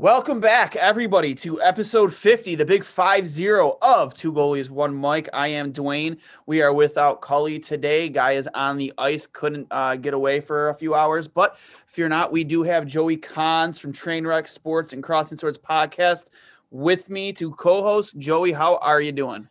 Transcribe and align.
Welcome 0.00 0.38
back, 0.38 0.76
everybody, 0.76 1.34
to 1.34 1.60
episode 1.60 2.14
50, 2.14 2.54
the 2.54 2.64
big 2.64 2.84
5 2.84 3.26
0 3.26 3.78
of 3.82 4.14
Two 4.14 4.32
Goalies, 4.32 4.70
One 4.70 4.98
Mic. 4.98 5.28
I 5.32 5.48
am 5.48 5.72
Duane. 5.72 6.18
We 6.46 6.62
are 6.62 6.72
without 6.72 7.20
Cully 7.20 7.58
today. 7.58 8.08
Guy 8.08 8.34
is 8.34 8.48
on 8.54 8.76
the 8.76 8.92
ice, 8.96 9.26
couldn't 9.26 9.66
uh, 9.72 9.96
get 9.96 10.14
away 10.14 10.38
for 10.38 10.68
a 10.68 10.74
few 10.74 10.94
hours. 10.94 11.26
But 11.26 11.58
fear 11.88 12.08
not, 12.08 12.30
we 12.30 12.44
do 12.44 12.62
have 12.62 12.86
Joey 12.86 13.16
Konze 13.16 13.80
from 13.80 13.92
Trainwreck 13.92 14.46
Sports 14.46 14.92
and 14.92 15.02
Crossing 15.02 15.36
Swords 15.36 15.58
podcast 15.58 16.26
with 16.70 17.10
me 17.10 17.32
to 17.32 17.50
co 17.54 17.82
host. 17.82 18.16
Joey, 18.18 18.52
how 18.52 18.76
are 18.76 19.00
you 19.00 19.10
doing? 19.10 19.48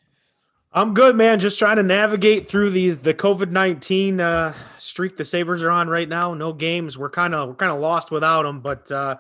I'm 0.72 0.94
good, 0.94 1.18
man. 1.18 1.42
Just 1.42 1.60
trying 1.60 1.76
to 1.76 1.84
navigate 1.84 2.48
through 2.48 2.70
the 2.70 2.92
the 2.92 3.14
COVID 3.14 3.52
nineteen 3.52 4.22
uh, 4.22 4.54
streak 4.78 5.18
the 5.18 5.26
Sabres 5.26 5.62
are 5.62 5.72
on 5.72 5.90
right 5.90 6.08
now. 6.08 6.34
No 6.34 6.54
games. 6.54 6.98
We're 6.98 7.10
kind 7.10 7.36
of 7.36 7.50
we're 7.50 7.56
kind 7.56 7.74
of 7.74 7.80
lost 7.80 8.12
without 8.12 8.44
them, 8.44 8.62
but 8.62 8.90
uh, 8.90 9.18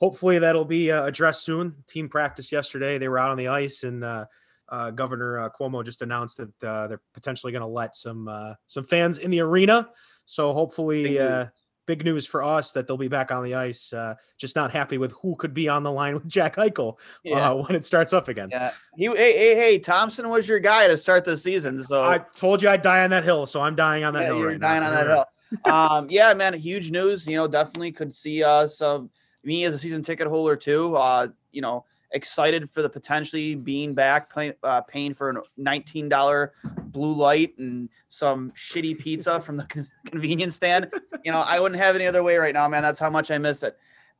hopefully 0.00 0.38
that'll 0.38 0.64
be 0.64 0.90
uh, 0.90 1.04
addressed 1.04 1.44
soon. 1.44 1.74
Team 1.86 2.08
practice 2.08 2.50
yesterday; 2.50 2.98
they 2.98 3.08
were 3.08 3.18
out 3.18 3.30
on 3.30 3.36
the 3.38 3.48
ice, 3.48 3.82
and 3.84 4.02
uh, 4.02 4.24
uh, 4.68 4.90
Governor 4.90 5.38
uh, 5.38 5.48
Cuomo 5.50 5.84
just 5.84 6.02
announced 6.02 6.38
that 6.38 6.64
uh, 6.64 6.86
they're 6.88 7.00
potentially 7.14 7.52
going 7.52 7.62
to 7.62 7.66
let 7.68 7.96
some 7.96 8.28
uh, 8.28 8.54
some 8.66 8.84
fans 8.84 9.18
in 9.18 9.30
the 9.30 9.40
arena. 9.40 9.88
So 10.26 10.52
hopefully, 10.52 11.02
Big 11.04 11.18
news. 11.18 11.46
big 11.86 12.04
news 12.04 12.24
for 12.26 12.44
us 12.44 12.70
that 12.72 12.86
they'll 12.86 12.96
be 12.96 13.08
back 13.08 13.32
on 13.32 13.42
the 13.42 13.54
ice. 13.56 13.92
just 14.38 14.54
not 14.54 14.70
happy 14.70 14.96
with 14.96 15.10
who 15.20 15.34
could 15.36 15.52
be 15.52 15.68
on 15.68 15.82
the 15.82 15.90
line 15.90 16.14
with 16.14 16.28
Jack 16.28 16.54
Eichel 16.56 16.98
Yeah. 17.24 17.50
when 17.50 17.74
it 17.74 17.84
starts 17.84 18.12
up 18.12 18.28
again. 18.28 18.48
Yeah. 18.52 18.70
He, 18.96 19.06
hey, 19.06 19.36
hey, 19.36 19.54
hey, 19.56 19.78
Thompson 19.80 20.28
was 20.28 20.46
your 20.46 20.60
guy 20.60 20.86
to 20.86 20.96
start 20.96 21.24
the 21.24 21.36
season. 21.36 21.82
So 21.82 22.04
I 22.04 22.18
told 22.36 22.62
you 22.62 22.68
I'd 22.68 22.82
die 22.82 23.02
on 23.02 23.10
that 23.10 23.24
hill, 23.24 23.44
so 23.44 23.60
I'm 23.60 23.74
dying 23.74 24.04
on 24.04 24.14
that 24.14 24.20
yeah, 24.20 24.26
hill 24.26 24.38
you're 24.38 24.48
right 24.50 24.60
dying 24.60 24.80
so 24.82 24.86
on 24.86 24.92
here 24.92 25.04
that 25.04 25.26
hill. 25.64 25.74
um, 25.74 26.06
yeah, 26.08 26.32
man, 26.32 26.54
huge 26.54 26.92
news. 26.92 27.26
You 27.26 27.34
know, 27.36 27.48
definitely 27.48 27.90
could 27.90 28.14
see 28.14 28.44
uh, 28.44 28.68
some 28.68 29.10
me 29.42 29.64
as 29.64 29.74
a 29.74 29.78
season 29.78 30.02
ticket 30.02 30.26
holder 30.26 30.56
too. 30.56 30.96
Uh, 30.96 31.28
you 31.52 31.62
know, 31.62 31.84
excited 32.12 32.68
for 32.70 32.82
the 32.82 32.88
potentially 32.88 33.54
being 33.54 33.94
back, 33.94 34.32
pay, 34.34 34.52
uh, 34.62 34.80
paying 34.82 35.14
for 35.14 35.30
a 35.30 35.42
nineteen 35.56 36.08
dollar 36.08 36.52
blue 36.86 37.12
light 37.12 37.56
and 37.58 37.88
some 38.08 38.50
shitty 38.52 38.98
pizza 38.98 39.40
from 39.40 39.56
the 39.56 39.64
con- 39.64 39.88
convenience 40.06 40.56
stand. 40.56 40.90
You 41.24 41.32
know, 41.32 41.40
I 41.40 41.60
wouldn't 41.60 41.80
have 41.80 41.94
any 41.94 42.06
other 42.06 42.22
way 42.22 42.36
right 42.36 42.54
now, 42.54 42.68
man. 42.68 42.82
That's 42.82 43.00
how 43.00 43.10
much 43.10 43.30
I 43.30 43.38
miss 43.38 43.62
it. 43.62 43.76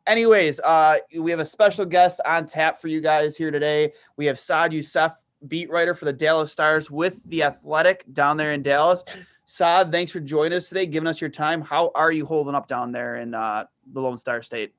Anyways, 0.06 0.60
uh, 0.60 0.96
we 1.18 1.30
have 1.30 1.40
a 1.40 1.44
special 1.44 1.84
guest 1.84 2.20
on 2.24 2.46
tap 2.46 2.80
for 2.80 2.88
you 2.88 3.00
guys 3.00 3.36
here 3.36 3.50
today. 3.50 3.92
We 4.16 4.26
have 4.26 4.38
Saad 4.38 4.72
Yousuf, 4.72 5.14
beat 5.46 5.70
writer 5.70 5.94
for 5.94 6.04
the 6.06 6.12
Dallas 6.12 6.50
Stars 6.50 6.90
with 6.90 7.20
the 7.26 7.42
Athletic 7.42 8.04
down 8.12 8.36
there 8.36 8.52
in 8.52 8.62
Dallas. 8.62 9.04
Saad, 9.44 9.92
thanks 9.92 10.10
for 10.12 10.20
joining 10.20 10.56
us 10.56 10.68
today, 10.68 10.86
giving 10.86 11.06
us 11.06 11.20
your 11.20 11.30
time. 11.30 11.60
How 11.60 11.90
are 11.94 12.12
you 12.12 12.24
holding 12.24 12.54
up 12.54 12.66
down 12.66 12.92
there 12.92 13.16
in 13.16 13.34
uh, 13.34 13.66
the 13.92 14.00
Lone 14.00 14.16
Star 14.16 14.42
State? 14.42 14.74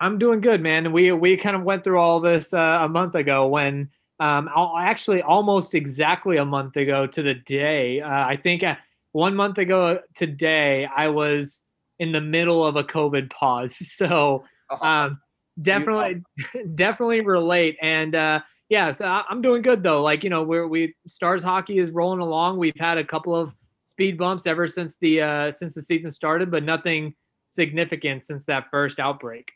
I'm 0.00 0.18
doing 0.18 0.40
good, 0.40 0.60
man. 0.62 0.92
We 0.92 1.12
we 1.12 1.36
kind 1.36 1.56
of 1.56 1.62
went 1.62 1.84
through 1.84 1.98
all 1.98 2.20
this 2.20 2.52
uh, 2.52 2.78
a 2.82 2.88
month 2.88 3.14
ago 3.14 3.46
when 3.46 3.90
um 4.18 4.48
actually 4.78 5.22
almost 5.22 5.74
exactly 5.74 6.36
a 6.38 6.44
month 6.44 6.76
ago 6.76 7.06
to 7.06 7.22
the 7.22 7.34
day. 7.34 8.00
Uh, 8.00 8.26
I 8.26 8.36
think 8.36 8.62
uh, 8.62 8.76
one 9.12 9.34
month 9.34 9.58
ago 9.58 10.00
today 10.14 10.86
I 10.94 11.08
was 11.08 11.64
in 11.98 12.12
the 12.12 12.20
middle 12.20 12.66
of 12.66 12.76
a 12.76 12.84
COVID 12.84 13.30
pause. 13.30 13.76
So 13.96 14.44
Oh, 14.68 14.84
um 14.84 15.20
definitely 15.62 16.22
definitely 16.74 17.20
relate 17.20 17.76
and 17.80 18.14
uh 18.14 18.40
yeah, 18.68 18.90
so 18.90 19.06
I'm 19.06 19.42
doing 19.42 19.62
good 19.62 19.82
though. 19.84 20.02
Like, 20.02 20.24
you 20.24 20.30
know, 20.30 20.42
we're 20.42 20.66
we 20.66 20.94
stars 21.06 21.42
hockey 21.44 21.78
is 21.78 21.90
rolling 21.90 22.20
along. 22.20 22.58
We've 22.58 22.74
had 22.78 22.98
a 22.98 23.04
couple 23.04 23.34
of 23.34 23.52
speed 23.86 24.18
bumps 24.18 24.46
ever 24.46 24.66
since 24.66 24.96
the 25.00 25.22
uh 25.22 25.52
since 25.52 25.74
the 25.74 25.82
season 25.82 26.10
started, 26.10 26.50
but 26.50 26.64
nothing 26.64 27.14
significant 27.48 28.24
since 28.24 28.44
that 28.46 28.66
first 28.70 28.98
outbreak. 28.98 29.52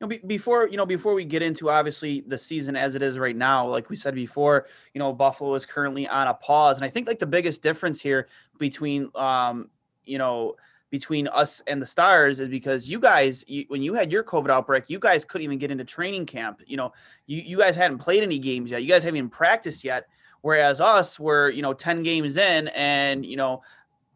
You 0.00 0.06
know, 0.06 0.08
be, 0.08 0.18
before 0.18 0.68
you 0.68 0.76
know, 0.76 0.86
before 0.86 1.14
we 1.14 1.24
get 1.24 1.42
into 1.42 1.70
obviously 1.70 2.20
the 2.26 2.38
season 2.38 2.76
as 2.76 2.94
it 2.94 3.02
is 3.02 3.18
right 3.18 3.36
now, 3.36 3.66
like 3.66 3.90
we 3.90 3.96
said 3.96 4.14
before, 4.14 4.66
you 4.94 4.98
know, 5.00 5.12
Buffalo 5.12 5.54
is 5.54 5.66
currently 5.66 6.06
on 6.06 6.28
a 6.28 6.34
pause, 6.34 6.76
and 6.76 6.84
I 6.84 6.88
think 6.88 7.08
like 7.08 7.18
the 7.18 7.26
biggest 7.26 7.62
difference 7.62 8.00
here 8.00 8.28
between, 8.58 9.10
um, 9.16 9.70
you 10.04 10.18
know, 10.18 10.54
between 10.90 11.26
us 11.28 11.62
and 11.66 11.82
the 11.82 11.86
Stars 11.86 12.40
is 12.40 12.48
because 12.48 12.88
you 12.88 12.98
guys, 12.98 13.44
you, 13.48 13.64
when 13.68 13.82
you 13.82 13.92
had 13.92 14.10
your 14.10 14.22
COVID 14.22 14.50
outbreak, 14.50 14.88
you 14.88 14.98
guys 14.98 15.24
couldn't 15.24 15.44
even 15.44 15.58
get 15.58 15.70
into 15.70 15.84
training 15.84 16.26
camp. 16.26 16.62
You 16.66 16.76
know, 16.76 16.92
you 17.26 17.42
you 17.42 17.58
guys 17.58 17.74
hadn't 17.74 17.98
played 17.98 18.22
any 18.22 18.38
games 18.38 18.70
yet. 18.70 18.82
You 18.82 18.88
guys 18.88 19.02
haven't 19.02 19.18
even 19.18 19.30
practiced 19.30 19.82
yet. 19.82 20.06
Whereas 20.42 20.80
us, 20.80 21.18
we're 21.18 21.50
you 21.50 21.62
know 21.62 21.74
ten 21.74 22.04
games 22.04 22.36
in, 22.36 22.68
and 22.68 23.26
you 23.26 23.36
know 23.36 23.62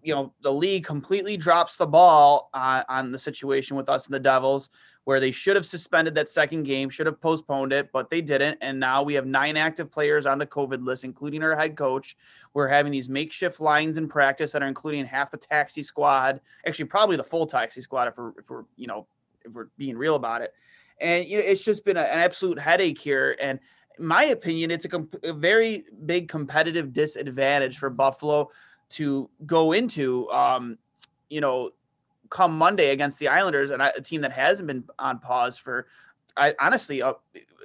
you 0.03 0.15
know 0.15 0.33
the 0.43 0.53
league 0.53 0.85
completely 0.85 1.37
drops 1.37 1.77
the 1.77 1.87
ball 1.87 2.51
on 2.55 3.11
the 3.11 3.19
situation 3.19 3.77
with 3.77 3.89
us 3.89 4.07
and 4.07 4.15
the 4.15 4.21
Devils, 4.21 4.71
where 5.05 5.19
they 5.19 5.31
should 5.31 5.57
have 5.57 5.67
suspended 5.67 6.15
that 6.15 6.29
second 6.29 6.63
game, 6.63 6.89
should 6.89 7.07
have 7.07 7.21
postponed 7.21 7.73
it, 7.73 7.91
but 7.93 8.09
they 8.09 8.21
didn't. 8.21 8.59
And 8.61 8.79
now 8.79 9.03
we 9.03 9.15
have 9.15 9.27
nine 9.27 9.57
active 9.57 9.91
players 9.91 10.27
on 10.27 10.39
the 10.39 10.47
COVID 10.47 10.85
list, 10.85 11.03
including 11.03 11.43
our 11.43 11.57
head 11.57 11.77
coach. 11.77 12.17
We're 12.55 12.69
having 12.69 12.93
these 12.93 13.09
makeshift 13.09 13.61
lines 13.61 13.99
in 13.99 14.09
practice 14.09 14.53
that 14.53 14.63
are 14.63 14.69
including 14.69 15.05
half 15.05 15.31
the 15.31 15.39
taxi 15.39 15.83
squad, 15.83 16.41
actually 16.67 16.85
probably 16.85 17.17
the 17.17 17.25
full 17.25 17.47
taxi 17.47 17.81
squad 17.81 18.09
if 18.09 18.17
we're 18.17 18.31
if 18.39 18.49
we're 18.49 18.65
you 18.77 18.87
know 18.87 19.07
if 19.45 19.53
we're 19.53 19.69
being 19.77 19.97
real 19.97 20.15
about 20.15 20.43
it. 20.43 20.55
And 21.01 21.27
you 21.27 21.39
know, 21.39 21.43
it's 21.45 21.65
just 21.65 21.85
been 21.85 21.97
a- 21.97 22.01
an 22.01 22.21
absolute 22.21 22.59
headache 22.59 22.99
here. 22.99 23.37
And 23.41 23.59
in 23.99 24.07
my 24.07 24.25
opinion, 24.25 24.71
it's 24.71 24.85
a, 24.85 24.89
comp- 24.89 25.25
a 25.25 25.33
very 25.33 25.85
big 26.07 26.29
competitive 26.29 26.93
disadvantage 26.93 27.79
for 27.79 27.91
Buffalo 27.91 28.51
to 28.91 29.29
go 29.47 29.73
into, 29.73 30.31
um, 30.31 30.79
you 31.29 31.41
know, 31.41 31.71
come 32.33 32.57
Monday 32.57 32.91
against 32.91 33.19
the 33.19 33.29
Islanders, 33.29 33.71
and 33.71 33.83
I- 33.83 33.93
a 33.95 34.01
team 34.01 34.23
that 34.23 34.33
hasn't 34.33 34.67
been 34.67 34.85
on 34.99 35.19
pause 35.19 35.59
for, 35.59 35.87
I 36.37 36.55
honestly, 36.59 37.03
uh, 37.03 37.13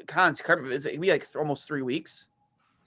Konze, 0.05 0.71
is 0.71 0.85
it 0.85 0.99
be 0.99 1.09
like 1.09 1.25
almost 1.35 1.65
three 1.65 1.81
weeks? 1.81 2.27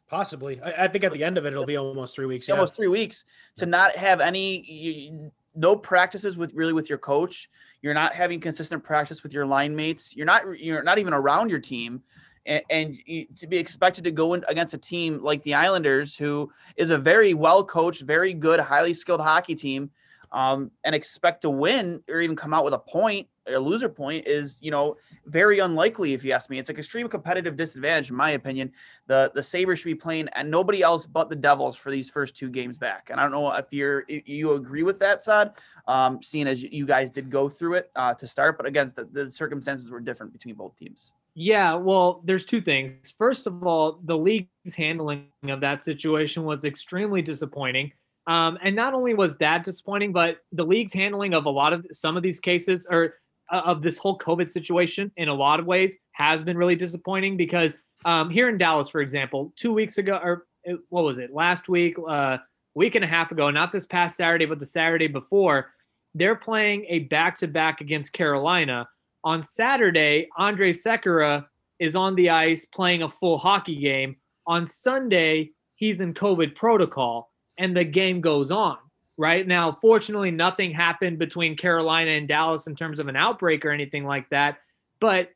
Possibly. 0.09 0.61
I, 0.63 0.85
I 0.85 0.89
think 0.89 1.05
at 1.05 1.13
the 1.13 1.25
end 1.25 1.39
of 1.39 1.47
it, 1.47 1.53
it'll 1.53 1.65
be 1.65 1.77
almost 1.77 2.15
three 2.15 2.27
weeks. 2.27 2.49
Yeah. 2.49 2.57
almost 2.57 2.75
three 2.77 2.89
weeks 2.89 3.25
to 3.57 3.67
not 3.67 3.93
have 3.97 4.21
any 4.21 4.61
you, 4.71 5.33
no 5.55 5.75
practices 5.75 6.37
with 6.37 6.53
really 6.55 6.73
with 6.73 6.89
your 6.89 6.99
coach 6.99 7.51
you're 7.83 7.95
not 7.95 8.13
having 8.13 8.41
consistent 8.41 8.85
practice 8.85 9.23
with 9.23 9.33
your 9.33 9.45
line 9.45 9.75
mates 9.75 10.15
you're 10.17 10.27
not 10.27 10.43
you're 10.59 10.83
not 10.83 10.99
even 10.99 11.13
around 11.13 11.51
your 11.51 11.59
team 11.59 12.01
and, 12.47 12.63
and 12.71 12.97
you, 13.05 13.27
to 13.37 13.47
be 13.47 13.59
expected 13.59 14.05
to 14.05 14.11
go 14.11 14.35
in 14.35 14.45
against 14.49 14.75
a 14.75 14.79
team 14.79 15.21
like 15.23 15.43
the 15.43 15.55
islanders 15.55 16.17
who 16.17 16.51
is 16.77 16.91
a 16.91 16.99
very 16.99 17.35
well 17.35 17.65
coached 17.65 18.03
very 18.03 18.33
good 18.33 18.61
highly 18.61 18.95
skilled 18.95 19.21
hockey 19.21 19.55
team 19.55 19.91
um, 20.33 20.71
and 20.85 20.95
expect 20.95 21.43
to 21.43 21.51
win 21.51 22.03
or 22.09 22.21
even 22.21 22.37
come 22.37 22.55
out 22.55 22.65
with 22.65 22.75
a 22.75 22.79
point 22.79 23.27
a 23.55 23.59
loser 23.59 23.89
point 23.89 24.27
is, 24.27 24.59
you 24.61 24.71
know, 24.71 24.97
very 25.27 25.59
unlikely 25.59 26.15
if 26.15 26.25
you 26.25 26.33
ask 26.33 26.51
me. 26.51 26.59
It's 26.59 26.69
like 26.69 26.79
extreme 26.79 27.09
competitive 27.09 27.57
disadvantage, 27.57 28.11
in 28.11 28.17
my 28.17 28.33
opinion. 28.33 28.73
The 29.07 29.31
the 29.35 29.43
Sabres 29.43 29.81
should 29.81 29.87
be 29.87 29.95
playing 29.95 30.29
and 30.35 30.51
nobody 30.51 30.83
else 30.83 31.07
but 31.07 31.29
the 31.29 31.37
Devils 31.37 31.77
for 31.77 31.91
these 31.91 32.11
first 32.11 32.37
two 32.37 32.49
games 32.49 32.79
back. 32.79 33.09
And 33.11 33.19
I 33.19 33.23
don't 33.23 33.33
know 33.33 33.51
if 33.53 33.67
you're 33.71 34.05
if 34.09 34.29
you 34.29 34.53
agree 34.53 34.83
with 34.83 34.99
that, 35.01 35.23
Saad, 35.23 35.53
um, 35.87 36.23
seeing 36.23 36.47
as 36.47 36.63
you 36.63 36.87
guys 36.87 37.11
did 37.11 37.31
go 37.31 37.49
through 37.49 37.75
it 37.75 37.91
uh, 37.97 38.15
to 38.15 38.27
start, 38.27 38.57
but 38.57 38.67
again, 38.67 38.91
the, 38.95 39.05
the 39.07 39.31
circumstances 39.31 39.91
were 39.91 40.01
different 40.01 40.33
between 40.33 40.55
both 40.55 40.77
teams. 40.77 41.13
Yeah, 41.35 41.75
well, 41.75 42.23
there's 42.25 42.45
two 42.45 42.61
things. 42.61 43.15
First 43.17 43.47
of 43.47 43.63
all, 43.63 44.01
the 44.05 44.19
league's 44.19 44.75
handling 44.77 45.29
of 45.45 45.61
that 45.61 45.81
situation 45.81 46.43
was 46.45 46.65
extremely 46.65 47.23
disappointing. 47.23 47.93
Um, 48.31 48.59
and 48.63 48.77
not 48.77 48.95
only 48.95 49.13
was 49.13 49.37
that 49.39 49.65
disappointing, 49.65 50.13
but 50.13 50.37
the 50.53 50.63
league's 50.63 50.93
handling 50.93 51.35
of 51.35 51.47
a 51.47 51.51
lot 51.51 51.73
of 51.73 51.85
some 51.93 52.17
of 52.17 52.23
these 52.23 52.39
cases 52.39 52.87
or 52.89 53.15
uh, 53.51 53.63
of 53.65 53.83
this 53.83 53.99
whole 53.99 54.17
COVID 54.19 54.49
situation 54.49 55.11
in 55.17 55.29
a 55.29 55.35
lot 55.35 55.59
of 55.59 55.67
ways 55.67 55.97
has 56.13 56.45
been 56.45 56.57
really 56.57 56.77
disappointing 56.77 57.37
because 57.37 57.75
um, 58.05 58.31
here 58.31 58.49
in 58.49 58.57
Dallas, 58.57 58.89
for 58.89 59.01
example, 59.01 59.53
two 59.57 59.73
weeks 59.73 59.99
ago, 59.99 60.21
or 60.23 60.47
uh, 60.71 60.75
what 60.91 61.03
was 61.03 61.19
it, 61.19 61.35
last 61.35 61.69
week, 61.69 61.97
uh, 62.09 62.39
week 62.77 62.95
and 62.95 63.05
a 63.05 63.09
half 63.09 63.33
ago, 63.33 63.51
not 63.51 63.73
this 63.73 63.87
past 63.87 64.17
Saturday, 64.17 64.47
but 64.47 64.61
the 64.61 64.67
Saturday 64.67 65.09
before, 65.09 65.73
they're 66.15 66.37
playing 66.37 66.87
a 66.89 67.01
back 67.01 67.37
to 67.39 67.49
back 67.49 67.81
against 67.81 68.13
Carolina. 68.13 68.89
On 69.25 69.43
Saturday, 69.43 70.29
Andre 70.37 70.73
Sekera 70.73 71.47
is 71.81 71.97
on 71.97 72.15
the 72.15 72.31
ice 72.31 72.65
playing 72.65 73.03
a 73.03 73.11
full 73.11 73.39
hockey 73.39 73.81
game. 73.81 74.19
On 74.47 74.69
Sunday, 74.69 75.51
he's 75.75 76.01
in 76.01 76.15
COVID 76.15 76.55
protocol 76.55 77.30
and 77.61 77.77
the 77.77 77.85
game 77.85 78.21
goes 78.21 78.51
on. 78.51 78.79
Right 79.17 79.47
now, 79.47 79.77
fortunately, 79.83 80.31
nothing 80.31 80.73
happened 80.73 81.19
between 81.19 81.57
Carolina 81.57 82.13
and 82.13 82.27
Dallas 82.27 82.67
in 82.67 82.75
terms 82.75 82.99
of 82.99 83.07
an 83.07 83.17
outbreak 83.17 83.67
or 83.67 83.71
anything 83.71 84.05
like 84.07 84.29
that. 84.31 84.59
But 84.99 85.29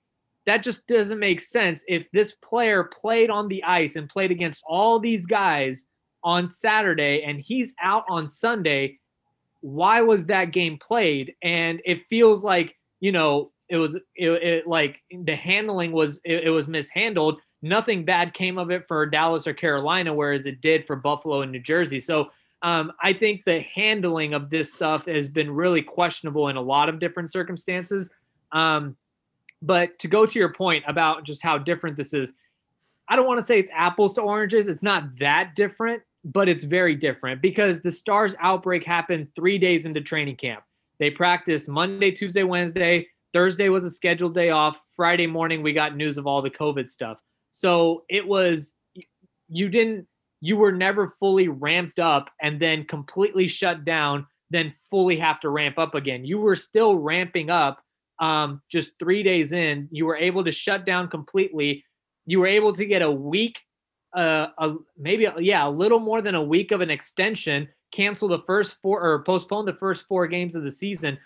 that 0.46 0.62
just 0.62 0.86
doesn't 0.86 1.18
make 1.18 1.42
sense. 1.42 1.84
If 1.86 2.10
this 2.10 2.32
player 2.32 2.84
played 2.84 3.28
on 3.28 3.48
the 3.48 3.62
ice 3.62 3.96
and 3.96 4.08
played 4.08 4.30
against 4.30 4.62
all 4.66 4.98
these 4.98 5.26
guys 5.26 5.86
on 6.22 6.48
Saturday 6.48 7.22
and 7.24 7.38
he's 7.38 7.74
out 7.80 8.04
on 8.08 8.26
Sunday, 8.26 8.98
why 9.60 10.00
was 10.00 10.26
that 10.26 10.50
game 10.50 10.78
played? 10.78 11.34
And 11.42 11.82
it 11.84 12.06
feels 12.08 12.42
like, 12.42 12.74
you 13.00 13.12
know, 13.12 13.52
it 13.68 13.76
was 13.76 13.96
it, 13.96 14.02
it 14.16 14.66
like 14.66 15.00
the 15.10 15.36
handling 15.36 15.92
was 15.92 16.20
it, 16.24 16.44
it 16.44 16.50
was 16.50 16.68
mishandled 16.68 17.40
nothing 17.64 18.04
bad 18.04 18.34
came 18.34 18.58
of 18.58 18.70
it 18.70 18.86
for 18.86 19.06
Dallas 19.06 19.46
or 19.46 19.54
Carolina, 19.54 20.12
whereas 20.12 20.44
it 20.44 20.60
did 20.60 20.86
for 20.86 20.96
Buffalo 20.96 21.40
and 21.40 21.50
New 21.50 21.60
Jersey. 21.60 21.98
So 21.98 22.30
um, 22.62 22.92
I 23.02 23.14
think 23.14 23.44
the 23.44 23.60
handling 23.60 24.34
of 24.34 24.50
this 24.50 24.72
stuff 24.72 25.06
has 25.06 25.28
been 25.28 25.50
really 25.50 25.82
questionable 25.82 26.48
in 26.48 26.56
a 26.56 26.60
lot 26.60 26.88
of 26.88 27.00
different 27.00 27.32
circumstances. 27.32 28.10
Um, 28.52 28.96
but 29.62 29.98
to 30.00 30.08
go 30.08 30.26
to 30.26 30.38
your 30.38 30.52
point 30.52 30.84
about 30.86 31.24
just 31.24 31.42
how 31.42 31.56
different 31.56 31.96
this 31.96 32.12
is, 32.12 32.34
I 33.08 33.16
don't 33.16 33.26
want 33.26 33.40
to 33.40 33.46
say 33.46 33.58
it's 33.58 33.70
apples 33.74 34.14
to 34.14 34.20
oranges. 34.20 34.68
It's 34.68 34.82
not 34.82 35.18
that 35.18 35.54
different, 35.54 36.02
but 36.22 36.48
it's 36.48 36.64
very 36.64 36.94
different 36.94 37.40
because 37.40 37.80
the 37.80 37.90
Stars 37.90 38.34
outbreak 38.40 38.84
happened 38.84 39.28
three 39.34 39.58
days 39.58 39.86
into 39.86 40.02
training 40.02 40.36
camp. 40.36 40.64
They 40.98 41.10
practiced 41.10 41.68
Monday, 41.68 42.10
Tuesday, 42.10 42.44
Wednesday. 42.44 43.08
Thursday 43.32 43.68
was 43.68 43.84
a 43.84 43.90
scheduled 43.90 44.34
day 44.34 44.50
off. 44.50 44.80
Friday 44.96 45.26
morning, 45.26 45.62
we 45.62 45.72
got 45.72 45.96
news 45.96 46.18
of 46.18 46.26
all 46.26 46.40
the 46.40 46.50
COVID 46.50 46.88
stuff. 46.88 47.18
So 47.56 48.02
it 48.08 48.26
was 48.26 48.72
you 49.48 49.68
didn't 49.68 50.08
you 50.40 50.56
were 50.56 50.72
never 50.72 51.14
fully 51.20 51.46
ramped 51.46 52.00
up 52.00 52.28
and 52.42 52.60
then 52.60 52.84
completely 52.84 53.46
shut 53.46 53.84
down, 53.84 54.26
then 54.50 54.74
fully 54.90 55.16
have 55.20 55.38
to 55.40 55.50
ramp 55.50 55.78
up 55.78 55.94
again. 55.94 56.24
You 56.24 56.38
were 56.38 56.56
still 56.56 56.96
ramping 56.96 57.50
up 57.50 57.80
um, 58.18 58.60
just 58.68 58.98
three 58.98 59.22
days 59.22 59.52
in. 59.52 59.88
You 59.92 60.04
were 60.04 60.16
able 60.16 60.42
to 60.44 60.50
shut 60.50 60.84
down 60.84 61.06
completely. 61.08 61.84
You 62.26 62.40
were 62.40 62.48
able 62.48 62.72
to 62.72 62.84
get 62.84 63.02
a 63.02 63.10
week, 63.10 63.60
uh, 64.16 64.48
a, 64.58 64.74
maybe 64.98 65.28
yeah, 65.38 65.64
a 65.64 65.70
little 65.70 66.00
more 66.00 66.22
than 66.22 66.34
a 66.34 66.42
week 66.42 66.72
of 66.72 66.80
an 66.80 66.90
extension. 66.90 67.68
Cancel 67.92 68.26
the 68.26 68.42
first 68.48 68.78
four 68.82 69.00
or 69.00 69.22
postpone 69.22 69.64
the 69.64 69.74
first 69.74 70.06
four 70.08 70.26
games 70.26 70.56
of 70.56 70.64
the 70.64 70.72
season. 70.72 71.18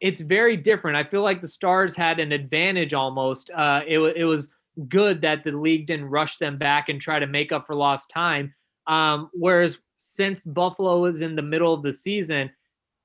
It's 0.00 0.22
very 0.22 0.56
different. 0.56 0.96
I 0.96 1.04
feel 1.04 1.22
like 1.22 1.42
the 1.42 1.48
Stars 1.48 1.94
had 1.94 2.18
an 2.18 2.32
advantage 2.32 2.94
almost. 2.94 3.50
Uh, 3.50 3.82
it, 3.86 3.98
it 3.98 4.24
was 4.24 4.48
good 4.88 5.22
that 5.22 5.44
the 5.44 5.52
league 5.52 5.86
didn't 5.86 6.06
rush 6.06 6.36
them 6.38 6.58
back 6.58 6.88
and 6.88 7.00
try 7.00 7.18
to 7.18 7.26
make 7.26 7.52
up 7.52 7.66
for 7.66 7.74
lost 7.74 8.10
time. 8.10 8.54
Um, 8.86 9.30
whereas 9.32 9.78
since 9.96 10.44
Buffalo 10.44 11.04
is 11.06 11.22
in 11.22 11.36
the 11.36 11.42
middle 11.42 11.72
of 11.72 11.82
the 11.82 11.92
season, 11.92 12.50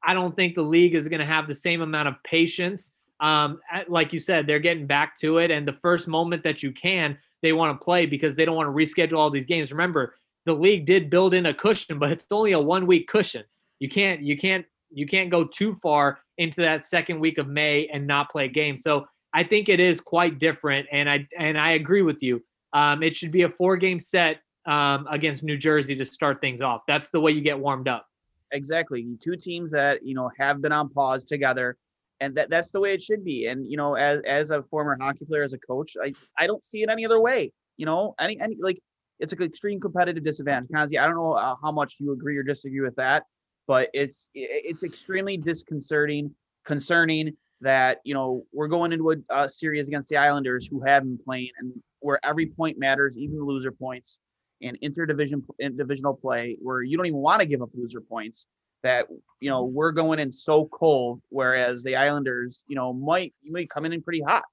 I 0.03 0.13
don't 0.13 0.35
think 0.35 0.55
the 0.55 0.61
league 0.61 0.95
is 0.95 1.07
going 1.07 1.19
to 1.19 1.25
have 1.25 1.47
the 1.47 1.55
same 1.55 1.81
amount 1.81 2.07
of 2.07 2.15
patience. 2.23 2.91
Um, 3.19 3.59
like 3.87 4.13
you 4.13 4.19
said, 4.19 4.47
they're 4.47 4.59
getting 4.59 4.87
back 4.87 5.15
to 5.19 5.37
it, 5.37 5.51
and 5.51 5.67
the 5.67 5.77
first 5.81 6.07
moment 6.07 6.43
that 6.43 6.63
you 6.63 6.71
can, 6.71 7.17
they 7.41 7.53
want 7.53 7.79
to 7.79 7.83
play 7.83 8.05
because 8.05 8.35
they 8.35 8.45
don't 8.45 8.55
want 8.55 8.67
to 8.67 8.73
reschedule 8.73 9.17
all 9.17 9.29
these 9.29 9.45
games. 9.45 9.71
Remember, 9.71 10.15
the 10.45 10.53
league 10.53 10.85
did 10.85 11.09
build 11.09 11.33
in 11.33 11.45
a 11.45 11.53
cushion, 11.53 11.99
but 11.99 12.11
it's 12.11 12.25
only 12.31 12.51
a 12.51 12.59
one 12.59 12.87
week 12.87 13.07
cushion. 13.07 13.43
You 13.79 13.89
can't, 13.89 14.21
you 14.21 14.37
can't, 14.37 14.65
you 14.91 15.07
can't 15.07 15.29
go 15.29 15.45
too 15.45 15.77
far 15.81 16.19
into 16.37 16.61
that 16.61 16.85
second 16.85 17.19
week 17.19 17.37
of 17.37 17.47
May 17.47 17.87
and 17.87 18.05
not 18.05 18.31
play 18.31 18.45
a 18.45 18.49
game. 18.49 18.77
So 18.77 19.05
I 19.33 19.43
think 19.43 19.69
it 19.69 19.79
is 19.79 20.01
quite 20.01 20.39
different, 20.39 20.87
and 20.91 21.09
I 21.09 21.27
and 21.37 21.57
I 21.57 21.71
agree 21.71 22.01
with 22.01 22.17
you. 22.21 22.43
Um, 22.73 23.03
it 23.03 23.15
should 23.15 23.31
be 23.31 23.43
a 23.43 23.49
four 23.49 23.77
game 23.77 23.99
set 23.99 24.41
um, 24.65 25.07
against 25.09 25.43
New 25.43 25.57
Jersey 25.57 25.95
to 25.95 26.05
start 26.05 26.41
things 26.41 26.61
off. 26.61 26.81
That's 26.87 27.09
the 27.09 27.19
way 27.19 27.31
you 27.31 27.41
get 27.41 27.59
warmed 27.59 27.87
up. 27.87 28.05
Exactly, 28.51 29.07
two 29.21 29.35
teams 29.35 29.71
that 29.71 30.05
you 30.05 30.15
know 30.15 30.29
have 30.37 30.61
been 30.61 30.71
on 30.71 30.89
pause 30.89 31.23
together, 31.23 31.77
and 32.19 32.35
that 32.35 32.49
that's 32.49 32.71
the 32.71 32.79
way 32.79 32.93
it 32.93 33.01
should 33.01 33.23
be. 33.23 33.47
And 33.47 33.69
you 33.69 33.77
know, 33.77 33.95
as 33.95 34.21
as 34.21 34.51
a 34.51 34.63
former 34.63 34.97
hockey 34.99 35.25
player, 35.25 35.43
as 35.43 35.53
a 35.53 35.59
coach, 35.59 35.95
I 36.01 36.13
I 36.37 36.47
don't 36.47 36.63
see 36.63 36.83
it 36.83 36.89
any 36.89 37.05
other 37.05 37.21
way. 37.21 37.51
You 37.77 37.85
know, 37.85 38.13
any 38.19 38.39
any 38.41 38.57
like 38.59 38.79
it's 39.19 39.31
an 39.31 39.41
extreme 39.43 39.79
competitive 39.79 40.23
disadvantage. 40.23 40.69
Kazi, 40.73 40.97
I 40.97 41.05
don't 41.05 41.15
know 41.15 41.33
uh, 41.33 41.55
how 41.63 41.71
much 41.71 41.95
you 41.99 42.11
agree 42.11 42.35
or 42.37 42.43
disagree 42.43 42.81
with 42.81 42.95
that, 42.95 43.23
but 43.67 43.89
it's 43.93 44.29
it's 44.33 44.83
extremely 44.83 45.37
disconcerting, 45.37 46.33
concerning 46.65 47.37
that 47.61 47.99
you 48.03 48.13
know 48.13 48.43
we're 48.51 48.67
going 48.67 48.91
into 48.91 49.11
a, 49.11 49.15
a, 49.29 49.49
series 49.49 49.87
against 49.87 50.09
the 50.09 50.17
Islanders 50.17 50.67
who 50.67 50.81
have 50.81 51.03
been 51.03 51.19
playing 51.23 51.51
and 51.59 51.73
where 51.99 52.19
every 52.23 52.47
point 52.47 52.79
matters, 52.79 53.17
even 53.17 53.37
the 53.37 53.43
loser 53.43 53.71
points, 53.71 54.19
and 54.61 54.79
interdivision 54.81 55.43
divisional 55.77 56.15
play 56.15 56.57
where 56.61 56.81
you 56.81 56.97
don't 56.97 57.05
even 57.05 57.19
want 57.19 57.41
to 57.41 57.47
give 57.47 57.61
up 57.61 57.69
loser 57.73 58.01
points. 58.01 58.47
That 58.83 59.07
you 59.39 59.49
know 59.49 59.65
we're 59.65 59.91
going 59.91 60.19
in 60.19 60.31
so 60.31 60.65
cold, 60.65 61.21
whereas 61.29 61.83
the 61.83 61.95
Islanders, 61.95 62.63
you 62.67 62.75
know, 62.75 62.91
might 62.93 63.33
you 63.43 63.51
might 63.51 63.69
come 63.69 63.85
in 63.85 64.01
pretty 64.01 64.21
hot. 64.21 64.43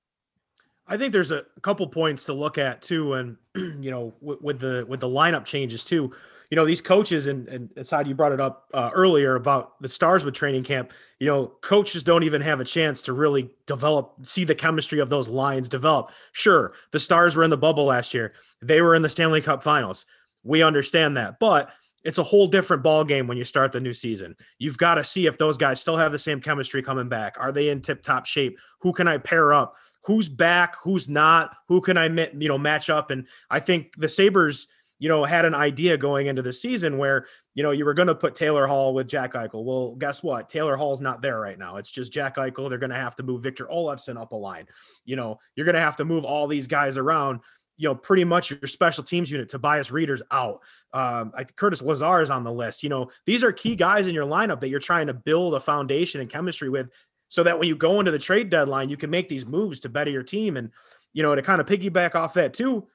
I 0.86 0.96
think 0.96 1.12
there's 1.12 1.32
a 1.32 1.44
couple 1.62 1.86
points 1.86 2.24
to 2.24 2.34
look 2.34 2.58
at 2.58 2.82
too, 2.82 3.14
and 3.14 3.36
you 3.82 3.90
know, 3.90 4.14
with, 4.20 4.42
with 4.42 4.60
the 4.60 4.84
with 4.86 5.00
the 5.00 5.08
lineup 5.08 5.46
changes 5.46 5.84
too 5.84 6.12
you 6.50 6.56
know 6.56 6.64
these 6.64 6.80
coaches 6.80 7.26
and 7.26 7.48
and 7.48 7.70
aside 7.76 8.06
you 8.06 8.14
brought 8.14 8.32
it 8.32 8.40
up 8.40 8.68
uh, 8.74 8.90
earlier 8.94 9.36
about 9.36 9.80
the 9.82 9.88
stars 9.88 10.24
with 10.24 10.34
training 10.34 10.64
camp 10.64 10.92
you 11.18 11.26
know 11.26 11.46
coaches 11.60 12.02
don't 12.02 12.22
even 12.22 12.40
have 12.40 12.60
a 12.60 12.64
chance 12.64 13.02
to 13.02 13.12
really 13.12 13.50
develop 13.66 14.14
see 14.22 14.44
the 14.44 14.54
chemistry 14.54 14.98
of 14.98 15.10
those 15.10 15.28
lines 15.28 15.68
develop 15.68 16.10
sure 16.32 16.72
the 16.90 17.00
stars 17.00 17.36
were 17.36 17.44
in 17.44 17.50
the 17.50 17.56
bubble 17.56 17.84
last 17.84 18.14
year 18.14 18.32
they 18.62 18.80
were 18.80 18.94
in 18.94 19.02
the 19.02 19.08
stanley 19.08 19.40
cup 19.40 19.62
finals 19.62 20.06
we 20.42 20.62
understand 20.62 21.16
that 21.16 21.38
but 21.38 21.70
it's 22.04 22.18
a 22.18 22.22
whole 22.22 22.46
different 22.46 22.82
ball 22.82 23.04
game 23.04 23.26
when 23.26 23.36
you 23.36 23.44
start 23.44 23.72
the 23.72 23.80
new 23.80 23.92
season. 23.92 24.36
You've 24.58 24.78
got 24.78 24.94
to 24.94 25.04
see 25.04 25.26
if 25.26 25.36
those 25.36 25.58
guys 25.58 25.80
still 25.80 25.96
have 25.96 26.12
the 26.12 26.18
same 26.18 26.40
chemistry 26.40 26.82
coming 26.82 27.08
back. 27.08 27.36
Are 27.38 27.52
they 27.52 27.68
in 27.68 27.82
tip-top 27.82 28.24
shape? 28.24 28.58
Who 28.80 28.92
can 28.92 29.08
I 29.08 29.18
pair 29.18 29.52
up? 29.52 29.74
Who's 30.04 30.28
back? 30.28 30.76
Who's 30.82 31.08
not? 31.08 31.54
Who 31.66 31.80
can 31.80 31.98
I 31.98 32.06
you 32.06 32.48
know 32.48 32.56
match 32.56 32.88
up? 32.88 33.10
And 33.10 33.26
I 33.50 33.60
think 33.60 33.94
the 33.98 34.08
Sabres 34.08 34.68
you 34.98 35.08
know, 35.08 35.24
had 35.24 35.44
an 35.44 35.54
idea 35.54 35.96
going 35.96 36.26
into 36.26 36.42
the 36.42 36.52
season 36.52 36.98
where, 36.98 37.26
you 37.54 37.62
know, 37.62 37.70
you 37.70 37.84
were 37.84 37.94
going 37.94 38.08
to 38.08 38.14
put 38.14 38.34
Taylor 38.34 38.66
Hall 38.66 38.94
with 38.94 39.08
Jack 39.08 39.34
Eichel. 39.34 39.64
Well, 39.64 39.94
guess 39.94 40.22
what? 40.22 40.48
Taylor 40.48 40.76
Hall's 40.76 41.00
not 41.00 41.22
there 41.22 41.38
right 41.38 41.58
now. 41.58 41.76
It's 41.76 41.90
just 41.90 42.12
Jack 42.12 42.36
Eichel. 42.36 42.68
They're 42.68 42.78
going 42.78 42.90
to 42.90 42.96
have 42.96 43.14
to 43.16 43.22
move 43.22 43.42
Victor 43.42 43.66
Olofsson 43.66 44.20
up 44.20 44.32
a 44.32 44.36
line. 44.36 44.66
You 45.04 45.16
know, 45.16 45.38
you're 45.54 45.66
going 45.66 45.74
to 45.74 45.80
have 45.80 45.96
to 45.96 46.04
move 46.04 46.24
all 46.24 46.46
these 46.46 46.66
guys 46.66 46.98
around. 46.98 47.40
You 47.76 47.88
know, 47.88 47.94
pretty 47.94 48.24
much 48.24 48.50
your 48.50 48.66
special 48.66 49.04
teams 49.04 49.30
unit, 49.30 49.48
Tobias 49.48 49.92
Rieder's 49.92 50.22
out. 50.32 50.62
Um, 50.92 51.30
I 51.36 51.44
Curtis 51.44 51.80
Lazar 51.80 52.20
is 52.20 52.30
on 52.30 52.42
the 52.42 52.52
list. 52.52 52.82
You 52.82 52.88
know, 52.88 53.08
these 53.24 53.44
are 53.44 53.52
key 53.52 53.76
guys 53.76 54.08
in 54.08 54.14
your 54.14 54.26
lineup 54.26 54.58
that 54.60 54.68
you're 54.68 54.80
trying 54.80 55.06
to 55.06 55.14
build 55.14 55.54
a 55.54 55.60
foundation 55.60 56.20
and 56.20 56.28
chemistry 56.28 56.70
with 56.70 56.88
so 57.28 57.44
that 57.44 57.56
when 57.56 57.68
you 57.68 57.76
go 57.76 58.00
into 58.00 58.10
the 58.10 58.18
trade 58.18 58.50
deadline, 58.50 58.88
you 58.88 58.96
can 58.96 59.10
make 59.10 59.28
these 59.28 59.46
moves 59.46 59.78
to 59.80 59.88
better 59.88 60.10
your 60.10 60.24
team. 60.24 60.56
And, 60.56 60.70
you 61.12 61.22
know, 61.22 61.36
to 61.36 61.42
kind 61.42 61.60
of 61.60 61.68
piggyback 61.68 62.16
off 62.16 62.34
that 62.34 62.52
too, 62.52 62.88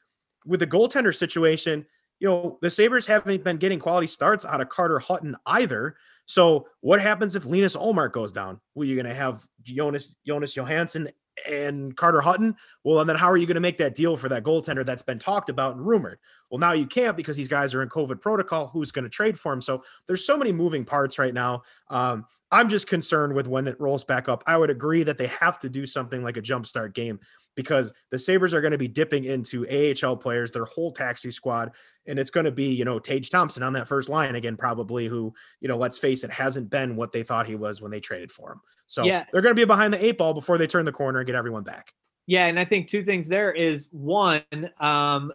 with 0.45 0.59
the 0.59 0.67
goaltender 0.67 1.15
situation, 1.15 1.85
you 2.19 2.27
know, 2.27 2.57
the 2.61 2.69
Sabres 2.69 3.05
haven't 3.05 3.43
been 3.43 3.57
getting 3.57 3.79
quality 3.79 4.07
starts 4.07 4.45
out 4.45 4.61
of 4.61 4.69
Carter 4.69 4.99
Hutton 4.99 5.35
either. 5.45 5.95
So 6.25 6.67
what 6.81 7.01
happens 7.01 7.35
if 7.35 7.45
Linus 7.45 7.75
Ullmark 7.75 8.13
goes 8.13 8.31
down? 8.31 8.61
Well, 8.75 8.87
you're 8.87 9.01
going 9.01 9.13
to 9.13 9.19
have 9.19 9.45
Jonas 9.61 10.15
Jonas 10.25 10.55
Johansson 10.55 11.09
and 11.49 11.95
Carter 11.97 12.21
Hutton. 12.21 12.55
Well, 12.83 12.99
and 12.99 13.09
then 13.09 13.17
how 13.17 13.29
are 13.29 13.37
you 13.37 13.45
going 13.45 13.55
to 13.55 13.61
make 13.61 13.77
that 13.79 13.95
deal 13.95 14.15
for 14.15 14.29
that 14.29 14.43
goaltender 14.43 14.85
that's 14.85 15.01
been 15.01 15.19
talked 15.19 15.49
about 15.49 15.75
and 15.75 15.85
rumored? 15.85 16.19
Well, 16.49 16.59
now 16.59 16.73
you 16.73 16.85
can't 16.85 17.17
because 17.17 17.35
these 17.35 17.47
guys 17.47 17.73
are 17.73 17.81
in 17.81 17.89
COVID 17.89 18.21
protocol. 18.21 18.67
Who's 18.67 18.91
going 18.91 19.03
to 19.03 19.09
trade 19.09 19.39
for 19.39 19.51
him? 19.51 19.61
So 19.61 19.83
there's 20.07 20.25
so 20.25 20.37
many 20.37 20.51
moving 20.51 20.85
parts 20.85 21.17
right 21.17 21.33
now. 21.33 21.63
Um, 21.89 22.25
I'm 22.51 22.69
just 22.69 22.87
concerned 22.87 23.33
with 23.33 23.47
when 23.47 23.67
it 23.67 23.79
rolls 23.79 24.03
back 24.03 24.29
up. 24.29 24.43
I 24.47 24.57
would 24.57 24.69
agree 24.69 25.03
that 25.03 25.17
they 25.17 25.27
have 25.27 25.59
to 25.61 25.69
do 25.69 25.85
something 25.85 26.23
like 26.23 26.37
a 26.37 26.41
jumpstart 26.41 26.93
game 26.93 27.19
because 27.55 27.93
the 28.11 28.19
Sabres 28.19 28.53
are 28.53 28.61
going 28.61 28.71
to 28.71 28.77
be 28.77 28.87
dipping 28.87 29.25
into 29.25 29.67
AHL 29.67 30.17
players, 30.17 30.51
their 30.51 30.65
whole 30.65 30.91
taxi 30.91 31.31
squad. 31.31 31.71
And 32.05 32.19
it's 32.19 32.29
going 32.29 32.45
to 32.45 32.51
be, 32.51 32.73
you 32.73 32.85
know, 32.85 32.99
Tage 32.99 33.29
Thompson 33.29 33.63
on 33.63 33.73
that 33.73 33.87
first 33.87 34.09
line 34.09 34.35
again, 34.35 34.57
probably, 34.57 35.07
who, 35.07 35.33
you 35.61 35.67
know, 35.67 35.77
let's 35.77 35.97
face 35.97 36.23
it, 36.23 36.31
hasn't 36.31 36.69
been 36.69 36.95
what 36.95 37.11
they 37.11 37.23
thought 37.23 37.47
he 37.47 37.55
was 37.55 37.81
when 37.81 37.91
they 37.91 37.99
traded 37.99 38.31
for 38.31 38.51
him. 38.51 38.61
So 38.87 39.03
yeah. 39.03 39.25
they're 39.31 39.41
going 39.41 39.55
to 39.55 39.59
be 39.59 39.65
behind 39.65 39.93
the 39.93 40.03
eight 40.03 40.17
ball 40.17 40.33
before 40.33 40.57
they 40.57 40.67
turn 40.67 40.85
the 40.85 40.91
corner 40.91 41.19
and 41.19 41.25
get 41.25 41.35
everyone 41.35 41.63
back. 41.63 41.93
Yeah. 42.27 42.47
And 42.47 42.59
I 42.59 42.65
think 42.65 42.87
two 42.89 43.03
things 43.03 43.27
there 43.27 43.51
is 43.51 43.87
one, 43.91 44.43
um, 44.79 45.31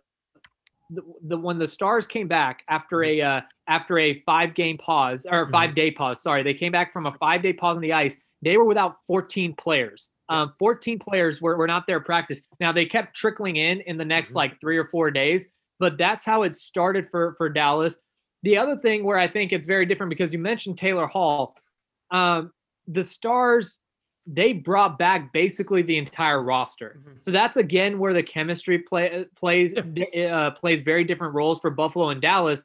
the, 0.91 1.03
the 1.23 1.37
when 1.37 1.59
the 1.59 1.69
stars 1.69 2.07
came 2.07 2.29
back 2.29 2.63
after 2.69 3.05
a 3.05 3.21
uh, 3.21 3.41
after 3.67 3.99
a 3.99 4.23
five 4.23 4.55
game 4.55 4.79
pause 4.79 5.27
or 5.31 5.45
mm-hmm. 5.45 5.53
five 5.53 5.75
day 5.75 5.91
pause 5.91 6.23
sorry 6.23 6.43
they 6.43 6.55
came 6.55 6.73
back 6.73 6.95
from 6.95 7.05
a 7.05 7.13
five 7.19 7.43
day 7.43 7.53
pause 7.53 7.77
on 7.77 7.83
the 7.83 7.93
ice 7.93 8.17
they 8.41 8.57
were 8.57 8.65
without 8.65 8.97
14 9.07 9.55
players 9.55 10.09
um, 10.29 10.53
14 10.59 10.99
players 10.99 11.41
were, 11.41 11.57
were 11.57 11.67
not 11.67 11.87
there 11.87 12.01
practice. 12.01 12.43
Now 12.61 12.73
they 12.73 12.87
kept 12.87 13.17
trickling 13.17 13.57
in 13.57 13.81
in 13.83 13.97
the 13.97 14.05
next 14.05 14.31
mm-hmm. 14.31 14.39
like 14.39 14.61
three 14.61 14.77
or 14.77 14.87
four 14.87 15.11
days, 15.11 15.49
but 15.79 15.97
that's 15.97 16.25
how 16.25 16.43
it 16.43 16.57
started 16.57 17.09
for 17.11 17.35
for 17.39 17.49
Dallas. 17.49 18.01
The 18.43 18.57
other 18.59 18.77
thing 18.77 19.05
where 19.05 19.19
I 19.19 19.27
think 19.27 19.53
it's 19.53 19.67
very 19.67 19.87
different 19.87 20.11
because 20.11 20.33
you 20.33 20.39
mentioned 20.39 20.79
Taylor 20.79 21.07
Hall, 21.07 21.57
um, 22.11 22.53
the 22.87 23.05
Stars 23.05 23.79
they 24.31 24.53
brought 24.53 24.99
back 24.99 25.33
basically 25.33 25.81
the 25.81 25.97
entire 25.97 26.43
roster. 26.43 26.99
Mm-hmm. 26.99 27.19
So 27.23 27.31
that's 27.31 27.57
again 27.57 27.99
where 27.99 28.13
the 28.13 28.23
chemistry 28.23 28.79
play, 28.79 29.25
plays 29.37 29.75
uh, 29.75 30.51
plays 30.51 30.83
very 30.83 31.05
different 31.05 31.35
roles 31.35 31.59
for 31.61 31.71
Buffalo 31.71 32.11
and 32.11 32.21
Dallas. 32.21 32.65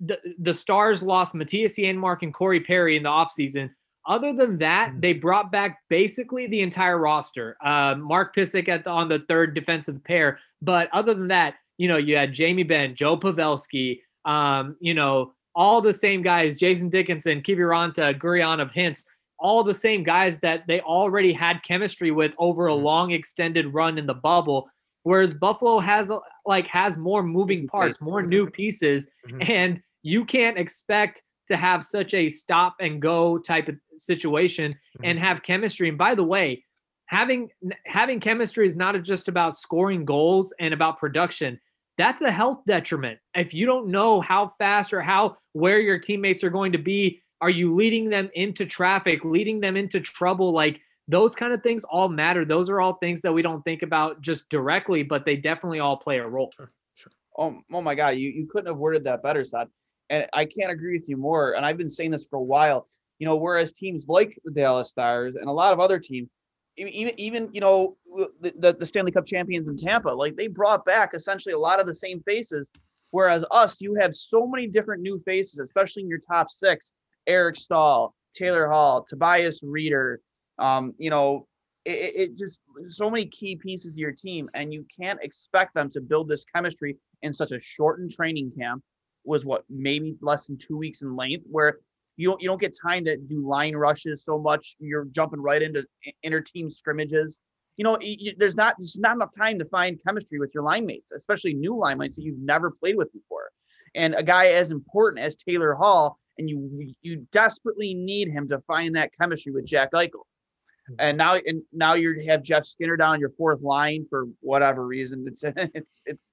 The, 0.00 0.18
the 0.38 0.54
Stars 0.54 1.02
lost 1.02 1.34
Mattias 1.34 1.78
Janmark 1.78 2.18
and 2.22 2.32
Corey 2.32 2.60
Perry 2.60 2.96
in 2.96 3.02
the 3.02 3.08
offseason. 3.08 3.70
Other 4.06 4.32
than 4.32 4.58
that, 4.58 4.92
mm. 4.92 5.00
they 5.00 5.12
brought 5.12 5.52
back 5.52 5.80
basically 5.88 6.46
the 6.46 6.62
entire 6.62 6.98
roster. 6.98 7.56
Uh, 7.64 7.94
Mark 7.96 8.34
Pysyk 8.34 8.68
at 8.68 8.84
the, 8.84 8.90
on 8.90 9.08
the 9.08 9.20
third 9.28 9.54
defensive 9.54 10.02
pair, 10.04 10.38
but 10.62 10.88
other 10.92 11.14
than 11.14 11.28
that, 11.28 11.54
you 11.78 11.88
know, 11.88 11.96
you 11.96 12.16
had 12.16 12.32
Jamie 12.32 12.62
Benn, 12.62 12.94
Joe 12.94 13.16
Pavelski, 13.16 14.00
um, 14.24 14.76
you 14.80 14.94
know, 14.94 15.32
all 15.54 15.80
the 15.80 15.94
same 15.94 16.22
guys, 16.22 16.56
Jason 16.56 16.88
Dickinson, 16.88 17.42
Kiviranta, 17.42 18.18
Gurianov, 18.18 18.72
Hintz, 18.74 19.04
all 19.38 19.64
the 19.64 19.74
same 19.74 20.02
guys 20.02 20.38
that 20.40 20.66
they 20.66 20.80
already 20.80 21.32
had 21.32 21.62
chemistry 21.62 22.10
with 22.10 22.32
over 22.38 22.68
a 22.68 22.72
mm. 22.72 22.82
long 22.82 23.10
extended 23.12 23.72
run 23.72 23.98
in 23.98 24.06
the 24.06 24.14
bubble. 24.14 24.68
Whereas 25.02 25.32
Buffalo 25.32 25.78
has 25.78 26.12
like 26.44 26.66
has 26.66 26.96
more 26.96 27.22
moving 27.22 27.66
parts, 27.66 27.98
more 28.00 28.22
new 28.22 28.48
pieces, 28.50 29.08
mm-hmm. 29.26 29.50
and 29.50 29.82
you 30.02 30.24
can't 30.24 30.58
expect 30.58 31.22
to 31.50 31.56
have 31.56 31.84
such 31.84 32.14
a 32.14 32.30
stop 32.30 32.76
and 32.80 33.02
go 33.02 33.38
type 33.38 33.68
of 33.68 33.76
situation 33.98 34.72
mm-hmm. 34.72 35.04
and 35.04 35.18
have 35.18 35.42
chemistry. 35.42 35.88
And 35.88 35.98
by 35.98 36.14
the 36.14 36.24
way, 36.24 36.64
having 37.06 37.50
having 37.84 38.20
chemistry 38.20 38.66
is 38.66 38.76
not 38.76 39.00
just 39.02 39.28
about 39.28 39.56
scoring 39.56 40.04
goals 40.04 40.52
and 40.58 40.72
about 40.72 40.98
production. 40.98 41.60
That's 41.98 42.22
a 42.22 42.30
health 42.30 42.62
detriment. 42.66 43.18
If 43.34 43.52
you 43.52 43.66
don't 43.66 43.88
know 43.88 44.20
how 44.22 44.54
fast 44.58 44.92
or 44.92 45.02
how 45.02 45.36
where 45.52 45.80
your 45.80 45.98
teammates 45.98 46.42
are 46.42 46.50
going 46.50 46.72
to 46.72 46.78
be, 46.78 47.20
are 47.40 47.50
you 47.50 47.74
leading 47.74 48.08
them 48.08 48.30
into 48.34 48.64
traffic, 48.64 49.24
leading 49.24 49.60
them 49.60 49.76
into 49.76 50.00
trouble 50.00 50.52
like 50.52 50.80
those 51.08 51.34
kind 51.34 51.52
of 51.52 51.62
things 51.62 51.84
all 51.84 52.08
matter. 52.08 52.44
Those 52.44 52.70
are 52.70 52.80
all 52.80 52.94
things 52.94 53.20
that 53.22 53.32
we 53.32 53.42
don't 53.42 53.62
think 53.62 53.82
about 53.82 54.20
just 54.20 54.48
directly, 54.48 55.02
but 55.02 55.24
they 55.24 55.36
definitely 55.36 55.80
all 55.80 55.96
play 55.96 56.18
a 56.18 56.26
role. 56.26 56.52
Sure, 56.56 56.70
sure. 56.94 57.12
Oh, 57.36 57.60
oh 57.72 57.82
my 57.82 57.96
God, 57.96 58.10
you, 58.10 58.28
you 58.28 58.46
couldn't 58.46 58.68
have 58.68 58.76
worded 58.76 59.04
that 59.04 59.22
better, 59.22 59.44
Saad. 59.44 59.68
And 60.10 60.26
I 60.32 60.44
can't 60.44 60.72
agree 60.72 60.98
with 60.98 61.08
you 61.08 61.16
more. 61.16 61.52
And 61.52 61.64
I've 61.64 61.78
been 61.78 61.88
saying 61.88 62.10
this 62.10 62.26
for 62.28 62.36
a 62.36 62.42
while. 62.42 62.88
You 63.20 63.26
know, 63.26 63.36
whereas 63.36 63.72
teams 63.72 64.04
like 64.08 64.38
the 64.44 64.50
Dallas 64.50 64.90
Stars 64.90 65.36
and 65.36 65.48
a 65.48 65.52
lot 65.52 65.72
of 65.72 65.80
other 65.80 65.98
teams, 65.98 66.28
even 66.76 67.18
even 67.20 67.48
you 67.52 67.60
know 67.60 67.96
the, 68.40 68.76
the 68.78 68.86
Stanley 68.86 69.12
Cup 69.12 69.26
champions 69.26 69.68
in 69.68 69.76
Tampa, 69.76 70.08
like 70.08 70.36
they 70.36 70.46
brought 70.46 70.84
back 70.84 71.10
essentially 71.14 71.52
a 71.52 71.58
lot 71.58 71.80
of 71.80 71.86
the 71.86 71.94
same 71.94 72.22
faces. 72.22 72.70
Whereas 73.10 73.44
us, 73.50 73.80
you 73.80 73.94
have 74.00 74.16
so 74.16 74.46
many 74.46 74.68
different 74.68 75.02
new 75.02 75.20
faces, 75.26 75.58
especially 75.60 76.02
in 76.02 76.08
your 76.08 76.20
top 76.20 76.50
six: 76.50 76.92
Eric 77.26 77.56
Staal, 77.56 78.14
Taylor 78.34 78.68
Hall, 78.68 79.04
Tobias 79.06 79.62
Rieder. 79.62 80.16
Um, 80.58 80.94
you 80.96 81.10
know, 81.10 81.46
it, 81.84 82.30
it, 82.30 82.38
just 82.38 82.60
so 82.88 83.10
many 83.10 83.26
key 83.26 83.56
pieces 83.56 83.92
to 83.92 83.98
your 83.98 84.12
team, 84.12 84.48
and 84.54 84.72
you 84.72 84.86
can't 84.98 85.22
expect 85.22 85.74
them 85.74 85.90
to 85.90 86.00
build 86.00 86.28
this 86.28 86.44
chemistry 86.44 86.96
in 87.22 87.34
such 87.34 87.50
a 87.50 87.60
shortened 87.60 88.12
training 88.12 88.52
camp 88.58 88.82
was 89.24 89.44
what 89.44 89.64
maybe 89.68 90.16
less 90.20 90.46
than 90.46 90.58
two 90.58 90.76
weeks 90.76 91.02
in 91.02 91.16
length, 91.16 91.44
where 91.50 91.78
you 92.16 92.28
don't 92.28 92.42
you 92.42 92.48
don't 92.48 92.60
get 92.60 92.76
time 92.80 93.04
to 93.06 93.16
do 93.16 93.46
line 93.46 93.74
rushes 93.74 94.24
so 94.24 94.38
much. 94.38 94.76
You're 94.78 95.06
jumping 95.06 95.40
right 95.40 95.62
into 95.62 95.86
inter 96.22 96.40
team 96.40 96.70
scrimmages. 96.70 97.40
You 97.76 97.84
know, 97.84 97.98
you, 98.00 98.34
there's 98.36 98.56
not 98.56 98.74
there's 98.78 98.98
not 98.98 99.14
enough 99.14 99.32
time 99.36 99.58
to 99.58 99.64
find 99.64 99.98
chemistry 100.06 100.38
with 100.38 100.50
your 100.52 100.62
line 100.62 100.84
mates, 100.84 101.12
especially 101.12 101.54
new 101.54 101.76
line 101.76 101.98
mates 101.98 102.16
that 102.16 102.22
you've 102.22 102.38
never 102.38 102.70
played 102.70 102.96
with 102.96 103.12
before. 103.12 103.50
And 103.94 104.14
a 104.14 104.22
guy 104.22 104.48
as 104.48 104.70
important 104.70 105.24
as 105.24 105.34
Taylor 105.34 105.74
Hall, 105.74 106.18
and 106.36 106.48
you 106.48 106.92
you 107.00 107.26
desperately 107.32 107.94
need 107.94 108.28
him 108.28 108.46
to 108.48 108.60
find 108.66 108.94
that 108.96 109.12
chemistry 109.18 109.52
with 109.52 109.64
Jack 109.64 109.92
Eichel. 109.92 110.24
Hmm. 110.88 110.94
And 110.98 111.18
now 111.18 111.36
and 111.46 111.62
now 111.72 111.94
you 111.94 112.22
have 112.26 112.42
Jeff 112.42 112.66
Skinner 112.66 112.96
down 112.96 113.18
your 113.18 113.30
fourth 113.30 113.62
line 113.62 114.06
for 114.10 114.26
whatever 114.40 114.86
reason. 114.86 115.24
It's 115.26 115.42
it's 115.56 116.02
it's 116.04 116.30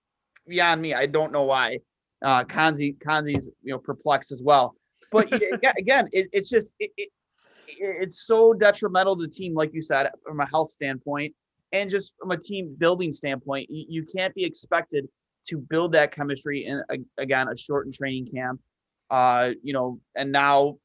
beyond 0.47 0.81
me. 0.81 0.93
I 0.93 1.05
don't 1.05 1.31
know 1.31 1.43
why. 1.43 1.79
Uh, 2.23 2.43
Kanzi 2.43 2.97
Kanzi's 2.97 3.49
you 3.63 3.73
know 3.73 3.79
perplexed 3.79 4.31
as 4.31 4.41
well. 4.41 4.75
But 5.11 5.31
again, 5.77 6.09
it, 6.11 6.29
it's 6.33 6.49
just 6.49 6.75
it, 6.79 6.91
it, 6.97 7.09
it's 7.67 8.25
so 8.25 8.53
detrimental 8.53 9.15
to 9.17 9.23
the 9.23 9.31
team, 9.31 9.53
like 9.53 9.73
you 9.73 9.81
said, 9.81 10.09
from 10.25 10.39
a 10.39 10.47
health 10.47 10.71
standpoint, 10.71 11.33
and 11.71 11.89
just 11.89 12.13
from 12.19 12.31
a 12.31 12.37
team 12.37 12.75
building 12.77 13.13
standpoint. 13.13 13.69
You, 13.69 13.85
you 13.89 14.05
can't 14.15 14.33
be 14.35 14.43
expected 14.43 15.07
to 15.47 15.57
build 15.57 15.93
that 15.93 16.11
chemistry 16.11 16.65
in 16.65 16.83
a, 16.89 16.97
again 17.21 17.47
a 17.47 17.57
shortened 17.57 17.93
training 17.93 18.27
camp. 18.33 18.59
Uh, 19.09 19.53
you 19.63 19.73
know, 19.73 19.99
and 20.15 20.31
now, 20.31 20.77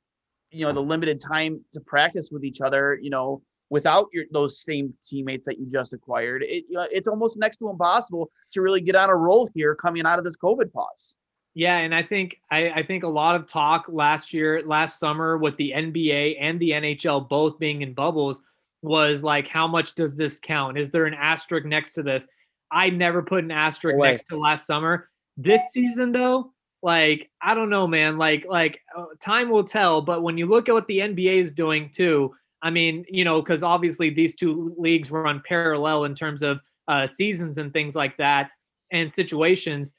you 0.50 0.64
know, 0.64 0.72
the 0.72 0.82
limited 0.82 1.20
time 1.20 1.60
to 1.74 1.80
practice 1.80 2.30
with 2.30 2.44
each 2.44 2.60
other. 2.60 2.98
You 3.00 3.10
know, 3.10 3.42
without 3.70 4.08
your 4.12 4.24
those 4.30 4.62
same 4.62 4.94
teammates 5.04 5.46
that 5.46 5.58
you 5.58 5.66
just 5.66 5.92
acquired, 5.92 6.42
it 6.42 6.64
you 6.68 6.76
know, 6.76 6.86
it's 6.90 7.08
almost 7.08 7.38
next 7.38 7.56
to 7.58 7.70
impossible 7.70 8.30
to 8.52 8.62
really 8.62 8.80
get 8.80 8.94
on 8.94 9.10
a 9.10 9.16
roll 9.16 9.48
here 9.54 9.74
coming 9.74 10.06
out 10.06 10.18
of 10.18 10.24
this 10.24 10.36
COVID 10.36 10.72
pause. 10.72 11.14
Yeah, 11.54 11.78
and 11.78 11.94
I 11.94 12.02
think 12.02 12.40
I, 12.50 12.70
I, 12.70 12.82
think 12.82 13.04
a 13.04 13.08
lot 13.08 13.36
of 13.36 13.46
talk 13.46 13.84
last 13.88 14.32
year, 14.32 14.62
last 14.64 14.98
summer, 14.98 15.36
with 15.36 15.56
the 15.58 15.72
NBA 15.76 16.36
and 16.40 16.58
the 16.58 16.70
NHL 16.70 17.28
both 17.28 17.58
being 17.58 17.82
in 17.82 17.92
bubbles, 17.92 18.40
was 18.80 19.22
like, 19.22 19.48
how 19.48 19.66
much 19.66 19.94
does 19.94 20.16
this 20.16 20.38
count? 20.38 20.78
Is 20.78 20.90
there 20.90 21.04
an 21.04 21.14
asterisk 21.14 21.66
next 21.66 21.92
to 21.94 22.02
this? 22.02 22.26
I 22.70 22.88
never 22.88 23.22
put 23.22 23.44
an 23.44 23.50
asterisk 23.50 23.98
no 23.98 24.04
next 24.04 24.28
to 24.28 24.38
last 24.38 24.66
summer. 24.66 25.10
This 25.36 25.60
season, 25.72 26.12
though, 26.12 26.52
like 26.82 27.30
I 27.40 27.54
don't 27.54 27.70
know, 27.70 27.86
man. 27.86 28.16
Like 28.16 28.46
like 28.48 28.80
uh, 28.96 29.04
time 29.20 29.50
will 29.50 29.64
tell. 29.64 30.00
But 30.00 30.22
when 30.22 30.38
you 30.38 30.46
look 30.46 30.70
at 30.70 30.74
what 30.74 30.86
the 30.86 30.98
NBA 30.98 31.42
is 31.42 31.52
doing 31.52 31.90
too, 31.90 32.34
I 32.62 32.70
mean, 32.70 33.04
you 33.08 33.24
know, 33.24 33.42
because 33.42 33.62
obviously 33.62 34.08
these 34.08 34.34
two 34.34 34.74
leagues 34.78 35.10
run 35.10 35.42
parallel 35.46 36.04
in 36.04 36.14
terms 36.14 36.42
of 36.42 36.60
uh, 36.88 37.06
seasons 37.06 37.58
and 37.58 37.72
things 37.72 37.94
like 37.94 38.16
that 38.16 38.50
and 38.90 39.10
situations 39.10 39.94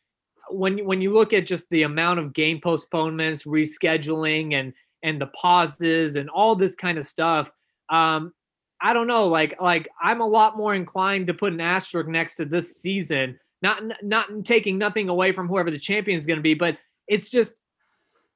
when 0.50 0.86
when 0.86 1.02
you 1.02 1.14
look 1.14 1.34
at 1.34 1.48
just 1.48 1.70
the 1.70 1.84
amount 1.84 2.20
of 2.20 2.34
game 2.34 2.60
postponements, 2.62 3.44
rescheduling, 3.44 4.54
and 4.54 4.74
and 5.02 5.20
the 5.20 5.28
pauses 5.28 6.16
and 6.16 6.30
all 6.30 6.56
this 6.56 6.76
kind 6.76 6.98
of 6.98 7.06
stuff, 7.06 7.52
um, 7.90 8.34
I 8.82 8.94
don't 8.94 9.08
know. 9.08 9.28
Like 9.28 9.60
like 9.62 9.88
I'm 10.02 10.22
a 10.22 10.28
lot 10.28 10.58
more 10.58 10.76
inclined 10.76 11.28
to 11.28 11.34
put 11.34 11.54
an 11.54 11.62
asterisk 11.62 12.10
next 12.10 12.36
to 12.36 12.46
this 12.46 12.82
season. 12.82 13.40
Not 13.62 13.82
not 14.02 14.28
taking 14.44 14.78
nothing 14.78 15.10
away 15.10 15.32
from 15.32 15.48
whoever 15.48 15.72
the 15.72 15.80
champion 15.80 16.20
is 16.20 16.26
going 16.26 16.40
to 16.40 16.44
be, 16.44 16.54
but 16.54 16.78
it's 17.08 17.30
just 17.30 17.56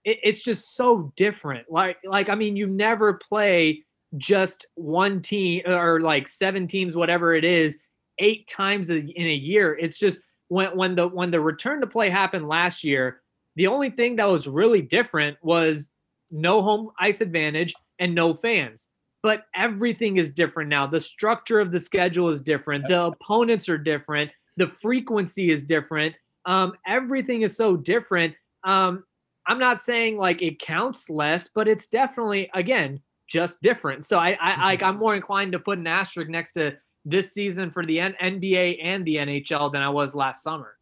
it, 0.05 0.19
it's 0.23 0.41
just 0.41 0.75
so 0.75 1.11
different. 1.17 1.69
Like 1.69 1.97
like 2.05 2.29
I 2.29 2.35
mean, 2.35 2.55
you 2.55 2.67
never 2.67 3.13
play 3.13 3.83
just 4.15 4.65
one 4.75 5.21
team 5.21 5.63
or 5.67 5.99
like 5.99 6.29
seven 6.29 6.65
teams, 6.67 6.95
whatever 6.95 7.35
it 7.35 7.43
is, 7.43 7.77
eight 8.19 8.47
times 8.47 8.89
in 8.89 9.11
a 9.17 9.33
year. 9.33 9.77
It's 9.77 9.99
just 9.99 10.21
when 10.49 10.75
when 10.75 10.95
the 10.95 11.07
when 11.07 11.31
the 11.31 11.39
return 11.39 11.81
to 11.81 11.87
play 11.87 12.09
happened 12.09 12.47
last 12.47 12.83
year, 12.83 13.21
the 13.55 13.67
only 13.67 13.89
thing 13.89 14.17
that 14.17 14.29
was 14.29 14.47
really 14.47 14.81
different 14.81 15.37
was 15.41 15.89
no 16.31 16.61
home 16.61 16.91
ice 16.99 17.21
advantage 17.21 17.73
and 17.99 18.13
no 18.13 18.33
fans. 18.33 18.87
But 19.23 19.45
everything 19.55 20.17
is 20.17 20.31
different 20.31 20.69
now. 20.69 20.87
The 20.87 21.01
structure 21.01 21.59
of 21.59 21.71
the 21.71 21.79
schedule 21.79 22.29
is 22.29 22.41
different. 22.41 22.87
The 22.87 23.05
opponents 23.05 23.67
are 23.67 23.77
different. 23.77 24.31
The 24.57 24.67
frequency 24.67 25.51
is 25.51 25.63
different. 25.63 26.15
Um, 26.45 26.73
everything 26.85 27.41
is 27.41 27.57
so 27.57 27.75
different. 27.75 28.35
Um, 28.63 29.03
I'm 29.47 29.59
not 29.59 29.81
saying 29.81 30.17
like 30.17 30.41
it 30.41 30.59
counts 30.59 31.09
less, 31.09 31.49
but 31.53 31.67
it's 31.67 31.87
definitely 31.87 32.49
again 32.53 33.01
just 33.27 33.61
different. 33.61 34.05
So 34.05 34.17
I, 34.17 34.37
I 34.39 34.65
like 34.65 34.83
I'm 34.83 34.97
more 34.97 35.15
inclined 35.15 35.53
to 35.53 35.59
put 35.59 35.77
an 35.77 35.87
asterisk 35.87 36.29
next 36.29 36.53
to 36.53 36.77
this 37.07 37.31
season 37.31 37.71
for 37.71 37.85
the 37.85 37.99
N- 37.99 38.15
NBA 38.21 38.79
and 38.83 39.05
the 39.05 39.15
NHL 39.15 39.71
than 39.71 39.81
I 39.81 39.89
was 39.89 40.13
last 40.13 40.43
summer. 40.43 40.77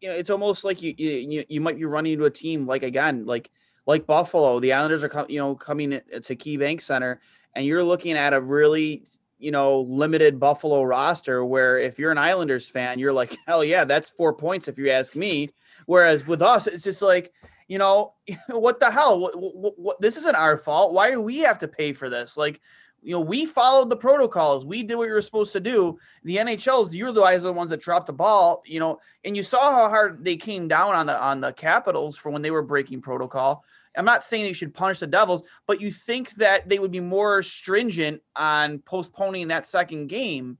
You 0.00 0.08
know, 0.08 0.14
it's 0.14 0.30
almost 0.30 0.64
like 0.64 0.80
you 0.80 0.94
you 0.96 1.44
you 1.48 1.60
might 1.60 1.76
be 1.76 1.84
running 1.84 2.12
into 2.12 2.24
a 2.24 2.30
team 2.30 2.66
like 2.66 2.82
again 2.82 3.26
like 3.26 3.50
like 3.86 4.06
Buffalo. 4.06 4.60
The 4.60 4.72
Islanders 4.72 5.04
are 5.04 5.26
you 5.28 5.38
know 5.38 5.54
coming 5.54 5.90
to 5.90 6.36
KeyBank 6.36 6.80
Center, 6.80 7.20
and 7.54 7.66
you're 7.66 7.82
looking 7.82 8.14
at 8.14 8.32
a 8.32 8.40
really 8.40 9.04
you 9.38 9.50
know 9.50 9.80
limited 9.80 10.40
Buffalo 10.40 10.82
roster 10.84 11.44
where 11.44 11.78
if 11.78 11.98
you're 11.98 12.12
an 12.12 12.18
Islanders 12.18 12.68
fan, 12.68 12.98
you're 12.98 13.12
like 13.12 13.36
hell 13.46 13.64
yeah, 13.64 13.84
that's 13.84 14.08
four 14.10 14.32
points 14.32 14.68
if 14.68 14.78
you 14.78 14.90
ask 14.90 15.14
me. 15.14 15.50
Whereas 15.86 16.26
with 16.26 16.40
us, 16.40 16.66
it's 16.66 16.84
just 16.84 17.02
like 17.02 17.32
you 17.68 17.78
know, 17.78 18.14
what 18.48 18.80
the 18.80 18.90
hell? 18.90 19.20
What, 19.20 19.34
what, 19.36 19.78
what, 19.78 20.00
this 20.00 20.16
isn't 20.16 20.36
our 20.36 20.56
fault. 20.56 20.92
Why 20.92 21.10
do 21.10 21.20
we 21.20 21.38
have 21.38 21.58
to 21.58 21.68
pay 21.68 21.92
for 21.92 22.08
this? 22.08 22.36
Like, 22.36 22.60
you 23.04 23.10
know, 23.10 23.20
we 23.20 23.44
followed 23.44 23.90
the 23.90 23.96
protocols. 23.96 24.64
We 24.64 24.82
did 24.82 24.94
what 24.94 25.08
you 25.08 25.12
were 25.12 25.20
supposed 25.20 25.52
to 25.52 25.60
do. 25.60 25.98
The 26.24 26.36
NHLs, 26.36 26.92
you're 26.94 27.12
the 27.12 27.20
guys 27.20 27.42
the 27.42 27.52
ones 27.52 27.70
that 27.70 27.82
dropped 27.82 28.06
the 28.06 28.14
ball, 28.14 28.62
you 28.64 28.80
know, 28.80 28.98
and 29.24 29.36
you 29.36 29.42
saw 29.42 29.72
how 29.72 29.90
hard 29.90 30.24
they 30.24 30.36
came 30.36 30.68
down 30.68 30.94
on 30.94 31.06
the 31.06 31.22
on 31.22 31.42
the 31.42 31.52
Capitals 31.52 32.16
for 32.16 32.30
when 32.30 32.40
they 32.40 32.50
were 32.50 32.62
breaking 32.62 33.02
protocol. 33.02 33.62
I'm 33.96 34.06
not 34.06 34.24
saying 34.24 34.46
you 34.46 34.54
should 34.54 34.74
punish 34.74 34.98
the 35.00 35.06
Devils, 35.06 35.42
but 35.66 35.80
you 35.80 35.92
think 35.92 36.30
that 36.36 36.68
they 36.68 36.78
would 36.78 36.90
be 36.90 37.00
more 37.00 37.42
stringent 37.42 38.22
on 38.34 38.78
postponing 38.80 39.48
that 39.48 39.66
second 39.66 40.08
game 40.08 40.58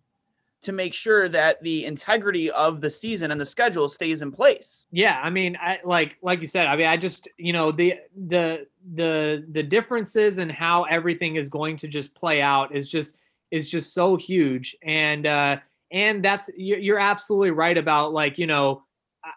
to 0.65 0.73
make 0.73 0.95
sure 0.95 1.29
that 1.29 1.63
the 1.63 1.85
integrity 1.85 2.51
of 2.51 2.81
the 2.81 2.91
season 2.91 3.31
and 3.31 3.41
the 3.41 3.47
schedule 3.47 3.89
stays 3.89 4.23
in 4.23 4.33
place. 4.33 4.87
Yeah, 4.91 5.21
I 5.23 5.31
mean, 5.31 5.57
I 5.57 5.79
like 5.85 6.17
like 6.23 6.41
you 6.41 6.47
said, 6.47 6.67
I 6.67 6.77
mean, 6.77 6.87
I 6.87 6.97
just, 6.97 7.29
you 7.39 7.53
know, 7.53 7.73
the 7.73 7.95
the 8.29 8.67
the 8.95 9.45
the 9.51 9.63
differences 9.63 10.39
in 10.39 10.51
how 10.51 10.85
everything 10.85 11.37
is 11.37 11.49
going 11.49 11.77
to 11.79 11.89
just 11.89 12.15
play 12.15 12.43
out 12.43 12.75
is 12.75 12.89
just 12.89 13.15
is 13.51 13.69
just 13.69 13.95
so 13.95 14.17
huge 14.17 14.77
and 14.83 15.27
uh 15.27 15.57
and 15.93 16.25
that's 16.25 16.51
you're 16.57 16.99
absolutely 16.99 17.53
right 17.53 17.79
about 17.79 18.13
like, 18.13 18.37
you 18.37 18.47
know, 18.49 18.83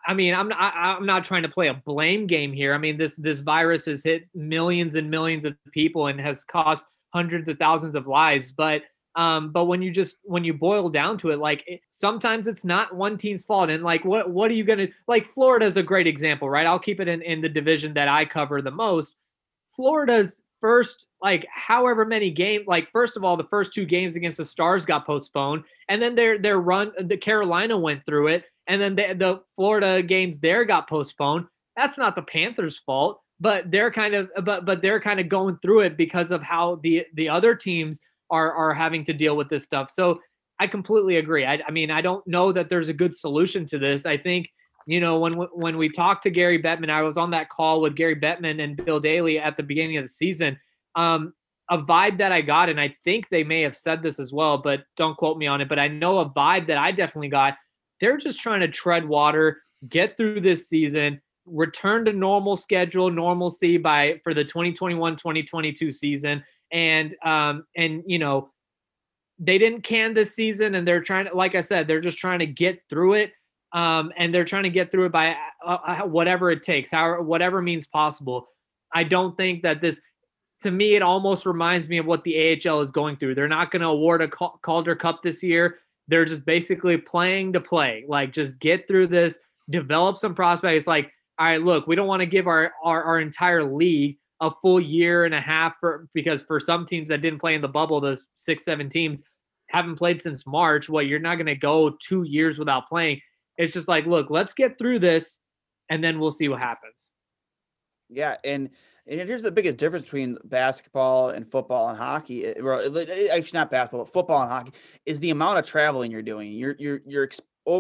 I 0.06 0.14
mean, 0.14 0.34
I'm 0.34 0.50
not, 0.50 0.74
I'm 0.76 1.06
not 1.06 1.24
trying 1.24 1.44
to 1.44 1.50
play 1.50 1.68
a 1.68 1.74
blame 1.74 2.28
game 2.28 2.52
here. 2.52 2.74
I 2.74 2.78
mean, 2.78 2.98
this 2.98 3.16
this 3.16 3.40
virus 3.40 3.86
has 3.86 4.04
hit 4.04 4.28
millions 4.34 4.96
and 4.96 5.10
millions 5.10 5.46
of 5.46 5.56
people 5.72 6.08
and 6.08 6.20
has 6.20 6.44
cost 6.44 6.86
hundreds 7.14 7.48
of 7.48 7.58
thousands 7.58 7.96
of 7.96 8.08
lives, 8.08 8.52
but 8.52 8.84
um, 9.18 9.52
but 9.52 9.66
when 9.66 9.82
you 9.82 9.92
just 9.92 10.16
when 10.24 10.44
you 10.44 10.54
boil 10.54 10.90
down 10.90 11.18
to 11.18 11.32
it, 11.32 11.40
like 11.40 11.64
it, 11.66 11.82
sometimes 11.90 12.46
it's 12.46 12.64
not 12.64 12.96
one 12.96 13.18
team's 13.18 13.44
fault. 13.44 13.72
And 13.72 13.84
like, 13.84 14.06
what 14.06 14.30
what 14.30 14.52
are 14.52 14.54
you 14.54 14.64
gonna 14.64 14.88
like? 15.08 15.26
Florida 15.26 15.66
is 15.66 15.76
a 15.76 15.84
great 15.84 16.06
example, 16.06 16.48
right? 16.48 16.68
I'll 16.68 16.78
keep 16.78 17.00
it 17.00 17.08
in 17.08 17.24
in 17.24 17.42
the 17.42 17.50
division 17.50 17.96
that 17.96 18.08
I 18.08 18.26
cover 18.26 18.62
the 18.62 18.72
most. 18.72 19.18
Florida's 19.76 20.44
first 20.62 21.08
like 21.22 21.46
however 21.52 22.04
many 22.06 22.32
games 22.32 22.66
like 22.68 22.90
first 22.92 23.16
of 23.16 23.24
all 23.24 23.38
the 23.38 23.44
first 23.44 23.74
two 23.74 23.86
games 23.86 24.16
against 24.16 24.38
the 24.40 24.46
stars 24.46 24.88
got 24.88 25.06
postponed 25.06 25.64
and 25.88 26.02
then 26.02 26.16
their 26.16 26.40
their 26.40 26.60
run 26.60 26.92
the 27.00 27.16
carolina 27.16 27.78
went 27.78 28.04
through 28.04 28.26
it 28.26 28.44
and 28.66 28.82
then 28.82 28.96
the, 28.96 29.14
the 29.14 29.40
florida 29.56 30.02
games 30.02 30.40
there 30.40 30.66
got 30.66 30.90
postponed 30.90 31.46
that's 31.76 31.96
not 31.96 32.16
the 32.16 32.24
panthers 32.24 32.80
fault 32.80 33.22
but 33.40 33.70
they're 33.70 33.92
kind 33.92 34.16
of 34.16 34.32
but 34.44 34.66
but 34.66 34.82
they're 34.82 35.00
kind 35.00 35.20
of 35.20 35.30
going 35.30 35.56
through 35.62 35.82
it 35.82 35.96
because 35.96 36.32
of 36.32 36.42
how 36.42 36.80
the 36.82 37.06
the 37.14 37.30
other 37.30 37.54
teams 37.54 38.02
are 38.30 38.54
are 38.54 38.74
having 38.74 39.04
to 39.06 39.14
deal 39.14 39.36
with 39.36 39.50
this 39.50 39.64
stuff. 39.64 39.90
So 39.92 40.20
I 40.60 40.68
completely 40.68 41.18
agree. 41.18 41.46
I, 41.46 41.62
I 41.68 41.72
mean, 41.72 41.92
I 41.92 42.02
don't 42.02 42.26
know 42.28 42.52
that 42.52 42.70
there's 42.70 42.90
a 42.90 42.94
good 42.94 43.16
solution 43.16 43.66
to 43.68 43.78
this. 43.78 44.06
I 44.06 44.18
think 44.18 44.50
you 44.86 45.00
know 45.00 45.20
when 45.20 45.34
when 45.34 45.78
we 45.78 45.90
talked 45.90 46.24
to 46.24 46.30
Gary 46.30 46.62
Bettman, 46.62 46.90
I 46.90 47.02
was 47.02 47.18
on 47.18 47.32
that 47.32 47.50
call 47.50 47.82
with 47.82 47.96
Gary 47.96 48.16
Bettman 48.16 48.64
and 48.64 48.84
Bill 48.84 49.00
Daly 49.00 49.40
at 49.40 49.58
the 49.58 49.64
beginning 49.64 49.98
of 49.98 50.06
the 50.06 50.10
season. 50.10 50.60
Um, 50.96 51.34
a 51.70 51.78
vibe 51.78 52.20
that 52.20 52.32
I 52.32 52.42
got, 52.42 52.70
and 52.70 52.80
I 52.80 52.96
think 53.04 53.28
they 53.30 53.44
may 53.44 53.62
have 53.62 53.76
said 53.76 54.02
this 54.02 54.20
as 54.20 54.32
well, 54.32 54.58
but 54.58 54.84
don't 54.96 55.18
quote 55.18 55.38
me 55.38 55.48
on 55.48 55.60
it. 55.60 55.68
But 55.68 55.80
I 55.80 55.90
know 55.90 56.20
a 56.20 56.30
vibe 56.30 56.68
that 56.68 56.78
I 56.78 56.92
definitely 56.92 57.28
got. 57.28 57.56
They're 58.00 58.18
just 58.18 58.40
trying 58.40 58.62
to 58.62 58.68
tread 58.70 59.08
water, 59.08 59.62
get 59.90 60.16
through 60.16 60.42
this 60.42 60.70
season, 60.70 61.22
return 61.46 62.06
to 62.06 62.14
normal 62.14 62.56
schedule, 62.56 63.10
normalcy 63.10 63.78
by 63.78 64.22
for 64.24 64.34
the 64.34 64.46
2021-2022 64.46 65.94
season 65.94 66.44
and 66.72 67.16
um 67.24 67.66
and 67.76 68.04
you 68.06 68.20
know 68.20 68.50
they 69.40 69.58
didn't 69.58 69.82
can 69.82 70.14
this 70.14 70.34
season 70.34 70.76
and 70.76 70.88
they're 70.88 71.02
trying 71.02 71.26
to 71.26 71.34
like 71.36 71.56
i 71.56 71.62
said 71.62 71.88
they're 71.88 72.02
just 72.02 72.18
trying 72.18 72.40
to 72.40 72.46
get 72.46 72.82
through 72.90 73.14
it 73.14 73.32
um 73.74 74.12
and 74.18 74.34
they're 74.34 74.46
trying 74.46 74.64
to 74.64 74.70
get 74.70 74.92
through 74.92 75.06
it 75.06 75.12
by 75.12 75.36
uh, 75.66 75.78
uh 75.88 75.98
whatever 76.02 76.52
it 76.52 76.64
takes 76.64 76.92
how 76.92 77.22
whatever 77.22 77.62
means 77.62 77.86
possible. 77.86 78.48
I 78.94 79.04
don't 79.04 79.36
think 79.36 79.64
that 79.64 79.82
this 79.82 80.02
to 80.62 80.72
me 80.72 80.96
it 80.96 81.02
almost 81.02 81.46
reminds 81.46 81.90
me 81.90 81.98
of 81.98 82.06
what 82.06 82.24
the 82.24 82.36
ahl 82.66 82.82
is 82.82 82.92
going 82.92 83.18
through. 83.18 83.36
They're 83.36 83.48
not 83.48 83.72
going 83.72 83.82
to 83.82 83.90
award 83.90 84.22
a 84.22 84.28
calder 84.28 84.96
cup 84.96 85.22
this 85.22 85.44
year. 85.44 85.80
They're 86.08 86.26
just 86.26 86.46
basically 86.46 86.98
playing 86.98 87.54
to 87.54 87.60
play 87.60 88.06
like 88.08 88.32
just 88.32 88.60
get 88.60 88.88
through 88.88 89.08
this 89.08 89.40
develop 89.70 90.18
some 90.18 90.34
prospects. 90.34 90.88
Like 90.88 91.12
all 91.38 91.46
right 91.46 91.62
look 91.62 91.88
we 91.88 91.96
don't 91.96 92.08
want 92.08 92.22
to 92.22 92.26
give 92.26 92.48
our, 92.48 92.72
our 92.84 93.04
our 93.04 93.20
entire 93.20 93.64
league 93.64 94.18
a 94.40 94.52
full 94.62 94.80
year 94.80 95.26
and 95.26 95.34
a 95.34 95.42
half 95.42 95.74
for 95.80 96.08
because 96.14 96.44
for 96.44 96.60
some 96.60 96.86
teams 96.86 97.10
that 97.10 97.22
didn't 97.22 97.40
play 97.40 97.56
in 97.56 97.62
the 97.62 97.68
bubble, 97.68 98.00
those 98.00 98.28
six, 98.36 98.66
seven 98.66 98.90
teams 98.90 99.24
haven't 99.68 99.96
played 99.96 100.22
since 100.22 100.46
March. 100.46 100.90
Well, 100.90 101.04
you're 101.04 101.20
not 101.20 101.36
going 101.36 101.48
to 101.48 101.56
go 101.56 101.98
two 102.02 102.24
years 102.24 102.58
without 102.58 102.88
playing. 102.88 103.22
It's 103.58 103.74
just 103.74 103.88
like, 103.88 104.06
look, 104.06 104.30
let's 104.30 104.54
get 104.54 104.78
through 104.78 105.00
this 105.00 105.40
and 105.90 106.04
then 106.04 106.20
we'll 106.20 106.32
see 106.32 106.48
what 106.48 106.60
happens. 106.60 107.12
Yeah. 108.10 108.38
And, 108.44 108.70
and 109.08 109.28
here's 109.28 109.42
the 109.42 109.52
biggest 109.52 109.78
difference 109.78 110.06
between 110.06 110.38
basketball 110.44 111.30
and 111.30 111.50
football 111.50 111.90
and 111.90 111.98
hockey. 111.98 112.46
Eh, 112.46 112.54
eh, 112.58 113.06
eh, 113.08 113.28
actually, 113.32 113.58
not 113.58 113.72
basketball, 113.72 114.04
but 114.06 114.14
football 114.14 114.42
and 114.42 114.52
hockey 114.52 114.74
is 115.06 115.20
the 115.20 115.32
amount 115.32 115.60
of 115.60 115.66
traveling 115.66 116.12
you're 116.12 116.22
doing. 116.22 116.52
You're 116.52 116.76
you're 116.78 117.02
you're 117.06 117.24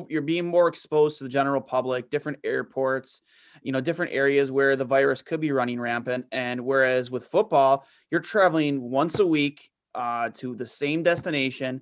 you're 0.09 0.21
being 0.21 0.45
more 0.45 0.67
exposed 0.67 1.17
to 1.17 1.23
the 1.23 1.29
general 1.29 1.61
public, 1.61 2.09
different 2.09 2.39
airports, 2.43 3.21
you 3.61 3.71
know, 3.71 3.81
different 3.81 4.11
areas 4.11 4.51
where 4.51 4.75
the 4.75 4.85
virus 4.85 5.21
could 5.21 5.39
be 5.39 5.51
running 5.51 5.79
rampant. 5.79 6.25
And 6.31 6.61
whereas 6.61 7.09
with 7.09 7.27
football, 7.27 7.85
you're 8.11 8.21
traveling 8.21 8.81
once 8.81 9.19
a 9.19 9.25
week 9.25 9.69
uh, 9.95 10.29
to 10.35 10.55
the 10.55 10.67
same 10.67 11.03
destination. 11.03 11.81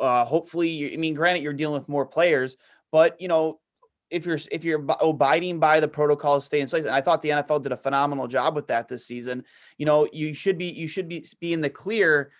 Uh, 0.00 0.24
hopefully, 0.24 0.92
I 0.92 0.96
mean, 0.96 1.14
granted, 1.14 1.42
you're 1.42 1.52
dealing 1.52 1.80
with 1.80 1.88
more 1.88 2.06
players, 2.06 2.56
but 2.92 3.20
you 3.20 3.28
know, 3.28 3.60
if 4.10 4.24
you're 4.24 4.38
if 4.50 4.64
you're 4.64 4.84
abiding 5.00 5.58
by 5.58 5.80
the 5.80 5.88
protocols, 5.88 6.44
stay 6.44 6.60
in 6.60 6.68
place. 6.68 6.84
And 6.84 6.94
I 6.94 7.00
thought 7.00 7.20
the 7.20 7.30
NFL 7.30 7.62
did 7.62 7.72
a 7.72 7.76
phenomenal 7.76 8.26
job 8.26 8.54
with 8.54 8.66
that 8.68 8.88
this 8.88 9.06
season. 9.06 9.44
You 9.76 9.86
know, 9.86 10.08
you 10.12 10.32
should 10.34 10.56
be 10.56 10.66
you 10.66 10.88
should 10.88 11.08
be 11.08 11.26
be 11.40 11.52
in 11.52 11.60
the 11.60 11.70
clear 11.70 12.30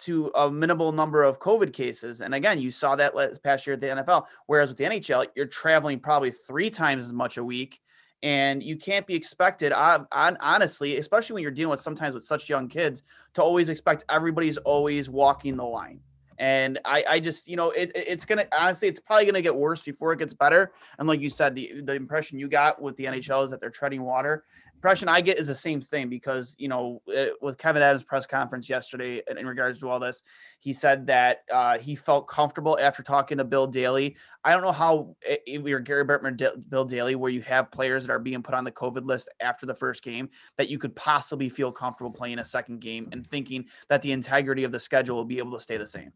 to 0.00 0.30
a 0.34 0.50
minimal 0.50 0.92
number 0.92 1.22
of 1.22 1.38
COVID 1.38 1.72
cases. 1.72 2.20
And 2.20 2.34
again, 2.34 2.60
you 2.60 2.70
saw 2.70 2.96
that 2.96 3.14
last 3.14 3.42
past 3.42 3.66
year 3.66 3.74
at 3.74 3.80
the 3.80 3.88
NFL. 3.88 4.26
Whereas 4.46 4.70
with 4.70 4.78
the 4.78 4.84
NHL, 4.84 5.26
you're 5.34 5.46
traveling 5.46 6.00
probably 6.00 6.30
three 6.30 6.70
times 6.70 7.04
as 7.04 7.12
much 7.12 7.36
a 7.36 7.44
week. 7.44 7.80
And 8.22 8.62
you 8.62 8.76
can't 8.76 9.06
be 9.06 9.14
expected, 9.14 9.72
on, 9.72 10.06
honestly, 10.12 10.96
especially 10.96 11.34
when 11.34 11.42
you're 11.42 11.52
dealing 11.52 11.70
with 11.70 11.82
sometimes 11.82 12.14
with 12.14 12.24
such 12.24 12.48
young 12.48 12.66
kids, 12.66 13.02
to 13.34 13.42
always 13.42 13.68
expect 13.68 14.04
everybody's 14.08 14.56
always 14.58 15.10
walking 15.10 15.56
the 15.56 15.64
line. 15.64 16.00
And 16.38 16.78
I, 16.84 17.04
I 17.08 17.20
just, 17.20 17.48
you 17.48 17.56
know, 17.56 17.70
it, 17.70 17.92
it's 17.94 18.24
gonna 18.24 18.46
honestly, 18.52 18.88
it's 18.88 19.00
probably 19.00 19.26
gonna 19.26 19.42
get 19.42 19.54
worse 19.54 19.82
before 19.82 20.12
it 20.12 20.18
gets 20.18 20.34
better. 20.34 20.72
And 20.98 21.08
like 21.08 21.20
you 21.20 21.30
said, 21.30 21.54
the, 21.54 21.80
the 21.82 21.94
impression 21.94 22.38
you 22.38 22.48
got 22.48 22.80
with 22.80 22.96
the 22.96 23.04
NHL 23.04 23.44
is 23.44 23.50
that 23.50 23.60
they're 23.60 23.70
treading 23.70 24.02
water 24.02 24.44
impression 24.76 25.08
I 25.08 25.20
get 25.20 25.38
is 25.38 25.46
the 25.46 25.54
same 25.54 25.80
thing 25.80 26.08
because 26.08 26.54
you 26.58 26.68
know 26.68 27.02
it, 27.06 27.34
with 27.40 27.58
Kevin 27.58 27.82
Adams' 27.82 28.04
press 28.04 28.26
conference 28.26 28.68
yesterday 28.68 29.22
in, 29.28 29.38
in 29.38 29.46
regards 29.46 29.80
to 29.80 29.88
all 29.88 29.98
this, 29.98 30.22
he 30.60 30.72
said 30.72 31.06
that 31.06 31.42
uh, 31.52 31.78
he 31.78 31.94
felt 31.94 32.28
comfortable 32.28 32.78
after 32.80 33.02
talking 33.02 33.38
to 33.38 33.44
Bill 33.44 33.66
Daly. 33.66 34.16
I 34.44 34.52
don't 34.52 34.62
know 34.62 34.72
how 34.72 35.16
if 35.22 35.66
you're 35.66 35.80
Gary 35.80 36.04
Bettman, 36.04 36.68
Bill 36.68 36.84
Daly, 36.84 37.16
where 37.16 37.32
you 37.32 37.40
have 37.42 37.72
players 37.72 38.06
that 38.06 38.12
are 38.12 38.18
being 38.18 38.42
put 38.42 38.54
on 38.54 38.64
the 38.64 38.70
COVID 38.70 39.06
list 39.06 39.28
after 39.40 39.66
the 39.66 39.74
first 39.74 40.02
game, 40.02 40.28
that 40.56 40.68
you 40.68 40.78
could 40.78 40.94
possibly 40.94 41.48
feel 41.48 41.72
comfortable 41.72 42.12
playing 42.12 42.38
a 42.38 42.44
second 42.44 42.80
game 42.80 43.08
and 43.12 43.26
thinking 43.26 43.64
that 43.88 44.02
the 44.02 44.12
integrity 44.12 44.64
of 44.64 44.72
the 44.72 44.80
schedule 44.80 45.16
will 45.16 45.24
be 45.24 45.38
able 45.38 45.52
to 45.52 45.60
stay 45.60 45.76
the 45.76 45.86
same. 45.86 46.12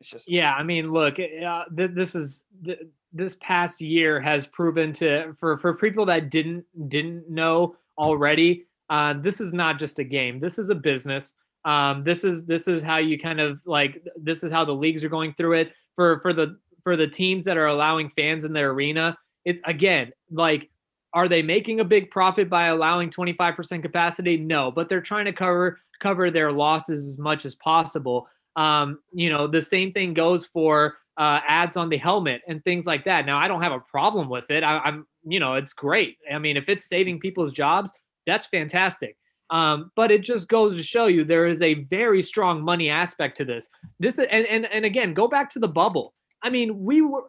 It's 0.00 0.10
just 0.10 0.30
yeah. 0.30 0.54
I 0.54 0.62
mean, 0.62 0.92
look, 0.92 1.18
uh, 1.18 1.64
th- 1.76 1.90
this 1.94 2.14
is. 2.14 2.42
Th- 2.64 2.78
this 3.12 3.36
past 3.40 3.80
year 3.80 4.20
has 4.20 4.46
proven 4.46 4.92
to 4.92 5.34
for 5.38 5.58
for 5.58 5.74
people 5.74 6.06
that 6.06 6.30
didn't 6.30 6.64
didn't 6.88 7.28
know 7.28 7.74
already. 7.98 8.66
Uh, 8.88 9.14
this 9.14 9.40
is 9.40 9.52
not 9.52 9.78
just 9.78 9.98
a 9.98 10.04
game. 10.04 10.40
This 10.40 10.58
is 10.58 10.70
a 10.70 10.74
business. 10.74 11.34
Um, 11.64 12.04
this 12.04 12.24
is 12.24 12.44
this 12.44 12.68
is 12.68 12.82
how 12.82 12.98
you 12.98 13.18
kind 13.18 13.40
of 13.40 13.60
like 13.64 14.02
this 14.16 14.42
is 14.42 14.50
how 14.50 14.64
the 14.64 14.72
leagues 14.72 15.04
are 15.04 15.08
going 15.08 15.34
through 15.34 15.54
it 15.54 15.72
for 15.94 16.20
for 16.20 16.32
the 16.32 16.58
for 16.82 16.96
the 16.96 17.06
teams 17.06 17.44
that 17.44 17.56
are 17.56 17.66
allowing 17.66 18.10
fans 18.10 18.44
in 18.44 18.52
their 18.52 18.70
arena. 18.70 19.16
It's 19.44 19.60
again 19.64 20.12
like 20.30 20.70
are 21.12 21.28
they 21.28 21.42
making 21.42 21.80
a 21.80 21.84
big 21.84 22.10
profit 22.10 22.48
by 22.48 22.66
allowing 22.66 23.10
25% 23.10 23.82
capacity? 23.82 24.36
No, 24.36 24.70
but 24.70 24.88
they're 24.88 25.00
trying 25.00 25.24
to 25.24 25.32
cover 25.32 25.80
cover 25.98 26.30
their 26.30 26.52
losses 26.52 27.06
as 27.06 27.18
much 27.18 27.44
as 27.44 27.56
possible. 27.56 28.28
Um, 28.56 28.98
you 29.12 29.30
know, 29.30 29.46
the 29.46 29.62
same 29.62 29.92
thing 29.92 30.14
goes 30.14 30.46
for 30.46 30.96
uh, 31.16 31.40
ads 31.46 31.76
on 31.76 31.88
the 31.88 31.98
helmet 31.98 32.42
and 32.48 32.62
things 32.64 32.86
like 32.86 33.04
that. 33.04 33.26
Now, 33.26 33.38
I 33.38 33.48
don't 33.48 33.62
have 33.62 33.72
a 33.72 33.80
problem 33.80 34.28
with 34.28 34.50
it. 34.50 34.64
I, 34.64 34.78
I'm, 34.78 35.06
you 35.24 35.38
know, 35.38 35.54
it's 35.54 35.72
great. 35.72 36.16
I 36.32 36.38
mean, 36.38 36.56
if 36.56 36.68
it's 36.68 36.88
saving 36.88 37.20
people's 37.20 37.52
jobs, 37.52 37.92
that's 38.26 38.46
fantastic. 38.46 39.16
Um, 39.50 39.90
but 39.96 40.10
it 40.10 40.22
just 40.22 40.48
goes 40.48 40.76
to 40.76 40.82
show 40.82 41.06
you 41.06 41.24
there 41.24 41.46
is 41.46 41.60
a 41.60 41.74
very 41.74 42.22
strong 42.22 42.62
money 42.62 42.88
aspect 42.88 43.36
to 43.38 43.44
this. 43.44 43.68
This 43.98 44.18
and 44.18 44.46
and 44.46 44.66
and 44.66 44.84
again, 44.84 45.12
go 45.12 45.26
back 45.26 45.50
to 45.50 45.58
the 45.58 45.68
bubble. 45.68 46.14
I 46.42 46.50
mean, 46.50 46.84
we 46.84 47.02
were 47.02 47.24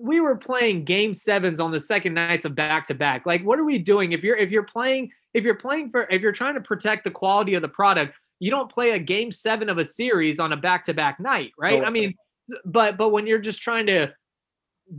we 0.00 0.20
were 0.20 0.36
playing 0.36 0.84
game 0.84 1.14
sevens 1.14 1.60
on 1.60 1.70
the 1.70 1.80
second 1.80 2.14
nights 2.14 2.44
of 2.44 2.54
back 2.54 2.86
to 2.86 2.94
back. 2.94 3.26
Like, 3.26 3.44
what 3.44 3.58
are 3.58 3.64
we 3.64 3.78
doing? 3.78 4.12
If 4.12 4.22
you're 4.22 4.36
if 4.36 4.50
you're 4.50 4.62
playing 4.62 5.10
if 5.34 5.44
you're 5.44 5.56
playing 5.56 5.90
for 5.90 6.02
if 6.10 6.22
you're 6.22 6.32
trying 6.32 6.54
to 6.54 6.60
protect 6.60 7.04
the 7.04 7.10
quality 7.10 7.54
of 7.54 7.62
the 7.62 7.68
product, 7.68 8.14
you 8.42 8.50
don't 8.50 8.68
play 8.68 8.90
a 8.90 8.98
game 8.98 9.30
seven 9.30 9.68
of 9.68 9.78
a 9.78 9.84
series 9.84 10.40
on 10.40 10.52
a 10.52 10.56
back 10.56 10.84
to 10.86 10.92
back 10.92 11.20
night, 11.20 11.52
right? 11.56 11.84
I 11.84 11.90
mean, 11.90 12.12
but 12.64 12.96
but 12.96 13.10
when 13.10 13.24
you're 13.24 13.38
just 13.38 13.62
trying 13.62 13.86
to 13.86 14.12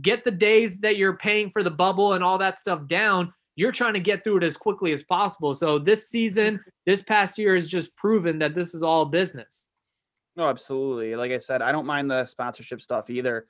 get 0.00 0.24
the 0.24 0.30
days 0.30 0.78
that 0.78 0.96
you're 0.96 1.18
paying 1.18 1.50
for 1.50 1.62
the 1.62 1.70
bubble 1.70 2.14
and 2.14 2.24
all 2.24 2.38
that 2.38 2.56
stuff 2.56 2.88
down, 2.88 3.34
you're 3.54 3.70
trying 3.70 3.92
to 3.92 4.00
get 4.00 4.24
through 4.24 4.38
it 4.38 4.44
as 4.44 4.56
quickly 4.56 4.92
as 4.92 5.02
possible. 5.02 5.54
So 5.54 5.78
this 5.78 6.08
season, 6.08 6.58
this 6.86 7.02
past 7.02 7.36
year 7.36 7.54
has 7.54 7.68
just 7.68 7.94
proven 7.98 8.38
that 8.38 8.54
this 8.54 8.74
is 8.74 8.82
all 8.82 9.04
business. 9.04 9.68
No, 10.36 10.44
absolutely. 10.44 11.14
Like 11.14 11.30
I 11.30 11.38
said, 11.38 11.60
I 11.60 11.70
don't 11.70 11.84
mind 11.84 12.10
the 12.10 12.24
sponsorship 12.24 12.80
stuff 12.80 13.10
either. 13.10 13.46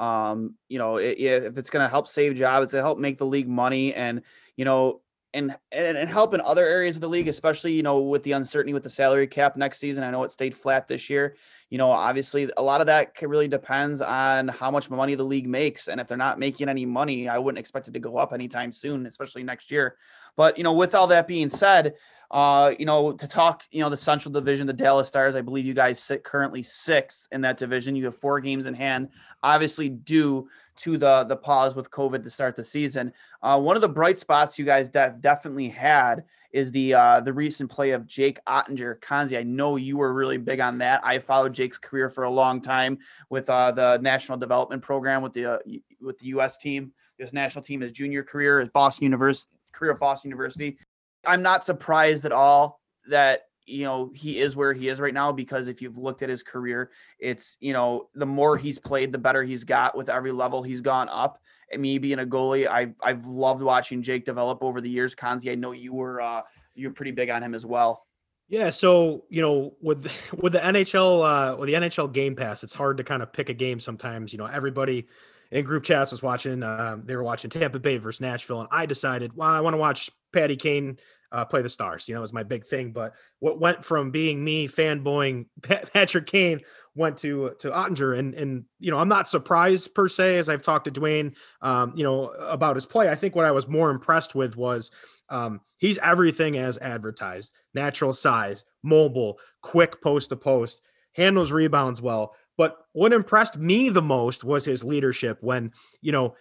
Um, 0.00 0.56
you 0.68 0.80
know, 0.80 0.96
it, 0.96 1.18
if 1.18 1.56
it's 1.56 1.70
going 1.70 1.84
to 1.84 1.88
help 1.88 2.08
save 2.08 2.34
jobs, 2.34 2.64
it's 2.64 2.72
to 2.72 2.82
help 2.82 2.98
make 2.98 3.18
the 3.18 3.26
league 3.26 3.48
money, 3.48 3.94
and 3.94 4.22
you 4.56 4.64
know, 4.64 5.02
and, 5.36 5.56
and 5.70 5.96
and 5.96 6.08
help 6.08 6.34
in 6.34 6.40
other 6.40 6.64
areas 6.64 6.96
of 6.96 7.02
the 7.02 7.08
league, 7.08 7.28
especially 7.28 7.72
you 7.72 7.82
know 7.82 8.00
with 8.00 8.22
the 8.22 8.32
uncertainty 8.32 8.72
with 8.72 8.82
the 8.82 8.90
salary 8.90 9.26
cap 9.26 9.56
next 9.56 9.78
season. 9.78 10.02
I 10.02 10.10
know 10.10 10.24
it 10.24 10.32
stayed 10.32 10.56
flat 10.56 10.88
this 10.88 11.08
year. 11.08 11.36
You 11.70 11.78
know, 11.78 11.90
obviously 11.90 12.48
a 12.56 12.62
lot 12.62 12.80
of 12.80 12.86
that 12.86 13.20
really 13.20 13.48
depends 13.48 14.00
on 14.00 14.48
how 14.48 14.70
much 14.70 14.88
money 14.88 15.16
the 15.16 15.24
league 15.24 15.48
makes, 15.48 15.88
and 15.88 16.00
if 16.00 16.06
they're 16.06 16.16
not 16.16 16.38
making 16.38 16.68
any 16.68 16.86
money, 16.86 17.28
I 17.28 17.38
wouldn't 17.38 17.58
expect 17.58 17.88
it 17.88 17.92
to 17.92 17.98
go 17.98 18.16
up 18.18 18.32
anytime 18.32 18.72
soon, 18.72 19.06
especially 19.06 19.42
next 19.42 19.70
year. 19.70 19.96
But 20.36 20.58
you 20.58 20.64
know, 20.64 20.74
with 20.74 20.94
all 20.94 21.08
that 21.08 21.26
being 21.26 21.48
said, 21.48 21.94
uh, 22.30 22.72
you 22.78 22.86
know, 22.86 23.12
to 23.12 23.26
talk, 23.26 23.64
you 23.70 23.80
know, 23.80 23.88
the 23.88 23.96
Central 23.96 24.32
Division, 24.32 24.66
the 24.66 24.72
Dallas 24.72 25.08
Stars, 25.08 25.34
I 25.34 25.40
believe 25.40 25.64
you 25.64 25.74
guys 25.74 25.98
sit 26.00 26.24
currently 26.24 26.62
sixth 26.62 27.28
in 27.32 27.40
that 27.42 27.56
division. 27.56 27.96
You 27.96 28.06
have 28.06 28.18
four 28.18 28.40
games 28.40 28.66
in 28.66 28.74
hand, 28.74 29.08
obviously 29.42 29.88
due 29.88 30.48
to 30.78 30.98
the 30.98 31.24
the 31.24 31.36
pause 31.36 31.74
with 31.74 31.90
COVID 31.90 32.22
to 32.22 32.30
start 32.30 32.54
the 32.54 32.64
season. 32.64 33.12
Uh, 33.42 33.60
one 33.60 33.76
of 33.76 33.82
the 33.82 33.88
bright 33.88 34.18
spots 34.18 34.58
you 34.58 34.64
guys 34.64 34.88
de- 34.88 35.16
definitely 35.20 35.68
had 35.68 36.24
is 36.56 36.70
the 36.70 36.94
uh, 36.94 37.20
the 37.20 37.32
recent 37.34 37.70
play 37.70 37.90
of 37.90 38.06
Jake 38.06 38.38
Oettinger. 38.46 38.98
Kanzi, 39.00 39.38
I 39.38 39.42
know 39.42 39.76
you 39.76 39.98
were 39.98 40.14
really 40.14 40.38
big 40.38 40.58
on 40.58 40.78
that. 40.78 41.02
I 41.04 41.18
followed 41.18 41.52
Jake's 41.52 41.76
career 41.76 42.08
for 42.08 42.24
a 42.24 42.30
long 42.30 42.62
time 42.62 42.96
with 43.28 43.50
uh, 43.50 43.72
the 43.72 43.98
National 43.98 44.38
Development 44.38 44.80
Program 44.80 45.20
with 45.20 45.34
the 45.34 45.44
uh, 45.44 45.58
with 46.00 46.18
the 46.18 46.28
U.S. 46.28 46.56
team. 46.56 46.92
His 47.18 47.34
national 47.34 47.62
team, 47.62 47.82
his 47.82 47.92
junior 47.92 48.22
career, 48.22 48.60
his 48.60 48.70
Boston 48.70 49.04
University 49.04 49.50
career 49.72 49.92
at 49.92 50.00
Boston 50.00 50.30
University. 50.30 50.78
I'm 51.26 51.42
not 51.42 51.62
surprised 51.62 52.24
at 52.24 52.32
all 52.32 52.80
that 53.08 53.42
you 53.66 53.84
know 53.84 54.10
he 54.14 54.38
is 54.38 54.56
where 54.56 54.72
he 54.72 54.88
is 54.88 55.00
right 55.00 55.14
now 55.14 55.32
because 55.32 55.68
if 55.68 55.82
you've 55.82 55.98
looked 55.98 56.22
at 56.22 56.28
his 56.28 56.42
career, 56.42 56.90
it's 57.18 57.56
you 57.60 57.72
know 57.72 58.08
the 58.14 58.26
more 58.26 58.56
he's 58.56 58.78
played, 58.78 59.12
the 59.12 59.18
better 59.18 59.42
he's 59.42 59.64
got 59.64 59.96
with 59.96 60.08
every 60.08 60.32
level 60.32 60.62
he's 60.62 60.80
gone 60.80 61.08
up. 61.10 61.38
And 61.72 61.82
me 61.82 61.98
being 61.98 62.20
a 62.20 62.26
goalie, 62.26 62.68
I've 62.68 62.94
I've 63.02 63.26
loved 63.26 63.62
watching 63.62 64.02
Jake 64.02 64.24
develop 64.24 64.62
over 64.62 64.80
the 64.80 64.90
years. 64.90 65.14
Kanzi, 65.14 65.50
I 65.50 65.56
know 65.56 65.72
you 65.72 65.92
were 65.92 66.20
uh, 66.20 66.42
you're 66.74 66.92
pretty 66.92 67.10
big 67.10 67.28
on 67.30 67.42
him 67.42 67.54
as 67.54 67.66
well. 67.66 68.06
Yeah, 68.48 68.70
so 68.70 69.24
you 69.28 69.42
know, 69.42 69.74
with 69.80 70.10
with 70.40 70.52
the 70.52 70.60
NHL 70.60 71.52
uh, 71.54 71.56
with 71.56 71.68
the 71.68 71.74
NHL 71.74 72.12
Game 72.12 72.36
Pass, 72.36 72.62
it's 72.62 72.74
hard 72.74 72.98
to 72.98 73.04
kind 73.04 73.22
of 73.22 73.32
pick 73.32 73.48
a 73.48 73.54
game 73.54 73.80
sometimes. 73.80 74.32
You 74.32 74.38
know, 74.38 74.46
everybody 74.46 75.08
in 75.50 75.64
group 75.64 75.84
chats 75.84 76.12
was 76.12 76.22
watching. 76.22 76.62
Uh, 76.62 76.98
they 77.02 77.16
were 77.16 77.22
watching 77.22 77.50
Tampa 77.50 77.78
Bay 77.78 77.98
versus 77.98 78.20
Nashville, 78.20 78.60
and 78.60 78.68
I 78.70 78.86
decided, 78.86 79.36
well, 79.36 79.48
I 79.48 79.60
want 79.60 79.74
to 79.74 79.78
watch 79.78 80.10
Patty 80.32 80.56
Kane 80.56 80.98
uh, 81.32 81.44
play 81.44 81.62
the 81.62 81.68
Stars. 81.68 82.08
You 82.08 82.14
know, 82.14 82.20
it 82.20 82.22
was 82.22 82.32
my 82.32 82.42
big 82.42 82.64
thing. 82.64 82.92
But 82.92 83.14
what 83.40 83.60
went 83.60 83.84
from 83.84 84.10
being 84.10 84.42
me 84.42 84.68
fanboying 84.68 85.46
Patrick 85.62 86.26
Kane 86.26 86.60
went 86.94 87.18
to 87.18 87.54
to 87.58 87.70
Oettinger, 87.70 88.18
and 88.18 88.34
and 88.34 88.64
you 88.78 88.90
know, 88.90 88.98
I'm 88.98 89.08
not 89.08 89.28
surprised 89.28 89.94
per 89.94 90.08
se 90.08 90.38
as 90.38 90.48
I've 90.48 90.62
talked 90.62 90.86
to 90.86 90.90
Duane, 90.90 91.34
um, 91.62 91.92
you 91.96 92.04
know, 92.04 92.28
about 92.30 92.76
his 92.76 92.86
play. 92.86 93.08
I 93.08 93.14
think 93.14 93.34
what 93.34 93.44
I 93.44 93.50
was 93.50 93.68
more 93.68 93.90
impressed 93.90 94.34
with 94.34 94.56
was 94.56 94.90
um, 95.28 95.60
he's 95.76 95.98
everything 95.98 96.56
as 96.56 96.78
advertised: 96.78 97.52
natural 97.74 98.12
size, 98.12 98.64
mobile, 98.82 99.38
quick 99.62 100.00
post 100.02 100.30
to 100.30 100.36
post, 100.36 100.80
handles 101.12 101.52
rebounds 101.52 102.00
well. 102.00 102.34
But 102.56 102.78
what 102.92 103.12
impressed 103.12 103.58
me 103.58 103.88
the 103.88 104.02
most 104.02 104.44
was 104.44 104.64
his 104.64 104.82
leadership 104.82 105.38
when, 105.40 105.72
you 106.00 106.12
know, 106.12 106.34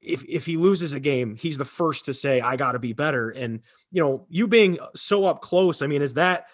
if 0.00 0.24
if 0.28 0.46
he 0.46 0.56
loses 0.56 0.92
a 0.92 1.00
game, 1.00 1.34
he's 1.34 1.58
the 1.58 1.64
first 1.64 2.04
to 2.04 2.14
say, 2.14 2.40
I 2.40 2.56
gotta 2.56 2.78
be 2.78 2.92
better. 2.92 3.30
And, 3.30 3.60
you 3.90 4.02
know, 4.02 4.26
you 4.28 4.46
being 4.46 4.78
so 4.94 5.24
up 5.24 5.42
close, 5.42 5.82
I 5.82 5.86
mean, 5.86 6.02
is 6.02 6.14
that 6.14 6.46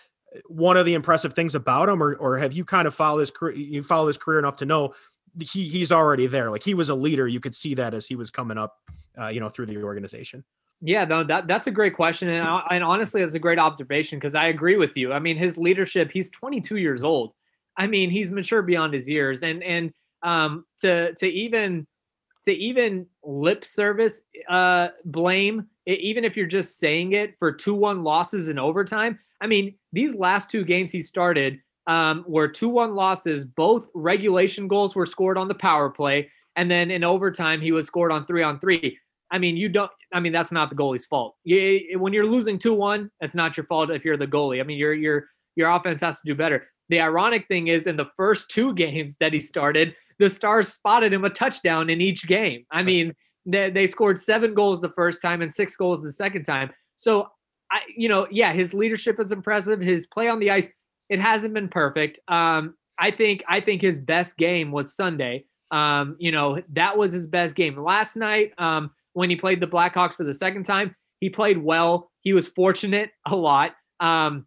one 0.47 0.77
of 0.77 0.87
the 0.87 0.95
impressive 0.95 1.35
things 1.35 1.55
about 1.55 1.89
him, 1.89 2.03
or 2.03 2.15
or 2.15 2.39
have 2.39 2.53
you 2.53 2.65
kind 2.65 2.87
of 2.87 2.95
followed 2.95 3.21
his 3.21 3.31
career 3.31 3.55
you 3.55 3.83
follow 3.83 4.07
his 4.07 4.17
career 4.19 4.39
enough 4.39 4.57
to 4.59 4.67
know 4.67 4.95
he 5.41 5.65
he's 5.65 5.93
already 5.93 6.27
there? 6.27 6.51
Like 6.51 6.63
he 6.63 6.75
was 6.75 6.89
a 6.89 6.95
leader. 6.95 7.29
You 7.29 7.41
could 7.41 7.55
see 7.55 7.75
that 7.75 7.95
as 7.95 8.07
he 8.07 8.17
was 8.17 8.31
coming 8.31 8.59
up, 8.59 8.79
uh, 9.21 9.29
you 9.29 9.41
know, 9.41 9.49
through 9.49 9.67
the 9.67 9.83
organization. 9.83 10.45
Yeah, 10.81 11.05
no, 11.05 11.23
that 11.25 11.47
that's 11.47 11.67
a 11.67 11.71
great 11.71 11.95
question, 11.95 12.29
and, 12.29 12.63
and 12.71 12.83
honestly, 12.83 13.21
that's 13.21 13.35
a 13.35 13.39
great 13.39 13.59
observation 13.59 14.19
because 14.19 14.35
I 14.35 14.47
agree 14.47 14.77
with 14.77 14.97
you. 14.97 15.13
I 15.13 15.19
mean, 15.19 15.37
his 15.37 15.57
leadership. 15.57 16.11
He's 16.11 16.31
22 16.31 16.77
years 16.77 17.03
old. 17.05 17.35
I 17.77 17.87
mean, 17.87 18.11
he's 18.11 18.31
mature 18.31 18.63
beyond 18.63 18.95
his 18.95 19.09
years, 19.09 19.43
and 19.43 19.63
and 19.63 19.93
um, 20.23 20.65
to 20.81 21.15
to 21.15 21.29
even 21.29 21.87
to 22.45 22.53
even 22.53 23.07
lip 23.25 23.65
service 23.65 24.21
uh, 24.49 24.89
blame, 25.05 25.67
even 25.87 26.25
if 26.25 26.37
you're 26.37 26.47
just 26.47 26.79
saying 26.79 27.13
it 27.13 27.35
for 27.39 27.53
two 27.53 27.75
one 27.75 28.03
losses 28.03 28.49
in 28.49 28.59
overtime. 28.59 29.19
I 29.41 29.47
mean, 29.47 29.75
these 29.93 30.15
last 30.15 30.51
two 30.51 30.65
games 30.65 30.93
he 30.93 31.03
started 31.03 31.59
um, 31.87 32.25
were 32.27 32.49
two 32.49 32.69
one 32.69 32.95
losses. 32.95 33.45
Both 33.45 33.89
regulation 33.95 34.69
goals 34.69 34.95
were 34.95 35.07
scored 35.07 35.39
on 35.39 35.49
the 35.49 35.55
power 35.55 35.91
play, 35.91 36.31
and 36.57 36.71
then 36.71 36.91
in 36.91 37.05
overtime 37.05 37.61
he 37.61 37.73
was 37.73 37.87
scored 37.87 38.13
on 38.13 38.27
three 38.27 38.43
on 38.43 38.61
three. 38.61 38.99
I 39.31 39.39
mean, 39.39 39.57
you 39.57 39.69
don't. 39.69 39.91
I 40.13 40.21
mean, 40.21 40.33
that's 40.33 40.53
not 40.53 40.69
the 40.69 40.77
goalie's 40.77 41.07
fault. 41.07 41.37
You, 41.45 41.99
when 41.99 42.13
you're 42.13 42.27
losing 42.27 42.59
two 42.59 42.75
one, 42.75 43.11
it's 43.21 43.35
not 43.35 43.57
your 43.57 43.65
fault 43.67 43.91
if 43.91 44.05
you're 44.05 44.19
the 44.19 44.27
goalie. 44.27 44.61
I 44.61 44.63
mean, 44.63 44.79
your 44.79 44.95
your 44.95 45.29
your 45.57 45.71
offense 45.71 46.01
has 46.01 46.17
to 46.17 46.23
do 46.27 46.35
better. 46.35 46.67
The 46.93 47.01
ironic 47.01 47.49
thing 47.49 47.69
is, 47.69 47.87
in 47.87 47.97
the 47.97 48.11
first 48.19 48.51
two 48.51 48.75
games 48.75 49.17
that 49.19 49.33
he 49.33 49.41
started, 49.41 49.97
the 50.19 50.29
Stars 50.29 50.69
spotted 50.69 51.11
him 51.11 51.25
a 51.25 51.31
touchdown 51.31 51.89
in 51.89 52.03
each 52.03 52.27
game. 52.27 52.67
I 52.71 52.83
mean, 52.83 53.15
they, 53.47 53.71
they 53.71 53.87
scored 53.87 54.19
seven 54.19 54.53
goals 54.53 54.83
the 54.83 54.91
first 54.91 55.23
time 55.23 55.41
and 55.41 55.55
six 55.55 55.75
goals 55.75 56.03
the 56.03 56.13
second 56.13 56.45
time. 56.45 56.71
So, 56.99 57.29
I, 57.71 57.79
you 57.97 58.11
know, 58.11 58.29
yeah, 58.31 58.53
his 58.53 58.75
leadership 58.75 59.19
is 59.21 59.33
impressive. 59.33 59.81
His 59.81 60.07
play 60.07 60.29
on 60.29 60.39
the 60.39 60.51
ice, 60.51 60.69
it 61.09 61.19
hasn't 61.19 61.55
been 61.55 61.69
perfect. 61.69 62.21
Um, 62.29 62.75
I 62.99 63.11
think, 63.11 63.43
I 63.49 63.63
think 63.63 63.81
his 63.81 63.99
best 63.99 64.37
game 64.37 64.71
was 64.71 64.95
Sunday. 64.95 65.47
Um, 65.71 66.17
you 66.19 66.31
know, 66.31 66.61
that 66.75 66.99
was 66.99 67.15
his 67.15 67.27
best 67.27 67.55
game. 67.55 67.83
Last 67.83 68.17
night, 68.17 68.53
um, 68.59 68.91
when 69.15 69.31
he 69.31 69.37
played 69.37 69.61
the 69.61 69.67
Blackhawks 69.67 70.13
for 70.13 70.25
the 70.25 70.35
second 70.35 70.65
time, 70.65 70.95
he 71.21 71.31
played 71.31 71.57
well. 71.57 72.11
He 72.21 72.35
was 72.35 72.49
fortunate 72.49 73.13
a 73.27 73.35
lot. 73.35 73.77
Um, 73.99 74.47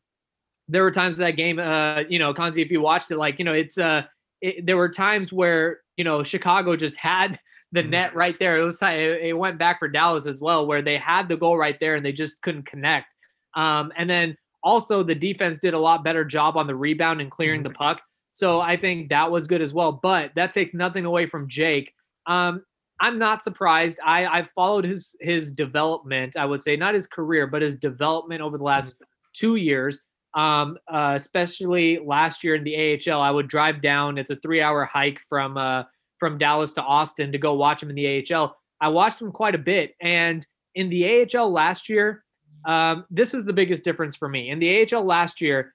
there 0.68 0.84
were 0.84 0.92
times 0.92 1.18
that 1.18 1.32
game, 1.32 1.60
uh, 1.60 2.02
you 2.10 2.20
know, 2.20 2.34
Kanzi, 2.34 2.64
if 2.64 2.72
you 2.72 2.82
watched 2.82 3.12
it, 3.12 3.18
like, 3.18 3.40
you 3.40 3.46
know, 3.46 3.54
it's, 3.54 3.78
uh, 3.78 4.04
it, 4.42 4.66
there 4.66 4.78
were 4.78 4.90
times 4.90 5.32
where, 5.32 5.80
you 5.98 6.04
know, 6.04 6.24
Chicago 6.24 6.76
just 6.76 6.98
had 6.98 7.40
the 7.72 7.82
mm-hmm. 7.82 7.92
net 7.92 8.16
right 8.16 8.36
there. 8.40 8.58
It 8.58 8.66
was, 8.66 8.80
it 8.82 9.38
went 9.38 9.60
back 9.60 9.80
for 9.80 9.88
Dallas 9.88 10.28
as 10.28 10.40
well, 10.40 10.66
where 10.66 10.82
they 10.82 10.98
had 10.98 11.28
the 11.28 11.38
goal 11.38 11.58
right 11.58 11.80
there 11.80 11.96
and 11.96 12.06
they 12.06 12.12
just 12.12 12.42
couldn't 12.42 12.66
connect. 12.66 13.08
Um, 13.56 13.92
and 13.96 14.10
then 14.10 14.38
also 14.64 15.04
the 15.04 15.16
defense 15.16 15.60
did 15.60 15.74
a 15.74 15.80
lot 15.80 16.04
better 16.04 16.26
job 16.26 16.58
on 16.58 16.68
the 16.68 16.76
rebound 16.76 17.22
and 17.22 17.32
clearing 17.32 17.64
the 17.64 17.70
mm-hmm. 17.70 17.78
puck. 17.78 18.02
So 18.32 18.60
I 18.60 18.76
think 18.76 19.10
that 19.10 19.32
was 19.32 19.48
good 19.48 19.62
as 19.62 19.74
well. 19.74 19.94
But 19.94 20.32
that 20.36 20.52
takes 20.52 20.74
nothing 20.74 21.06
away 21.06 21.28
from 21.28 21.48
Jake. 21.48 21.94
Um, 22.26 22.64
I'm 23.00 23.20
not 23.20 23.44
surprised. 23.44 24.00
I 24.06 24.26
I've 24.26 24.50
followed 24.52 24.86
his 24.86 25.16
his 25.20 25.52
development. 25.52 26.36
I 26.36 26.46
would 26.46 26.62
say 26.62 26.76
not 26.76 26.96
his 26.96 27.08
career, 27.08 27.48
but 27.48 27.62
his 27.62 27.76
development 27.76 28.42
over 28.42 28.58
the 28.58 28.64
last 28.64 28.96
mm-hmm. 28.96 29.04
two 29.34 29.56
years 29.56 30.02
um, 30.36 30.78
uh, 30.92 31.14
especially 31.16 31.98
last 32.00 32.44
year 32.44 32.56
in 32.56 32.64
the 32.64 33.00
AHL. 33.10 33.22
I 33.22 33.32
would 33.32 33.48
drive 33.48 33.82
down. 33.82 34.18
It's 34.18 34.32
a 34.32 34.36
three-hour 34.36 34.86
hike 34.86 35.20
from 35.30 35.58
uh, 35.58 35.84
from 36.20 36.38
Dallas 36.38 36.74
to 36.74 36.82
Austin 36.82 37.32
to 37.32 37.38
go 37.38 37.54
watch 37.54 37.82
him 37.82 37.90
in 37.90 37.96
the 37.96 38.26
AHL. 38.34 38.56
I 38.82 38.90
watched 38.90 39.22
him 39.22 39.32
quite 39.32 39.56
a 39.56 39.60
bit, 39.60 39.96
and 40.02 40.46
in 40.76 40.90
the 40.90 41.28
AHL 41.34 41.52
last 41.52 41.88
year, 41.90 42.24
um, 42.66 43.06
this 43.10 43.34
is 43.34 43.46
the 43.46 43.54
biggest 43.54 43.84
difference 43.84 44.16
for 44.16 44.28
me. 44.28 44.50
In 44.50 44.60
the 44.60 44.86
AHL 44.94 45.06
last 45.06 45.40
year, 45.40 45.74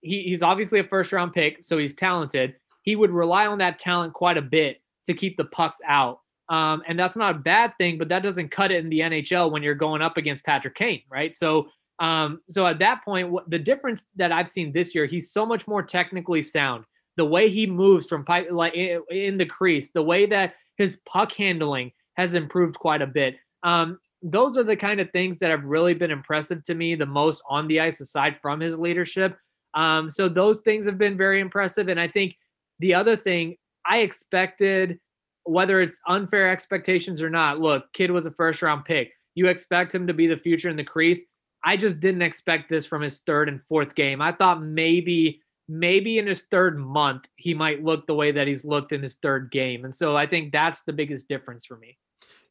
he, 0.00 0.22
he's 0.22 0.42
obviously 0.42 0.80
a 0.80 0.84
first-round 0.84 1.32
pick, 1.34 1.62
so 1.62 1.76
he's 1.76 1.94
talented. 1.94 2.54
He 2.82 2.96
would 2.96 3.10
rely 3.10 3.46
on 3.46 3.58
that 3.58 3.78
talent 3.78 4.14
quite 4.14 4.38
a 4.38 4.42
bit 4.42 4.80
to 5.06 5.14
keep 5.14 5.36
the 5.36 5.44
pucks 5.44 5.78
out. 5.86 6.20
Um, 6.48 6.82
and 6.86 6.98
that's 6.98 7.16
not 7.16 7.36
a 7.36 7.38
bad 7.38 7.72
thing, 7.78 7.98
but 7.98 8.08
that 8.10 8.22
doesn't 8.22 8.50
cut 8.50 8.70
it 8.70 8.84
in 8.84 8.90
the 8.90 9.00
NHL 9.00 9.50
when 9.50 9.62
you're 9.62 9.74
going 9.74 10.02
up 10.02 10.16
against 10.16 10.44
Patrick 10.44 10.74
Kane, 10.74 11.02
right? 11.10 11.36
So 11.36 11.68
um, 11.98 12.40
so 12.50 12.66
at 12.66 12.80
that 12.80 13.04
point, 13.04 13.30
what, 13.30 13.48
the 13.48 13.58
difference 13.58 14.06
that 14.16 14.32
I've 14.32 14.48
seen 14.48 14.72
this 14.72 14.94
year, 14.94 15.06
he's 15.06 15.32
so 15.32 15.46
much 15.46 15.66
more 15.66 15.82
technically 15.82 16.42
sound. 16.42 16.84
The 17.16 17.24
way 17.24 17.48
he 17.48 17.66
moves 17.66 18.08
from 18.08 18.24
pipe, 18.24 18.48
like 18.50 18.74
in 18.74 19.38
the 19.38 19.46
crease, 19.46 19.90
the 19.92 20.02
way 20.02 20.26
that 20.26 20.54
his 20.76 20.98
puck 21.06 21.32
handling 21.32 21.92
has 22.16 22.34
improved 22.34 22.76
quite 22.76 23.02
a 23.02 23.06
bit. 23.06 23.36
Um, 23.62 23.98
those 24.22 24.56
are 24.56 24.64
the 24.64 24.76
kind 24.76 25.00
of 25.00 25.10
things 25.10 25.38
that 25.38 25.50
have 25.50 25.64
really 25.64 25.94
been 25.94 26.10
impressive 26.10 26.64
to 26.64 26.74
me 26.74 26.94
the 26.94 27.06
most 27.06 27.42
on 27.48 27.68
the 27.68 27.80
ice, 27.80 28.00
aside 28.00 28.38
from 28.40 28.58
his 28.58 28.76
leadership. 28.76 29.36
Um, 29.74 30.10
so 30.10 30.28
those 30.28 30.60
things 30.60 30.86
have 30.86 30.98
been 30.98 31.16
very 31.16 31.40
impressive. 31.40 31.88
And 31.88 32.00
I 32.00 32.08
think 32.08 32.36
the 32.78 32.94
other 32.94 33.16
thing 33.16 33.56
I 33.86 33.98
expected, 33.98 34.98
whether 35.44 35.80
it's 35.80 36.00
unfair 36.08 36.50
expectations 36.50 37.22
or 37.22 37.30
not, 37.30 37.60
look, 37.60 37.92
kid 37.92 38.10
was 38.10 38.26
a 38.26 38.30
first 38.30 38.62
round 38.62 38.84
pick. 38.84 39.12
You 39.34 39.48
expect 39.48 39.94
him 39.94 40.06
to 40.06 40.14
be 40.14 40.26
the 40.26 40.36
future 40.36 40.70
in 40.70 40.76
the 40.76 40.84
crease. 40.84 41.24
I 41.64 41.76
just 41.76 42.00
didn't 42.00 42.22
expect 42.22 42.68
this 42.68 42.86
from 42.86 43.02
his 43.02 43.20
third 43.20 43.48
and 43.48 43.60
fourth 43.68 43.94
game. 43.94 44.20
I 44.20 44.32
thought 44.32 44.62
maybe 44.62 45.40
maybe 45.66 46.18
in 46.18 46.26
his 46.26 46.42
third 46.50 46.78
month 46.78 47.26
he 47.36 47.54
might 47.54 47.82
look 47.82 48.06
the 48.06 48.14
way 48.14 48.32
that 48.32 48.46
he's 48.46 48.64
looked 48.64 48.92
in 48.92 49.02
his 49.02 49.16
third 49.16 49.50
game. 49.50 49.84
And 49.84 49.94
so 49.94 50.14
I 50.14 50.26
think 50.26 50.52
that's 50.52 50.82
the 50.82 50.92
biggest 50.92 51.26
difference 51.26 51.64
for 51.64 51.76
me. 51.76 51.96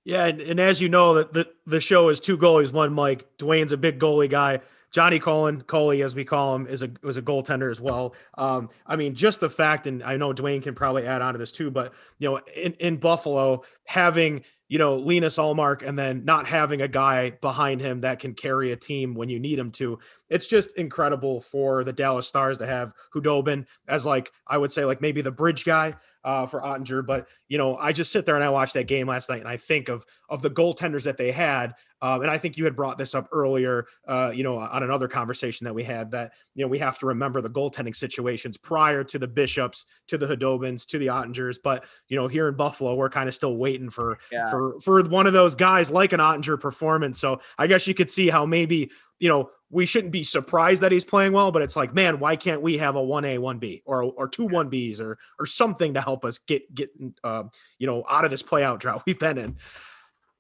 Yeah, 0.04 0.26
and, 0.26 0.41
and 0.41 0.60
as 0.60 0.82
you 0.82 0.89
know, 0.89 1.13
that 1.13 1.32
the, 1.32 1.47
the 1.65 1.80
show 1.80 2.10
is 2.10 2.19
two 2.19 2.38
goalies, 2.38 2.73
one 2.73 2.93
Mic. 2.93 3.38
Duane's 3.38 3.71
a 3.71 3.78
big 3.78 3.99
goalie 3.99 4.30
guy. 4.30 4.60
Johnny 4.91 5.17
Cullen, 5.17 5.62
Coley, 5.62 6.04
as 6.04 6.13
we 6.13 6.23
call 6.23 6.56
him, 6.56 6.67
is 6.67 6.84
a 6.84 6.91
was 7.02 7.17
a 7.17 7.21
goaltender 7.21 7.71
as 7.71 7.82
well. 7.82 8.13
Um, 8.38 8.69
I 8.86 8.95
mean, 8.95 9.15
just 9.15 9.39
the 9.39 9.49
fact, 9.49 9.88
and 9.88 10.04
I 10.04 10.17
know 10.17 10.34
Duane 10.34 10.62
can 10.62 10.76
probably 10.76 11.08
add 11.08 11.21
on 11.21 11.34
to 11.34 11.39
this 11.39 11.52
too, 11.52 11.71
but 11.71 11.93
you 12.19 12.30
know, 12.30 12.39
in, 12.56 12.73
in 12.73 12.97
Buffalo, 12.97 13.63
having 13.86 14.43
you 14.67 14.80
know, 14.80 14.95
Linus 14.95 15.38
Ullmark 15.38 15.88
and 15.88 15.97
then 15.97 16.26
not 16.26 16.47
having 16.47 16.82
a 16.82 16.88
guy 16.88 17.32
behind 17.41 17.82
him 17.82 18.02
that 18.02 18.19
can 18.19 18.34
carry 18.34 18.71
a 18.71 18.76
team 18.76 19.13
when 19.13 19.30
you 19.30 19.39
need 19.39 19.60
him 19.60 19.71
to. 19.71 19.99
It's 20.30 20.47
just 20.47 20.78
incredible 20.78 21.41
for 21.41 21.84
the 21.84 21.93
Dallas 21.93 22.28
Stars 22.28 22.58
to 22.60 22.65
have 22.65 22.93
Khudobin 23.13 23.65
as 23.88 24.06
like 24.06 24.32
I 24.47 24.58
would 24.58 24.71
say 24.71 24.86
like 24.86 25.02
maybe 25.02 25.21
the 25.21 25.32
bridge 25.32 25.65
guy 25.65 25.93
uh, 26.23 26.45
for 26.45 26.62
Oettinger. 26.62 27.06
But 27.06 27.28
you 27.47 27.58
know, 27.58 27.78
I 27.78 27.91
just 27.91 28.12
sit 28.12 28.26
there 28.26 28.36
and 28.36 28.43
I 28.43 28.49
watch 28.49 28.73
that 28.73 28.88
game 28.88 29.08
last 29.08 29.30
night 29.30 29.39
and 29.39 29.47
I 29.47 29.58
think 29.58 29.89
of 29.89 30.06
of 30.30 30.41
the 30.41 30.49
goaltenders 30.49 31.04
that 31.04 31.17
they 31.17 31.32
had. 31.32 31.73
Um, 32.02 32.21
and 32.21 32.30
I 32.30 32.38
think 32.38 32.58
you 32.58 32.65
had 32.65 32.76
brought 32.76 32.97
this 32.97 33.15
up 33.15 33.30
earlier, 33.32 33.86
uh, 34.10 34.30
you 34.36 34.43
know, 34.43 34.58
on 34.58 34.84
another 34.84 35.08
conversation 35.08 35.63
that 35.63 35.73
we 35.73 35.84
had 35.84 36.12
that 36.12 36.34
you 36.54 36.63
know 36.63 36.67
we 36.67 36.80
have 36.80 36.99
to 36.99 37.06
remember 37.06 37.41
the 37.41 37.49
goaltending 37.49 37.95
situations 37.95 38.58
prior 38.58 39.04
to 39.06 39.19
the 39.19 39.28
Bishops, 39.28 39.86
to 40.08 40.17
the 40.17 40.26
Khudobins, 40.26 40.86
to 40.88 40.97
the 40.97 41.08
Oettingers. 41.08 41.58
But 41.63 41.86
you 42.10 42.17
know, 42.17 42.28
here 42.28 42.47
in 42.47 42.56
Buffalo, 42.56 42.95
we're 42.95 43.10
kind 43.10 43.28
of 43.28 43.36
still 43.36 43.58
waiting 43.58 43.89
for 43.89 44.19
yeah. 44.32 44.49
for 44.49 44.62
for 44.82 45.04
one 45.04 45.28
of 45.28 45.34
those 45.34 45.56
guys 45.56 45.91
like 45.91 46.13
an 46.13 46.19
Oettinger 46.19 46.60
performance. 46.60 47.19
So 47.19 47.39
I 47.58 47.67
guess 47.67 47.88
you 47.88 47.93
could 47.93 48.10
see 48.10 48.30
how 48.30 48.45
maybe 48.45 48.91
you 49.19 49.30
know 49.30 49.49
we 49.69 49.86
shouldn't 49.86 50.13
be 50.13 50.23
surprised 50.23 50.84
that 50.84 50.91
he's 50.91 51.06
playing 51.06 51.32
well, 51.32 51.52
but 51.52 51.63
it's 51.63 51.76
like, 51.76 51.93
man, 51.93 52.19
why 52.19 52.36
can't 52.36 52.62
we 52.62 52.78
have 52.78 52.95
a 52.95 53.02
one 53.02 53.26
A, 53.26 53.38
one 53.39 53.58
B, 53.58 53.82
or 53.86 54.04
or 54.04 54.28
two 54.28 54.45
one 54.45 54.69
Bs, 54.69 55.02
or 55.02 55.17
or 55.39 55.45
something 55.45 55.95
to 55.95 56.02
help 56.02 56.26
us 56.26 56.38
get 56.38 56.73
get 56.73 56.91
uh, 57.23 57.43
you 57.80 57.88
know 57.88 58.04
out 58.10 58.26
of 58.26 58.32
this 58.32 58.43
play 58.43 58.63
out 58.63 58.80
drought 58.80 59.04
we've 59.08 59.19
been 59.19 59.38
in. 59.38 59.58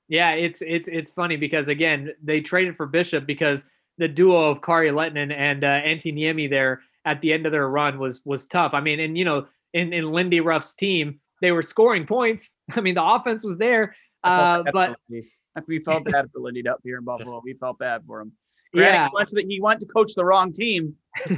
Yeah, 0.07 0.31
it's 0.31 0.61
it's 0.61 0.87
it's 0.87 1.11
funny 1.11 1.35
because 1.35 1.67
again 1.67 2.11
they 2.21 2.41
traded 2.41 2.77
for 2.77 2.85
Bishop 2.85 3.25
because 3.25 3.65
the 3.97 4.07
duo 4.07 4.51
of 4.51 4.61
Kari 4.61 4.89
Lehtonen 4.89 5.33
and 5.33 5.63
uh, 5.63 5.81
Antti 5.81 6.13
Niemi 6.13 6.49
there 6.49 6.81
at 7.05 7.21
the 7.21 7.33
end 7.33 7.45
of 7.45 7.51
their 7.51 7.67
run 7.67 7.99
was 7.99 8.21
was 8.25 8.45
tough. 8.45 8.73
I 8.73 8.81
mean, 8.81 8.99
and 8.99 9.17
you 9.17 9.25
know, 9.25 9.47
in 9.73 9.93
in 9.93 10.11
Lindy 10.11 10.41
Ruff's 10.41 10.73
team, 10.73 11.19
they 11.41 11.51
were 11.51 11.61
scoring 11.61 12.05
points. 12.05 12.53
I 12.75 12.81
mean, 12.81 12.95
the 12.95 13.03
offense 13.03 13.43
was 13.43 13.57
there, 13.57 13.95
uh, 14.23 14.63
but 14.71 14.97
we 15.67 15.79
felt 15.79 16.05
bad 16.05 16.29
for 16.31 16.39
Lindy 16.41 16.67
up 16.67 16.79
here 16.83 16.97
in 16.97 17.03
Buffalo. 17.03 17.41
We 17.43 17.53
felt 17.53 17.79
bad 17.79 18.03
for 18.05 18.21
him. 18.21 18.31
Granted, 18.73 18.91
yeah, 18.91 19.07
he 19.07 19.11
went, 19.13 19.29
to 19.29 19.35
the, 19.35 19.45
he 19.47 19.61
went 19.61 19.79
to 19.81 19.85
coach 19.85 20.15
the 20.15 20.25
wrong 20.25 20.51
team. 20.51 20.95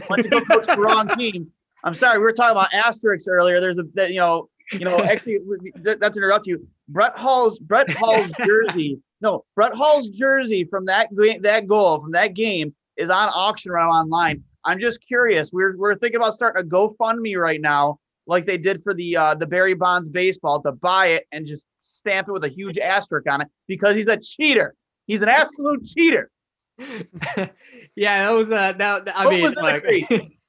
went 0.09 0.23
to 0.23 0.29
go 0.29 0.41
coach 0.41 0.67
the 0.67 0.77
wrong 0.77 1.07
team. 1.09 1.51
I'm 1.83 1.93
sorry, 1.93 2.17
we 2.17 2.23
were 2.23 2.33
talking 2.33 2.51
about 2.51 2.73
asterisks 2.73 3.27
earlier. 3.27 3.59
There's 3.59 3.77
a 3.77 3.83
that 3.93 4.11
you 4.11 4.19
know, 4.19 4.49
you 4.71 4.79
know, 4.79 4.97
actually, 5.03 5.39
that's 5.75 6.17
interrupt 6.17 6.47
you. 6.47 6.65
Brett 6.87 7.15
Hull's 7.15 7.59
Brett 7.59 7.89
Hull's 7.91 8.31
jersey. 8.45 8.99
No, 9.21 9.45
Brett 9.55 9.73
Hull's 9.73 10.07
jersey 10.07 10.63
from 10.63 10.85
that 10.85 11.09
that 11.41 11.67
goal 11.67 12.01
from 12.01 12.11
that 12.11 12.33
game 12.33 12.73
is 12.97 13.09
on 13.09 13.29
auction 13.33 13.71
right 13.71 13.85
now 13.85 13.91
online. 13.91 14.43
I'm 14.63 14.79
just 14.79 15.05
curious. 15.05 15.51
We're 15.53 15.77
we're 15.77 15.95
thinking 15.95 16.17
about 16.17 16.33
starting 16.33 16.63
a 16.63 16.65
GoFundMe 16.65 17.37
right 17.37 17.61
now, 17.61 17.99
like 18.25 18.45
they 18.45 18.57
did 18.57 18.81
for 18.83 18.93
the 18.93 19.15
uh, 19.15 19.35
the 19.35 19.45
Barry 19.45 19.75
Bonds 19.75 20.09
baseball, 20.09 20.61
to 20.63 20.71
buy 20.71 21.07
it 21.07 21.27
and 21.31 21.45
just 21.45 21.65
stamp 21.85 22.27
it 22.27 22.31
with 22.31 22.43
a 22.43 22.49
huge 22.49 22.77
asterisk 22.77 23.29
on 23.29 23.41
it 23.41 23.47
because 23.67 23.95
he's 23.95 24.07
a 24.07 24.17
cheater. 24.17 24.75
He's 25.07 25.21
an 25.21 25.29
absolute 25.29 25.85
cheater. 25.85 26.31
yeah, 26.77 28.25
that 28.25 28.31
was 28.31 28.51
uh 28.51 28.73
that 28.73 29.07
I 29.15 29.25
what 29.25 29.33
mean 29.33 29.53
like, 29.53 29.83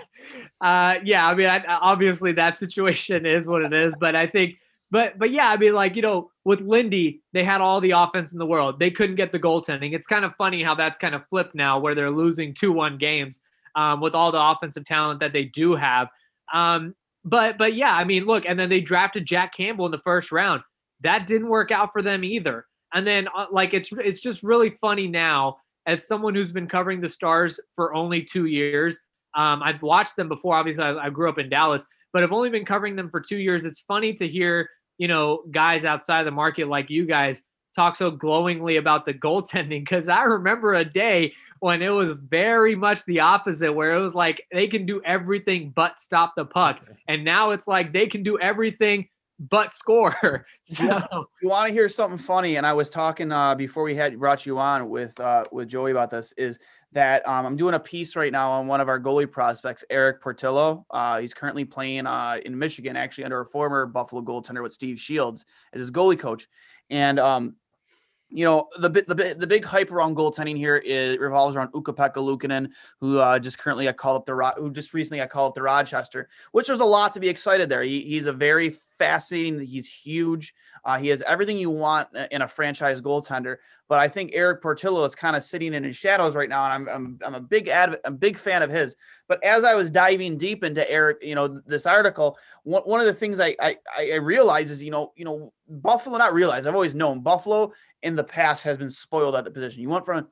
uh 0.60 0.96
yeah, 1.04 1.26
I 1.26 1.34
mean 1.34 1.48
I, 1.48 1.64
obviously 1.66 2.32
that 2.32 2.58
situation 2.58 3.26
is 3.26 3.46
what 3.46 3.62
it 3.62 3.72
is, 3.72 3.94
but 3.98 4.14
I 4.14 4.26
think 4.26 4.58
but 4.90 5.18
but 5.18 5.30
yeah, 5.30 5.48
I 5.48 5.56
mean 5.56 5.74
like, 5.74 5.96
you 5.96 6.02
know, 6.02 6.30
with 6.44 6.60
Lindy, 6.60 7.22
they 7.32 7.42
had 7.42 7.60
all 7.60 7.80
the 7.80 7.92
offense 7.92 8.32
in 8.32 8.38
the 8.38 8.46
world. 8.46 8.78
They 8.78 8.90
couldn't 8.90 9.16
get 9.16 9.32
the 9.32 9.40
goaltending. 9.40 9.94
It's 9.94 10.06
kind 10.06 10.24
of 10.24 10.34
funny 10.36 10.62
how 10.62 10.74
that's 10.74 10.98
kind 10.98 11.14
of 11.14 11.26
flipped 11.28 11.54
now 11.54 11.78
where 11.78 11.94
they're 11.94 12.10
losing 12.10 12.52
2-1 12.54 13.00
games 13.00 13.40
um, 13.74 14.00
with 14.00 14.14
all 14.14 14.30
the 14.30 14.40
offensive 14.40 14.84
talent 14.84 15.20
that 15.20 15.32
they 15.32 15.44
do 15.44 15.74
have. 15.74 16.08
Um 16.52 16.94
but 17.24 17.58
but 17.58 17.74
yeah, 17.74 17.94
I 17.94 18.04
mean, 18.04 18.24
look, 18.24 18.44
and 18.46 18.58
then 18.58 18.68
they 18.68 18.80
drafted 18.80 19.26
Jack 19.26 19.54
Campbell 19.56 19.87
in 19.87 19.92
the 19.92 19.98
first 19.98 20.32
round. 20.32 20.62
That 21.00 21.26
didn't 21.26 21.48
work 21.48 21.70
out 21.70 21.92
for 21.92 22.02
them 22.02 22.24
either. 22.24 22.66
And 22.94 23.06
then 23.06 23.28
uh, 23.37 23.46
like 23.50 23.74
it's 23.74 23.92
it's 23.92 24.20
just 24.20 24.42
really 24.42 24.76
funny 24.80 25.08
now 25.08 25.58
as 25.87 26.06
someone 26.06 26.35
who's 26.35 26.52
been 26.52 26.68
covering 26.68 27.00
the 27.00 27.08
Stars 27.08 27.58
for 27.74 27.94
only 27.94 28.22
two 28.22 28.46
years. 28.46 28.98
Um, 29.35 29.62
I've 29.62 29.82
watched 29.82 30.16
them 30.16 30.28
before. 30.28 30.56
Obviously, 30.56 30.85
I, 30.85 31.06
I 31.06 31.11
grew 31.11 31.28
up 31.28 31.38
in 31.38 31.48
Dallas, 31.48 31.87
but 32.12 32.22
I've 32.22 32.32
only 32.32 32.50
been 32.50 32.66
covering 32.66 32.96
them 32.96 33.11
for 33.11 33.20
two 33.20 33.38
years. 33.38 33.64
It's 33.64 33.80
funny 33.80 34.12
to 34.14 34.28
hear 34.28 34.68
you 34.98 35.08
know 35.08 35.42
guys 35.50 35.85
outside 35.85 36.20
of 36.20 36.26
the 36.26 36.30
market 36.30 36.68
like 36.68 36.90
you 36.90 37.06
guys 37.06 37.42
talk 37.74 37.96
so 37.96 38.11
glowingly 38.11 38.76
about 38.76 39.06
the 39.06 39.14
goaltending 39.14 39.80
because 39.80 40.08
I 40.08 40.24
remember 40.24 40.74
a 40.74 40.85
day 40.85 41.32
when 41.62 41.81
it 41.81 41.90
was 41.90 42.16
very 42.29 42.75
much 42.75 43.05
the 43.05 43.20
opposite, 43.20 43.72
where 43.72 43.94
it 43.94 44.01
was 44.01 44.16
like 44.16 44.44
they 44.51 44.66
can 44.66 44.85
do 44.85 45.01
everything 45.05 45.70
but 45.70 46.01
stop 46.01 46.35
the 46.37 46.44
puck. 46.44 46.81
And 47.09 47.25
now 47.25 47.51
it's 47.51 47.68
like 47.68 47.92
they 47.92 48.07
can 48.07 48.25
do 48.25 48.38
everything 48.38 49.09
but 49.38 49.72
score. 49.72 50.44
so 50.64 51.27
you 51.40 51.48
want 51.48 51.68
to 51.68 51.72
hear 51.72 51.88
something 51.88 52.18
funny? 52.18 52.57
And 52.57 52.66
I 52.66 52.72
was 52.72 52.88
talking 52.88 53.31
uh, 53.31 53.55
before 53.55 53.85
we 53.85 53.94
had 53.94 54.18
brought 54.18 54.44
you 54.44 54.59
on 54.59 54.88
with 54.88 55.18
uh, 55.20 55.44
with 55.53 55.68
Joey 55.68 55.92
about 55.92 56.11
this. 56.11 56.33
Is 56.37 56.59
that 56.92 57.27
um, 57.29 57.46
I'm 57.46 57.57
doing 57.57 57.75
a 57.75 57.81
piece 57.81 58.16
right 58.16 58.33
now 58.33 58.51
on 58.51 58.66
one 58.66 58.81
of 58.81 58.88
our 58.88 58.98
goalie 58.98 59.31
prospects, 59.31 59.85
Erik 59.88 60.20
Portillo. 60.20 60.85
Uh, 60.90 61.20
he's 61.20 61.35
currently 61.35 61.64
playing 61.64 62.07
uh, 62.07 62.38
in 62.44 62.59
Michigan, 62.59 62.96
actually 62.96 63.25
under 63.25 63.40
a 63.40 63.46
former 63.46 63.87
Buffalo 63.87 64.20
goaltender 64.20 64.64
with 64.64 64.72
Steve 64.72 64.98
Shields 64.98 65.44
as 65.72 65.81
his 65.81 65.92
goalie 65.92 66.18
coach. 66.18 66.48
And 66.90 67.20
um, 67.20 67.57
you 68.32 68.44
know 68.44 68.68
the 68.78 68.88
the 68.88 69.36
the 69.38 69.46
big 69.46 69.64
hype 69.64 69.90
around 69.90 70.16
goaltending 70.16 70.56
here 70.56 70.76
is 70.76 71.18
revolves 71.18 71.54
around 71.54 71.70
Ukko-Pekka 71.74 72.14
Luukkonen, 72.14 72.70
who 72.98 73.18
uh, 73.18 73.38
just 73.38 73.58
currently 73.58 73.84
got 73.84 73.96
called 73.96 74.16
up 74.16 74.26
the 74.26 74.54
who 74.56 74.70
just 74.72 74.94
recently 74.94 75.18
got 75.18 75.30
called 75.30 75.50
up 75.50 75.54
to 75.56 75.62
Rochester, 75.62 76.28
which 76.52 76.66
there's 76.66 76.80
a 76.80 76.84
lot 76.84 77.12
to 77.12 77.20
be 77.20 77.28
excited 77.28 77.68
there. 77.68 77.82
He, 77.82 78.00
he's 78.00 78.26
a 78.26 78.32
very 78.32 78.78
fascinating. 78.98 79.60
He's 79.60 79.88
huge. 79.88 80.54
Uh, 80.84 80.98
he 80.98 81.08
has 81.08 81.22
everything 81.22 81.56
you 81.56 81.70
want 81.70 82.08
in 82.30 82.42
a 82.42 82.48
franchise 82.48 83.00
goaltender. 83.00 83.56
But 83.88 84.00
I 84.00 84.08
think 84.08 84.32
Erik 84.34 84.62
Portillo 84.62 85.04
is 85.04 85.14
kind 85.14 85.36
of 85.36 85.44
sitting 85.44 85.74
in 85.74 85.84
his 85.84 85.96
shadows 85.96 86.34
right 86.34 86.48
now, 86.48 86.64
and 86.64 86.72
I'm 86.72 86.88
I'm, 86.88 87.18
I'm 87.24 87.34
a 87.34 87.40
big 87.40 87.68
ad, 87.68 87.98
a 88.04 88.10
big 88.10 88.36
fan 88.36 88.62
of 88.62 88.70
his. 88.70 88.96
But 89.28 89.42
as 89.44 89.64
I 89.64 89.74
was 89.74 89.90
diving 89.90 90.38
deep 90.38 90.64
into 90.64 90.88
Erik, 90.90 91.18
you 91.22 91.34
know, 91.34 91.60
this 91.66 91.86
article, 91.86 92.38
one, 92.64 92.82
one 92.82 93.00
of 93.00 93.06
the 93.06 93.14
things 93.14 93.38
I, 93.38 93.54
I 93.60 93.76
I 93.98 94.14
realize 94.16 94.70
is, 94.70 94.82
you 94.82 94.90
know, 94.90 95.12
you 95.16 95.24
know, 95.24 95.52
Buffalo. 95.68 96.18
Not 96.18 96.34
realize. 96.34 96.66
I've 96.66 96.74
always 96.74 96.94
known 96.94 97.20
Buffalo 97.20 97.72
in 98.02 98.16
the 98.16 98.24
past 98.24 98.64
has 98.64 98.76
been 98.76 98.90
spoiled 98.90 99.36
at 99.36 99.44
the 99.44 99.50
position. 99.50 99.82
You 99.82 99.88
went 99.88 100.06
from 100.06 100.26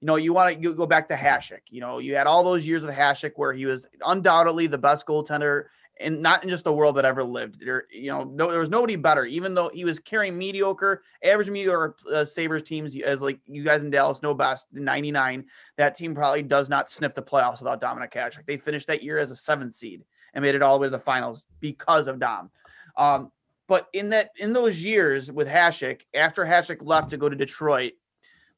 you 0.00 0.06
know, 0.06 0.16
you 0.16 0.34
want 0.34 0.62
to 0.62 0.74
go 0.74 0.86
back 0.86 1.08
to 1.08 1.14
Hasek. 1.14 1.60
You 1.70 1.80
know, 1.80 1.98
you 1.98 2.16
had 2.16 2.26
all 2.26 2.44
those 2.44 2.66
years 2.66 2.84
with 2.84 2.94
Hasek 2.94 3.32
where 3.36 3.52
he 3.52 3.64
was 3.64 3.88
undoubtedly 4.04 4.66
the 4.66 4.78
best 4.78 5.06
goaltender 5.06 5.64
and 5.98 6.20
not 6.20 6.44
in 6.44 6.50
just 6.50 6.64
the 6.64 6.72
world 6.72 6.96
that 6.96 7.04
ever 7.04 7.24
lived. 7.24 7.60
There, 7.64 7.86
you 7.90 8.10
know, 8.10 8.24
no, 8.24 8.50
there 8.50 8.60
was 8.60 8.70
nobody 8.70 8.96
better. 8.96 9.24
Even 9.24 9.54
though 9.54 9.70
he 9.72 9.84
was 9.84 9.98
carrying 9.98 10.36
mediocre, 10.36 11.02
average 11.24 11.48
mediocre 11.48 11.96
uh, 12.12 12.24
Sabres 12.24 12.62
teams, 12.62 12.96
as 12.98 13.22
like 13.22 13.40
you 13.46 13.62
guys 13.62 13.82
in 13.82 13.90
Dallas 13.90 14.22
know 14.22 14.34
best. 14.34 14.68
'99, 14.72 15.44
that 15.76 15.94
team 15.94 16.14
probably 16.14 16.42
does 16.42 16.68
not 16.68 16.90
sniff 16.90 17.14
the 17.14 17.22
playoffs 17.22 17.60
without 17.60 17.80
Dominik 17.80 18.12
Hasek. 18.12 18.46
They 18.46 18.56
finished 18.56 18.86
that 18.88 19.02
year 19.02 19.18
as 19.18 19.30
a 19.30 19.36
seventh 19.36 19.74
seed 19.74 20.04
and 20.34 20.42
made 20.42 20.54
it 20.54 20.62
all 20.62 20.76
the 20.76 20.82
way 20.82 20.86
to 20.86 20.90
the 20.90 20.98
finals 20.98 21.44
because 21.60 22.08
of 22.08 22.18
Dom. 22.18 22.50
Um, 22.96 23.32
but 23.66 23.88
in 23.92 24.10
that 24.10 24.30
in 24.38 24.52
those 24.52 24.82
years 24.82 25.32
with 25.32 25.48
Hasek, 25.48 26.02
after 26.14 26.44
Hasek 26.44 26.78
left 26.82 27.10
to 27.10 27.16
go 27.16 27.28
to 27.28 27.36
Detroit, 27.36 27.94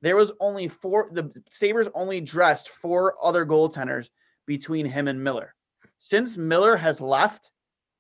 there 0.02 0.16
was 0.16 0.32
only 0.40 0.66
four. 0.66 1.08
The 1.12 1.30
Sabres 1.50 1.88
only 1.94 2.20
dressed 2.20 2.68
four 2.70 3.14
other 3.22 3.46
goaltenders 3.46 4.10
between 4.44 4.86
him 4.86 5.06
and 5.08 5.22
Miller 5.22 5.54
since 6.00 6.36
Miller 6.36 6.76
has 6.76 7.00
left 7.00 7.50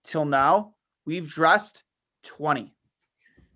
till 0.04 0.24
now, 0.24 0.74
we've 1.06 1.28
dressed 1.28 1.82
20. 2.24 2.74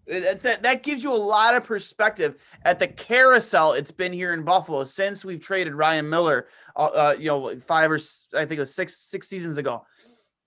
That, 0.06 0.62
that 0.62 0.82
gives 0.82 1.04
you 1.04 1.12
a 1.12 1.16
lot 1.16 1.54
of 1.54 1.62
perspective 1.62 2.34
at 2.64 2.80
the 2.80 2.88
carousel 2.88 3.74
it's 3.74 3.92
been 3.92 4.12
here 4.12 4.32
in 4.32 4.42
Buffalo 4.42 4.82
since 4.82 5.24
we've 5.24 5.40
traded 5.40 5.74
Ryan 5.74 6.10
Miller, 6.10 6.48
uh, 6.74 6.90
uh, 6.92 7.16
you 7.16 7.26
know, 7.26 7.56
five 7.60 7.90
or 7.90 8.00
I 8.34 8.44
think 8.44 8.52
it 8.52 8.60
was 8.60 8.74
six 8.74 8.98
six 8.98 9.28
seasons 9.28 9.58
ago. 9.58 9.84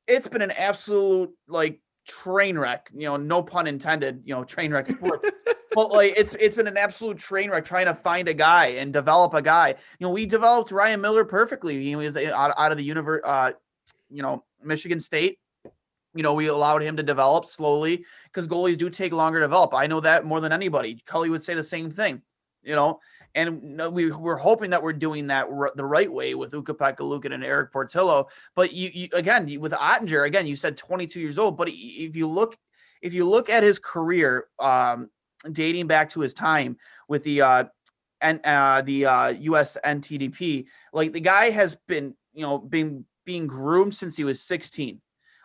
It's 0.07 0.27
been 0.27 0.41
an 0.41 0.51
absolute 0.51 1.31
like 1.47 1.81
train 2.05 2.59
wreck, 2.59 2.89
you 2.93 3.07
know, 3.07 3.15
no 3.15 3.41
pun 3.41 3.65
intended, 3.65 4.23
you 4.25 4.35
know, 4.35 4.43
train 4.43 4.73
wreck 4.73 4.87
sport. 4.87 5.25
but 5.75 5.89
like 5.89 6.13
it's 6.17 6.35
it's 6.35 6.57
been 6.57 6.67
an 6.67 6.77
absolute 6.77 7.17
train 7.17 7.49
wreck 7.49 7.63
trying 7.63 7.85
to 7.85 7.95
find 7.95 8.27
a 8.27 8.33
guy 8.33 8.67
and 8.67 8.91
develop 8.91 9.33
a 9.33 9.41
guy. 9.41 9.69
You 9.69 10.07
know, 10.07 10.09
we 10.09 10.25
developed 10.25 10.71
Ryan 10.71 10.99
Miller 11.01 11.23
perfectly. 11.23 11.83
He 11.83 11.95
was 11.95 12.17
out, 12.17 12.53
out 12.57 12.71
of 12.71 12.77
the 12.77 12.83
universe, 12.83 13.21
uh, 13.23 13.51
you 14.09 14.21
know, 14.21 14.43
Michigan 14.63 14.99
State. 14.99 15.39
You 16.13 16.23
know, 16.23 16.33
we 16.33 16.47
allowed 16.47 16.81
him 16.81 16.95
to 16.95 17.03
develop 17.03 17.47
slowly 17.47 18.05
because 18.25 18.47
goalies 18.47 18.77
do 18.77 18.89
take 18.89 19.11
longer 19.11 19.39
to 19.39 19.43
develop. 19.43 19.73
I 19.73 19.87
know 19.87 19.99
that 19.99 20.25
more 20.25 20.39
than 20.39 20.53
anybody. 20.53 21.03
Cully 21.05 21.29
would 21.29 21.43
say 21.43 21.55
the 21.55 21.63
same 21.63 21.91
thing. 21.91 22.21
You 22.63 22.75
know, 22.75 22.99
and 23.35 23.79
we 23.93 24.11
we're 24.11 24.37
hoping 24.37 24.69
that 24.71 24.81
we're 24.81 24.93
doing 24.93 25.27
that 25.27 25.47
r- 25.51 25.73
the 25.75 25.85
right 25.85 26.11
way 26.11 26.33
with 26.33 26.53
Ukko-Pekka 26.53 26.99
Luukkonen 26.99 27.33
and 27.33 27.43
Erik 27.43 27.71
Portillo. 27.71 28.29
But 28.55 28.73
you, 28.73 28.89
you 28.93 29.09
again 29.13 29.59
with 29.59 29.73
Oettinger, 29.73 30.25
again, 30.25 30.47
you 30.47 30.55
said 30.55 30.77
22 30.77 31.19
years 31.19 31.37
old, 31.37 31.57
but 31.57 31.67
if 31.69 32.15
you 32.15 32.27
look 32.27 32.57
if 33.01 33.13
you 33.13 33.29
look 33.29 33.49
at 33.49 33.61
his 33.61 33.77
career, 33.77 34.47
um, 34.57 35.09
dating 35.51 35.87
back 35.87 36.09
to 36.09 36.21
his 36.21 36.33
time 36.33 36.77
with 37.07 37.23
the 37.23 37.41
uh, 37.41 37.65
and 38.21 38.39
uh, 38.45 38.81
the 38.81 39.05
uh, 39.05 39.27
U.S. 39.27 39.77
NTDP, 39.85 40.65
like 40.93 41.13
the 41.13 41.19
guy 41.19 41.49
has 41.49 41.75
been 41.87 42.15
you 42.33 42.41
know 42.41 42.57
being 42.57 43.05
being 43.25 43.47
groomed 43.47 43.95
since 43.95 44.15
he 44.15 44.23
was 44.23 44.41
16. 44.41 45.01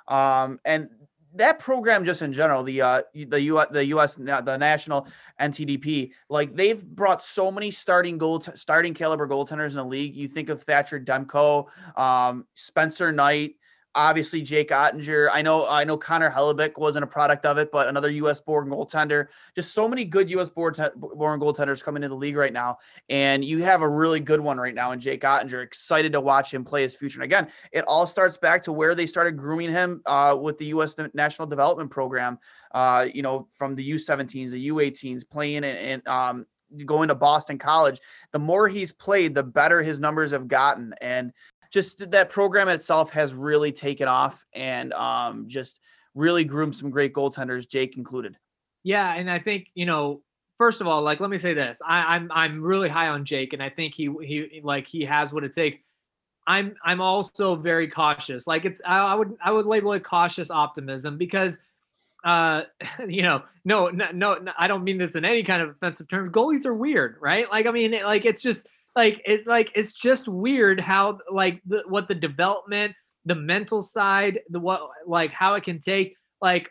Um, 0.08 0.60
and 0.64 0.88
that 1.34 1.58
program 1.60 2.04
just 2.04 2.22
in 2.22 2.32
general 2.32 2.62
the 2.62 2.82
uh 2.82 3.02
the 3.14 3.40
U 3.40 3.62
the 3.70 3.86
US 3.86 4.16
the 4.16 4.56
national 4.58 5.06
NTDP 5.40 6.10
like 6.28 6.56
they've 6.56 6.82
brought 6.82 7.22
so 7.22 7.52
many 7.52 7.70
starting 7.70 8.18
goal 8.18 8.40
starting 8.40 8.94
caliber 8.94 9.28
goaltenders 9.28 9.70
in 9.70 9.76
the 9.76 9.84
league 9.84 10.16
you 10.16 10.26
think 10.26 10.48
of 10.48 10.62
Thatcher 10.64 10.98
Demko 10.98 11.66
um 11.96 12.46
Spencer 12.56 13.12
Knight 13.12 13.54
Obviously, 13.94 14.40
Jake 14.42 14.70
Oettinger. 14.70 15.28
I 15.32 15.42
know, 15.42 15.66
I 15.66 15.82
know 15.82 15.96
Connor 15.96 16.30
Hellebuyck 16.30 16.78
wasn't 16.78 17.02
a 17.02 17.08
product 17.08 17.44
of 17.44 17.58
it, 17.58 17.72
but 17.72 17.88
another 17.88 18.08
U.S. 18.10 18.40
born 18.40 18.68
goaltender. 18.68 19.26
Just 19.56 19.74
so 19.74 19.88
many 19.88 20.04
good 20.04 20.30
U.S. 20.30 20.48
born, 20.48 20.74
born 20.96 21.40
goaltenders 21.40 21.82
coming 21.82 22.04
into 22.04 22.14
the 22.14 22.18
league 22.18 22.36
right 22.36 22.52
now, 22.52 22.78
and 23.08 23.44
you 23.44 23.62
have 23.62 23.82
a 23.82 23.88
really 23.88 24.20
good 24.20 24.40
one 24.40 24.58
right 24.58 24.74
now 24.74 24.92
in 24.92 25.00
Jake 25.00 25.22
Oettinger. 25.22 25.64
Excited 25.64 26.12
to 26.12 26.20
watch 26.20 26.54
him 26.54 26.64
play 26.64 26.82
his 26.82 26.94
future. 26.94 27.18
And 27.18 27.24
again, 27.24 27.48
it 27.72 27.84
all 27.88 28.06
starts 28.06 28.36
back 28.36 28.62
to 28.64 28.72
where 28.72 28.94
they 28.94 29.06
started 29.06 29.36
grooming 29.36 29.70
him 29.70 30.02
uh, 30.06 30.36
with 30.40 30.56
the 30.58 30.66
U.S. 30.66 30.94
National 31.12 31.48
Development 31.48 31.90
Program. 31.90 32.38
Uh, 32.70 33.08
you 33.12 33.22
know, 33.22 33.48
from 33.58 33.74
the 33.74 33.90
U17s, 33.90 34.50
the 34.50 34.68
U18s, 34.68 35.28
playing 35.28 35.64
and 35.64 36.06
um, 36.06 36.46
going 36.84 37.08
to 37.08 37.14
Boston 37.14 37.58
College. 37.58 38.00
The 38.32 38.38
more 38.38 38.68
he's 38.68 38.92
played, 38.92 39.34
the 39.34 39.42
better 39.42 39.82
his 39.82 40.00
numbers 40.00 40.30
have 40.30 40.48
gotten, 40.48 40.94
and 41.00 41.32
just 41.70 42.10
that 42.10 42.30
program 42.30 42.68
itself 42.68 43.10
has 43.10 43.32
really 43.32 43.72
taken 43.72 44.08
off 44.08 44.44
and 44.52 44.92
um, 44.92 45.48
just 45.48 45.80
really 46.14 46.44
groomed 46.44 46.74
some 46.74 46.90
great 46.90 47.14
goaltenders, 47.14 47.68
Jake 47.68 47.96
included. 47.96 48.36
Yeah, 48.82 49.14
and 49.14 49.30
I 49.30 49.38
think 49.38 49.68
you 49.74 49.86
know, 49.86 50.22
first 50.58 50.80
of 50.80 50.86
all, 50.86 51.02
like 51.02 51.20
let 51.20 51.30
me 51.30 51.38
say 51.38 51.54
this: 51.54 51.80
I, 51.86 52.16
I'm 52.16 52.30
I'm 52.32 52.62
really 52.62 52.88
high 52.88 53.08
on 53.08 53.24
Jake, 53.24 53.52
and 53.52 53.62
I 53.62 53.70
think 53.70 53.94
he 53.94 54.10
he 54.22 54.60
like 54.64 54.86
he 54.86 55.04
has 55.04 55.32
what 55.32 55.44
it 55.44 55.54
takes. 55.54 55.78
I'm 56.46 56.74
I'm 56.84 57.00
also 57.00 57.54
very 57.54 57.88
cautious. 57.88 58.46
Like 58.46 58.64
it's 58.64 58.80
I, 58.84 58.98
I 58.98 59.14
would 59.14 59.36
I 59.44 59.52
would 59.52 59.66
label 59.66 59.92
it 59.92 60.02
cautious 60.04 60.50
optimism 60.50 61.18
because 61.18 61.58
uh 62.24 62.62
you 63.08 63.22
know 63.22 63.42
no, 63.64 63.88
no 63.88 64.10
no 64.10 64.52
I 64.58 64.66
don't 64.66 64.82
mean 64.84 64.98
this 64.98 65.14
in 65.14 65.24
any 65.24 65.42
kind 65.42 65.62
of 65.62 65.70
offensive 65.70 66.08
term. 66.08 66.32
Goalies 66.32 66.66
are 66.66 66.74
weird, 66.74 67.16
right? 67.20 67.50
Like 67.50 67.66
I 67.66 67.70
mean 67.70 67.92
like 68.02 68.24
it's 68.24 68.42
just 68.42 68.66
like 68.96 69.20
it 69.24 69.46
like 69.46 69.70
it's 69.74 69.92
just 69.92 70.28
weird 70.28 70.80
how 70.80 71.18
like 71.30 71.60
the, 71.66 71.82
what 71.86 72.08
the 72.08 72.14
development 72.14 72.94
the 73.24 73.34
mental 73.34 73.82
side 73.82 74.40
the 74.48 74.58
what 74.58 74.80
like 75.06 75.32
how 75.32 75.54
it 75.54 75.62
can 75.62 75.80
take 75.80 76.14
like 76.40 76.68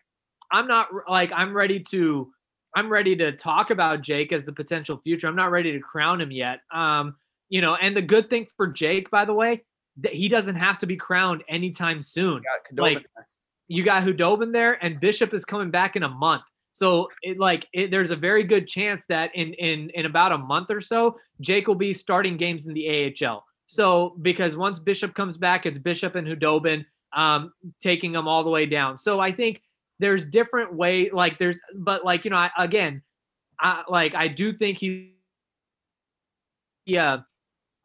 i'm 0.51 0.67
not 0.67 0.87
like 1.07 1.31
i'm 1.33 1.55
ready 1.55 1.79
to 1.79 2.31
i'm 2.75 2.89
ready 2.89 3.15
to 3.15 3.31
talk 3.33 3.69
about 3.69 4.01
jake 4.01 4.31
as 4.31 4.45
the 4.45 4.51
potential 4.51 4.99
future. 5.03 5.27
I'm 5.27 5.35
not 5.35 5.51
ready 5.51 5.71
to 5.71 5.79
crown 5.79 6.21
him 6.21 6.31
yet. 6.31 6.59
Um 6.73 7.15
you 7.49 7.61
know 7.61 7.75
and 7.75 7.95
the 7.95 8.01
good 8.01 8.29
thing 8.29 8.47
for 8.57 8.67
jake 8.67 9.09
by 9.09 9.25
the 9.25 9.33
way 9.33 9.63
that 10.01 10.13
he 10.13 10.29
doesn't 10.29 10.55
have 10.55 10.77
to 10.79 10.85
be 10.85 10.95
crowned 10.95 11.43
anytime 11.49 12.01
soon. 12.01 12.41
Like 12.73 13.05
you 13.67 13.83
got 13.83 14.03
Khudobin 14.03 14.51
there 14.53 14.83
and 14.83 14.99
bishop 14.99 15.33
is 15.33 15.45
coming 15.45 15.71
back 15.71 15.95
in 15.95 16.03
a 16.03 16.09
month 16.09 16.43
so 16.79 17.09
it 17.21 17.37
like 17.37 17.67
it, 17.73 17.91
there's 17.91 18.09
a 18.09 18.15
very 18.15 18.45
good 18.45 18.65
chance 18.65 19.03
that 19.09 19.35
in 19.35 19.53
in 19.55 19.89
in 19.89 20.05
about 20.05 20.31
a 20.31 20.37
month 20.37 20.71
or 20.71 20.79
so, 20.79 21.17
Jake 21.41 21.67
will 21.67 21.75
be 21.75 21.93
starting 21.93 22.37
games 22.37 22.67
in 22.67 22.73
the 22.73 23.13
AHL. 23.21 23.43
So 23.67 24.15
because 24.21 24.55
once 24.55 24.79
Bishop 24.79 25.13
comes 25.13 25.35
back, 25.35 25.65
it's 25.65 25.77
Bishop 25.77 26.15
and 26.15 26.25
Khudobin 26.25 26.85
um, 27.11 27.51
taking 27.81 28.13
them 28.13 28.29
all 28.29 28.45
the 28.45 28.49
way 28.49 28.65
down. 28.65 28.95
So 28.95 29.19
I 29.19 29.33
think 29.33 29.61
there's 29.99 30.25
different 30.25 30.73
way 30.73 31.09
like 31.09 31.37
there's 31.37 31.57
but 31.75 32.05
like 32.05 32.23
you 32.23 32.31
know 32.31 32.37
I, 32.37 32.49
again, 32.57 33.01
I 33.59 33.83
like 33.89 34.15
I 34.15 34.29
do 34.29 34.53
think 34.53 34.77
he 34.77 35.15
yeah 36.85 37.17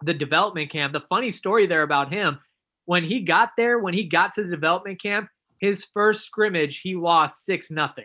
the 0.04 0.14
development 0.14 0.70
camp. 0.70 0.92
The 0.92 1.00
funny 1.00 1.33
story 1.33 1.66
there 1.66 1.83
about 1.83 2.12
him 2.12 2.38
when 2.85 3.02
he 3.02 3.22
got 3.22 3.50
there, 3.57 3.80
when 3.80 3.92
he 3.92 4.04
got 4.04 4.35
to 4.35 4.44
the 4.44 4.50
development 4.50 5.02
camp, 5.02 5.30
his 5.59 5.85
first 5.85 6.24
scrimmage 6.24 6.78
he 6.78 6.94
lost 6.94 7.44
six 7.44 7.72
nothing 7.72 8.04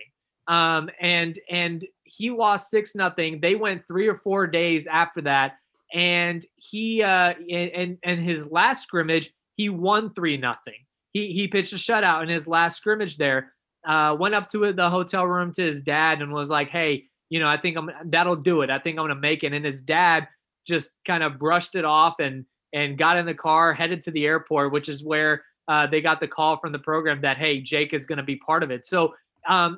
um, 0.49 0.89
and 0.99 1.39
and 1.49 1.85
he 2.03 2.31
lost 2.31 2.69
six 2.69 2.95
nothing. 2.95 3.39
They 3.39 3.55
went 3.55 3.87
three 3.87 4.07
or 4.07 4.17
four 4.17 4.47
days 4.47 4.87
after 4.87 5.21
that, 5.21 5.57
and 5.93 6.43
he 6.55 7.03
uh, 7.03 7.35
and 7.49 7.97
and 8.03 8.19
his 8.19 8.47
last 8.51 8.83
scrimmage 8.83 9.31
he 9.55 9.69
won 9.69 10.13
three 10.13 10.35
nothing. 10.35 10.85
He 11.13 11.31
he 11.33 11.47
pitched 11.47 11.71
a 11.73 11.77
shutout 11.77 12.23
in 12.23 12.29
his 12.29 12.47
last 12.47 12.77
scrimmage 12.77 13.17
there. 13.17 13.53
Uh, 13.87 14.17
went 14.19 14.35
up 14.35 14.49
to 14.49 14.73
the 14.73 14.89
hotel 14.89 15.25
room 15.25 15.53
to 15.53 15.63
his 15.63 15.83
dad 15.83 16.21
and 16.21 16.33
was 16.33 16.49
like, 16.49 16.69
"Hey, 16.69 17.05
you 17.29 17.39
know, 17.39 17.47
I 17.47 17.57
think 17.57 17.77
I'm 17.77 17.91
that'll 18.05 18.35
do 18.35 18.61
it. 18.61 18.71
I 18.71 18.79
think 18.79 18.97
I'm 18.97 19.03
gonna 19.03 19.15
make 19.15 19.43
it." 19.43 19.53
And 19.53 19.63
his 19.63 19.81
dad 19.81 20.27
just 20.67 20.95
kind 21.05 21.23
of 21.23 21.37
brushed 21.37 21.75
it 21.75 21.85
off 21.85 22.15
and 22.19 22.45
and 22.73 22.97
got 22.97 23.17
in 23.17 23.27
the 23.27 23.35
car, 23.35 23.71
headed 23.73 24.01
to 24.03 24.11
the 24.11 24.25
airport, 24.25 24.71
which 24.71 24.89
is 24.89 25.03
where 25.03 25.43
uh, 25.67 25.85
they 25.85 26.01
got 26.01 26.19
the 26.19 26.27
call 26.27 26.57
from 26.57 26.71
the 26.71 26.79
program 26.79 27.21
that 27.21 27.37
hey, 27.37 27.61
Jake 27.61 27.93
is 27.93 28.07
to 28.17 28.23
be 28.23 28.37
part 28.37 28.63
of 28.63 28.71
it. 28.71 28.87
So 28.87 29.13
um, 29.47 29.77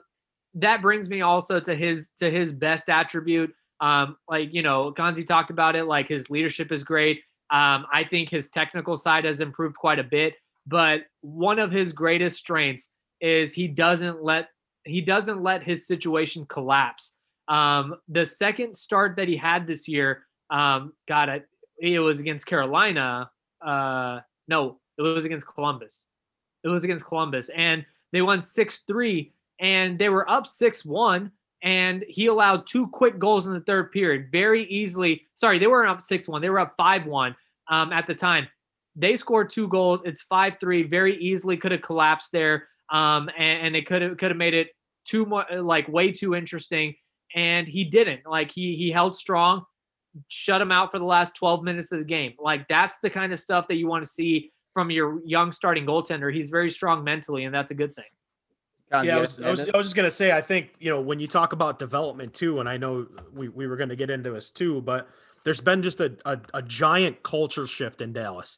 that 0.56 0.82
brings 0.82 1.10
me 1.10 1.22
also 1.22 1.60
to 1.60 1.76
his 1.76 2.10
to 2.20 2.30
his 2.30 2.52
best 2.52 2.90
attribute. 2.90 3.54
Um, 3.80 4.18
like 4.30 4.54
you 4.54 4.62
know, 4.62 4.94
Konze 4.94 5.26
talked 5.26 5.50
about 5.50 5.76
it. 5.76 5.86
Like 5.86 6.08
his 6.08 6.30
leadership 6.30 6.72
is 6.72 6.84
great. 6.84 7.22
Um, 7.50 7.86
I 7.92 8.06
think 8.10 8.30
his 8.30 8.50
technical 8.50 8.98
side 8.98 9.26
has 9.26 9.40
improved 9.40 9.76
quite 9.76 10.00
a 10.00 10.04
bit. 10.04 10.36
But 10.68 11.02
one 11.22 11.60
of 11.60 11.72
his 11.72 11.92
greatest 11.92 12.38
strengths 12.38 12.90
is 13.20 13.54
he 13.54 13.68
doesn't 13.68 14.24
let 14.24 14.50
he 14.86 15.02
doesn't 15.02 15.42
let 15.42 15.64
his 15.64 15.88
situation 15.88 16.46
collapse. 16.46 17.14
Um, 17.48 17.96
the 18.08 18.26
second 18.26 18.76
start 18.76 19.16
that 19.18 19.28
he 19.28 19.36
had 19.36 19.68
this 19.68 19.88
year, 19.88 20.24
um, 20.50 20.94
got 21.08 21.30
it. 21.30 21.46
It 21.80 22.00
was 22.00 22.20
against 22.20 22.46
Carolina. 22.46 23.30
Uh, 23.66 24.20
no, 24.48 24.80
it 24.98 25.02
was 25.02 25.26
against 25.26 25.48
Columbus. 25.48 26.06
It 26.64 26.68
was 26.68 26.84
against 26.84 27.06
Columbus, 27.06 27.50
and 27.50 27.86
they 28.12 28.22
won 28.22 28.42
six 28.42 28.84
three 28.88 29.34
and 29.62 29.98
they 29.98 30.10
were 30.10 30.30
up 30.30 30.48
6 30.48 30.84
1. 30.84 31.32
And 31.64 32.04
he 32.10 32.26
allowed 32.26 32.66
two 32.68 32.88
quick 32.88 33.20
goals 33.20 33.46
in 33.46 33.54
the 33.54 33.62
third 33.62 33.92
period 33.92 34.30
very 34.32 34.66
easily. 34.66 35.28
Sorry, 35.36 35.60
they 35.60 35.68
weren't 35.68 35.92
up 35.92 36.02
6 36.02 36.28
1. 36.28 36.42
They 36.42 36.50
were 36.50 36.60
up 36.60 36.74
5 36.76 37.06
1 37.06 37.36
um, 37.70 37.94
at 37.94 38.08
the 38.08 38.16
time. 38.16 38.48
They 38.96 39.16
scored 39.16 39.52
two 39.52 39.68
goals. 39.68 40.02
It's 40.04 40.24
5 40.24 40.58
3. 40.60 40.84
Very 40.84 41.16
easily 41.18 41.56
could 41.58 41.72
have 41.72 41.84
collapsed 41.84 42.32
there. 42.32 42.68
Um, 42.90 43.30
and, 43.38 43.68
and 43.68 43.76
they 43.76 43.84
could 43.84 44.02
have 44.02 44.18
could 44.18 44.32
have 44.32 44.38
made 44.38 44.56
it 44.56 44.70
too 45.06 45.26
much 45.26 45.48
like 45.52 45.88
way 45.88 46.12
too 46.12 46.36
interesting. 46.36 46.96
And 47.36 47.68
he 47.68 47.86
didn't. 47.86 48.22
Like 48.26 48.52
he 48.52 48.76
he 48.76 48.92
held 48.92 49.16
strong, 49.16 49.64
shut 50.28 50.62
him 50.62 50.72
out 50.72 50.92
for 50.92 50.98
the 50.98 51.06
last 51.06 51.36
12 51.36 51.64
minutes 51.64 51.92
of 51.92 52.00
the 52.00 52.06
game. 52.06 52.34
Like 52.40 52.68
that's 52.68 52.98
the 53.04 53.10
kind 53.12 53.32
of 53.32 53.40
stuff 53.40 53.68
that 53.68 53.76
you 53.76 53.88
want 53.88 54.04
to 54.04 54.10
see 54.10 54.52
from 54.74 54.90
your 54.90 55.22
young 55.26 55.52
starting 55.52 55.86
goaltender. 55.86 56.34
He's 56.34 56.50
very 56.50 56.72
strong 56.72 57.04
mentally, 57.04 57.46
and 57.46 57.54
that's 57.54 57.72
a 57.72 57.76
good 57.76 57.96
thing. 57.96 58.06
Yeah, 58.92 59.18
I 59.18 59.22
was, 59.22 59.40
I 59.40 59.50
was, 59.50 59.70
I 59.70 59.78
was 59.78 59.86
just 59.86 59.96
gonna 59.96 60.12
say. 60.12 60.32
I 60.32 60.42
think 60.42 60.72
you 60.80 60.90
know 60.90 61.00
when 61.00 61.20
you 61.20 61.28
talk 61.28 61.54
about 61.54 61.80
development 61.80 62.34
too, 62.34 62.60
and 62.60 62.68
I 62.68 62.78
know 62.78 63.08
we, 63.34 63.48
we 63.48 63.68
were 63.68 63.78
gonna 63.78 63.96
get 63.96 64.10
into 64.10 64.32
this 64.32 64.52
too, 64.52 64.82
but 64.82 65.08
there's 65.44 65.62
been 65.62 65.82
just 65.82 66.02
a, 66.02 66.16
a, 66.26 66.40
a 66.54 66.62
giant 66.62 67.24
culture 67.24 67.66
shift 67.66 68.02
in 68.02 68.14
Dallas. 68.14 68.58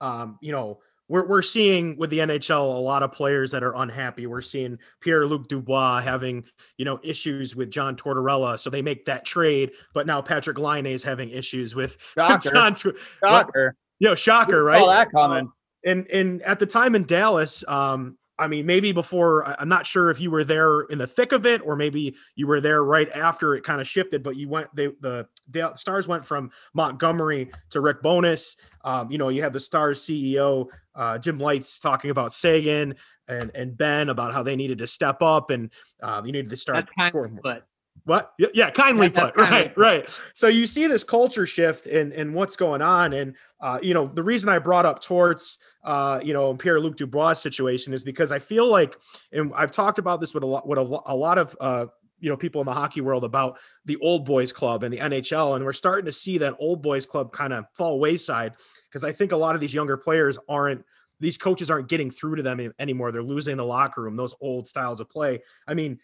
Um, 0.00 0.38
you 0.40 0.52
know, 0.52 0.80
we're 1.08 1.26
we're 1.26 1.42
seeing 1.42 1.96
with 1.98 2.10
the 2.10 2.20
NHL 2.20 2.76
a 2.76 2.80
lot 2.80 3.02
of 3.02 3.12
players 3.12 3.50
that 3.50 3.62
are 3.62 3.74
unhappy. 3.76 4.26
We're 4.26 4.40
seeing 4.40 4.78
Pierre 5.00 5.26
Luc 5.26 5.48
Dubois 5.48 6.00
having 6.00 6.44
you 6.78 6.86
know 6.86 6.98
issues 7.02 7.54
with 7.54 7.70
John 7.70 7.94
Tortorella, 7.94 8.58
so 8.58 8.70
they 8.70 8.82
make 8.82 9.04
that 9.04 9.24
trade. 9.24 9.72
But 9.92 10.06
now 10.06 10.22
Patrick 10.22 10.58
Laine 10.58 10.86
is 10.86 11.04
having 11.04 11.30
issues 11.30 11.74
with 11.74 11.98
shocker. 12.16 12.50
John. 12.54 12.74
Shocker. 13.20 13.76
You 13.98 14.08
know, 14.08 14.14
shocker, 14.14 14.64
right? 14.64 14.80
All 14.80 14.88
that 14.88 15.10
coming. 15.10 15.52
and 15.84 16.08
and 16.08 16.42
at 16.42 16.58
the 16.58 16.66
time 16.66 16.94
in 16.94 17.04
Dallas, 17.04 17.62
um, 17.68 18.16
I 18.44 18.46
mean, 18.46 18.66
maybe 18.66 18.92
before, 18.92 19.44
I'm 19.60 19.68
not 19.68 19.86
sure 19.86 20.10
if 20.10 20.20
you 20.20 20.30
were 20.30 20.44
there 20.44 20.82
in 20.82 20.98
the 20.98 21.06
thick 21.06 21.32
of 21.32 21.46
it, 21.46 21.62
or 21.64 21.76
maybe 21.76 22.14
you 22.36 22.46
were 22.46 22.60
there 22.60 22.84
right 22.84 23.10
after 23.12 23.54
it 23.54 23.64
kind 23.64 23.80
of 23.80 23.88
shifted, 23.88 24.22
but 24.22 24.36
you 24.36 24.48
went, 24.48 24.68
they, 24.76 24.88
the, 25.00 25.26
the 25.48 25.74
Stars 25.74 26.06
went 26.06 26.24
from 26.24 26.50
Montgomery 26.74 27.50
to 27.70 27.80
Rick 27.80 28.02
Bowness. 28.02 28.56
Um, 28.84 29.10
you 29.10 29.18
know, 29.18 29.30
you 29.30 29.42
had 29.42 29.52
the 29.52 29.60
Stars 29.60 30.02
CEO, 30.02 30.68
uh, 30.94 31.18
Jim 31.18 31.38
Lites 31.38 31.78
talking 31.78 32.10
about 32.10 32.32
Seguin 32.32 32.94
and, 33.28 33.50
and 33.54 33.76
Benn 33.76 34.10
about 34.10 34.34
how 34.34 34.42
they 34.42 34.56
needed 34.56 34.78
to 34.78 34.86
step 34.86 35.22
up 35.22 35.50
and 35.50 35.70
uh, 36.02 36.22
you 36.24 36.32
needed 36.32 36.50
to 36.50 36.56
start 36.56 36.86
scoring. 37.00 37.38
But 37.42 37.66
What? 38.06 38.32
Yeah, 38.38 38.70
kindly 38.70 39.06
Yeah, 39.06 39.24
put. 39.24 39.34
kindly 39.36 39.58
Right, 39.58 39.76
right. 39.76 40.20
So 40.34 40.48
you 40.48 40.66
see 40.66 40.86
this 40.86 41.04
culture 41.04 41.46
shift 41.46 41.86
and 41.86 42.12
and 42.12 42.34
what's 42.34 42.54
going 42.54 42.82
on, 42.82 43.14
and 43.14 43.34
uh, 43.60 43.78
you 43.82 43.94
know 43.94 44.10
the 44.12 44.22
reason 44.22 44.50
I 44.50 44.58
brought 44.58 44.84
up 44.84 45.00
Torts, 45.00 45.58
uh, 45.84 46.20
you 46.22 46.34
know, 46.34 46.54
Pierre 46.54 46.80
Luc 46.80 46.96
Dubois 46.96 47.32
situation 47.34 47.94
is 47.94 48.04
because 48.04 48.30
I 48.30 48.38
feel 48.38 48.66
like, 48.68 48.96
and 49.32 49.52
I've 49.54 49.70
talked 49.70 49.98
about 49.98 50.20
this 50.20 50.34
with 50.34 50.42
a 50.42 50.46
lot 50.46 50.68
with 50.68 50.78
a, 50.78 51.00
a 51.06 51.16
lot 51.16 51.38
of 51.38 51.56
uh, 51.60 51.86
you 52.20 52.28
know 52.28 52.36
people 52.36 52.60
in 52.60 52.66
the 52.66 52.74
hockey 52.74 53.00
world 53.00 53.24
about 53.24 53.58
the 53.86 53.96
old 53.96 54.26
boys 54.26 54.52
club 54.52 54.82
and 54.82 54.92
the 54.92 54.98
NHL, 54.98 55.56
and 55.56 55.64
we're 55.64 55.72
starting 55.72 56.04
to 56.04 56.12
see 56.12 56.36
that 56.38 56.54
old 56.58 56.82
boys 56.82 57.06
club 57.06 57.32
kind 57.32 57.54
of 57.54 57.64
fall 57.72 57.98
wayside 57.98 58.54
because 58.86 59.02
I 59.02 59.12
think 59.12 59.32
a 59.32 59.36
lot 59.36 59.54
of 59.54 59.62
these 59.62 59.74
younger 59.74 59.96
players 59.96 60.38
aren't. 60.48 60.84
These 61.20 61.38
coaches 61.38 61.70
aren't 61.70 61.88
getting 61.88 62.10
through 62.10 62.36
to 62.36 62.42
them 62.42 62.72
anymore. 62.80 63.12
They're 63.12 63.22
losing 63.22 63.56
the 63.56 63.64
locker 63.64 64.02
room, 64.02 64.16
those 64.16 64.34
old 64.40 64.66
styles 64.66 65.00
of 65.00 65.08
play. 65.08 65.40
I 65.66 65.72
mean, 65.72 66.00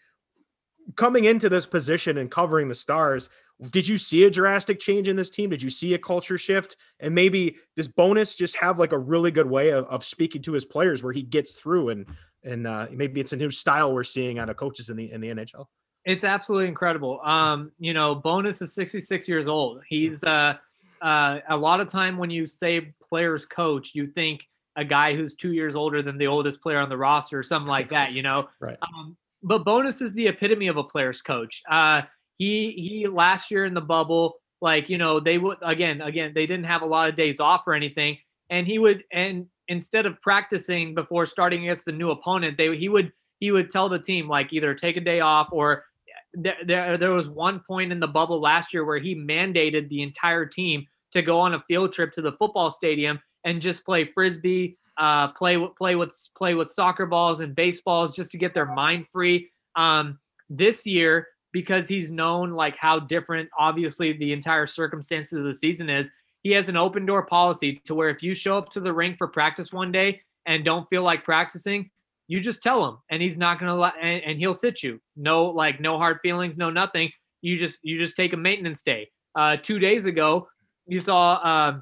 coming 0.95 1.25
into 1.25 1.49
this 1.49 1.65
position 1.65 2.17
and 2.17 2.29
covering 2.29 2.67
the 2.67 2.75
stars, 2.75 3.29
did 3.69 3.87
you 3.87 3.97
see 3.97 4.23
a 4.23 4.29
drastic 4.29 4.79
change 4.79 5.07
in 5.07 5.15
this 5.15 5.29
team? 5.29 5.49
Did 5.49 5.61
you 5.61 5.69
see 5.69 5.93
a 5.93 5.99
culture 5.99 6.37
shift? 6.37 6.77
And 6.99 7.13
maybe 7.13 7.57
does 7.75 7.87
Bowness 7.87 8.35
just 8.35 8.55
have 8.57 8.79
like 8.79 8.91
a 8.91 8.97
really 8.97 9.31
good 9.31 9.49
way 9.49 9.69
of, 9.69 9.85
of 9.85 10.03
speaking 10.03 10.41
to 10.43 10.53
his 10.53 10.65
players 10.65 11.03
where 11.03 11.13
he 11.13 11.21
gets 11.23 11.55
through 11.55 11.89
and 11.89 12.05
and 12.43 12.65
uh, 12.65 12.87
maybe 12.91 13.21
it's 13.21 13.33
a 13.33 13.37
new 13.37 13.51
style 13.51 13.93
we're 13.93 14.03
seeing 14.03 14.39
out 14.39 14.49
of 14.49 14.57
coaches 14.57 14.89
in 14.89 14.97
the 14.97 15.11
in 15.11 15.21
the 15.21 15.27
NHL. 15.29 15.65
It's 16.05 16.23
absolutely 16.23 16.67
incredible. 16.67 17.21
Um, 17.21 17.71
you 17.77 17.93
know, 17.93 18.15
Bowness 18.15 18.63
is 18.63 18.73
66 18.73 19.27
years 19.29 19.47
old. 19.47 19.83
He's 19.87 20.23
uh, 20.23 20.55
uh, 20.99 21.39
a 21.47 21.55
lot 21.55 21.79
of 21.81 21.89
time 21.89 22.17
when 22.17 22.31
you 22.31 22.47
say 22.47 22.95
players 23.07 23.45
coach, 23.45 23.91
you 23.93 24.07
think 24.07 24.41
a 24.75 24.83
guy 24.83 25.15
who's 25.15 25.35
two 25.35 25.51
years 25.51 25.75
older 25.75 26.01
than 26.01 26.17
the 26.17 26.25
oldest 26.25 26.61
player 26.61 26.79
on 26.79 26.89
the 26.89 26.97
roster 26.97 27.37
or 27.37 27.43
something 27.43 27.69
like 27.69 27.91
that. 27.91 28.13
You 28.13 28.23
know, 28.23 28.49
Right. 28.59 28.77
um, 28.81 29.15
but 29.43 29.65
Bowness 29.65 30.01
is 30.01 30.13
the 30.13 30.27
epitome 30.27 30.67
of 30.67 30.77
a 30.77 30.83
player's 30.83 31.21
coach. 31.21 31.61
Uh, 31.69 32.03
he 32.37 32.71
he 32.71 33.07
last 33.07 33.51
year 33.51 33.65
in 33.65 33.73
the 33.73 33.81
bubble, 33.81 34.35
like 34.61 34.89
you 34.89 34.97
know, 34.97 35.19
they 35.19 35.37
would 35.37 35.57
again 35.61 36.01
again 36.01 36.31
they 36.33 36.45
didn't 36.45 36.65
have 36.65 36.81
a 36.81 36.87
lot 36.87 37.09
of 37.09 37.15
days 37.15 37.39
off 37.39 37.63
or 37.67 37.73
anything, 37.73 38.17
and 38.49 38.65
he 38.65 38.79
would 38.79 39.03
and 39.11 39.47
instead 39.67 40.05
of 40.05 40.21
practicing 40.21 40.93
before 40.93 41.25
starting 41.25 41.63
against 41.63 41.85
the 41.85 41.91
new 41.91 42.11
opponent, 42.11 42.57
they 42.57 42.75
he 42.75 42.89
would 42.89 43.11
he 43.39 43.51
would 43.51 43.71
tell 43.71 43.89
the 43.89 43.99
team 43.99 44.27
like 44.27 44.53
either 44.53 44.73
take 44.73 44.97
a 44.97 45.01
day 45.01 45.19
off 45.19 45.49
or 45.51 45.85
there, 46.33 46.57
there 46.65 46.97
there 46.97 47.11
was 47.11 47.29
one 47.29 47.61
point 47.67 47.91
in 47.91 47.99
the 47.99 48.07
bubble 48.07 48.41
last 48.41 48.73
year 48.73 48.85
where 48.85 48.99
he 48.99 49.15
mandated 49.15 49.89
the 49.89 50.01
entire 50.01 50.45
team 50.45 50.85
to 51.13 51.21
go 51.21 51.39
on 51.39 51.53
a 51.53 51.63
field 51.67 51.91
trip 51.91 52.11
to 52.13 52.21
the 52.21 52.31
football 52.33 52.71
stadium 52.71 53.19
and 53.43 53.61
just 53.61 53.85
play 53.85 54.05
frisbee, 54.05 54.77
uh, 54.97 55.29
play 55.29 55.57
with 55.57 55.75
play 55.75 55.95
with 55.95 56.11
play 56.37 56.55
with 56.55 56.71
soccer 56.71 57.05
balls 57.05 57.39
and 57.39 57.55
baseballs 57.55 58.15
just 58.15 58.31
to 58.31 58.37
get 58.37 58.53
their 58.53 58.65
mind 58.65 59.05
free. 59.11 59.49
Um, 59.75 60.19
this 60.49 60.85
year, 60.85 61.27
because 61.53 61.87
he's 61.87 62.11
known 62.11 62.51
like 62.51 62.75
how 62.77 62.99
different, 62.99 63.49
obviously, 63.57 64.13
the 64.13 64.33
entire 64.33 64.67
circumstances 64.67 65.39
of 65.39 65.45
the 65.45 65.55
season 65.55 65.89
is, 65.89 66.09
he 66.43 66.51
has 66.51 66.69
an 66.69 66.77
open 66.77 67.05
door 67.05 67.25
policy 67.25 67.81
to 67.85 67.95
where 67.95 68.09
if 68.09 68.21
you 68.21 68.33
show 68.33 68.57
up 68.57 68.69
to 68.71 68.79
the 68.79 68.91
rink 68.91 69.17
for 69.17 69.27
practice 69.27 69.71
one 69.71 69.91
day 69.91 70.21
and 70.45 70.65
don't 70.65 70.89
feel 70.89 71.03
like 71.03 71.23
practicing, 71.23 71.89
you 72.27 72.39
just 72.39 72.63
tell 72.63 72.85
him 72.87 72.97
and 73.09 73.21
he's 73.21 73.37
not 73.37 73.59
gonna 73.59 73.75
let 73.75 73.93
and, 74.01 74.23
and 74.23 74.39
he'll 74.39 74.53
sit 74.53 74.83
you. 74.83 74.99
No 75.15 75.45
like 75.45 75.79
no 75.79 75.97
hard 75.97 76.19
feelings 76.21 76.57
no 76.57 76.69
nothing. 76.69 77.11
You 77.41 77.57
just 77.57 77.79
you 77.81 77.97
just 77.97 78.15
take 78.15 78.33
a 78.33 78.37
maintenance 78.37 78.83
day. 78.83 79.09
Uh 79.35 79.57
two 79.61 79.79
days 79.79 80.05
ago 80.05 80.47
you 80.87 80.99
saw 80.99 81.33
uh, 81.35 81.79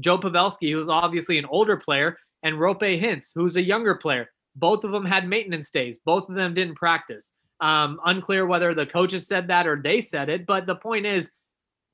joe 0.00 0.18
pavelski 0.18 0.72
who's 0.72 0.88
obviously 0.88 1.38
an 1.38 1.46
older 1.46 1.76
player 1.76 2.16
and 2.44 2.56
Roope 2.56 3.00
Hintz 3.00 3.30
who's 3.34 3.56
a 3.56 3.62
younger 3.62 3.96
player. 3.96 4.30
Both 4.54 4.84
of 4.84 4.92
them 4.92 5.04
had 5.04 5.28
maintenance 5.28 5.72
days. 5.72 5.96
Both 6.04 6.28
of 6.28 6.36
them 6.36 6.54
didn't 6.54 6.76
practice. 6.76 7.32
Um 7.60 7.98
unclear 8.04 8.46
whether 8.46 8.74
the 8.74 8.86
coaches 8.86 9.26
said 9.26 9.48
that 9.48 9.66
or 9.66 9.80
they 9.82 10.00
said 10.00 10.28
it 10.28 10.46
but 10.46 10.66
the 10.66 10.76
point 10.76 11.06
is 11.06 11.30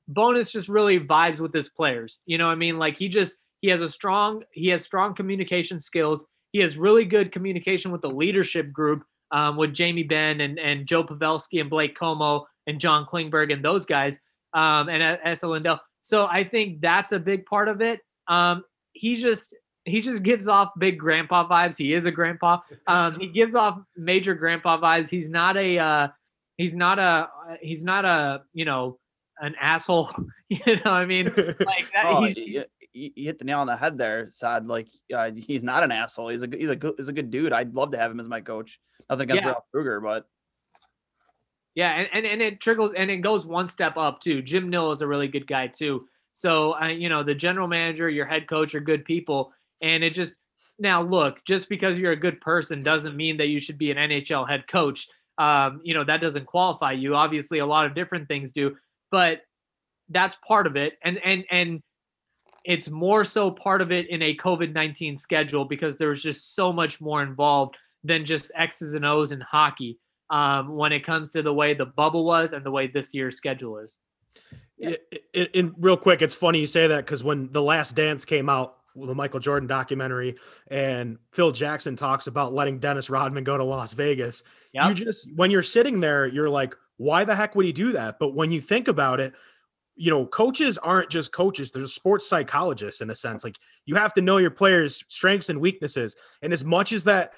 Bowness 0.07 0.51
just 0.51 0.67
really 0.67 0.99
vibes 0.99 1.39
with 1.39 1.53
his 1.53 1.69
players. 1.69 2.19
You 2.25 2.37
know 2.37 2.47
i 2.49 2.55
mean? 2.55 2.77
Like 2.77 2.97
he 2.97 3.09
just 3.09 3.37
he 3.61 3.69
has 3.69 3.81
a 3.81 3.89
strong 3.89 4.43
he 4.51 4.69
has 4.69 4.83
strong 4.83 5.15
communication 5.15 5.79
skills. 5.79 6.25
He 6.51 6.59
has 6.59 6.77
really 6.77 7.05
good 7.05 7.31
communication 7.31 7.91
with 7.91 8.01
the 8.01 8.09
leadership 8.09 8.73
group 8.73 9.03
um, 9.31 9.55
with 9.55 9.73
Jamie 9.73 10.03
Benn 10.03 10.41
and, 10.41 10.59
and 10.59 10.85
Joe 10.85 11.03
Pavelski 11.03 11.61
and 11.61 11.69
Blake 11.69 11.97
Comeau 11.97 12.45
and 12.67 12.79
John 12.79 13.05
Klingberg 13.05 13.53
and 13.53 13.63
those 13.63 13.85
guys 13.85 14.19
um, 14.53 14.89
and 14.89 15.17
Esa 15.23 15.47
Lindell. 15.47 15.79
So 16.01 16.25
I 16.25 16.43
think 16.43 16.81
that's 16.81 17.11
a 17.11 17.19
big 17.19 17.45
part 17.45 17.69
of 17.69 17.81
it. 17.81 18.01
Um, 18.27 18.63
he 18.93 19.15
just 19.15 19.55
he 19.85 20.01
just 20.01 20.23
gives 20.23 20.47
off 20.47 20.69
big 20.77 20.99
grandpa 20.99 21.47
vibes. 21.47 21.77
He 21.77 21.93
is 21.93 22.05
a 22.05 22.11
grandpa. 22.11 22.59
Um, 22.87 23.19
he 23.19 23.27
gives 23.27 23.55
off 23.55 23.79
major 23.97 24.35
grandpa 24.35 24.79
vibes. 24.79 25.09
He's 25.09 25.29
not 25.29 25.57
a 25.57 25.77
uh, 25.79 26.07
he's 26.57 26.75
not 26.75 26.99
a 26.99 27.29
he's 27.61 27.83
not 27.83 28.05
a 28.05 28.43
you 28.53 28.65
know 28.65 28.99
an 29.39 29.55
asshole. 29.59 30.11
you 30.49 30.59
know 30.67 30.73
what 30.83 30.87
I 30.87 31.05
mean? 31.05 31.25
Like 31.35 31.91
that, 31.93 32.05
Oh, 32.05 32.23
he's, 32.23 32.37
you, 32.37 32.63
you 32.93 33.11
you 33.15 33.25
hit 33.25 33.39
the 33.39 33.45
nail 33.45 33.59
on 33.59 33.67
the 33.67 33.75
head 33.75 33.97
there, 33.97 34.27
Saad. 34.31 34.67
Like 34.67 34.87
uh, 35.15 35.31
he's 35.35 35.63
not 35.63 35.83
an 35.83 35.91
asshole. 35.91 36.29
He's 36.29 36.41
a 36.41 36.47
good- 36.47 36.59
he's 36.59 36.69
a 36.69 36.75
good 36.75 36.93
he's 36.97 37.07
a 37.07 37.13
good 37.13 37.31
dude. 37.31 37.53
I'd 37.53 37.73
love 37.73 37.91
to 37.91 37.97
have 37.97 38.11
him 38.11 38.19
as 38.19 38.27
my 38.27 38.41
coach. 38.41 38.79
Nothing 39.09 39.23
against 39.23 39.43
Yeah. 39.43 39.49
Ralph 39.49 39.63
Krueger, 39.71 39.99
but 40.01 40.25
Yeah, 41.73 41.91
and, 41.91 42.09
and 42.13 42.25
and 42.25 42.41
it 42.41 42.59
trickles 42.59 42.91
and 42.95 43.09
it 43.09 43.17
goes 43.17 43.45
one 43.45 43.67
step 43.67 43.97
up 43.97 44.19
too. 44.21 44.41
Jim 44.41 44.69
Nill 44.69 44.91
is 44.91 45.01
a 45.01 45.07
really 45.07 45.27
good 45.27 45.47
guy 45.47 45.67
too. 45.67 46.05
So 46.33 46.79
uh, 46.79 46.87
you 46.87 47.09
know 47.09 47.23
the 47.23 47.33
general 47.35 47.67
manager, 47.67 48.09
your 48.09 48.25
head 48.25 48.47
coach 48.47 48.75
are 48.75 48.79
good 48.81 49.05
people, 49.05 49.53
and 49.81 50.03
it 50.03 50.15
just 50.15 50.35
now 50.79 51.03
look 51.03 51.37
just 51.45 51.69
because 51.69 51.97
you're 51.97 52.11
a 52.11 52.19
good 52.19 52.41
person 52.41 52.83
doesn't 52.83 53.15
mean 53.15 53.37
that 53.37 53.47
you 53.47 53.59
should 53.59 53.77
be 53.77 53.91
an 53.91 53.97
NHL 53.97 54.49
head 54.49 54.67
coach. 54.67 55.07
Um, 55.37 55.81
you 55.83 55.93
know 55.93 56.03
that 56.03 56.21
doesn't 56.21 56.45
qualify 56.45 56.93
you. 56.93 57.15
Obviously, 57.15 57.59
a 57.59 57.65
lot 57.65 57.85
of 57.85 57.95
different 57.95 58.27
things 58.27 58.51
do, 58.51 58.75
but 59.11 59.41
that's 60.09 60.35
part 60.47 60.67
of 60.67 60.75
it, 60.75 60.93
and 61.03 61.19
and 61.23 61.45
and 61.49 61.81
it's 62.63 62.89
more 62.89 63.25
so 63.25 63.49
part 63.49 63.81
of 63.81 63.91
it 63.91 64.09
in 64.09 64.21
a 64.21 64.35
COVID 64.35 64.73
nineteen 64.73 65.17
schedule 65.17 65.65
because 65.65 65.97
there's 65.97 66.21
just 66.21 66.55
so 66.55 66.71
much 66.71 67.01
more 67.01 67.23
involved 67.23 67.75
than 68.03 68.25
just 68.25 68.51
X's 68.55 68.93
and 68.93 69.05
O's 69.05 69.31
in 69.31 69.41
hockey 69.41 69.99
um, 70.29 70.75
when 70.75 70.91
it 70.91 71.05
comes 71.05 71.31
to 71.31 71.41
the 71.41 71.53
way 71.53 71.73
the 71.73 71.85
bubble 71.85 72.25
was 72.25 72.53
and 72.53 72.65
the 72.65 72.71
way 72.71 72.87
this 72.87 73.13
year's 73.13 73.37
schedule 73.37 73.77
is. 73.77 73.97
It, 74.77 75.23
it, 75.33 75.51
and 75.53 75.73
real 75.77 75.97
quick, 75.97 76.21
it's 76.21 76.33
funny 76.33 76.59
you 76.59 76.67
say 76.67 76.87
that 76.87 77.05
because 77.05 77.23
when 77.23 77.51
The 77.51 77.61
Last 77.61 77.95
Dance 77.95 78.25
came 78.25 78.49
out, 78.49 78.77
the 78.95 79.15
Michael 79.15 79.39
Jordan 79.39 79.67
documentary, 79.67 80.35
and 80.67 81.17
Phil 81.31 81.51
Jackson 81.51 81.95
talks 81.95 82.27
about 82.27 82.53
letting 82.53 82.79
Dennis 82.79 83.09
Rodman 83.09 83.43
go 83.43 83.57
to 83.57 83.63
Las 83.63 83.93
Vegas, 83.93 84.43
you 84.73 84.93
just, 84.93 85.29
when 85.35 85.51
you're 85.51 85.63
sitting 85.63 85.99
there, 85.99 86.27
you're 86.27 86.49
like, 86.49 86.75
why 86.97 87.25
the 87.25 87.35
heck 87.35 87.55
would 87.55 87.65
he 87.65 87.73
do 87.73 87.91
that? 87.93 88.19
But 88.19 88.35
when 88.35 88.51
you 88.51 88.61
think 88.61 88.87
about 88.87 89.19
it, 89.19 89.33
you 89.95 90.09
know, 90.09 90.25
coaches 90.25 90.77
aren't 90.77 91.09
just 91.09 91.31
coaches, 91.31 91.71
they're 91.71 91.87
sports 91.87 92.27
psychologists 92.27 93.01
in 93.01 93.09
a 93.09 93.15
sense. 93.15 93.43
Like 93.43 93.57
you 93.85 93.95
have 93.95 94.13
to 94.13 94.21
know 94.21 94.37
your 94.37 94.51
players' 94.51 95.03
strengths 95.09 95.49
and 95.49 95.59
weaknesses. 95.59 96.15
And 96.41 96.53
as 96.53 96.63
much 96.63 96.93
as 96.93 97.03
that 97.03 97.33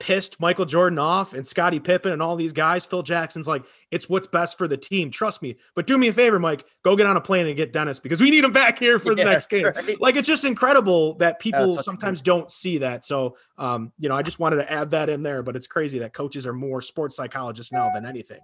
pissed 0.00 0.40
Michael 0.40 0.64
Jordan 0.64 0.98
off 0.98 1.34
and 1.34 1.46
Scottie 1.46 1.78
Pippen 1.78 2.10
and 2.12 2.20
all 2.20 2.34
these 2.34 2.52
guys, 2.52 2.84
Phil 2.86 3.02
Jackson's 3.02 3.46
like, 3.46 3.64
it's 3.90 4.08
what's 4.08 4.26
best 4.26 4.58
for 4.58 4.66
the 4.66 4.76
team. 4.76 5.10
Trust 5.10 5.42
me. 5.42 5.56
But 5.76 5.86
do 5.86 5.96
me 5.96 6.08
a 6.08 6.12
favor, 6.12 6.38
Mike, 6.40 6.64
go 6.82 6.96
get 6.96 7.06
on 7.06 7.16
a 7.16 7.20
plane 7.20 7.46
and 7.46 7.56
get 7.56 7.72
Dennis 7.72 8.00
because 8.00 8.20
we 8.20 8.30
need 8.30 8.42
him 8.42 8.52
back 8.52 8.78
here 8.78 8.98
for 8.98 9.14
the 9.14 9.24
next 9.26 9.48
game. 9.50 9.66
right. 9.66 10.00
Like 10.00 10.16
it's 10.16 10.26
just 10.26 10.44
incredible 10.44 11.14
that 11.18 11.38
people 11.38 11.78
a 11.78 11.82
sometimes 11.82 12.22
don't 12.22 12.50
see 12.50 12.78
that. 12.78 13.04
So 13.04 13.36
um, 13.58 13.92
you 13.98 14.08
know, 14.08 14.16
I 14.16 14.22
just 14.22 14.40
wanted 14.40 14.56
to 14.56 14.72
add 14.72 14.90
that 14.90 15.08
in 15.08 15.22
there, 15.22 15.42
but 15.42 15.54
it's 15.54 15.66
crazy 15.66 16.00
that 16.00 16.12
coaches 16.12 16.46
are 16.46 16.52
more 16.54 16.80
sports 16.80 17.14
psychologists 17.14 17.72
now 17.72 17.90
than 17.94 18.06
anything. 18.06 18.40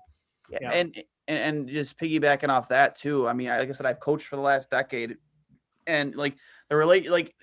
Yeah, 0.50 0.58
Yeah. 0.60 0.70
and, 0.72 1.02
and 1.26 1.38
and 1.38 1.68
just 1.68 1.98
piggybacking 1.98 2.50
off 2.50 2.68
that 2.68 2.94
too. 2.94 3.26
I 3.26 3.32
mean, 3.32 3.48
like 3.48 3.68
I 3.68 3.72
said, 3.72 3.86
I've 3.86 3.98
coached 3.98 4.26
for 4.26 4.36
the 4.36 4.42
last 4.42 4.70
decade, 4.70 5.16
and 5.86 6.14
like 6.14 6.36
the 6.68 6.76
relate 6.76 7.10
like 7.10 7.34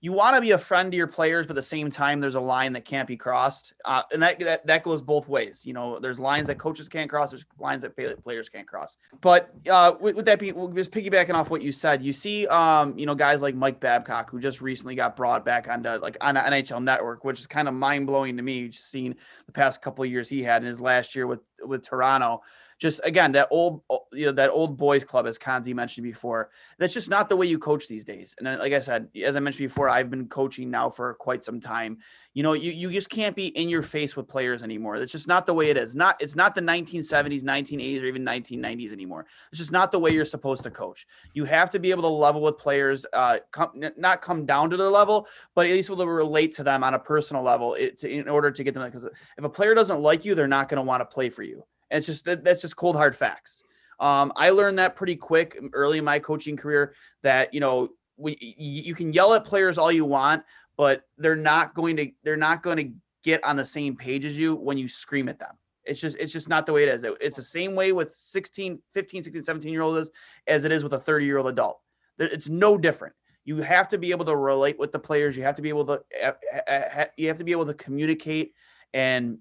you 0.00 0.12
want 0.12 0.34
to 0.36 0.40
be 0.40 0.50
a 0.50 0.58
friend 0.58 0.92
to 0.92 0.96
your 0.96 1.06
players, 1.06 1.46
but 1.46 1.52
at 1.52 1.56
the 1.56 1.62
same 1.62 1.90
time, 1.90 2.20
there's 2.20 2.34
a 2.34 2.40
line 2.40 2.72
that 2.74 2.84
can't 2.84 3.08
be 3.08 3.16
crossed, 3.16 3.72
uh, 3.84 4.02
and 4.12 4.22
that, 4.22 4.38
that 4.40 4.66
that 4.66 4.82
goes 4.82 5.00
both 5.00 5.28
ways. 5.28 5.64
You 5.64 5.72
know, 5.72 5.98
there's 5.98 6.18
lines 6.18 6.48
that 6.48 6.58
coaches 6.58 6.88
can't 6.88 7.08
cross, 7.08 7.30
there's 7.30 7.46
lines 7.58 7.82
that 7.82 7.96
players 8.22 8.48
can't 8.48 8.66
cross. 8.66 8.98
But 9.20 9.50
uh, 9.70 9.94
with, 9.98 10.16
with 10.16 10.26
that 10.26 10.38
being, 10.38 10.74
just 10.74 10.90
piggybacking 10.90 11.34
off 11.34 11.50
what 11.50 11.62
you 11.62 11.72
said, 11.72 12.02
you 12.02 12.12
see, 12.12 12.46
um, 12.48 12.98
you 12.98 13.06
know, 13.06 13.14
guys 13.14 13.40
like 13.40 13.54
Mike 13.54 13.80
Babcock, 13.80 14.30
who 14.30 14.38
just 14.38 14.60
recently 14.60 14.94
got 14.94 15.16
brought 15.16 15.44
back 15.44 15.68
onto 15.68 15.88
like 15.88 16.16
on 16.20 16.36
NHL 16.36 16.82
Network, 16.82 17.24
which 17.24 17.40
is 17.40 17.46
kind 17.46 17.66
of 17.66 17.74
mind 17.74 18.06
blowing 18.06 18.36
to 18.36 18.42
me. 18.42 18.68
Just 18.68 18.90
seeing 18.90 19.14
the 19.46 19.52
past 19.52 19.80
couple 19.80 20.04
years 20.04 20.28
he 20.28 20.42
had 20.42 20.62
in 20.62 20.68
his 20.68 20.80
last 20.80 21.14
year 21.14 21.26
with 21.26 21.40
with 21.64 21.82
Toronto. 21.82 22.42
Just 22.78 23.00
again, 23.04 23.32
that 23.32 23.48
old, 23.50 23.82
you 24.12 24.26
know, 24.26 24.32
that 24.32 24.50
old 24.50 24.76
boys 24.76 25.02
club, 25.04 25.26
as 25.26 25.38
Konze 25.38 25.74
mentioned 25.74 26.04
before, 26.04 26.50
that's 26.78 26.92
just 26.92 27.08
not 27.08 27.28
the 27.28 27.36
way 27.36 27.46
you 27.46 27.58
coach 27.58 27.88
these 27.88 28.04
days. 28.04 28.34
And 28.38 28.58
like 28.58 28.74
I 28.74 28.80
said, 28.80 29.08
as 29.24 29.34
I 29.34 29.40
mentioned 29.40 29.68
before, 29.68 29.88
I've 29.88 30.10
been 30.10 30.28
coaching 30.28 30.70
now 30.70 30.90
for 30.90 31.14
quite 31.14 31.42
some 31.42 31.58
time. 31.58 31.98
You 32.34 32.42
know, 32.42 32.52
you, 32.52 32.70
you 32.72 32.90
just 32.90 33.08
can't 33.08 33.34
be 33.34 33.46
in 33.46 33.70
your 33.70 33.82
face 33.82 34.14
with 34.14 34.28
players 34.28 34.62
anymore. 34.62 34.98
That's 34.98 35.12
just 35.12 35.26
not 35.26 35.46
the 35.46 35.54
way 35.54 35.70
it 35.70 35.78
is. 35.78 35.96
Not 35.96 36.20
it's 36.20 36.36
not 36.36 36.54
the 36.54 36.60
1970s, 36.60 37.42
1980s, 37.42 38.02
or 38.02 38.04
even 38.04 38.24
1990s 38.24 38.92
anymore. 38.92 39.26
It's 39.50 39.58
just 39.58 39.72
not 39.72 39.90
the 39.90 39.98
way 39.98 40.10
you're 40.10 40.26
supposed 40.26 40.62
to 40.64 40.70
coach. 40.70 41.06
You 41.32 41.46
have 41.46 41.70
to 41.70 41.78
be 41.78 41.90
able 41.90 42.02
to 42.02 42.08
level 42.08 42.42
with 42.42 42.58
players, 42.58 43.06
uh, 43.14 43.38
come, 43.52 43.70
not 43.96 44.20
come 44.20 44.44
down 44.44 44.68
to 44.70 44.76
their 44.76 44.90
level, 44.90 45.26
but 45.54 45.66
at 45.66 45.72
least 45.72 45.88
to 45.88 46.06
relate 46.06 46.52
to 46.54 46.64
them 46.64 46.84
on 46.84 46.94
a 46.94 46.98
personal 46.98 47.42
level 47.42 47.74
it, 47.74 47.98
to, 47.98 48.10
in 48.10 48.28
order 48.28 48.50
to 48.50 48.64
get 48.64 48.74
them. 48.74 48.84
Because 48.84 49.04
if 49.04 49.44
a 49.44 49.48
player 49.48 49.74
doesn't 49.74 50.00
like 50.00 50.24
you, 50.24 50.34
they're 50.34 50.46
not 50.46 50.68
going 50.68 50.76
to 50.76 50.82
want 50.82 51.00
to 51.00 51.06
play 51.06 51.30
for 51.30 51.42
you. 51.42 51.64
It's 51.90 52.06
just 52.06 52.24
that, 52.24 52.44
that's 52.44 52.62
just 52.62 52.76
cold 52.76 52.96
hard 52.96 53.16
facts. 53.16 53.62
Um, 53.98 54.32
I 54.36 54.50
learned 54.50 54.78
that 54.78 54.96
pretty 54.96 55.16
quick 55.16 55.58
early 55.72 55.98
in 55.98 56.04
my 56.04 56.18
coaching 56.18 56.56
career 56.56 56.94
that 57.22 57.54
you 57.54 57.60
know 57.60 57.90
we, 58.16 58.36
you 58.58 58.94
can 58.94 59.12
yell 59.12 59.34
at 59.34 59.44
players 59.44 59.78
all 59.78 59.92
you 59.92 60.04
want, 60.04 60.42
but 60.76 61.02
they're 61.18 61.36
not 61.36 61.74
going 61.74 61.96
to 61.96 62.10
they're 62.22 62.36
not 62.36 62.62
going 62.62 62.76
to 62.76 62.92
get 63.22 63.42
on 63.44 63.56
the 63.56 63.64
same 63.64 63.96
page 63.96 64.24
as 64.24 64.36
you 64.36 64.54
when 64.54 64.78
you 64.78 64.88
scream 64.88 65.28
at 65.28 65.38
them. 65.38 65.56
It's 65.84 66.00
just 66.00 66.16
it's 66.18 66.32
just 66.32 66.48
not 66.48 66.66
the 66.66 66.72
way 66.72 66.82
it 66.82 66.88
is. 66.88 67.04
It's 67.20 67.36
the 67.36 67.42
same 67.42 67.74
way 67.74 67.92
with 67.92 68.14
16, 68.14 68.80
15, 68.94 69.22
16, 69.22 69.42
17 69.42 69.72
year 69.72 69.82
olds 69.82 70.10
as 70.46 70.64
it 70.64 70.72
is 70.72 70.82
with 70.82 70.94
a 70.94 71.00
30 71.00 71.24
year 71.24 71.38
old 71.38 71.48
adult. 71.48 71.80
It's 72.18 72.48
no 72.48 72.76
different. 72.76 73.14
You 73.44 73.58
have 73.58 73.88
to 73.88 73.98
be 73.98 74.10
able 74.10 74.24
to 74.24 74.36
relate 74.36 74.78
with 74.78 74.90
the 74.90 74.98
players. 74.98 75.36
You 75.36 75.44
have 75.44 75.54
to 75.54 75.62
be 75.62 75.68
able 75.68 75.86
to 75.86 76.02
eh, 76.20 76.32
eh, 76.52 76.60
eh, 76.66 77.06
you 77.16 77.28
have 77.28 77.38
to 77.38 77.44
be 77.44 77.52
able 77.52 77.66
to 77.66 77.74
communicate 77.74 78.52
and 78.92 79.38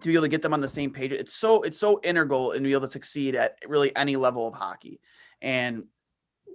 to 0.00 0.08
be 0.08 0.14
able 0.14 0.22
to 0.22 0.28
get 0.28 0.42
them 0.42 0.54
on 0.54 0.60
the 0.60 0.68
same 0.68 0.90
page. 0.90 1.12
It's 1.12 1.34
so 1.34 1.62
it's 1.62 1.78
so 1.78 2.00
integral 2.02 2.52
in 2.52 2.62
be 2.62 2.72
able 2.72 2.86
to 2.86 2.90
succeed 2.90 3.34
at 3.34 3.58
really 3.66 3.94
any 3.94 4.16
level 4.16 4.46
of 4.46 4.54
hockey. 4.54 5.00
And 5.40 5.84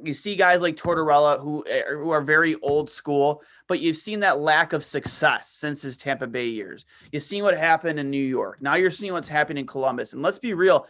you 0.04 0.14
see 0.14 0.36
guys 0.36 0.62
like 0.62 0.76
Tortorella 0.76 1.42
who 1.42 1.64
eh, 1.70 1.84
who 1.90 2.10
are 2.12 2.22
very 2.22 2.56
old 2.56 2.90
school, 2.90 3.42
but 3.68 3.80
you've 3.80 3.98
seen 3.98 4.20
that 4.22 4.40
lack 4.40 4.74
of 4.74 4.84
success 4.84 5.50
since 5.50 5.82
his 5.82 5.98
Tampa 5.98 6.28
Bay 6.28 6.48
years. 6.48 6.86
You've 7.12 7.24
seen 7.24 7.44
what 7.44 7.58
happened 7.58 8.00
in 8.00 8.10
New 8.10 8.18
York. 8.18 8.62
Now 8.62 8.76
you're 8.76 8.92
seeing 8.92 9.14
what's 9.14 9.30
happening 9.30 9.62
in 9.62 9.68
Columbus. 9.68 10.14
And 10.14 10.22
let's 10.22 10.40
be 10.40 10.54
real, 10.54 10.88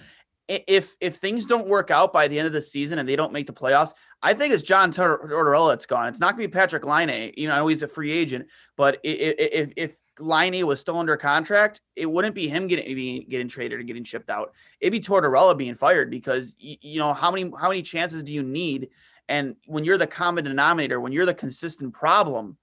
if 0.48 0.96
if 1.02 1.18
things 1.18 1.46
don't 1.46 1.68
work 1.68 1.92
out 1.92 2.14
by 2.14 2.28
the 2.28 2.38
end 2.38 2.48
of 2.48 2.54
the 2.54 2.62
season 2.62 3.00
and 3.00 3.08
they 3.08 3.16
don't 3.16 3.34
make 3.34 3.48
the 3.48 3.54
playoffs, 3.54 3.94
I 4.22 4.34
think 4.34 4.54
it's 4.54 4.64
John 4.64 4.92
Tortorella 4.92 5.72
that's 5.72 5.86
gone. 5.86 6.08
It's 6.08 6.20
not 6.20 6.36
going 6.36 6.44
to 6.44 6.48
be 6.48 6.60
Patrick 6.60 6.86
Laine. 6.86 7.34
You 7.36 7.48
know, 7.48 7.54
I 7.54 7.58
know 7.58 7.68
he's 7.68 7.84
a 7.84 7.88
free 7.88 8.12
agent, 8.12 8.48
but 8.76 9.00
if 9.04 9.72
if 9.76 9.96
Laine 10.20 10.66
was 10.66 10.80
still 10.80 10.98
under 10.98 11.16
contract, 11.18 11.82
it 11.96 12.06
wouldn't 12.06 12.36
be 12.36 12.48
him 12.48 12.68
getting 12.68 12.96
being, 12.96 13.26
getting 13.30 13.48
traded 13.48 13.80
or 13.80 13.84
getting 13.84 14.04
shipped 14.04 14.30
out. 14.30 14.54
It'd 14.80 14.92
be 14.92 15.00
Tortorella 15.00 15.58
being 15.58 15.76
fired 15.76 16.10
because 16.10 16.56
you 16.58 17.00
know 17.00 17.14
how 17.14 17.32
many 17.32 17.52
how 17.60 17.70
many 17.70 17.82
chances 17.82 18.24
do 18.24 18.34
you 18.34 18.44
need? 18.44 18.90
And 19.30 19.56
when 19.66 19.84
you're 19.84 19.98
the 19.98 20.08
common 20.08 20.46
denominator, 20.46 21.00
when 21.00 21.12
you're 21.12 21.26
the 21.26 21.34
consistent 21.34 21.94
problem, 21.94 22.58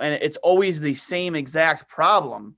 and 0.00 0.14
it's 0.14 0.36
always 0.38 0.80
the 0.80 0.94
same 0.94 1.34
exact 1.34 1.88
problem. 1.88 2.56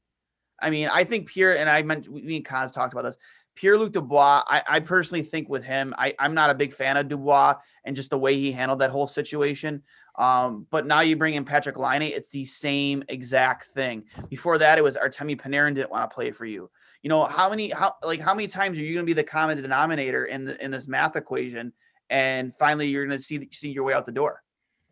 I 0.60 0.70
mean, 0.70 0.88
I 0.88 1.04
think 1.04 1.28
Pierre 1.28 1.56
and 1.56 1.70
I 1.70 1.82
meant 1.82 2.08
we 2.08 2.36
and 2.36 2.44
Kaz 2.44 2.72
talked 2.72 2.92
about 2.92 3.02
this. 3.02 3.16
Pierre 3.54 3.76
Luc 3.76 3.92
Dubois, 3.92 4.44
I, 4.46 4.62
I, 4.68 4.80
personally 4.80 5.24
think 5.24 5.48
with 5.48 5.64
him, 5.64 5.92
I, 5.98 6.14
I'm 6.20 6.32
not 6.32 6.50
a 6.50 6.54
big 6.54 6.72
fan 6.72 6.96
of 6.96 7.08
Dubois 7.08 7.56
and 7.84 7.96
just 7.96 8.10
the 8.10 8.18
way 8.18 8.36
he 8.36 8.52
handled 8.52 8.78
that 8.78 8.92
whole 8.92 9.08
situation. 9.08 9.82
Um, 10.18 10.66
but 10.70 10.84
now 10.84 11.00
you 11.00 11.16
bring 11.16 11.34
in 11.34 11.44
Patrick 11.44 11.78
Laine, 11.78 12.02
it's 12.02 12.30
the 12.30 12.44
same 12.44 13.04
exact 13.08 13.66
thing. 13.66 14.04
Before 14.28 14.58
that, 14.58 14.76
it 14.76 14.82
was 14.82 14.96
Artemi 14.96 15.40
Panarin 15.40 15.76
didn't 15.76 15.92
want 15.92 16.10
to 16.10 16.14
play 16.14 16.32
for 16.32 16.44
you. 16.44 16.68
You 17.02 17.08
know 17.08 17.24
how 17.24 17.48
many 17.48 17.70
how 17.70 17.94
like 18.02 18.20
how 18.20 18.34
many 18.34 18.48
times 18.48 18.76
are 18.76 18.82
you 18.82 18.94
going 18.94 19.06
to 19.06 19.08
be 19.08 19.12
the 19.12 19.22
common 19.22 19.62
denominator 19.62 20.24
in 20.24 20.44
the, 20.44 20.62
in 20.62 20.72
this 20.72 20.88
math 20.88 21.14
equation, 21.14 21.72
and 22.10 22.52
finally 22.58 22.88
you're 22.88 23.06
going 23.06 23.16
to 23.16 23.22
see 23.22 23.48
see 23.52 23.70
your 23.70 23.84
way 23.84 23.94
out 23.94 24.04
the 24.04 24.12
door. 24.12 24.42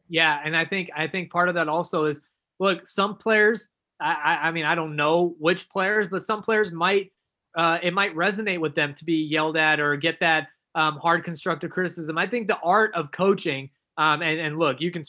Yeah, 0.08 0.40
and 0.44 0.56
I 0.56 0.64
think 0.64 0.90
I 0.96 1.08
think 1.08 1.32
part 1.32 1.48
of 1.48 1.56
that 1.56 1.68
also 1.68 2.04
is 2.04 2.22
look 2.60 2.88
some 2.88 3.16
players. 3.16 3.66
I, 4.00 4.38
I 4.44 4.50
mean 4.52 4.64
I 4.64 4.76
don't 4.76 4.94
know 4.94 5.34
which 5.40 5.68
players, 5.68 6.06
but 6.08 6.24
some 6.24 6.42
players 6.42 6.70
might 6.70 7.12
uh, 7.56 7.78
it 7.82 7.92
might 7.92 8.14
resonate 8.14 8.60
with 8.60 8.76
them 8.76 8.94
to 8.94 9.04
be 9.04 9.24
yelled 9.24 9.56
at 9.56 9.80
or 9.80 9.96
get 9.96 10.20
that 10.20 10.48
um, 10.76 10.98
hard 10.98 11.24
constructive 11.24 11.72
criticism. 11.72 12.16
I 12.16 12.28
think 12.28 12.46
the 12.46 12.58
art 12.58 12.94
of 12.94 13.10
coaching 13.10 13.70
um, 13.98 14.22
and, 14.22 14.38
and 14.38 14.58
look, 14.58 14.80
you 14.80 14.90
can 14.90 15.04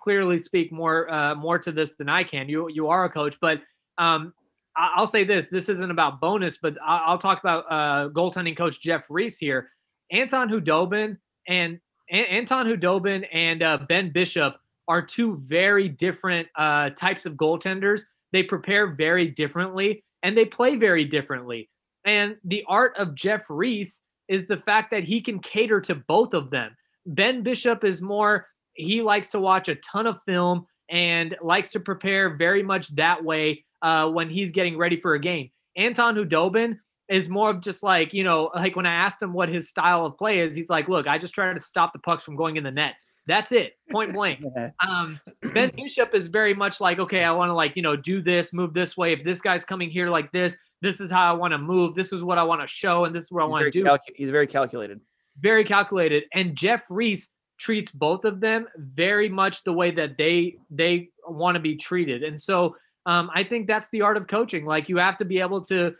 clearly 0.00 0.38
speak 0.38 0.72
more 0.72 1.10
uh, 1.12 1.34
more 1.34 1.58
to 1.58 1.72
this 1.72 1.92
than 1.98 2.08
I 2.08 2.24
can. 2.24 2.48
You 2.48 2.68
you 2.70 2.88
are 2.88 3.04
a 3.04 3.10
coach, 3.10 3.36
but 3.40 3.60
um, 3.98 4.32
I- 4.76 4.98
will 4.98 5.06
say 5.06 5.24
this: 5.24 5.48
this 5.48 5.68
isn't 5.68 5.90
about 5.90 6.20
Bowness, 6.20 6.58
but 6.60 6.76
I- 6.84 7.10
will 7.10 7.18
talk 7.18 7.40
about 7.40 7.64
uh, 7.70 8.08
goaltending 8.10 8.56
coach 8.56 8.80
Jeff 8.80 9.06
Reese 9.10 9.38
here. 9.38 9.68
Anton 10.10 10.48
Khudobin 10.48 11.18
and 11.48 11.78
a- 12.10 12.14
Anton 12.32 12.66
Khudobin 12.66 13.26
and 13.32 13.62
uh, 13.62 13.78
Ben 13.88 14.10
Bishop 14.12 14.56
are 14.88 15.02
two 15.02 15.40
very 15.44 15.88
different 15.88 16.48
uh, 16.56 16.90
types 16.90 17.26
of 17.26 17.34
goaltenders. 17.34 18.02
They 18.32 18.42
prepare 18.42 18.88
very 18.88 19.28
differently 19.28 20.04
and 20.22 20.36
they 20.36 20.44
play 20.44 20.76
very 20.76 21.04
differently. 21.04 21.68
And 22.04 22.36
the 22.44 22.64
art 22.66 22.96
of 22.96 23.14
Jeff 23.14 23.44
Reese 23.48 24.02
is 24.28 24.46
the 24.46 24.56
fact 24.56 24.90
that 24.90 25.04
he 25.04 25.20
can 25.20 25.38
cater 25.38 25.80
to 25.82 25.94
both 25.94 26.34
of 26.34 26.50
them. 26.50 26.74
Ben 27.06 27.42
Bishop 27.42 27.84
is 27.84 28.00
more, 28.00 28.46
he 28.74 29.02
likes 29.02 29.30
to 29.30 29.40
watch 29.40 29.68
a 29.68 29.74
ton 29.76 30.06
of 30.06 30.20
film 30.26 30.66
and 30.88 31.36
likes 31.42 31.72
to 31.72 31.80
prepare 31.80 32.36
very 32.36 32.62
much 32.62 32.94
that 32.96 33.24
way 33.24 33.64
uh, 33.80 34.08
when 34.08 34.30
he's 34.30 34.52
getting 34.52 34.76
ready 34.76 35.00
for 35.00 35.14
a 35.14 35.20
game. 35.20 35.50
Anton 35.76 36.14
Khudobin 36.14 36.78
is 37.08 37.28
more 37.28 37.50
of 37.50 37.60
just 37.60 37.82
like, 37.82 38.12
you 38.12 38.24
know, 38.24 38.50
like 38.54 38.76
when 38.76 38.86
I 38.86 38.94
asked 38.94 39.20
him 39.20 39.32
what 39.32 39.48
his 39.48 39.68
style 39.68 40.06
of 40.06 40.16
play 40.16 40.40
is, 40.40 40.54
he's 40.54 40.70
like, 40.70 40.88
look, 40.88 41.06
I 41.06 41.18
just 41.18 41.34
try 41.34 41.52
to 41.52 41.60
stop 41.60 41.92
the 41.92 41.98
pucks 41.98 42.24
from 42.24 42.36
going 42.36 42.56
in 42.56 42.64
the 42.64 42.70
net. 42.70 42.94
That's 43.26 43.52
it, 43.52 43.74
point 43.90 44.12
blank. 44.14 44.42
Um, 44.86 45.20
ben 45.54 45.70
Bishop 45.76 46.14
is 46.14 46.28
very 46.28 46.54
much 46.54 46.80
like, 46.80 46.98
okay, 46.98 47.24
I 47.24 47.32
want 47.32 47.50
to 47.50 47.54
like, 47.54 47.76
you 47.76 47.82
know, 47.82 47.96
do 47.96 48.20
this, 48.20 48.52
move 48.52 48.74
this 48.74 48.96
way. 48.96 49.12
If 49.12 49.24
this 49.24 49.40
guy's 49.40 49.64
coming 49.64 49.90
here 49.90 50.08
like 50.08 50.30
this, 50.32 50.56
this 50.80 51.00
is 51.00 51.10
how 51.10 51.30
I 51.30 51.32
want 51.32 51.52
to 51.52 51.58
move. 51.58 51.94
This 51.94 52.12
is 52.12 52.22
what 52.22 52.38
I 52.38 52.42
want 52.42 52.60
to 52.60 52.66
show, 52.66 53.04
and 53.04 53.14
this 53.14 53.26
is 53.26 53.30
what 53.30 53.42
I 53.42 53.46
want 53.46 53.64
to 53.64 53.70
do. 53.70 53.84
Calcu- 53.84 54.16
he's 54.16 54.30
very 54.30 54.46
calculated 54.46 55.00
very 55.40 55.64
calculated. 55.64 56.24
And 56.34 56.56
Jeff 56.56 56.84
Reese 56.90 57.30
treats 57.58 57.92
both 57.92 58.24
of 58.24 58.40
them 58.40 58.66
very 58.76 59.28
much 59.28 59.62
the 59.62 59.72
way 59.72 59.90
that 59.92 60.16
they 60.18 60.56
they 60.70 61.10
want 61.26 61.54
to 61.54 61.60
be 61.60 61.76
treated. 61.76 62.22
And 62.22 62.42
so 62.42 62.76
um, 63.06 63.30
I 63.34 63.44
think 63.44 63.66
that's 63.66 63.88
the 63.90 64.02
art 64.02 64.16
of 64.16 64.26
coaching. 64.26 64.64
Like 64.64 64.88
you 64.88 64.98
have 64.98 65.16
to 65.18 65.24
be 65.24 65.40
able 65.40 65.62
to, 65.66 65.94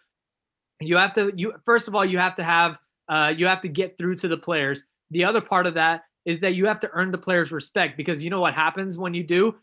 you 0.81 0.97
have 0.97 1.13
to 1.15 1.33
you 1.37 1.55
first 1.65 1.89
of 1.89 1.95
all 1.95 2.05
you 2.05 2.19
have 2.19 2.35
to 2.37 2.45
have 2.45 2.77
uh, 3.09 3.33
you 3.37 3.47
have 3.47 3.61
to 3.63 3.69
get 3.69 3.97
through 3.97 4.17
to 4.17 4.29
the 4.29 4.37
players. 4.37 4.85
The 5.11 5.25
other 5.25 5.41
part 5.41 5.67
of 5.67 5.75
that 5.75 6.05
is 6.25 6.41
that 6.41 6.55
you 6.55 6.67
have 6.67 6.81
to 6.81 6.91
earn 6.93 7.11
the 7.11 7.19
players' 7.19 7.53
respect 7.53 7.97
because 7.97 8.23
you 8.23 8.31
know 8.31 8.41
what 8.41 8.55
happens 8.55 8.97
when 8.97 9.13
you 9.13 9.25
do, 9.25 9.55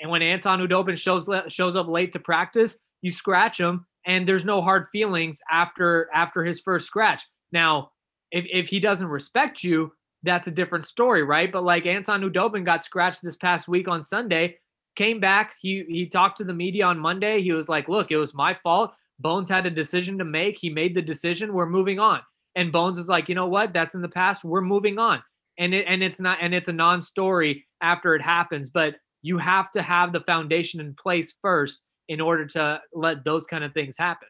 and 0.00 0.10
when 0.10 0.22
Anton 0.22 0.60
Khudobin 0.60 0.98
shows 0.98 1.28
shows 1.48 1.76
up 1.76 1.88
late 1.88 2.12
to 2.12 2.18
practice, 2.18 2.76
you 3.02 3.10
scratch 3.10 3.58
him, 3.58 3.86
and 4.06 4.28
there's 4.28 4.44
no 4.44 4.60
hard 4.60 4.86
feelings 4.92 5.40
after 5.50 6.08
after 6.14 6.44
his 6.44 6.60
first 6.60 6.86
scratch. 6.86 7.24
Now 7.52 7.90
if, 8.30 8.44
if 8.52 8.68
he 8.68 8.80
doesn't 8.80 9.08
respect 9.08 9.62
you, 9.62 9.92
that's 10.22 10.48
a 10.48 10.52
different 10.52 10.86
story, 10.86 11.22
right? 11.22 11.50
But 11.50 11.64
like 11.64 11.86
Anton 11.86 12.22
Khudobin 12.22 12.64
got 12.64 12.84
scratched 12.84 13.22
this 13.22 13.36
past 13.36 13.68
week 13.68 13.88
on 13.88 14.02
Sunday, 14.02 14.58
came 14.96 15.20
back. 15.20 15.54
He 15.60 15.84
he 15.88 16.06
talked 16.06 16.38
to 16.38 16.44
the 16.44 16.54
media 16.54 16.86
on 16.86 16.98
Monday. 16.98 17.40
He 17.40 17.52
was 17.52 17.68
like, 17.68 17.88
"Look, 17.88 18.10
it 18.10 18.16
was 18.16 18.34
my 18.34 18.54
fault. 18.62 18.92
Bones 19.20 19.48
had 19.48 19.66
a 19.66 19.70
decision 19.70 20.18
to 20.18 20.24
make. 20.24 20.58
He 20.58 20.70
made 20.70 20.94
the 20.94 21.02
decision. 21.02 21.54
We're 21.54 21.66
moving 21.66 22.00
on." 22.00 22.20
And 22.56 22.72
Bones 22.72 22.98
is 22.98 23.08
like, 23.08 23.28
"You 23.28 23.34
know 23.36 23.46
what? 23.46 23.72
That's 23.72 23.94
in 23.94 24.02
the 24.02 24.08
past. 24.08 24.44
We're 24.44 24.60
moving 24.60 24.98
on." 24.98 25.22
And 25.58 25.72
it 25.74 25.84
and 25.86 26.02
it's 26.02 26.20
not 26.20 26.38
and 26.40 26.54
it's 26.54 26.68
a 26.68 26.72
non-story 26.72 27.66
after 27.80 28.14
it 28.14 28.22
happens, 28.22 28.70
but 28.70 28.96
you 29.22 29.38
have 29.38 29.70
to 29.72 29.82
have 29.82 30.12
the 30.12 30.20
foundation 30.20 30.80
in 30.80 30.94
place 30.94 31.34
first 31.42 31.82
in 32.08 32.20
order 32.20 32.46
to 32.46 32.80
let 32.92 33.24
those 33.24 33.46
kind 33.46 33.62
of 33.64 33.72
things 33.74 33.96
happen 33.96 34.28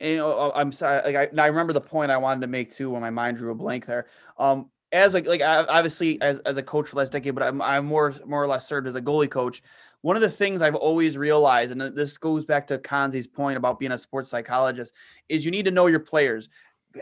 and, 0.00 0.10
you 0.10 0.16
know, 0.18 0.52
I'm 0.54 0.72
sorry. 0.72 1.12
Like 1.12 1.32
I, 1.38 1.42
I 1.42 1.46
remember 1.46 1.72
the 1.72 1.80
point 1.80 2.10
I 2.10 2.16
wanted 2.18 2.40
to 2.42 2.46
make 2.46 2.70
too 2.70 2.90
when 2.90 3.00
my 3.00 3.10
mind 3.10 3.38
drew 3.38 3.50
a 3.50 3.54
blank 3.54 3.86
there. 3.86 4.06
Um, 4.38 4.70
as 4.92 5.14
like 5.14 5.26
like 5.26 5.42
obviously 5.42 6.20
as, 6.22 6.38
as 6.40 6.56
a 6.56 6.62
coach 6.62 6.88
for 6.88 6.94
the 6.94 6.98
last 6.98 7.12
decade, 7.12 7.34
but 7.34 7.42
I'm 7.42 7.60
I'm 7.60 7.86
more 7.86 8.14
more 8.24 8.42
or 8.42 8.46
less 8.46 8.68
served 8.68 8.86
as 8.86 8.94
a 8.94 9.00
goalie 9.00 9.30
coach. 9.30 9.62
One 10.02 10.16
of 10.16 10.22
the 10.22 10.30
things 10.30 10.62
I've 10.62 10.76
always 10.76 11.18
realized, 11.18 11.72
and 11.72 11.80
this 11.80 12.16
goes 12.16 12.44
back 12.44 12.66
to 12.68 12.78
Konze's 12.78 13.26
point 13.26 13.56
about 13.56 13.80
being 13.80 13.92
a 13.92 13.98
sports 13.98 14.30
psychologist, 14.30 14.94
is 15.28 15.44
you 15.44 15.50
need 15.50 15.64
to 15.64 15.70
know 15.70 15.86
your 15.86 16.00
players. 16.00 16.48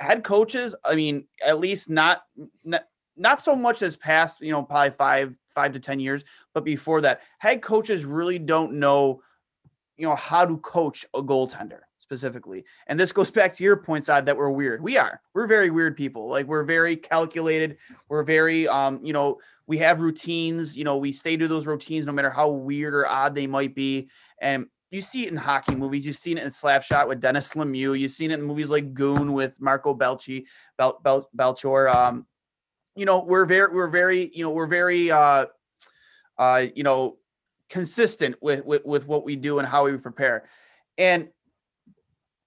Head 0.01 0.25
coaches, 0.25 0.75
I 0.85 0.95
mean, 0.95 1.27
at 1.45 1.59
least 1.59 1.91
not 1.91 2.23
not, 2.65 2.85
not 3.17 3.41
so 3.43 3.55
much 3.55 3.83
as 3.83 3.97
past, 3.97 4.41
you 4.41 4.51
know, 4.51 4.63
probably 4.63 4.91
five 4.97 5.35
five 5.55 5.73
to 5.73 5.81
ten 5.81 6.01
years, 6.01 6.25
but 6.55 6.65
before 6.65 7.01
that, 7.03 7.21
head 7.39 7.61
coaches 7.61 8.05
really 8.05 8.39
don't 8.39 8.75
know, 8.75 9.21
you 9.97 10.09
know, 10.09 10.17
how 10.17 10.47
to 10.47 10.57
coach 10.59 11.05
a 11.15 11.23
goaltender 11.23 11.81
specifically. 12.05 12.65
And 12.87 13.01
this 13.01 13.13
goes 13.13 13.31
back 13.31 13.55
to 13.55 13.65
your 13.65 13.79
point 13.79 14.05
side 14.05 14.27
that 14.27 14.37
we're 14.37 14.51
weird. 14.51 14.83
We 14.83 14.99
are. 14.99 15.21
We're 15.33 15.47
very 15.47 15.71
weird 15.71 15.97
people. 15.97 16.29
Like 16.29 16.47
we're 16.47 16.63
very 16.63 16.97
calculated. 16.97 17.79
We're 18.09 18.23
very 18.25 18.69
um, 18.69 19.01
you 19.03 19.15
know, 19.15 19.39
we 19.67 19.79
have 19.79 20.01
routines, 20.01 20.77
you 20.77 20.85
know, 20.85 20.99
we 20.99 21.13
stay 21.13 21.37
to 21.39 21.49
those 21.49 21.67
routines 21.67 22.05
no 22.05 22.13
matter 22.13 22.31
how 22.31 22.51
weird 22.51 22.95
or 22.95 23.09
odd 23.09 23.35
they 23.35 23.47
might 23.47 23.75
be. 23.75 24.11
And 24.39 24.67
you 24.91 25.01
see 25.01 25.25
it 25.25 25.31
in 25.31 25.37
hockey 25.37 25.75
movies. 25.75 26.05
You've 26.05 26.17
seen 26.17 26.37
it 26.37 26.45
in 26.45 26.51
Slapshot 26.51 27.09
with 27.09 27.21
Dennis 27.21 27.55
Lemieux. 27.55 27.99
You've 27.99 28.13
seen 28.13 28.31
it 28.31 28.39
in 28.39 28.43
movies 28.43 28.69
like 28.69 28.93
Goon 28.93 29.33
with 29.33 29.59
Marco 29.61 29.95
Belchi, 29.95 30.45
Bel, 30.77 31.01
Bel, 31.03 31.29
Belchior. 31.35 31.93
Um, 31.93 32.27
you 32.95 33.07
know, 33.07 33.25
we're 33.25 33.47
very, 33.47 33.75
we're 33.75 33.89
very, 33.89 34.31
you 34.35 34.45
know, 34.45 34.51
we're 34.51 34.67
very, 34.67 35.11
uh, 35.11 35.47
uh, 36.37 36.67
you 36.75 36.85
know, 36.85 37.17
consistent 37.71 38.37
with, 38.41 38.65
with 38.65 38.85
with 38.85 39.09
what 39.09 39.25
we 39.25 39.37
do 39.37 39.59
and 39.59 39.67
how 39.67 39.87
we 39.87 39.97
prepare. 39.97 40.45
And 40.99 41.31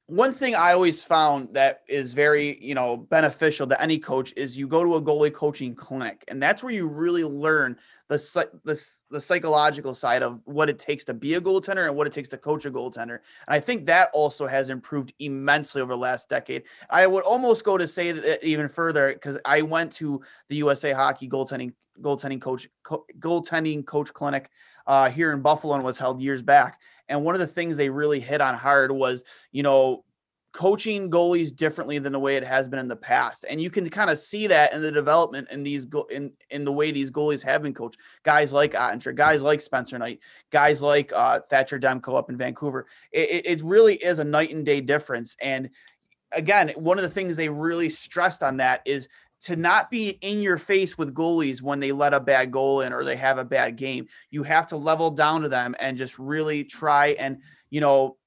one 0.08 0.34
thing 0.34 0.55
I 0.55 0.72
always 0.72 1.03
found 1.03 1.53
that 1.53 1.82
is 1.89 2.14
very, 2.14 2.58
you 2.64 2.74
know, 2.74 2.95
beneficial 2.95 3.68
to 3.68 3.82
any 3.82 3.99
coach 3.99 4.34
is 4.38 4.58
you 4.58 4.66
go 4.66 4.82
to 4.82 4.95
a 4.95 5.01
goalie 5.01 5.34
coaching 5.34 5.76
clinic, 5.76 6.24
and 6.30 6.41
that's 6.41 6.64
where 6.64 6.72
you 6.72 6.88
really 6.88 7.26
learn 7.26 7.78
the 8.08 8.16
the 8.64 8.82
the 9.12 9.20
psychological 9.20 9.93
side 9.93 10.24
of 10.24 10.39
what 10.45 10.70
it 10.70 10.80
takes 10.80 11.03
to 11.05 11.14
be 11.14 11.34
a 11.34 11.41
goaltender 11.41 11.88
and 11.88 11.95
what 11.95 12.08
it 12.08 12.14
takes 12.14 12.30
to 12.30 12.38
coach 12.38 12.66
a 12.66 12.72
goaltender. 12.72 13.20
And 13.47 13.49
I 13.49 13.60
think 13.60 13.86
that 13.88 14.10
also 14.14 14.47
has 14.47 14.70
improved 14.70 15.12
immensely 15.20 15.82
over 15.82 15.91
the 15.91 15.99
last 15.99 16.30
decade. 16.30 16.64
I 16.89 17.05
would 17.05 17.26
almost 17.26 17.66
go 17.66 17.78
to 17.78 17.88
say 17.88 18.14
that 18.14 18.41
even 18.45 18.70
further 18.70 19.12
because 19.12 19.38
I 19.43 19.62
went 19.62 19.91
to 19.93 20.22
the 20.47 20.55
USA 20.55 20.93
Hockey 20.93 21.28
goaltending 21.28 21.74
goaltending 22.01 22.39
coach 22.39 22.70
co- 22.84 23.05
goaltending 23.20 23.86
coach 23.86 24.14
clinic 24.14 24.51
uh, 24.86 25.10
here 25.10 25.34
in 25.34 25.41
Buffalo 25.41 25.76
and 25.76 25.84
was 25.84 25.97
held 25.97 26.22
years 26.22 26.41
back. 26.41 26.80
And 27.10 27.24
one 27.24 27.36
of 27.36 27.39
the 27.39 27.47
things 27.47 27.78
they 27.78 27.89
really 27.89 28.20
hit 28.20 28.41
on 28.41 28.55
hard 28.55 28.91
was, 28.91 29.24
you 29.51 29.64
know, 29.64 30.03
coaching 30.58 31.12
goalies 31.12 31.55
differently 31.55 31.99
than 31.99 32.12
the 32.12 32.20
way 32.20 32.36
it 32.36 32.43
has 32.43 32.68
been 32.68 32.80
in 32.80 32.88
the 32.88 32.95
past. 32.95 33.45
And 33.47 33.62
you 33.62 33.70
can 33.70 33.88
kind 33.89 34.10
of 34.10 34.18
see 34.18 34.47
that 34.47 34.74
in 34.74 34.82
the 34.82 34.91
development 34.91 35.49
in 35.51 35.62
these 35.62 35.86
go- 35.86 36.08
in 36.10 36.32
in 36.49 36.66
the 36.66 36.72
way 36.72 36.91
these 36.91 37.12
goalies 37.12 37.43
have 37.43 37.62
been 37.62 37.76
coached. 37.76 37.99
Guys 38.24 38.53
like 38.53 38.74
Oettinger, 38.74 39.14
guys 39.14 39.43
like 39.43 39.62
Spencer 39.62 39.99
Knight, 39.99 40.20
guys 40.49 40.82
like 40.82 41.14
uh, 41.14 41.41
Thatcher 41.49 41.80
Demko 41.80 42.18
up 42.18 42.30
in 42.32 42.38
Vancouver. 42.38 42.88
It, 43.12 43.45
it 43.45 43.62
really 43.62 43.95
is 43.95 44.18
a 44.20 44.24
night 44.24 44.51
and 44.51 44.66
day 44.66 44.82
difference. 44.82 45.36
And 45.41 45.70
again, 46.32 46.70
one 46.76 46.97
of 46.97 47.03
the 47.03 47.10
things 47.10 47.38
they 47.38 47.49
really 47.49 47.89
stressed 47.89 48.41
on 48.41 48.58
that 48.58 48.82
is 48.86 49.10
to 49.41 49.55
not 49.55 49.91
be 49.91 50.09
in 50.21 50.41
your 50.41 50.57
face 50.57 50.97
with 50.97 51.13
goalies 51.13 51.61
when 51.61 51.79
they 51.79 51.91
let 51.91 52.13
a 52.13 52.19
bad 52.19 52.51
goal 52.51 52.81
in 52.81 52.91
or 52.91 53.03
they 53.03 53.15
have 53.15 53.38
a 53.38 53.45
bad 53.45 53.75
game. 53.75 54.07
You 54.31 54.43
have 54.43 54.67
to 54.67 54.77
level 54.77 55.11
down 55.11 55.41
to 55.43 55.49
them 55.49 55.75
and 55.79 55.97
just 55.97 56.17
really 56.17 56.63
try 56.63 57.09
and, 57.19 57.38
you 57.69 57.81
know, 57.81 58.17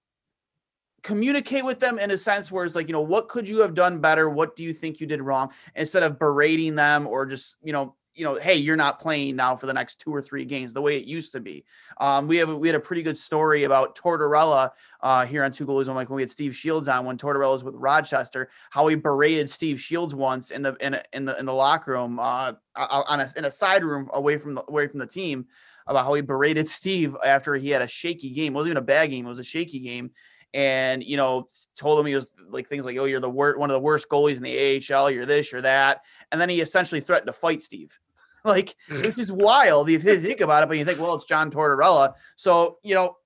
communicate 1.02 1.64
with 1.64 1.80
them 1.80 1.98
in 1.98 2.10
a 2.10 2.18
sense 2.18 2.52
where 2.52 2.64
it's 2.64 2.74
like, 2.74 2.86
you 2.86 2.92
know, 2.92 3.00
what 3.00 3.28
could 3.28 3.48
you 3.48 3.58
have 3.58 3.74
done 3.74 4.00
better? 4.00 4.28
What 4.28 4.54
do 4.54 4.64
you 4.64 4.72
think 4.72 5.00
you 5.00 5.06
did 5.06 5.22
wrong? 5.22 5.50
Instead 5.74 6.02
of 6.02 6.18
berating 6.18 6.74
them 6.74 7.06
or 7.06 7.26
just, 7.26 7.56
you 7.62 7.72
know, 7.72 7.96
you 8.14 8.24
know, 8.24 8.34
hey, 8.34 8.56
you're 8.56 8.76
not 8.76 8.98
playing 8.98 9.36
now 9.36 9.54
for 9.56 9.66
the 9.66 9.72
next 9.72 10.00
two 10.00 10.14
or 10.14 10.20
three 10.20 10.44
games 10.44 10.72
the 10.72 10.82
way 10.82 10.96
it 10.96 11.04
used 11.04 11.32
to 11.32 11.40
be. 11.40 11.64
Um, 11.98 12.26
we 12.26 12.36
have 12.38 12.54
we 12.54 12.68
had 12.68 12.74
a 12.74 12.80
pretty 12.80 13.02
good 13.02 13.16
story 13.16 13.64
about 13.64 13.96
Tortorella 13.96 14.70
uh, 15.00 15.26
here 15.26 15.44
on 15.44 15.52
Two 15.52 15.66
Goalies. 15.66 15.88
On 15.88 15.94
like 15.94 16.08
when 16.08 16.16
we 16.16 16.22
had 16.22 16.30
Steve 16.30 16.54
Shields 16.54 16.88
on 16.88 17.04
when 17.04 17.16
Tortorella 17.16 17.52
was 17.52 17.64
with 17.64 17.74
Rochester, 17.76 18.50
how 18.70 18.86
he 18.88 18.96
berated 18.96 19.48
Steve 19.48 19.80
Shields 19.80 20.14
once 20.14 20.50
in 20.50 20.62
the 20.62 20.76
in 20.80 20.94
a, 20.94 21.02
in 21.12 21.24
the 21.24 21.38
in 21.38 21.46
the 21.46 21.54
locker 21.54 21.92
room 21.92 22.18
uh, 22.18 22.52
on 22.76 23.20
a 23.20 23.28
in 23.36 23.44
a 23.44 23.50
side 23.50 23.84
room 23.84 24.10
away 24.12 24.38
from 24.38 24.54
the 24.54 24.64
away 24.68 24.88
from 24.88 24.98
the 24.98 25.06
team 25.06 25.46
about 25.86 26.04
how 26.04 26.14
he 26.14 26.22
berated 26.22 26.68
Steve 26.70 27.16
after 27.24 27.54
he 27.54 27.70
had 27.70 27.82
a 27.82 27.88
shaky 27.88 28.30
game. 28.30 28.54
It 28.54 28.56
wasn't 28.56 28.72
even 28.72 28.82
a 28.82 28.86
bad 28.86 29.10
game; 29.10 29.24
it 29.24 29.28
was 29.28 29.38
a 29.38 29.44
shaky 29.44 29.78
game 29.78 30.10
and 30.52 31.04
you 31.04 31.16
know 31.16 31.46
told 31.76 31.98
him 31.98 32.06
he 32.06 32.14
was 32.14 32.28
like 32.48 32.68
things 32.68 32.84
like 32.84 32.96
oh 32.98 33.04
you're 33.04 33.20
the 33.20 33.30
worst 33.30 33.58
one 33.58 33.70
of 33.70 33.74
the 33.74 33.80
worst 33.80 34.08
goalies 34.08 34.36
in 34.36 34.42
the 34.42 34.92
AHL 34.92 35.10
you're 35.10 35.26
this 35.26 35.52
you're 35.52 35.60
that 35.60 36.02
and 36.32 36.40
then 36.40 36.48
he 36.48 36.60
essentially 36.60 37.00
threatened 37.00 37.28
to 37.28 37.32
fight 37.32 37.62
Steve. 37.62 37.98
Like 38.42 38.74
which 38.88 39.18
is 39.18 39.30
wild 39.30 39.90
if 39.90 40.02
you 40.02 40.18
think 40.18 40.40
about 40.40 40.62
it 40.62 40.68
but 40.70 40.78
you 40.78 40.84
think 40.86 40.98
well 40.98 41.14
it's 41.14 41.26
John 41.26 41.50
Tortorella. 41.50 42.14
So 42.36 42.78
you 42.82 42.94
know 42.94 43.16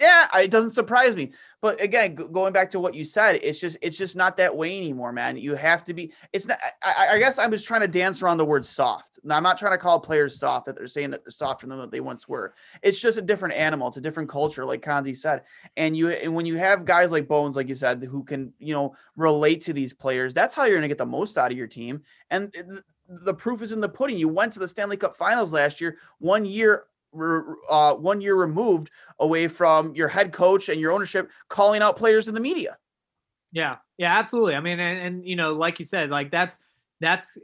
yeah, 0.00 0.28
it 0.36 0.50
doesn't 0.50 0.72
surprise 0.72 1.16
me. 1.16 1.32
But 1.60 1.80
again, 1.82 2.14
going 2.14 2.52
back 2.52 2.70
to 2.70 2.78
what 2.78 2.94
you 2.94 3.04
said, 3.04 3.40
it's 3.42 3.58
just 3.58 3.76
it's 3.82 3.98
just 3.98 4.14
not 4.14 4.36
that 4.36 4.56
way 4.56 4.76
anymore, 4.76 5.12
man. 5.12 5.36
You 5.36 5.56
have 5.56 5.82
to 5.84 5.94
be. 5.94 6.12
It's 6.32 6.46
not. 6.46 6.58
I, 6.82 7.14
I 7.14 7.18
guess 7.18 7.38
I 7.38 7.48
was 7.48 7.64
trying 7.64 7.80
to 7.80 7.88
dance 7.88 8.22
around 8.22 8.38
the 8.38 8.44
word 8.44 8.64
soft. 8.64 9.18
Now, 9.24 9.36
I'm 9.36 9.42
not 9.42 9.58
trying 9.58 9.72
to 9.72 9.78
call 9.78 9.98
players 9.98 10.38
soft 10.38 10.66
that 10.66 10.76
they're 10.76 10.86
saying 10.86 11.10
that 11.10 11.24
they're 11.24 11.32
softer 11.32 11.66
than 11.66 11.78
what 11.78 11.90
they 11.90 11.98
once 11.98 12.28
were. 12.28 12.54
It's 12.82 13.00
just 13.00 13.18
a 13.18 13.22
different 13.22 13.56
animal. 13.56 13.88
It's 13.88 13.96
a 13.96 14.00
different 14.00 14.28
culture, 14.28 14.64
like 14.64 14.82
Konze 14.82 15.16
said. 15.16 15.42
And 15.76 15.96
you 15.96 16.10
and 16.10 16.32
when 16.32 16.46
you 16.46 16.56
have 16.58 16.84
guys 16.84 17.10
like 17.10 17.26
Bones, 17.26 17.56
like 17.56 17.68
you 17.68 17.74
said, 17.74 18.04
who 18.04 18.22
can 18.22 18.52
you 18.60 18.74
know 18.74 18.94
relate 19.16 19.62
to 19.62 19.72
these 19.72 19.92
players, 19.92 20.32
that's 20.32 20.54
how 20.54 20.64
you're 20.64 20.76
going 20.76 20.82
to 20.82 20.88
get 20.88 20.98
the 20.98 21.06
most 21.06 21.36
out 21.36 21.50
of 21.50 21.58
your 21.58 21.66
team. 21.66 22.02
And 22.30 22.54
eh, 22.56 22.78
the 23.08 23.34
proof 23.34 23.62
is 23.62 23.72
in 23.72 23.80
the 23.80 23.88
pudding. 23.88 24.16
You 24.16 24.28
went 24.28 24.52
to 24.52 24.60
the 24.60 24.68
Stanley 24.68 24.96
Cup 24.96 25.16
Finals 25.16 25.52
last 25.52 25.80
year, 25.80 25.96
one 26.18 26.44
year 26.44 26.84
uh, 27.70 27.94
one 27.94 28.20
year 28.20 28.34
removed 28.34 28.90
away 29.18 29.48
from 29.48 29.94
your 29.94 30.08
head 30.08 30.32
coach 30.32 30.68
and 30.68 30.80
your 30.80 30.92
ownership 30.92 31.30
calling 31.48 31.82
out 31.82 31.96
players 31.96 32.28
in 32.28 32.34
the 32.34 32.40
media. 32.40 32.76
Yeah, 33.52 33.76
yeah, 33.96 34.18
absolutely. 34.18 34.54
I 34.54 34.60
mean, 34.60 34.78
and, 34.78 35.00
and 35.00 35.26
you 35.26 35.36
know, 35.36 35.54
like 35.54 35.78
you 35.78 35.84
said, 35.84 36.10
like 36.10 36.30
that's 36.30 36.60
that's 37.00 37.38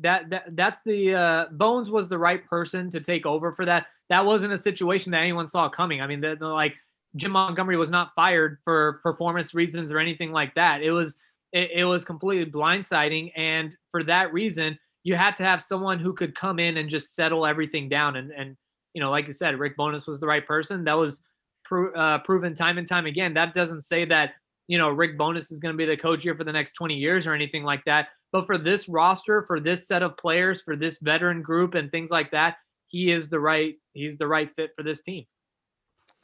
that 0.00 0.30
that 0.30 0.44
that's 0.56 0.82
the 0.82 1.14
uh, 1.14 1.44
Bones 1.50 1.90
was 1.90 2.08
the 2.08 2.18
right 2.18 2.44
person 2.46 2.90
to 2.90 3.00
take 3.00 3.26
over 3.26 3.52
for 3.52 3.64
that. 3.64 3.86
That 4.08 4.24
wasn't 4.24 4.52
a 4.52 4.58
situation 4.58 5.12
that 5.12 5.18
anyone 5.18 5.48
saw 5.48 5.68
coming. 5.68 6.00
I 6.00 6.06
mean, 6.06 6.20
the, 6.20 6.36
the, 6.38 6.46
like 6.46 6.74
Jim 7.16 7.32
Montgomery 7.32 7.76
was 7.76 7.90
not 7.90 8.14
fired 8.14 8.58
for 8.64 9.00
performance 9.02 9.54
reasons 9.54 9.90
or 9.90 9.98
anything 9.98 10.32
like 10.32 10.54
that. 10.54 10.82
It 10.82 10.92
was 10.92 11.16
it, 11.52 11.70
it 11.74 11.84
was 11.84 12.04
completely 12.04 12.50
blindsiding, 12.50 13.32
and 13.34 13.72
for 13.90 14.04
that 14.04 14.32
reason, 14.32 14.78
you 15.02 15.16
had 15.16 15.36
to 15.38 15.42
have 15.42 15.60
someone 15.62 15.98
who 15.98 16.12
could 16.12 16.34
come 16.34 16.58
in 16.58 16.76
and 16.76 16.88
just 16.88 17.14
settle 17.14 17.46
everything 17.46 17.88
down 17.88 18.16
and 18.16 18.30
and 18.30 18.56
you 18.98 19.04
know, 19.04 19.12
like 19.12 19.28
you 19.28 19.32
said, 19.32 19.56
Rick 19.60 19.76
Bowness 19.76 20.08
was 20.08 20.18
the 20.18 20.26
right 20.26 20.44
person. 20.44 20.82
That 20.82 20.94
was 20.94 21.22
pro- 21.64 21.92
uh, 21.92 22.18
proven 22.18 22.52
time 22.52 22.78
and 22.78 22.88
time 22.88 23.06
again. 23.06 23.32
That 23.32 23.54
doesn't 23.54 23.82
say 23.82 24.04
that 24.06 24.32
you 24.66 24.76
know 24.76 24.88
Rick 24.88 25.16
Bowness 25.16 25.52
is 25.52 25.60
going 25.60 25.72
to 25.72 25.76
be 25.76 25.84
the 25.84 25.96
coach 25.96 26.24
here 26.24 26.34
for 26.34 26.42
the 26.42 26.50
next 26.50 26.72
20 26.72 26.96
years 26.96 27.24
or 27.24 27.32
anything 27.32 27.62
like 27.62 27.84
that. 27.84 28.08
But 28.32 28.46
for 28.46 28.58
this 28.58 28.88
roster, 28.88 29.44
for 29.46 29.60
this 29.60 29.86
set 29.86 30.02
of 30.02 30.16
players, 30.16 30.62
for 30.62 30.74
this 30.74 30.98
veteran 30.98 31.42
group 31.42 31.76
and 31.76 31.92
things 31.92 32.10
like 32.10 32.32
that, 32.32 32.56
he 32.88 33.12
is 33.12 33.28
the 33.28 33.38
right 33.38 33.76
he's 33.92 34.18
the 34.18 34.26
right 34.26 34.50
fit 34.56 34.72
for 34.76 34.82
this 34.82 35.00
team. 35.00 35.26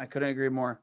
I 0.00 0.06
couldn't 0.06 0.30
agree 0.30 0.48
more. 0.48 0.80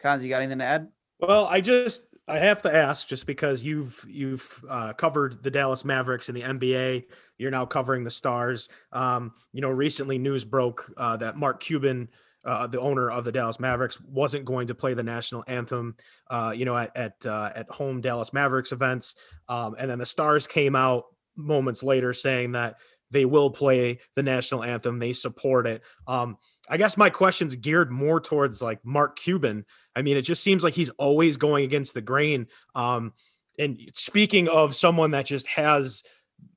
Cons, 0.00 0.24
you 0.24 0.30
got 0.30 0.40
anything 0.40 0.60
to 0.60 0.64
add? 0.64 0.88
Well, 1.20 1.44
I 1.44 1.60
just 1.60 2.04
I 2.28 2.38
have 2.40 2.62
to 2.62 2.74
ask, 2.74 3.06
just 3.06 3.26
because 3.26 3.62
you've 3.62 4.04
you've 4.08 4.64
uh, 4.68 4.92
covered 4.94 5.42
the 5.42 5.50
Dallas 5.50 5.84
Mavericks 5.84 6.28
in 6.28 6.34
the 6.34 6.42
NBA, 6.42 7.04
you're 7.38 7.52
now 7.52 7.66
covering 7.66 8.02
the 8.02 8.10
Stars. 8.10 8.68
Um, 8.92 9.32
you 9.52 9.60
know, 9.60 9.70
recently 9.70 10.18
news 10.18 10.44
broke 10.44 10.92
uh, 10.96 11.16
that 11.18 11.36
Mark 11.36 11.60
Cuban, 11.60 12.08
uh, 12.44 12.66
the 12.66 12.80
owner 12.80 13.10
of 13.10 13.24
the 13.24 13.30
Dallas 13.30 13.60
Mavericks, 13.60 14.00
wasn't 14.00 14.44
going 14.44 14.66
to 14.66 14.74
play 14.74 14.92
the 14.94 15.04
national 15.04 15.44
anthem. 15.46 15.94
Uh, 16.28 16.52
you 16.54 16.64
know, 16.64 16.76
at 16.76 16.96
at 16.96 17.24
uh, 17.24 17.52
at 17.54 17.70
home 17.70 18.00
Dallas 18.00 18.32
Mavericks 18.32 18.72
events, 18.72 19.14
um, 19.48 19.76
and 19.78 19.88
then 19.88 19.98
the 19.98 20.06
Stars 20.06 20.48
came 20.48 20.74
out 20.74 21.04
moments 21.36 21.84
later 21.84 22.12
saying 22.12 22.52
that 22.52 22.76
they 23.10 23.24
will 23.24 23.50
play 23.50 24.00
the 24.14 24.22
national 24.22 24.64
anthem. 24.64 24.98
They 24.98 25.12
support 25.12 25.66
it. 25.66 25.82
Um, 26.06 26.38
I 26.68 26.76
guess 26.76 26.96
my 26.96 27.10
question's 27.10 27.56
geared 27.56 27.90
more 27.90 28.20
towards 28.20 28.60
like 28.60 28.84
Mark 28.84 29.16
Cuban. 29.18 29.64
I 29.94 30.02
mean, 30.02 30.16
it 30.16 30.22
just 30.22 30.42
seems 30.42 30.64
like 30.64 30.74
he's 30.74 30.90
always 30.90 31.36
going 31.36 31.64
against 31.64 31.94
the 31.94 32.00
grain. 32.00 32.48
Um, 32.74 33.12
and 33.58 33.80
speaking 33.94 34.48
of 34.48 34.74
someone 34.74 35.12
that 35.12 35.26
just 35.26 35.46
has 35.48 36.02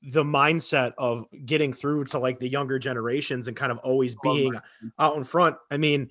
the 0.02 0.24
mindset 0.24 0.92
of 0.98 1.24
getting 1.44 1.72
through 1.72 2.04
to 2.04 2.18
like 2.18 2.38
the 2.38 2.48
younger 2.48 2.78
generations 2.78 3.48
and 3.48 3.56
kind 3.56 3.72
of 3.72 3.78
always 3.78 4.16
being 4.22 4.54
out 4.98 5.16
in 5.16 5.24
front. 5.24 5.56
I 5.70 5.76
mean, 5.76 6.10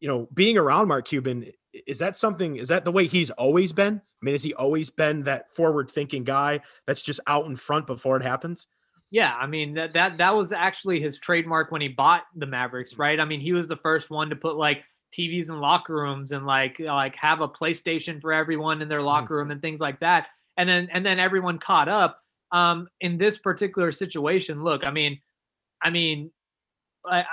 you 0.00 0.08
know, 0.08 0.28
being 0.34 0.58
around 0.58 0.88
Mark 0.88 1.06
Cuban, 1.06 1.46
is 1.86 1.98
that 1.98 2.16
something, 2.16 2.56
is 2.56 2.68
that 2.68 2.84
the 2.84 2.92
way 2.92 3.06
he's 3.06 3.30
always 3.30 3.72
been? 3.72 3.94
I 3.96 4.24
mean, 4.24 4.34
has 4.34 4.42
he 4.42 4.54
always 4.54 4.90
been 4.90 5.24
that 5.24 5.54
forward 5.54 5.90
thinking 5.90 6.24
guy 6.24 6.60
that's 6.86 7.02
just 7.02 7.20
out 7.26 7.46
in 7.46 7.56
front 7.56 7.86
before 7.86 8.16
it 8.16 8.22
happens? 8.22 8.66
Yeah, 9.10 9.34
I 9.34 9.46
mean 9.46 9.74
that 9.74 9.94
that 9.94 10.18
that 10.18 10.36
was 10.36 10.52
actually 10.52 11.00
his 11.00 11.18
trademark 11.18 11.70
when 11.70 11.80
he 11.80 11.88
bought 11.88 12.24
the 12.36 12.46
Mavericks, 12.46 12.94
mm. 12.94 12.98
right? 12.98 13.18
I 13.18 13.24
mean, 13.24 13.40
he 13.40 13.52
was 13.52 13.68
the 13.68 13.76
first 13.76 14.10
one 14.10 14.30
to 14.30 14.36
put 14.36 14.56
like 14.56 14.84
TVs 15.16 15.48
in 15.48 15.60
locker 15.60 15.94
rooms 15.94 16.32
and 16.32 16.46
like 16.46 16.78
like 16.78 17.16
have 17.16 17.40
a 17.40 17.48
PlayStation 17.48 18.20
for 18.20 18.32
everyone 18.32 18.82
in 18.82 18.88
their 18.88 19.02
locker 19.02 19.36
room 19.36 19.50
and 19.50 19.62
things 19.62 19.80
like 19.80 20.00
that. 20.00 20.26
And 20.56 20.68
then 20.68 20.88
and 20.92 21.04
then 21.04 21.18
everyone 21.18 21.58
caught 21.58 21.88
up. 21.88 22.20
Um, 22.50 22.88
in 23.02 23.18
this 23.18 23.36
particular 23.36 23.92
situation, 23.92 24.64
look, 24.64 24.86
I 24.86 24.90
mean, 24.90 25.20
I 25.82 25.90
mean, 25.90 26.30
I, 27.04 27.18
I, 27.20 27.24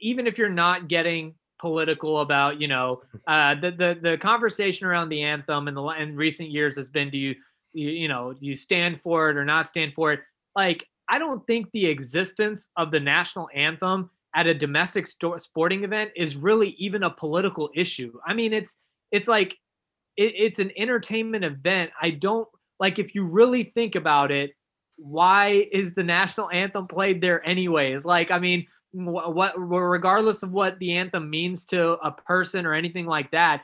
even 0.00 0.26
if 0.26 0.38
you're 0.38 0.48
not 0.48 0.88
getting 0.88 1.34
political 1.60 2.20
about, 2.20 2.58
you 2.58 2.66
know, 2.66 3.02
uh, 3.26 3.54
the 3.54 3.70
the 3.70 3.98
the 4.00 4.18
conversation 4.18 4.86
around 4.86 5.08
the 5.10 5.22
anthem 5.22 5.68
in 5.68 5.74
the 5.74 5.82
in 5.82 6.16
recent 6.16 6.50
years 6.50 6.76
has 6.76 6.88
been, 6.88 7.10
do 7.10 7.18
you 7.18 7.34
you, 7.72 7.90
you 7.90 8.08
know, 8.08 8.32
do 8.32 8.44
you 8.44 8.56
stand 8.56 9.00
for 9.02 9.30
it 9.30 9.36
or 9.36 9.44
not 9.44 9.68
stand 9.68 9.92
for 9.94 10.12
it? 10.12 10.20
Like 10.54 10.86
I 11.08 11.18
don't 11.18 11.46
think 11.46 11.70
the 11.72 11.86
existence 11.86 12.68
of 12.76 12.90
the 12.90 13.00
national 13.00 13.48
anthem 13.54 14.10
at 14.34 14.46
a 14.46 14.54
domestic 14.54 15.06
sporting 15.06 15.84
event 15.84 16.10
is 16.16 16.36
really 16.36 16.70
even 16.78 17.02
a 17.02 17.10
political 17.10 17.70
issue. 17.74 18.12
I 18.26 18.34
mean, 18.34 18.52
it's 18.52 18.76
it's 19.10 19.28
like 19.28 19.58
it, 20.16 20.32
it's 20.36 20.58
an 20.58 20.72
entertainment 20.76 21.44
event. 21.44 21.90
I 22.00 22.10
don't 22.10 22.48
like 22.80 22.98
if 22.98 23.14
you 23.14 23.24
really 23.24 23.64
think 23.64 23.94
about 23.94 24.30
it. 24.30 24.52
Why 24.96 25.66
is 25.72 25.94
the 25.94 26.02
national 26.02 26.50
anthem 26.50 26.86
played 26.86 27.20
there 27.20 27.46
anyways? 27.46 28.04
Like, 28.04 28.30
I 28.30 28.38
mean, 28.38 28.66
what 28.92 29.54
regardless 29.56 30.42
of 30.42 30.52
what 30.52 30.78
the 30.78 30.92
anthem 30.92 31.28
means 31.30 31.64
to 31.66 31.92
a 32.02 32.10
person 32.10 32.66
or 32.66 32.74
anything 32.74 33.06
like 33.06 33.30
that, 33.32 33.62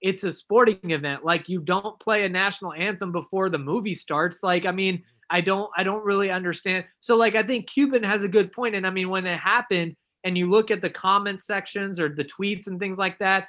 it's 0.00 0.24
a 0.24 0.32
sporting 0.32 0.90
event. 0.90 1.24
Like, 1.24 1.48
you 1.48 1.60
don't 1.60 1.98
play 2.00 2.24
a 2.24 2.28
national 2.28 2.72
anthem 2.72 3.12
before 3.12 3.50
the 3.50 3.58
movie 3.58 3.94
starts. 3.94 4.42
Like, 4.42 4.66
I 4.66 4.72
mean 4.72 5.02
I 5.34 5.40
don't 5.40 5.70
I 5.76 5.82
don't 5.82 6.04
really 6.04 6.30
understand. 6.30 6.84
So 7.00 7.16
like 7.16 7.34
I 7.34 7.42
think 7.42 7.68
Cuban 7.68 8.02
has 8.02 8.22
a 8.22 8.28
good 8.28 8.52
point. 8.52 8.74
and 8.74 8.86
I 8.86 8.90
mean 8.90 9.08
when 9.08 9.26
it 9.26 9.38
happened 9.38 9.96
and 10.22 10.38
you 10.38 10.48
look 10.48 10.70
at 10.70 10.80
the 10.80 10.90
comment 10.90 11.42
sections 11.42 11.98
or 11.98 12.08
the 12.08 12.24
tweets 12.24 12.66
and 12.66 12.78
things 12.78 12.98
like 12.98 13.18
that 13.18 13.48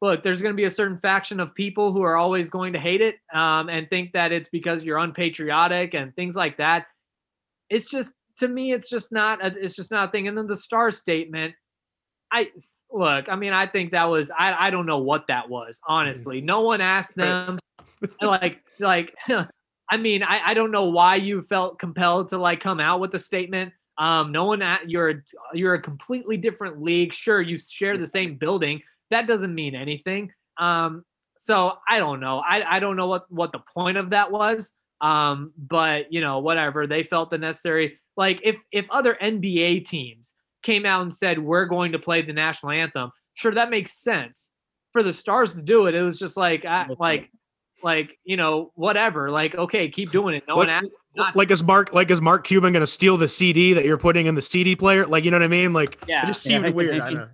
look, 0.00 0.22
there's 0.22 0.40
going 0.42 0.52
to 0.52 0.56
be 0.56 0.64
a 0.64 0.70
certain 0.70 0.98
faction 1.00 1.40
of 1.40 1.54
people 1.54 1.92
who 1.92 2.02
are 2.02 2.16
always 2.16 2.50
going 2.50 2.72
to 2.72 2.78
hate 2.78 3.00
it 3.00 3.16
um, 3.34 3.68
and 3.68 3.88
think 3.90 4.12
that 4.12 4.32
it's 4.32 4.48
because 4.50 4.84
you're 4.84 4.98
unpatriotic 4.98 5.94
and 5.94 6.14
things 6.14 6.36
like 6.36 6.58
that. 6.58 6.86
It's 7.68 7.90
just 7.90 8.12
to 8.38 8.48
me, 8.48 8.72
it's 8.72 8.88
just 8.88 9.12
not. 9.12 9.44
A, 9.44 9.52
it's 9.58 9.74
just 9.74 9.90
not 9.90 10.08
a 10.08 10.12
thing. 10.12 10.28
And 10.28 10.38
then 10.38 10.46
the 10.46 10.56
star 10.56 10.90
statement, 10.90 11.54
I 12.32 12.50
look. 12.90 13.28
I 13.28 13.36
mean, 13.36 13.52
I 13.52 13.66
think 13.66 13.92
that 13.92 14.04
was. 14.04 14.30
I 14.30 14.68
I 14.68 14.70
don't 14.70 14.86
know 14.86 14.98
what 14.98 15.26
that 15.28 15.48
was. 15.48 15.80
Honestly, 15.86 16.40
no 16.40 16.60
one 16.60 16.80
asked 16.80 17.16
them. 17.16 17.58
like 18.22 18.60
like. 18.78 19.14
I 19.90 19.96
mean, 19.96 20.22
I, 20.22 20.40
I 20.50 20.54
don't 20.54 20.70
know 20.70 20.84
why 20.84 21.16
you 21.16 21.42
felt 21.42 21.78
compelled 21.78 22.28
to 22.30 22.38
like 22.38 22.60
come 22.60 22.80
out 22.80 23.00
with 23.00 23.14
a 23.14 23.18
statement. 23.18 23.72
Um, 23.96 24.30
no 24.30 24.44
one 24.44 24.62
at 24.62 24.88
you're 24.88 25.24
you're 25.54 25.74
a 25.74 25.82
completely 25.82 26.36
different 26.36 26.80
league. 26.80 27.12
Sure, 27.12 27.40
you 27.40 27.58
share 27.58 27.98
the 27.98 28.06
same 28.06 28.36
building, 28.36 28.82
that 29.10 29.26
doesn't 29.26 29.54
mean 29.54 29.74
anything. 29.74 30.32
Um, 30.58 31.04
so 31.36 31.74
I 31.88 31.98
don't 31.98 32.20
know. 32.20 32.38
I, 32.38 32.76
I 32.76 32.80
don't 32.80 32.96
know 32.96 33.06
what, 33.06 33.30
what 33.30 33.52
the 33.52 33.60
point 33.74 33.96
of 33.96 34.10
that 34.10 34.30
was. 34.30 34.72
Um, 35.00 35.52
but 35.56 36.12
you 36.12 36.20
know, 36.20 36.40
whatever. 36.40 36.86
They 36.86 37.04
felt 37.04 37.30
the 37.30 37.38
necessary 37.38 37.98
like 38.16 38.40
if 38.42 38.56
if 38.72 38.86
other 38.90 39.16
NBA 39.22 39.86
teams 39.86 40.32
came 40.64 40.84
out 40.84 41.02
and 41.02 41.14
said 41.14 41.38
we're 41.38 41.66
going 41.66 41.92
to 41.92 41.98
play 42.00 42.22
the 42.22 42.32
national 42.32 42.72
anthem, 42.72 43.12
sure 43.34 43.54
that 43.54 43.70
makes 43.70 43.92
sense. 43.92 44.50
For 44.92 45.02
the 45.02 45.12
stars 45.12 45.54
to 45.54 45.62
do 45.62 45.86
it, 45.86 45.94
it 45.94 46.02
was 46.02 46.18
just 46.18 46.36
like 46.36 46.64
I, 46.64 46.86
like 46.98 47.30
like 47.82 48.18
you 48.24 48.36
know 48.36 48.72
whatever 48.74 49.30
like 49.30 49.54
okay 49.54 49.88
keep 49.88 50.10
doing 50.10 50.34
it 50.34 50.44
no 50.48 50.56
like, 50.56 50.66
one 50.66 50.70
asked 50.70 50.90
not- 51.16 51.36
like 51.36 51.50
is 51.50 51.62
mark 51.62 51.92
like 51.92 52.10
is 52.10 52.20
mark 52.20 52.44
cuban 52.44 52.72
gonna 52.72 52.86
steal 52.86 53.16
the 53.16 53.28
cd 53.28 53.72
that 53.72 53.84
you're 53.84 53.98
putting 53.98 54.26
in 54.26 54.34
the 54.34 54.42
cd 54.42 54.74
player 54.74 55.06
like 55.06 55.24
you 55.24 55.30
know 55.30 55.36
what 55.36 55.44
i 55.44 55.48
mean 55.48 55.72
like 55.72 56.02
yeah 56.08 56.22
it 56.22 56.26
just 56.26 56.42
seemed 56.42 56.64
yeah. 56.64 56.70
weird 56.70 57.00
I 57.00 57.10
know. 57.10 57.28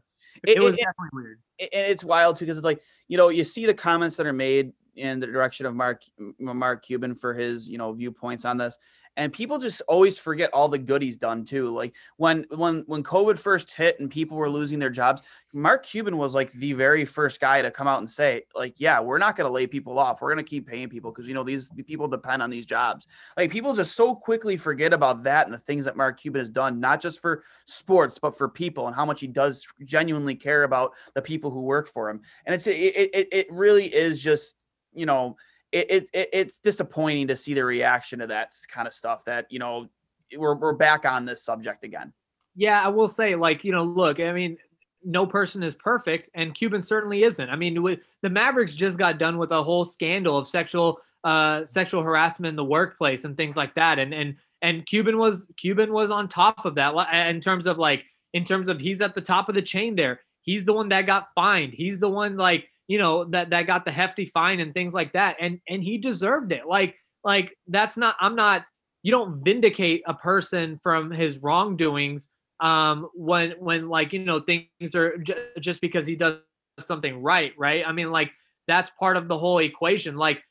it, 0.47 0.59
it 0.59 0.63
was 0.63 0.77
it, 0.77 0.81
definitely 0.81 1.11
weird 1.13 1.39
and 1.61 1.69
it's 1.73 2.05
wild 2.05 2.37
too 2.37 2.45
because 2.45 2.59
it's 2.59 2.65
like 2.65 2.81
you 3.09 3.17
know 3.17 3.29
you 3.29 3.45
see 3.45 3.67
the 3.67 3.75
comments 3.75 4.17
that 4.17 4.27
are 4.27 4.33
made 4.33 4.73
in 4.97 5.21
the 5.21 5.27
direction 5.27 5.67
of 5.67 5.75
Mark 5.75 6.03
Mark 6.39 6.85
Cuban 6.85 7.15
for 7.15 7.35
his 7.35 7.69
you 7.69 7.79
know 7.79 7.93
viewpoints 7.93 8.45
on 8.45 8.57
this, 8.57 8.79
and 9.17 9.33
people 9.33 9.59
just 9.59 9.81
always 9.83 10.19
forget 10.19 10.51
all 10.53 10.69
the 10.69 10.79
good 10.79 11.01
he's 11.01 11.17
done 11.17 11.45
too. 11.45 11.71
Like 11.71 11.95
when 12.17 12.47
when 12.51 12.83
when 12.87 13.03
COVID 13.03 13.39
first 13.39 13.73
hit 13.73 14.01
and 14.01 14.11
people 14.11 14.37
were 14.37 14.51
losing 14.51 14.79
their 14.79 14.91
jobs, 14.91 15.23
Mark 15.53 15.85
Cuban 15.85 16.17
was 16.17 16.35
like 16.35 16.51
the 16.53 16.73
very 16.73 17.05
first 17.05 17.41
guy 17.41 17.63
to 17.63 17.71
come 17.71 17.87
out 17.87 18.01
and 18.01 18.11
say, 18.11 18.43
like, 18.55 18.75
yeah, 18.77 19.01
we're 19.01 19.19
not 19.19 19.37
going 19.37 19.47
to 19.47 19.53
lay 19.53 19.67
people 19.67 19.99
off. 19.99 20.21
We're 20.21 20.33
going 20.35 20.45
to 20.45 20.49
keep 20.49 20.67
paying 20.67 20.89
people 20.89 21.13
because 21.13 21.29
you 21.29 21.35
know 21.35 21.45
these 21.45 21.71
people 21.87 22.09
depend 22.09 22.43
on 22.43 22.51
these 22.51 22.67
jobs. 22.67 23.07
Like 23.37 23.53
people 23.53 23.73
just 23.75 23.95
so 23.95 24.15
quickly 24.15 24.57
forget 24.57 24.93
about 24.93 25.23
that 25.25 25.47
and 25.47 25.55
the 25.55 25.59
things 25.59 25.85
that 25.85 25.97
Mark 25.97 26.19
Cuban 26.19 26.41
has 26.41 26.51
done, 26.51 26.81
not 26.81 27.01
just 27.01 27.21
for 27.21 27.45
sports 27.67 28.19
but 28.19 28.37
for 28.37 28.49
people 28.49 28.87
and 28.87 28.97
how 28.97 29.05
much 29.05 29.21
he 29.21 29.27
does 29.29 29.65
genuinely 29.85 30.35
care 30.35 30.65
about 30.65 30.93
the 31.15 31.23
people 31.23 31.51
who 31.51 31.61
work 31.61 31.89
for 31.93 32.11
him. 32.11 32.21
And 32.47 32.55
it's 32.55 32.67
it 32.67 32.73
it, 33.15 33.29
it 33.31 33.47
really 33.51 33.87
is 33.87 34.21
just 34.21 34.57
you 34.93 35.07
know 35.07 35.37
it, 35.75 36.09
it, 36.13 36.29
it's 36.33 36.59
disappointing 36.59 37.29
to 37.29 37.37
see 37.37 37.55
the 37.55 37.65
reaction 37.65 38.21
to 38.21 38.27
that 38.29 38.53
kind 38.69 38.87
of 38.87 38.95
stuff 38.95 39.25
that 39.25 39.47
you 39.51 39.59
know 39.59 39.89
we're, 40.37 40.55
we're 40.55 40.73
back 40.73 41.05
on 41.05 41.25
this 41.25 41.43
subject 41.43 41.85
again. 41.85 42.13
Yeah 42.57 42.83
i 42.83 42.89
will 42.89 43.09
say 43.09 43.35
like 43.35 43.65
you 43.65 43.73
know 43.73 43.85
look 43.85 44.21
i 44.21 44.33
mean 44.33 44.57
no 45.05 45.27
person 45.27 45.63
is 45.63 45.75
perfect 45.75 46.31
and 46.35 46.55
cuban 46.55 46.83
certainly 46.83 47.25
isn't. 47.25 47.51
I 47.51 47.57
mean 47.57 47.75
the 48.23 48.31
mavericks 48.31 48.75
just 48.75 48.99
got 48.99 49.19
done 49.19 49.39
with 49.39 49.51
a 49.51 49.63
whole 49.63 49.85
scandal 49.85 50.39
of 50.39 50.49
sexual 50.49 50.99
uh 51.25 51.65
sexual 51.67 52.03
harassment 52.03 52.51
in 52.51 52.57
the 52.57 52.65
workplace 52.65 53.25
and 53.25 53.37
things 53.37 53.57
like 53.57 53.75
that 53.75 53.99
and 53.99 54.15
and 54.15 54.37
and 54.63 54.87
cuban 54.87 55.19
was 55.19 55.45
cuban 55.57 55.93
was 55.93 56.11
on 56.11 56.29
top 56.29 56.65
of 56.65 56.77
that 56.77 56.95
in 57.29 57.41
terms 57.41 57.67
of 57.67 57.79
like 57.79 58.05
in 58.35 58.45
terms 58.45 58.69
of 58.69 58.81
he's 58.81 59.01
at 59.01 59.15
the 59.15 59.21
top 59.21 59.49
of 59.49 59.55
the 59.55 59.63
chain 59.63 59.95
there. 59.95 60.21
He's 60.43 60.65
the 60.67 60.75
one 60.75 60.91
that 60.91 61.07
got 61.07 61.29
fined. 61.35 61.73
He's 61.73 61.99
the 61.99 62.11
one 62.11 62.37
like 62.37 62.69
you 62.89 62.99
know 62.99 63.25
that 63.27 63.51
that 63.51 63.67
got 63.67 63.85
the 63.85 63.93
hefty 63.93 64.27
fine 64.27 64.61
and 64.61 64.75
things 64.75 64.95
like 64.95 65.13
that. 65.13 65.37
And 65.41 65.61
and 65.69 65.83
he 65.83 65.99
deserved 65.99 66.53
it. 66.53 66.67
Like 66.67 66.97
like 67.25 67.57
that's 67.69 67.97
not 67.97 68.17
i'm 68.21 68.37
not 68.37 68.65
you 69.03 69.11
don't 69.11 69.43
vindicate 69.43 70.03
a 70.07 70.15
person 70.15 70.79
from 70.83 71.11
his 71.11 71.39
wrongdoings 71.39 72.29
um 72.61 73.09
when 73.15 73.53
when 73.59 73.89
like 73.89 74.13
you 74.13 74.21
know 74.21 74.41
things 74.41 74.95
are 74.95 75.17
j- 75.19 75.49
just 75.59 75.81
because 75.81 76.07
he 76.07 76.15
does 76.15 76.39
something 76.79 77.23
right 77.23 77.53
right? 77.59 77.85
I 77.87 77.93
mean 77.93 78.11
like 78.11 78.31
that's 78.67 78.91
part 78.99 79.17
of 79.17 79.29
the 79.29 79.39
whole 79.39 79.59
equation. 79.59 80.17
Like 80.17 80.43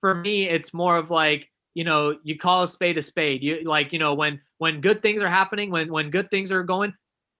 for 0.00 0.14
me 0.14 0.48
it's 0.48 0.74
more 0.74 0.96
of 0.96 1.10
like 1.10 1.48
you 1.74 1.84
know 1.84 2.16
you 2.22 2.38
call 2.38 2.64
a 2.64 2.68
spade 2.68 2.98
a 2.98 3.02
spade. 3.02 3.42
You 3.42 3.62
like 3.64 3.92
you 3.92 3.98
know 3.98 4.14
when 4.14 4.40
when 4.58 4.80
good 4.80 5.02
things 5.02 5.22
are 5.22 5.28
happening 5.28 5.70
when 5.70 5.92
when 5.92 6.10
good 6.10 6.30
things 6.30 6.52
are 6.52 6.62
going 6.62 6.94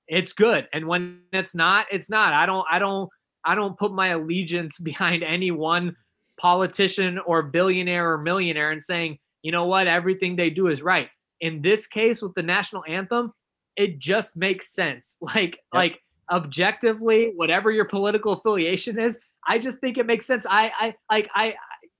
it's 0.08 0.32
good. 0.32 0.68
And 0.72 0.86
when 0.86 1.20
it's 1.32 1.54
not 1.54 1.86
it's 1.90 2.10
not. 2.10 2.32
I 2.32 2.46
don't 2.46 2.66
i 2.70 2.78
don't 2.78 3.08
I 3.44 3.54
don't 3.54 3.78
put 3.78 3.92
my 3.92 4.08
allegiance 4.08 4.78
behind 4.82 5.22
any 5.22 5.50
one 5.50 5.96
politician 6.38 7.18
or 7.18 7.42
billionaire 7.42 8.12
or 8.12 8.18
millionaire 8.18 8.70
and 8.70 8.82
saying, 8.82 9.18
you 9.42 9.52
know 9.52 9.66
what, 9.66 9.86
everything 9.86 10.36
they 10.36 10.50
do 10.50 10.68
is 10.68 10.82
right. 10.82 11.08
In 11.40 11.62
this 11.62 11.86
case 11.86 12.22
with 12.22 12.34
the 12.34 12.42
national 12.42 12.84
anthem, 12.88 13.32
it 13.76 13.98
just 13.98 14.36
makes 14.36 14.72
sense. 14.72 15.16
Like, 15.34 15.56
yep. 15.56 15.58
like 15.72 16.02
objectively, 16.30 17.32
whatever 17.34 17.70
your 17.70 17.84
political 17.84 18.32
affiliation 18.34 18.98
is, 18.98 19.18
I 19.46 19.58
just 19.58 19.80
think 19.80 19.98
it 19.98 20.06
makes 20.06 20.26
sense. 20.26 20.46
I, 20.48 20.72
I 20.78 20.94
like, 21.10 21.28
I, 21.34 21.54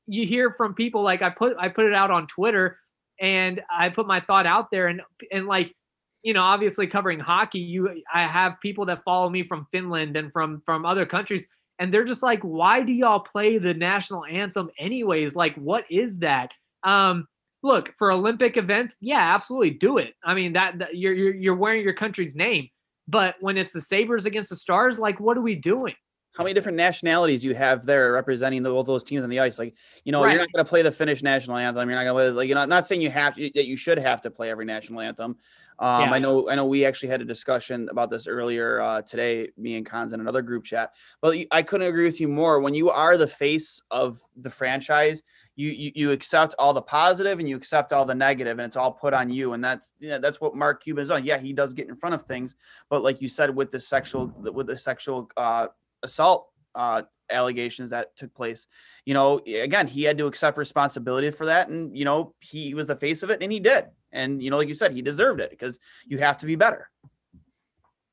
you 0.07 0.27
hear 0.27 0.53
from 0.53 0.75
people 0.75 1.03
like 1.03 1.23
I 1.23 1.31
put, 1.31 1.57
I 1.59 1.69
put 1.69 1.87
it 1.87 1.95
out 1.95 2.11
on 2.11 2.27
Twitter 2.27 2.79
and 3.21 3.61
I 3.71 3.89
put 3.89 4.07
my 4.07 4.21
thought 4.21 4.47
out 4.47 4.71
there 4.71 4.89
and, 4.89 5.03
and 5.31 5.47
like, 5.47 5.75
you 6.23 6.33
know, 6.33 6.43
obviously 6.43 6.87
covering 6.87 7.19
hockey, 7.19 7.59
you 7.59 8.03
I 8.13 8.23
have 8.23 8.61
people 8.61 8.87
that 8.87 9.05
follow 9.05 9.29
me 9.29 9.43
from 9.43 9.67
Finland 9.73 10.17
and 10.17 10.33
from 10.33 10.63
from 10.65 10.85
other 10.85 11.07
countries 11.07 11.47
and 11.79 11.93
they're 11.93 12.05
just 12.05 12.23
like, 12.23 12.41
"Why 12.43 12.83
do 12.83 12.93
y'all 12.93 13.21
play 13.21 13.59
the 13.59 13.75
national 13.75 14.25
anthem 14.27 14.71
anyways? 14.79 15.35
Like 15.35 15.57
what 15.57 15.85
is 15.91 16.19
that?" 16.19 16.51
Um 16.85 17.27
look, 17.63 17.91
for 17.97 18.13
Olympic 18.13 18.57
events, 18.57 18.97
yeah, 19.01 19.35
absolutely 19.35 19.71
do 19.71 19.99
it. 19.99 20.15
I 20.25 20.35
mean, 20.35 20.53
that, 20.55 20.79
that 20.79 20.97
you're, 20.97 21.13
you're 21.13 21.35
you're 21.35 21.57
wearing 21.57 21.83
your 21.83 21.95
country's 21.95 22.37
name. 22.37 22.69
But 23.09 23.35
when 23.41 23.57
it's 23.59 23.73
the 23.73 23.81
Sabres 23.81 24.27
against 24.27 24.51
the 24.51 24.57
Stars, 24.57 24.99
like 24.99 25.19
what 25.19 25.37
are 25.37 25.43
we 25.43 25.57
doing? 25.57 25.95
how 26.35 26.45
many 26.45 26.55
different 26.55 26.77
nationalities 26.77 27.45
you 27.45 27.55
have 27.55 27.85
there 27.85 28.13
representing 28.13 28.63
the, 28.63 28.71
all 28.71 28.83
those 28.83 29.05
teams 29.05 29.23
on 29.23 29.29
the 29.29 29.39
ice. 29.39 29.59
Like, 29.59 29.75
you 30.05 30.13
know, 30.13 30.23
right. 30.23 30.31
you're 30.33 30.41
not 30.41 30.53
going 30.53 30.65
to 30.65 30.69
play 30.69 30.81
the 30.81 30.91
Finnish 30.91 31.23
national 31.23 31.59
anthem. 31.59 31.89
You're 31.89 31.99
not 31.99 32.11
going 32.11 32.31
to 32.31 32.33
like, 32.33 32.49
you 32.49 32.55
know, 32.55 32.63
I'm 32.63 32.71
not 32.71 32.87
saying 32.87 33.03
you 33.03 33.11
have 33.11 33.37
to, 33.37 33.51
that 33.55 33.67
you 33.67 33.77
should 33.77 33.99
have 33.99 34.23
to 34.23 34.31
play 34.31 34.51
every 34.51 34.65
national 34.65 35.01
anthem. 35.01 35.37
Um, 35.79 36.09
yeah. 36.09 36.15
I 36.15 36.19
know, 36.19 36.49
I 36.49 36.55
know 36.55 36.67
we 36.67 36.85
actually 36.85 37.09
had 37.09 37.21
a 37.21 37.25
discussion 37.25 37.89
about 37.91 38.11
this 38.11 38.27
earlier 38.27 38.81
uh, 38.81 39.03
today, 39.03 39.49
me 39.57 39.77
and 39.77 39.85
Cons 39.85 40.13
in 40.13 40.21
another 40.21 40.43
group 40.43 40.65
chat, 40.65 40.93
but 41.21 41.37
I 41.51 41.63
couldn't 41.63 41.89
agree 41.89 42.05
with 42.05 42.21
you 42.21 42.29
more. 42.29 42.61
When 42.61 42.75
you 42.75 42.91
are 42.91 43.17
the 43.17 43.27
face 43.27 43.83
of 43.91 44.23
the 44.37 44.51
franchise, 44.51 45.23
you, 45.57 45.71
you, 45.71 45.93
you 45.95 46.11
accept 46.13 46.55
all 46.59 46.73
the 46.73 46.83
positive 46.83 47.39
and 47.39 47.49
you 47.49 47.57
accept 47.57 47.93
all 47.93 48.05
the 48.05 48.15
negative 48.15 48.59
and 48.59 48.67
it's 48.67 48.77
all 48.77 48.93
put 48.93 49.13
on 49.13 49.29
you. 49.29 49.53
And 49.53 49.63
that's, 49.63 49.93
you 49.99 50.11
know, 50.11 50.19
that's 50.19 50.41
what 50.41 50.55
Mark 50.55 50.83
Cuban 50.83 51.05
Cuban's 51.05 51.09
done. 51.09 51.25
Yeah. 51.25 51.39
He 51.39 51.53
does 51.53 51.75
get 51.75 51.89
in 51.89 51.97
front 51.97 52.15
of 52.15 52.23
things, 52.23 52.55
but 52.89 53.03
like 53.03 53.21
you 53.21 53.29
said, 53.29 53.55
with 53.55 53.71
the 53.71 53.81
sexual, 53.81 54.33
with 54.39 54.67
the 54.67 54.79
sexual, 54.79 55.31
uh, 55.37 55.69
assault 56.03 56.49
uh, 56.75 57.03
allegations 57.31 57.91
that 57.91 58.17
took 58.17 58.33
place. 58.35 58.67
You 59.05 59.15
know, 59.15 59.41
again, 59.47 59.87
he 59.87 60.05
had 60.05 60.19
to 60.19 60.27
accept 60.27 60.59
responsibility 60.59 61.31
for 61.31 61.47
that, 61.47 61.69
and 61.69 61.97
you 61.97 62.05
know, 62.05 62.35
he 62.41 62.75
was 62.75 62.87
the 62.87 62.97
face 62.97 63.23
of 63.23 63.31
it, 63.31 63.43
and 63.43 63.51
he 63.51 63.61
did. 63.61 63.87
And 64.13 64.43
you 64.43 64.51
know, 64.51 64.57
like 64.57 64.69
you 64.69 64.75
said, 64.75 64.93
he 64.93 65.03
deserved 65.03 65.41
it 65.41 65.51
because 65.51 65.79
you 66.07 66.19
have 66.19 66.39
to 66.39 66.47
be 66.47 66.55
better. 66.55 66.91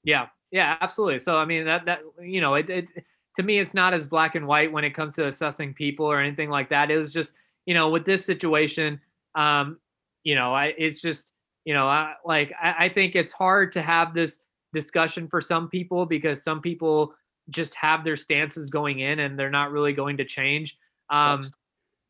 Yeah, 0.03 0.27
yeah, 0.51 0.77
absolutely. 0.81 1.19
So 1.19 1.37
I 1.37 1.45
mean, 1.45 1.65
that 1.65 1.85
that 1.85 1.99
you 2.21 2.41
know, 2.41 2.55
it, 2.55 2.69
it 2.69 2.89
to 3.35 3.43
me, 3.43 3.59
it's 3.59 3.73
not 3.73 3.93
as 3.93 4.07
black 4.07 4.35
and 4.35 4.47
white 4.47 4.71
when 4.71 4.83
it 4.83 4.91
comes 4.91 5.15
to 5.15 5.27
assessing 5.27 5.73
people 5.73 6.05
or 6.05 6.19
anything 6.19 6.49
like 6.49 6.69
that. 6.69 6.91
It 6.91 6.97
was 6.97 7.13
just 7.13 7.33
you 7.65 7.73
know, 7.73 7.89
with 7.89 8.05
this 8.05 8.25
situation, 8.25 8.99
um, 9.35 9.77
you 10.23 10.35
know, 10.35 10.53
I 10.53 10.73
it's 10.77 11.01
just 11.01 11.31
you 11.65 11.73
know, 11.73 11.87
I, 11.87 12.13
like 12.25 12.53
I, 12.61 12.85
I 12.85 12.89
think 12.89 13.15
it's 13.15 13.31
hard 13.31 13.71
to 13.73 13.81
have 13.81 14.13
this 14.13 14.39
discussion 14.73 15.27
for 15.27 15.41
some 15.41 15.67
people 15.67 16.05
because 16.05 16.41
some 16.43 16.61
people 16.61 17.13
just 17.49 17.75
have 17.75 18.03
their 18.03 18.15
stances 18.15 18.69
going 18.69 18.99
in 18.99 19.19
and 19.19 19.37
they're 19.37 19.49
not 19.49 19.71
really 19.71 19.93
going 19.93 20.17
to 20.17 20.25
change. 20.25 20.77
Um, 21.09 21.43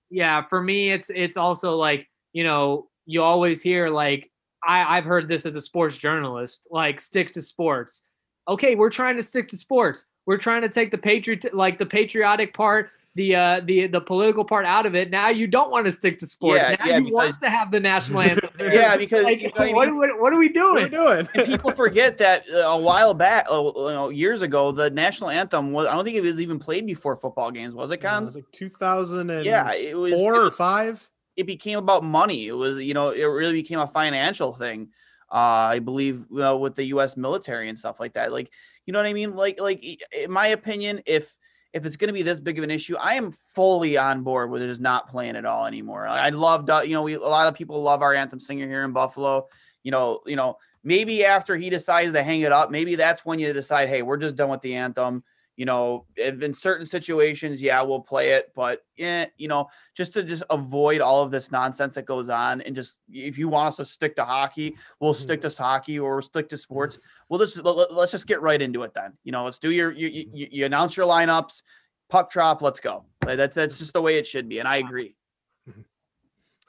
yeah, 0.10 0.44
for 0.48 0.62
me, 0.62 0.92
it's 0.92 1.10
it's 1.14 1.38
also 1.38 1.76
like 1.76 2.08
you 2.34 2.44
know 2.44 2.89
you 3.10 3.24
always 3.24 3.60
hear 3.62 3.90
like 3.90 4.30
I 4.64 4.98
I've 4.98 5.04
heard 5.04 5.28
this 5.28 5.46
as 5.48 5.56
a 5.56 5.62
sports 5.62 5.98
journalist 5.98 6.62
like 6.70 7.02
stick 7.02 7.32
to 7.34 7.42
sports. 7.42 8.04
Okay, 8.48 8.76
we're 8.76 8.92
trying 8.92 9.16
to 9.16 9.24
stick 9.24 9.50
to 9.50 9.58
sports. 9.58 10.06
We're 10.28 10.38
trying 10.38 10.62
to 10.62 10.70
take 10.70 10.92
the 10.92 10.98
patriot 10.98 11.54
like 11.54 11.80
the 11.80 11.86
patriotic 11.88 12.54
part 12.54 12.92
the 13.16 13.36
uh 13.36 13.62
the 13.66 13.88
the 13.88 14.00
political 14.00 14.46
part 14.46 14.66
out 14.66 14.86
of 14.86 14.94
it. 14.94 15.10
Now 15.10 15.30
you 15.30 15.48
don't 15.48 15.72
want 15.72 15.88
to 15.88 15.92
stick 15.92 16.20
to 16.20 16.28
sports. 16.28 16.62
Yeah, 16.62 16.76
now 16.80 16.86
yeah, 16.86 16.98
you 16.98 17.06
because, 17.06 17.14
want 17.14 17.40
to 17.40 17.50
have 17.50 17.72
the 17.72 17.80
national 17.80 18.22
anthem. 18.30 18.50
yeah, 18.60 18.96
because 18.96 19.24
like, 19.24 19.42
you 19.42 19.52
know, 19.58 19.72
what, 19.74 19.96
what, 19.96 20.20
what, 20.20 20.32
are 20.32 20.38
we 20.38 20.50
doing? 20.50 20.92
What 20.92 20.94
are 20.94 21.24
doing? 21.24 21.48
people 21.48 21.72
forget 21.72 22.20
that 22.20 22.46
uh, 22.54 22.58
a 22.58 22.78
while 22.78 23.16
back, 23.16 23.48
uh, 23.52 23.64
you 23.64 23.74
know, 23.90 24.10
years 24.10 24.44
ago, 24.44 24.72
the 24.72 24.92
national 24.92 25.32
anthem 25.32 25.72
was. 25.72 25.88
I 25.88 25.96
don't 25.96 26.06
think 26.06 26.16
it 26.16 26.22
was 26.22 26.40
even 26.40 26.60
played 26.60 26.86
before 26.86 27.16
football 27.18 27.50
games. 27.50 27.74
Was 27.74 27.90
it, 27.90 27.98
Cons? 27.98 28.36
Yeah, 28.36 28.40
it 28.40 28.46
was 28.46 28.52
like 28.52 28.52
2000 28.52 29.30
and 29.32 29.46
yeah, 29.46 29.74
it 29.74 29.98
was 29.98 30.14
four 30.14 30.36
it 30.36 30.48
or 30.48 30.52
five. 30.52 31.10
It 31.40 31.48
became 31.48 31.80
about 31.80 32.04
money. 32.04 32.48
It 32.48 32.54
was, 32.54 32.84
you 32.84 32.94
know, 32.94 33.10
it 33.10 33.24
really 33.24 33.54
became 33.54 33.80
a 33.80 33.88
financial 33.88 34.54
thing. 34.54 34.90
Uh, 35.32 35.72
I 35.76 35.80
believe 35.80 36.26
with 36.30 36.76
the 36.76 36.86
U.S. 36.86 37.16
military 37.16 37.70
and 37.70 37.80
stuff 37.80 38.00
like 38.00 38.14
that. 38.14 38.32
Like, 38.32 38.52
you 38.86 38.94
know 38.94 39.00
what 39.00 39.08
I 39.08 39.14
mean? 39.14 39.36
Like, 39.36 39.62
like 39.62 39.84
in 40.12 40.32
my 40.32 40.48
opinion, 40.48 41.02
if 41.06 41.34
if 41.72 41.86
it's 41.86 41.98
going 41.98 42.08
to 42.08 42.14
be 42.14 42.24
this 42.24 42.40
big 42.40 42.58
of 42.58 42.64
an 42.64 42.72
issue, 42.72 42.98
I 42.98 43.14
am 43.14 43.32
fully 43.32 43.98
on 43.98 44.24
board 44.24 44.50
with 44.50 44.62
it 44.62 44.70
is 44.70 44.80
not 44.80 45.08
playing 45.08 45.36
at 45.36 45.46
all 45.46 45.66
anymore. 45.66 46.08
I 46.08 46.30
love, 46.30 46.68
you 46.86 46.94
know, 46.94 47.04
we 47.04 47.14
a 47.14 47.20
lot 47.20 47.48
of 47.48 47.54
people 47.54 47.82
love 47.82 48.02
our 48.02 48.14
anthem 48.14 48.40
singer 48.40 48.68
here 48.68 48.84
in 48.84 48.92
Buffalo. 48.92 49.48
You 49.84 49.92
know, 49.92 50.20
you 50.26 50.36
know, 50.36 50.58
maybe 50.84 51.24
after 51.24 51.56
he 51.56 51.70
decides 51.70 52.12
to 52.14 52.24
hang 52.24 52.42
it 52.42 52.52
up, 52.52 52.72
maybe 52.72 52.96
that's 52.96 53.26
when 53.26 53.40
you 53.40 53.54
decide, 53.54 53.88
hey, 53.88 54.02
we're 54.02 54.18
just 54.18 54.36
done 54.36 54.50
with 54.50 54.62
the 54.62 54.76
anthem. 54.76 55.24
You 55.60 55.66
know, 55.66 56.06
in 56.16 56.54
certain 56.54 56.86
situations, 56.86 57.62
yeah, 57.62 57.82
we'll 57.82 58.00
play 58.00 58.30
it, 58.30 58.54
but 58.56 58.86
yeah, 58.96 59.26
you 59.36 59.50
know, 59.50 59.68
just 59.94 60.14
to 60.14 60.24
just 60.24 60.44
avoid 60.50 61.02
all 61.02 61.22
of 61.22 61.32
this 61.32 61.52
nonsense 61.52 61.96
that 61.96 62.06
goes 62.06 62.30
on, 62.30 62.62
and 62.62 62.74
just 62.74 63.00
if 63.12 63.38
you 63.38 63.50
want 63.50 63.68
us 63.68 63.76
to 63.76 63.84
stick 63.84 64.16
to 64.16 64.24
hockey, 64.24 64.78
we'll 65.02 65.14
mm-hmm. 65.14 65.22
stick 65.22 65.42
to 65.42 65.50
hockey 65.50 66.00
or 66.00 66.14
we'll 66.14 66.22
stick 66.22 66.48
to 66.48 66.58
sports. 66.58 66.98
We'll 67.28 67.42
just 67.42 67.62
let, 67.66 67.92
us 67.92 68.10
just 68.10 68.26
get 68.26 68.42
right 68.42 68.62
into 68.62 68.84
it 68.84 68.94
then. 68.94 69.18
You 69.26 69.34
know, 69.34 69.44
let's 69.44 69.60
do 69.60 69.70
your 69.70 69.92
you, 69.92 70.08
you, 70.08 70.48
you 70.50 70.66
announce 70.66 70.96
your 70.96 71.06
lineups, 71.06 71.62
puck 72.08 72.32
drop, 72.32 72.62
let's 72.62 72.80
go. 72.80 73.04
That's 73.20 73.54
that's 73.54 73.80
just 73.80 73.92
the 73.92 74.02
way 74.02 74.18
it 74.18 74.26
should 74.26 74.48
be, 74.48 74.60
and 74.60 74.68
I 74.68 74.78
agree. 74.78 75.14
Mm-hmm. 75.70 75.82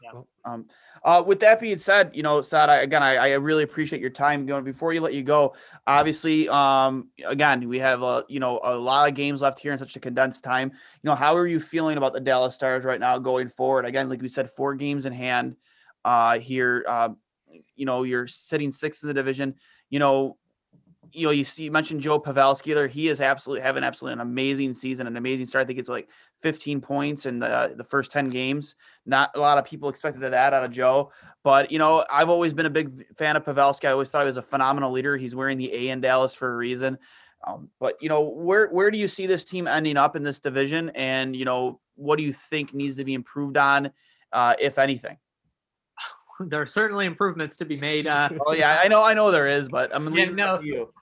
Yeah. 0.02 0.20
Um, 0.44 0.66
uh, 1.02 1.22
with 1.26 1.40
that 1.40 1.60
being 1.60 1.78
said, 1.78 2.10
you 2.14 2.22
know, 2.22 2.42
Saad, 2.42 2.68
again, 2.68 3.02
I, 3.02 3.16
I, 3.16 3.34
really 3.34 3.62
appreciate 3.62 4.02
your 4.02 4.10
time. 4.10 4.44
Going 4.44 4.64
before 4.64 4.92
you 4.92 5.00
let 5.00 5.14
you 5.14 5.22
go, 5.22 5.54
obviously, 5.86 6.46
um, 6.50 7.08
again, 7.24 7.66
we 7.68 7.78
have 7.78 8.02
a 8.02 8.24
you 8.28 8.38
know 8.38 8.60
a 8.62 8.76
lot 8.76 9.08
of 9.08 9.14
games 9.14 9.40
left 9.40 9.58
here 9.58 9.72
in 9.72 9.78
such 9.78 9.96
a 9.96 10.00
condensed 10.00 10.44
time. 10.44 10.68
You 10.70 11.08
know, 11.08 11.14
how 11.14 11.34
are 11.36 11.46
you 11.46 11.58
feeling 11.58 11.96
about 11.96 12.12
the 12.12 12.20
Dallas 12.20 12.54
Stars 12.54 12.84
right 12.84 13.00
now 13.00 13.18
going 13.18 13.48
forward? 13.48 13.86
Again, 13.86 14.10
like 14.10 14.20
we 14.20 14.28
said, 14.28 14.50
four 14.50 14.74
games 14.74 15.06
in 15.06 15.12
hand 15.14 15.56
uh, 16.04 16.38
here. 16.38 16.84
Uh, 16.86 17.10
you 17.76 17.86
know, 17.86 18.02
you're 18.02 18.28
sitting 18.28 18.70
sixth 18.70 19.02
in 19.02 19.08
the 19.08 19.14
division. 19.14 19.54
You 19.88 20.00
know, 20.00 20.36
you 21.12 21.26
know, 21.26 21.30
you 21.30 21.44
see, 21.44 21.64
you 21.64 21.70
mentioned 21.70 22.00
Joe 22.00 22.20
Pavelski 22.20 22.74
there. 22.74 22.86
He 22.86 23.08
is 23.08 23.20
absolutely 23.20 23.62
having 23.62 23.84
absolutely 23.84 24.14
an 24.14 24.20
amazing 24.20 24.74
season, 24.74 25.06
an 25.06 25.16
amazing 25.16 25.46
start. 25.46 25.64
I 25.64 25.66
think 25.66 25.78
it's 25.78 25.88
like 25.88 26.08
15 26.42 26.80
points 26.80 27.26
in 27.26 27.38
the 27.38 27.74
the 27.76 27.84
first 27.84 28.10
10 28.10 28.30
games. 28.30 28.76
Not 29.06 29.30
a 29.34 29.40
lot 29.40 29.58
of 29.58 29.64
people 29.64 29.88
expected 29.88 30.20
that 30.20 30.52
out 30.52 30.64
of 30.64 30.70
Joe, 30.70 31.12
but 31.42 31.70
you 31.70 31.78
know, 31.78 32.04
I've 32.10 32.28
always 32.28 32.52
been 32.52 32.66
a 32.66 32.70
big 32.70 33.14
fan 33.16 33.36
of 33.36 33.44
Pavelski. 33.44 33.88
I 33.88 33.92
always 33.92 34.10
thought 34.10 34.22
he 34.22 34.26
was 34.26 34.36
a 34.36 34.42
phenomenal 34.42 34.92
leader. 34.92 35.16
He's 35.16 35.34
wearing 35.34 35.58
the 35.58 35.72
A 35.72 35.88
in 35.88 36.00
Dallas 36.00 36.34
for 36.34 36.52
a 36.52 36.56
reason. 36.56 36.98
Um, 37.46 37.70
but 37.78 37.96
you 38.00 38.08
know, 38.08 38.22
where 38.22 38.68
where 38.68 38.90
do 38.90 38.98
you 38.98 39.08
see 39.08 39.26
this 39.26 39.44
team 39.44 39.66
ending 39.66 39.96
up 39.96 40.16
in 40.16 40.22
this 40.22 40.40
division? 40.40 40.90
And 40.90 41.34
you 41.34 41.44
know, 41.44 41.80
what 41.96 42.16
do 42.16 42.22
you 42.22 42.32
think 42.32 42.74
needs 42.74 42.96
to 42.96 43.04
be 43.04 43.14
improved 43.14 43.56
on, 43.56 43.90
uh, 44.32 44.54
if 44.58 44.78
anything? 44.78 45.16
there 46.40 46.60
are 46.60 46.66
certainly 46.66 47.06
improvements 47.06 47.56
to 47.58 47.64
be 47.64 47.76
made. 47.76 48.06
Uh, 48.06 48.28
oh 48.46 48.52
yeah, 48.52 48.80
I 48.82 48.88
know, 48.88 49.02
I 49.02 49.14
know 49.14 49.30
there 49.30 49.46
is, 49.46 49.68
but 49.68 49.94
I'm 49.94 50.14
yeah, 50.14 50.26
no, 50.26 50.56
to 50.58 50.66
you. 50.66 50.92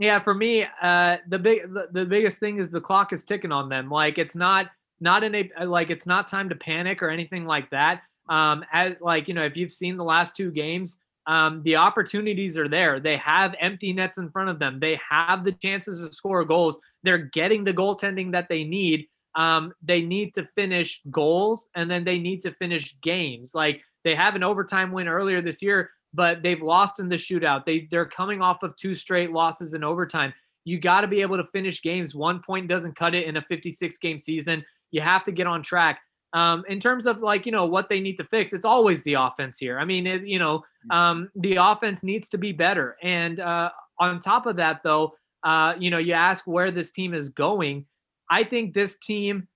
Yeah, 0.00 0.18
for 0.18 0.32
me, 0.32 0.64
uh, 0.82 1.18
the 1.28 1.38
big 1.38 1.74
the, 1.74 1.88
the 1.92 2.06
biggest 2.06 2.40
thing 2.40 2.58
is 2.58 2.70
the 2.70 2.80
clock 2.80 3.12
is 3.12 3.22
ticking 3.22 3.52
on 3.52 3.68
them. 3.68 3.90
Like 3.90 4.16
it's 4.16 4.34
not 4.34 4.68
not 4.98 5.22
in 5.22 5.34
a 5.34 5.66
like 5.66 5.90
it's 5.90 6.06
not 6.06 6.26
time 6.26 6.48
to 6.48 6.54
panic 6.54 7.02
or 7.02 7.10
anything 7.10 7.44
like 7.44 7.68
that. 7.70 8.00
Um, 8.28 8.64
as 8.72 8.94
like 9.02 9.28
you 9.28 9.34
know, 9.34 9.44
if 9.44 9.58
you've 9.58 9.70
seen 9.70 9.98
the 9.98 10.04
last 10.04 10.34
two 10.34 10.50
games, 10.52 10.96
um, 11.26 11.62
the 11.64 11.76
opportunities 11.76 12.56
are 12.56 12.66
there. 12.66 12.98
They 12.98 13.18
have 13.18 13.54
empty 13.60 13.92
nets 13.92 14.16
in 14.16 14.30
front 14.30 14.48
of 14.48 14.58
them. 14.58 14.80
They 14.80 14.98
have 15.10 15.44
the 15.44 15.52
chances 15.52 16.00
to 16.00 16.10
score 16.14 16.46
goals. 16.46 16.76
They're 17.02 17.18
getting 17.18 17.62
the 17.62 17.74
goaltending 17.74 18.32
that 18.32 18.48
they 18.48 18.64
need. 18.64 19.06
Um, 19.34 19.74
they 19.82 20.00
need 20.00 20.32
to 20.34 20.48
finish 20.56 21.02
goals 21.10 21.68
and 21.74 21.90
then 21.90 22.04
they 22.04 22.18
need 22.18 22.40
to 22.42 22.54
finish 22.54 22.96
games. 23.02 23.50
Like 23.54 23.82
they 24.02 24.14
have 24.14 24.34
an 24.34 24.42
overtime 24.42 24.92
win 24.92 25.08
earlier 25.08 25.42
this 25.42 25.60
year 25.60 25.90
but 26.12 26.42
they've 26.42 26.62
lost 26.62 26.98
in 26.98 27.08
the 27.08 27.16
shootout. 27.16 27.64
They 27.64 27.88
they're 27.90 28.06
coming 28.06 28.42
off 28.42 28.62
of 28.62 28.76
two 28.76 28.94
straight 28.94 29.32
losses 29.32 29.74
in 29.74 29.84
overtime. 29.84 30.32
You 30.64 30.78
got 30.78 31.02
to 31.02 31.08
be 31.08 31.22
able 31.22 31.36
to 31.36 31.44
finish 31.52 31.82
games. 31.82 32.14
One 32.14 32.40
point 32.40 32.68
doesn't 32.68 32.96
cut 32.96 33.14
it 33.14 33.26
in 33.26 33.36
a 33.36 33.42
56 33.42 33.96
game 33.98 34.18
season. 34.18 34.64
You 34.90 35.00
have 35.00 35.24
to 35.24 35.32
get 35.32 35.46
on 35.46 35.62
track. 35.62 36.00
Um, 36.32 36.64
in 36.68 36.78
terms 36.78 37.06
of 37.06 37.20
like 37.20 37.46
you 37.46 37.52
know 37.52 37.66
what 37.66 37.88
they 37.88 38.00
need 38.00 38.16
to 38.18 38.24
fix, 38.24 38.52
it's 38.52 38.64
always 38.64 39.02
the 39.04 39.14
offense 39.14 39.56
here. 39.58 39.78
I 39.78 39.84
mean, 39.84 40.06
it, 40.06 40.26
you 40.26 40.38
know, 40.38 40.58
mm-hmm. 40.58 40.90
um, 40.90 41.30
the 41.34 41.56
offense 41.56 42.02
needs 42.02 42.28
to 42.30 42.38
be 42.38 42.52
better. 42.52 42.96
And 43.02 43.40
uh, 43.40 43.70
on 43.98 44.20
top 44.20 44.46
of 44.46 44.56
that, 44.56 44.82
though, 44.84 45.14
uh, 45.42 45.74
you 45.78 45.90
know, 45.90 45.98
you 45.98 46.12
ask 46.12 46.46
where 46.46 46.70
this 46.70 46.92
team 46.92 47.14
is 47.14 47.30
going. 47.30 47.86
I 48.30 48.44
think 48.44 48.74
this 48.74 48.96
team, 48.96 49.48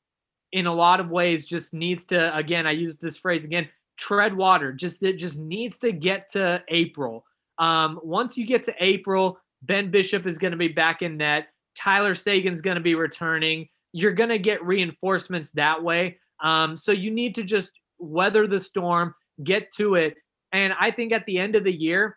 in 0.50 0.66
a 0.66 0.74
lot 0.74 0.98
of 0.98 1.10
ways, 1.10 1.46
just 1.46 1.72
needs 1.72 2.06
to. 2.06 2.36
Again, 2.36 2.66
I 2.66 2.72
use 2.72 2.96
this 2.96 3.16
phrase 3.16 3.44
again 3.44 3.68
tread 3.96 4.36
water. 4.36 4.72
Just 4.72 5.02
it 5.02 5.18
just 5.18 5.38
needs 5.38 5.78
to 5.80 5.92
get 5.92 6.30
to 6.32 6.62
April. 6.68 7.24
Um, 7.58 8.00
once 8.02 8.36
you 8.36 8.46
get 8.46 8.64
to 8.64 8.74
April, 8.80 9.38
Ben 9.62 9.90
Bishop 9.90 10.26
is 10.26 10.38
going 10.38 10.50
to 10.52 10.56
be 10.56 10.68
back 10.68 11.02
in 11.02 11.16
net. 11.16 11.48
Tyler 11.76 12.14
Seguin's 12.14 12.60
going 12.60 12.76
to 12.76 12.82
be 12.82 12.94
returning. 12.94 13.68
You're 13.92 14.12
going 14.12 14.30
to 14.30 14.38
get 14.38 14.64
reinforcements 14.64 15.50
that 15.52 15.82
way. 15.82 16.18
Um, 16.42 16.76
so 16.76 16.92
you 16.92 17.10
need 17.10 17.34
to 17.36 17.42
just 17.42 17.70
weather 17.98 18.46
the 18.46 18.60
storm, 18.60 19.14
get 19.42 19.72
to 19.74 19.94
it. 19.94 20.16
And 20.52 20.72
I 20.78 20.90
think 20.90 21.12
at 21.12 21.26
the 21.26 21.38
end 21.38 21.56
of 21.56 21.64
the 21.64 21.72
year, 21.72 22.16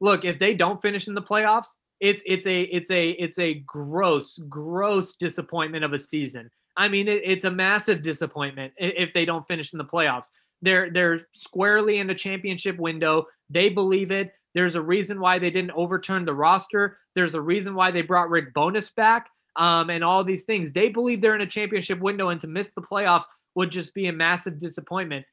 look, 0.00 0.24
if 0.24 0.38
they 0.38 0.54
don't 0.54 0.82
finish 0.82 1.08
in 1.08 1.14
the 1.14 1.22
playoffs, 1.22 1.68
it's 2.00 2.22
it's 2.26 2.46
a 2.46 2.62
it's 2.62 2.90
a 2.90 3.10
it's 3.10 3.38
a 3.38 3.54
gross 3.54 4.38
gross 4.48 5.14
disappointment 5.14 5.84
of 5.84 5.92
a 5.92 5.98
season. 5.98 6.50
I 6.76 6.88
mean, 6.88 7.08
it, 7.08 7.22
it's 7.24 7.44
a 7.44 7.50
massive 7.50 8.02
disappointment 8.02 8.72
if 8.76 9.12
they 9.12 9.24
don't 9.24 9.46
finish 9.46 9.72
in 9.72 9.78
the 9.78 9.84
playoffs. 9.84 10.26
They're 10.62 10.90
they're 10.90 11.26
squarely 11.32 11.98
in 11.98 12.06
the 12.06 12.14
championship 12.14 12.78
window. 12.78 13.26
They 13.50 13.68
believe 13.68 14.10
it. 14.10 14.32
There's 14.54 14.74
a 14.74 14.82
reason 14.82 15.20
why 15.20 15.38
they 15.38 15.50
didn't 15.50 15.72
overturn 15.72 16.24
the 16.24 16.34
roster. 16.34 16.98
There's 17.14 17.34
a 17.34 17.40
reason 17.40 17.74
why 17.74 17.90
they 17.90 18.02
brought 18.02 18.30
Rick 18.30 18.54
Bowness 18.54 18.90
back. 18.90 19.28
Um, 19.56 19.90
and 19.90 20.04
all 20.04 20.22
these 20.22 20.44
things. 20.44 20.70
They 20.70 20.88
believe 20.88 21.20
they're 21.20 21.34
in 21.34 21.40
a 21.40 21.46
championship 21.46 21.98
window, 21.98 22.28
and 22.28 22.40
to 22.42 22.46
miss 22.46 22.70
the 22.70 22.82
playoffs 22.82 23.24
would 23.56 23.72
just 23.72 23.92
be 23.92 24.06
a 24.06 24.12
massive 24.12 24.60
disappointment. 24.60 25.26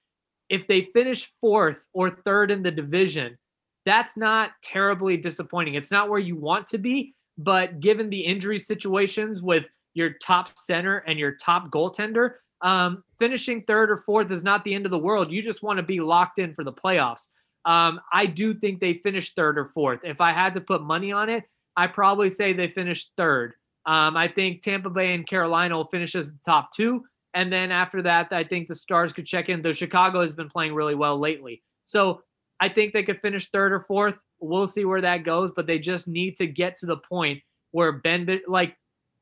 If 0.50 0.66
they 0.66 0.90
finish 0.94 1.32
fourth 1.42 1.86
or 1.94 2.10
third 2.10 2.50
in 2.50 2.64
the 2.64 2.72
division, 2.72 3.38
that's 3.86 4.18
not 4.18 4.52
terribly 4.64 5.16
disappointing. 5.16 5.76
It's 5.76 5.92
not 5.92 6.10
where 6.10 6.20
you 6.20 6.36
want 6.36 6.68
to 6.70 6.80
be, 6.80 7.14
but 7.38 7.80
given 7.82 8.10
the 8.10 8.22
injury 8.22 8.60
situations 8.60 9.44
with 9.44 9.66
your 9.94 10.14
top 10.24 10.50
center 10.58 10.98
and 11.08 11.20
your 11.20 11.36
top 11.36 11.70
goaltender, 11.70 12.32
um, 12.66 13.04
finishing 13.20 13.62
third 13.62 13.92
or 13.92 13.98
fourth 13.98 14.32
is 14.32 14.42
not 14.42 14.64
the 14.64 14.74
end 14.74 14.86
of 14.86 14.92
the 14.92 14.98
world. 14.98 15.32
You 15.32 15.44
just 15.44 15.62
want 15.62 15.78
to 15.78 15.84
be 15.84 16.02
locked 16.02 16.40
in 16.40 16.56
for 16.56 16.64
the 16.64 16.74
playoffs. 16.74 17.28
Um, 17.64 18.02
I 18.12 18.26
do 18.26 18.56
think 18.56 18.80
they 18.80 18.96
finished 18.96 19.36
third 19.36 19.60
or 19.60 19.70
fourth. 19.74 20.00
If 20.04 20.20
I 20.20 20.34
had 20.34 20.56
to 20.56 20.62
put 20.62 20.82
money 20.82 21.12
on 21.12 21.30
it, 21.30 21.44
I 21.78 21.86
probably 21.88 22.30
say 22.30 22.54
they 22.54 22.68
finished 22.68 23.12
third. 23.18 23.54
Um, 23.86 24.18
I 24.18 24.28
think 24.28 24.64
Tampa 24.64 24.90
Bay 24.90 25.14
and 25.14 25.28
Carolina 25.28 25.78
will 25.78 25.88
finish 25.88 26.16
as 26.16 26.32
the 26.32 26.40
top 26.44 26.74
two. 26.76 27.06
And 27.36 27.54
then 27.54 27.72
after 27.72 28.02
that, 28.02 28.32
I 28.32 28.44
think 28.44 28.68
the 28.68 28.76
Stars 28.76 29.14
could 29.14 29.28
check 29.28 29.48
in. 29.48 29.62
Though 29.62 29.74
Chicago 29.74 30.22
has 30.22 30.34
been 30.34 30.50
playing 30.50 30.74
really 30.74 30.96
well 30.96 31.20
lately. 31.20 31.62
So 31.86 32.22
I 32.60 32.70
think 32.70 32.94
they 32.94 33.04
could 33.04 33.22
finish 33.22 33.50
third 33.50 33.74
or 33.74 33.82
fourth. 33.82 34.18
We'll 34.40 34.68
see 34.68 34.86
where 34.86 35.02
that 35.02 35.24
goes, 35.24 35.52
but 35.56 35.68
they 35.68 35.78
just 35.78 36.08
need 36.08 36.38
to 36.38 36.48
get 36.48 36.78
to 36.78 36.88
the 36.88 36.98
point 36.98 37.44
where 37.72 37.92
Ben, 37.92 38.42
like 38.48 38.76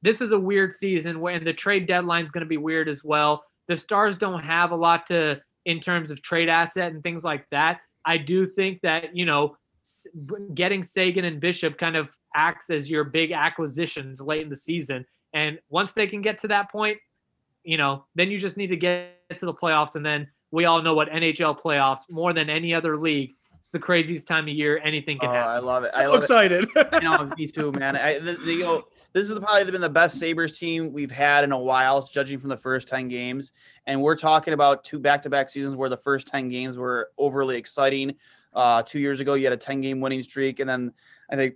this 0.03 0.21
is 0.21 0.31
a 0.31 0.39
weird 0.39 0.75
season 0.75 1.21
when 1.21 1.43
the 1.43 1.53
trade 1.53 1.87
deadline 1.87 2.25
is 2.25 2.31
going 2.31 2.43
to 2.43 2.47
be 2.47 2.57
weird 2.57 2.87
as 2.89 3.03
well. 3.03 3.43
The 3.67 3.77
Stars 3.77 4.17
don't 4.17 4.43
have 4.43 4.71
a 4.71 4.75
lot 4.75 5.07
to 5.07 5.41
in 5.65 5.79
terms 5.79 6.11
of 6.11 6.21
trade 6.21 6.49
asset 6.49 6.91
and 6.91 7.01
things 7.01 7.23
like 7.23 7.45
that. 7.51 7.79
I 8.05 8.17
do 8.17 8.45
think 8.45 8.81
that 8.81 9.15
you 9.15 9.25
know 9.25 9.57
getting 10.53 10.83
Seguin 10.83 11.25
and 11.25 11.39
Bishop 11.39 11.77
kind 11.77 11.95
of 11.95 12.09
acts 12.35 12.69
as 12.69 12.89
your 12.89 13.05
big 13.05 13.31
acquisitions 13.31 14.19
late 14.19 14.41
in 14.41 14.49
the 14.49 14.55
season, 14.55 15.05
and 15.33 15.57
once 15.69 15.93
they 15.93 16.05
can 16.05 16.21
get 16.21 16.37
to 16.39 16.49
that 16.49 16.69
point, 16.69 16.97
you 17.63 17.77
know, 17.77 18.05
then 18.13 18.29
you 18.29 18.37
just 18.39 18.57
need 18.57 18.67
to 18.67 18.77
get 18.77 19.15
to 19.39 19.45
the 19.45 19.53
playoffs, 19.53 19.95
and 19.95 20.05
then 20.05 20.27
we 20.51 20.65
all 20.65 20.81
know 20.81 20.93
what 20.93 21.09
NHL 21.09 21.61
playoffs 21.61 22.01
more 22.09 22.33
than 22.33 22.49
any 22.49 22.73
other 22.73 22.97
league 22.97 23.33
it's 23.63 23.69
the 23.69 23.79
craziest 23.79 24.27
time 24.27 24.43
of 24.43 24.49
year. 24.49 24.81
Anything 24.83 25.19
can 25.19 25.29
oh, 25.29 25.31
happen. 25.31 25.51
I 25.51 25.59
love 25.59 25.85
it. 25.85 25.91
I 25.95 26.07
love 26.07 26.17
excited. 26.17 26.67
It. 26.75 26.89
you 26.95 26.99
know, 26.99 27.31
me 27.37 27.47
too, 27.47 27.71
man. 27.71 27.95
I, 27.95 28.19
the, 28.19 28.33
the, 28.33 28.53
you 28.55 28.63
know, 28.63 28.83
this 29.13 29.29
is 29.29 29.37
probably 29.37 29.71
been 29.71 29.81
the 29.81 29.89
best 29.89 30.19
Sabres 30.19 30.57
team 30.57 30.91
we've 30.91 31.11
had 31.11 31.43
in 31.43 31.51
a 31.51 31.57
while, 31.57 32.01
judging 32.01 32.39
from 32.39 32.49
the 32.49 32.57
first 32.57 32.87
10 32.87 33.07
games. 33.07 33.53
And 33.85 34.01
we're 34.01 34.15
talking 34.15 34.53
about 34.53 34.83
two 34.83 34.99
back 34.99 35.21
to 35.21 35.29
back 35.29 35.49
seasons 35.49 35.75
where 35.75 35.89
the 35.89 35.97
first 35.97 36.27
10 36.27 36.49
games 36.49 36.77
were 36.77 37.11
overly 37.17 37.55
exciting. 37.55 38.15
Uh, 38.53 38.81
two 38.81 38.99
years 38.99 39.19
ago, 39.19 39.35
you 39.35 39.45
had 39.45 39.53
a 39.53 39.57
10 39.57 39.81
game 39.81 40.01
winning 40.01 40.23
streak. 40.23 40.59
And 40.59 40.69
then 40.69 40.93
I 41.29 41.35
think 41.35 41.55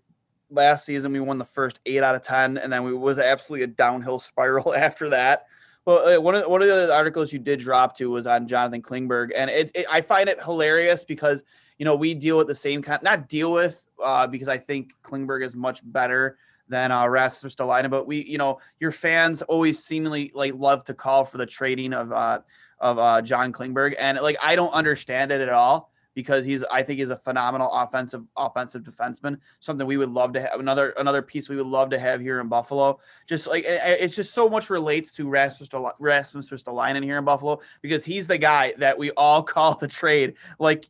last 0.51 0.85
season 0.85 1.11
we 1.11 1.19
won 1.19 1.39
the 1.39 1.45
first 1.45 1.79
eight 1.87 2.03
out 2.03 2.15
of 2.15 2.21
10. 2.21 2.57
And 2.57 2.71
then 2.71 2.83
we 2.83 2.93
was 2.93 3.17
absolutely 3.17 3.63
a 3.63 3.67
downhill 3.67 4.19
spiral 4.19 4.75
after 4.75 5.09
that. 5.09 5.47
Well, 5.85 6.17
uh, 6.17 6.21
one 6.21 6.35
of 6.35 6.45
one 6.47 6.61
of 6.61 6.67
the 6.67 6.93
articles 6.93 7.31
you 7.31 7.39
did 7.39 7.59
drop 7.59 7.97
to 7.97 8.09
was 8.09 8.27
on 8.27 8.45
Jonathan 8.45 8.81
Klingberg, 8.81 9.31
and 9.33 9.49
it, 9.49 9.71
it, 9.73 9.85
I 9.89 10.01
find 10.01 10.27
it 10.27 10.37
hilarious 10.43 11.05
because 11.05 11.43
you 11.77 11.85
know, 11.85 11.95
we 11.95 12.13
deal 12.13 12.37
with 12.37 12.47
the 12.47 12.55
same 12.55 12.81
kind, 12.81 13.01
not 13.03 13.29
deal 13.29 13.51
with, 13.51 13.87
uh, 14.03 14.27
because 14.27 14.47
I 14.47 14.57
think 14.57 14.93
Klingberg 15.03 15.45
is 15.45 15.55
much 15.55 15.81
better 15.83 16.37
than 16.69 16.91
uh, 16.91 17.07
Rasmus 17.07 17.55
Ristolainen, 17.55 17.89
but 17.89 18.07
we, 18.07 18.23
you 18.23 18.37
know, 18.37 18.59
your 18.79 18.91
fans 18.91 19.41
always 19.43 19.83
seemingly 19.83 20.31
like 20.33 20.53
love 20.55 20.83
to 20.85 20.93
call 20.93 21.25
for 21.25 21.37
the 21.37 21.45
trading 21.45 21.93
of 21.93 22.11
uh, 22.11 22.39
of 22.79 22.99
uh, 22.99 23.21
John 23.21 23.51
Klingberg, 23.51 23.95
and 23.99 24.19
like 24.21 24.37
I 24.41 24.55
don't 24.55 24.73
understand 24.73 25.31
it 25.31 25.41
at 25.41 25.49
all 25.49 25.91
because 26.17 26.45
he's 26.45 26.63
I 26.63 26.81
think 26.81 26.99
he's 26.99 27.11
a 27.11 27.17
phenomenal 27.17 27.71
offensive 27.71 28.23
offensive 28.35 28.81
defenseman. 28.81 29.37
Something 29.59 29.85
we 29.85 29.97
would 29.97 30.09
love 30.09 30.33
to 30.33 30.41
have 30.41 30.59
another 30.59 30.89
another 30.97 31.21
piece 31.21 31.47
we 31.47 31.55
would 31.55 31.67
love 31.67 31.91
to 31.91 31.99
have 31.99 32.21
here 32.21 32.39
in 32.39 32.47
Buffalo. 32.47 32.99
Just 33.27 33.45
like 33.45 33.65
it's 33.67 34.15
just 34.15 34.33
so 34.33 34.49
much 34.49 34.71
relates 34.71 35.13
to 35.13 35.29
Rasmus 35.29 35.69
Rasmus 35.99 36.49
Ristolainen 36.49 37.03
here 37.03 37.19
in 37.19 37.23
Buffalo 37.23 37.59
because 37.83 38.03
he's 38.03 38.25
the 38.25 38.39
guy 38.39 38.73
that 38.79 38.97
we 38.97 39.11
all 39.11 39.43
call 39.53 39.75
the 39.75 39.87
trade 39.87 40.33
like 40.57 40.89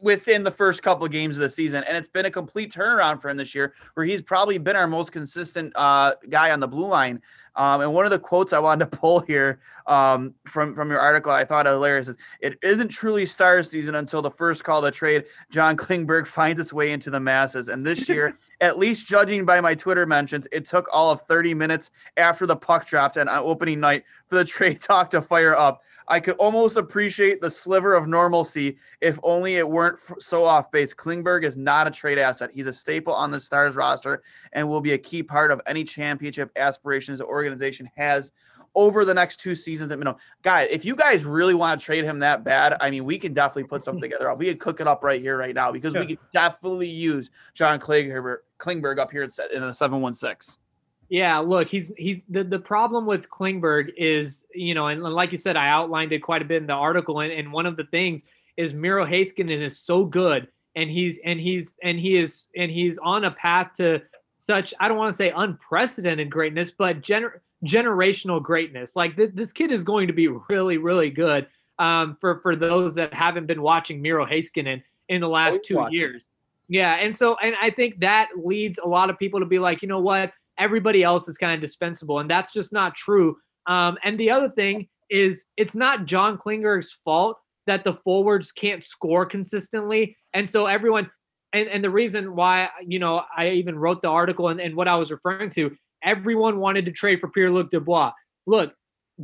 within 0.00 0.42
the 0.42 0.50
first 0.50 0.82
couple 0.82 1.04
of 1.04 1.12
games 1.12 1.36
of 1.36 1.42
the 1.42 1.50
season. 1.50 1.84
And 1.84 1.96
it's 1.96 2.08
been 2.08 2.26
a 2.26 2.30
complete 2.30 2.72
turnaround 2.72 3.20
for 3.20 3.28
him 3.28 3.36
this 3.36 3.54
year, 3.54 3.74
where 3.94 4.06
he's 4.06 4.22
probably 4.22 4.58
been 4.58 4.76
our 4.76 4.86
most 4.86 5.12
consistent 5.12 5.72
uh, 5.76 6.14
guy 6.28 6.50
on 6.50 6.60
the 6.60 6.68
blue 6.68 6.86
line. 6.86 7.20
Um, 7.56 7.80
and 7.80 7.94
one 7.94 8.04
of 8.04 8.10
the 8.10 8.18
quotes 8.18 8.52
I 8.52 8.58
wanted 8.58 8.90
to 8.90 8.96
pull 8.98 9.20
here 9.20 9.60
um, 9.86 10.34
from 10.46 10.74
from 10.74 10.90
your 10.90 11.00
article, 11.00 11.32
I 11.32 11.44
thought 11.44 11.66
hilarious 11.66 12.08
is 12.08 12.16
it 12.40 12.58
isn't 12.62 12.88
truly 12.88 13.24
star 13.24 13.62
season 13.62 13.94
until 13.94 14.20
the 14.22 14.30
first 14.30 14.62
call 14.62 14.82
to 14.82 14.90
trade 14.90 15.24
John 15.50 15.76
Klingberg 15.78 16.26
finds 16.26 16.60
its 16.60 16.72
way 16.72 16.92
into 16.92 17.10
the 17.10 17.20
masses. 17.20 17.68
And 17.68 17.84
this 17.84 18.08
year, 18.08 18.38
at 18.60 18.78
least 18.78 19.06
judging 19.06 19.44
by 19.44 19.60
my 19.60 19.74
Twitter 19.74 20.06
mentions, 20.06 20.46
it 20.52 20.66
took 20.66 20.86
all 20.92 21.10
of 21.10 21.22
30 21.22 21.54
minutes 21.54 21.90
after 22.16 22.46
the 22.46 22.56
puck 22.56 22.86
dropped 22.86 23.16
and 23.16 23.28
on 23.28 23.38
opening 23.38 23.80
night 23.80 24.04
for 24.28 24.36
the 24.36 24.44
trade 24.44 24.80
talk 24.80 25.10
to 25.10 25.22
fire 25.22 25.56
up. 25.56 25.82
I 26.08 26.20
could 26.20 26.36
almost 26.36 26.76
appreciate 26.76 27.40
the 27.40 27.50
sliver 27.50 27.94
of 27.94 28.06
normalcy 28.06 28.78
if 29.00 29.18
only 29.22 29.56
it 29.56 29.68
weren't 29.68 29.98
so 30.18 30.44
off 30.44 30.70
base. 30.70 30.94
Klingberg 30.94 31.44
is 31.44 31.56
not 31.56 31.86
a 31.86 31.90
trade 31.90 32.18
asset. 32.18 32.50
He's 32.54 32.66
a 32.66 32.72
staple 32.72 33.12
on 33.12 33.30
the 33.30 33.40
Stars 33.40 33.74
roster 33.74 34.22
and 34.52 34.68
will 34.68 34.80
be 34.80 34.92
a 34.92 34.98
key 34.98 35.22
part 35.22 35.50
of 35.50 35.60
any 35.66 35.84
championship 35.84 36.50
aspirations 36.56 37.18
the 37.18 37.26
organization 37.26 37.90
has 37.96 38.32
over 38.76 39.04
the 39.04 39.14
next 39.14 39.40
two 39.40 39.56
seasons 39.56 39.90
at 39.90 39.98
minimum. 39.98 40.20
Guys, 40.42 40.68
if 40.70 40.84
you 40.84 40.94
guys 40.94 41.24
really 41.24 41.54
want 41.54 41.80
to 41.80 41.84
trade 41.84 42.04
him 42.04 42.18
that 42.20 42.44
bad, 42.44 42.76
I 42.80 42.90
mean, 42.90 43.04
we 43.04 43.18
can 43.18 43.32
definitely 43.32 43.64
put 43.64 43.82
something 43.82 44.02
together. 44.10 44.32
We 44.34 44.46
could 44.46 44.60
cook 44.60 44.80
it 44.80 44.86
up 44.86 45.02
right 45.02 45.20
here, 45.20 45.38
right 45.38 45.54
now, 45.54 45.72
because 45.72 45.94
yeah. 45.94 46.00
we 46.00 46.06
could 46.08 46.18
definitely 46.32 46.88
use 46.88 47.30
John 47.54 47.80
Klingberg, 47.80 48.38
Klingberg 48.58 48.98
up 48.98 49.10
here 49.10 49.22
in 49.22 49.30
the 49.60 49.72
716. 49.72 50.60
Yeah, 51.08 51.38
look, 51.38 51.68
he's 51.68 51.92
he's 51.96 52.24
the, 52.28 52.42
the 52.42 52.58
problem 52.58 53.06
with 53.06 53.30
Klingberg 53.30 53.90
is, 53.96 54.44
you 54.52 54.74
know, 54.74 54.88
and 54.88 55.02
like 55.02 55.32
you 55.32 55.38
said, 55.38 55.56
I 55.56 55.68
outlined 55.68 56.12
it 56.12 56.20
quite 56.20 56.42
a 56.42 56.44
bit 56.44 56.60
in 56.60 56.66
the 56.66 56.72
article. 56.72 57.20
And, 57.20 57.32
and 57.32 57.52
one 57.52 57.66
of 57.66 57.76
the 57.76 57.84
things 57.84 58.24
is 58.56 58.72
Miro 58.72 59.06
Heiskanen 59.06 59.60
is 59.60 59.78
so 59.78 60.04
good 60.04 60.48
and 60.76 60.90
he's 60.90 61.18
and 61.24 61.40
he's 61.40 61.74
and 61.82 61.98
he 61.98 62.16
is 62.16 62.46
and 62.54 62.70
he's 62.70 62.98
on 62.98 63.24
a 63.24 63.30
path 63.30 63.72
to 63.78 64.02
such 64.36 64.72
I 64.78 64.86
don't 64.86 64.98
want 64.98 65.10
to 65.10 65.16
say 65.16 65.32
unprecedented 65.34 66.30
greatness, 66.30 66.70
but 66.70 67.00
gener- 67.00 67.40
generational 67.64 68.40
greatness. 68.40 68.94
Like 68.94 69.16
th- 69.16 69.32
this 69.34 69.52
kid 69.52 69.72
is 69.72 69.82
going 69.82 70.06
to 70.06 70.12
be 70.12 70.28
really, 70.28 70.76
really 70.76 71.10
good. 71.10 71.48
Um, 71.78 72.16
for 72.20 72.40
for 72.40 72.56
those 72.56 72.94
that 72.94 73.12
haven't 73.12 73.46
been 73.46 73.60
watching 73.60 74.00
Miro 74.00 74.24
Heiskanen 74.24 74.82
in 75.08 75.20
the 75.20 75.28
last 75.28 75.60
two 75.64 75.76
watching. 75.76 75.94
years. 75.94 76.26
Yeah, 76.68 76.94
and 76.94 77.14
so 77.14 77.36
and 77.42 77.54
I 77.60 77.70
think 77.70 78.00
that 78.00 78.28
leads 78.36 78.78
a 78.78 78.86
lot 78.86 79.10
of 79.10 79.18
people 79.18 79.40
to 79.40 79.46
be 79.46 79.58
like, 79.58 79.82
you 79.82 79.88
know 79.88 80.00
what, 80.00 80.32
everybody 80.58 81.02
else 81.02 81.28
is 81.28 81.38
kind 81.38 81.54
of 81.54 81.60
dispensable. 81.60 82.18
And 82.18 82.30
that's 82.30 82.50
just 82.50 82.72
not 82.72 82.94
true. 82.94 83.36
Um, 83.66 83.98
and 84.04 84.18
the 84.18 84.30
other 84.30 84.48
thing 84.48 84.88
is, 85.10 85.44
it's 85.56 85.74
not 85.74 86.06
John 86.06 86.38
Klingberg's 86.38 86.96
fault 87.04 87.38
that 87.66 87.84
the 87.84 87.94
forwards 88.04 88.52
can't 88.52 88.82
score 88.82 89.26
consistently. 89.26 90.16
And 90.32 90.48
so 90.48 90.66
everyone, 90.66 91.10
and, 91.52 91.68
and 91.68 91.82
the 91.82 91.90
reason 91.90 92.36
why, 92.36 92.68
you 92.86 92.98
know, 92.98 93.22
I 93.36 93.50
even 93.50 93.78
wrote 93.78 94.02
the 94.02 94.08
article 94.08 94.48
and, 94.48 94.60
and 94.60 94.76
what 94.76 94.88
I 94.88 94.96
was 94.96 95.10
referring 95.10 95.50
to, 95.50 95.76
everyone 96.02 96.58
wanted 96.58 96.84
to 96.84 96.92
trade 96.92 97.20
for 97.20 97.28
Pierre 97.28 97.50
Luc 97.50 97.70
Dubois. 97.70 98.12
Look, 98.46 98.72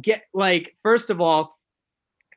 get 0.00 0.22
like, 0.34 0.76
first 0.82 1.10
of 1.10 1.20
all, 1.20 1.56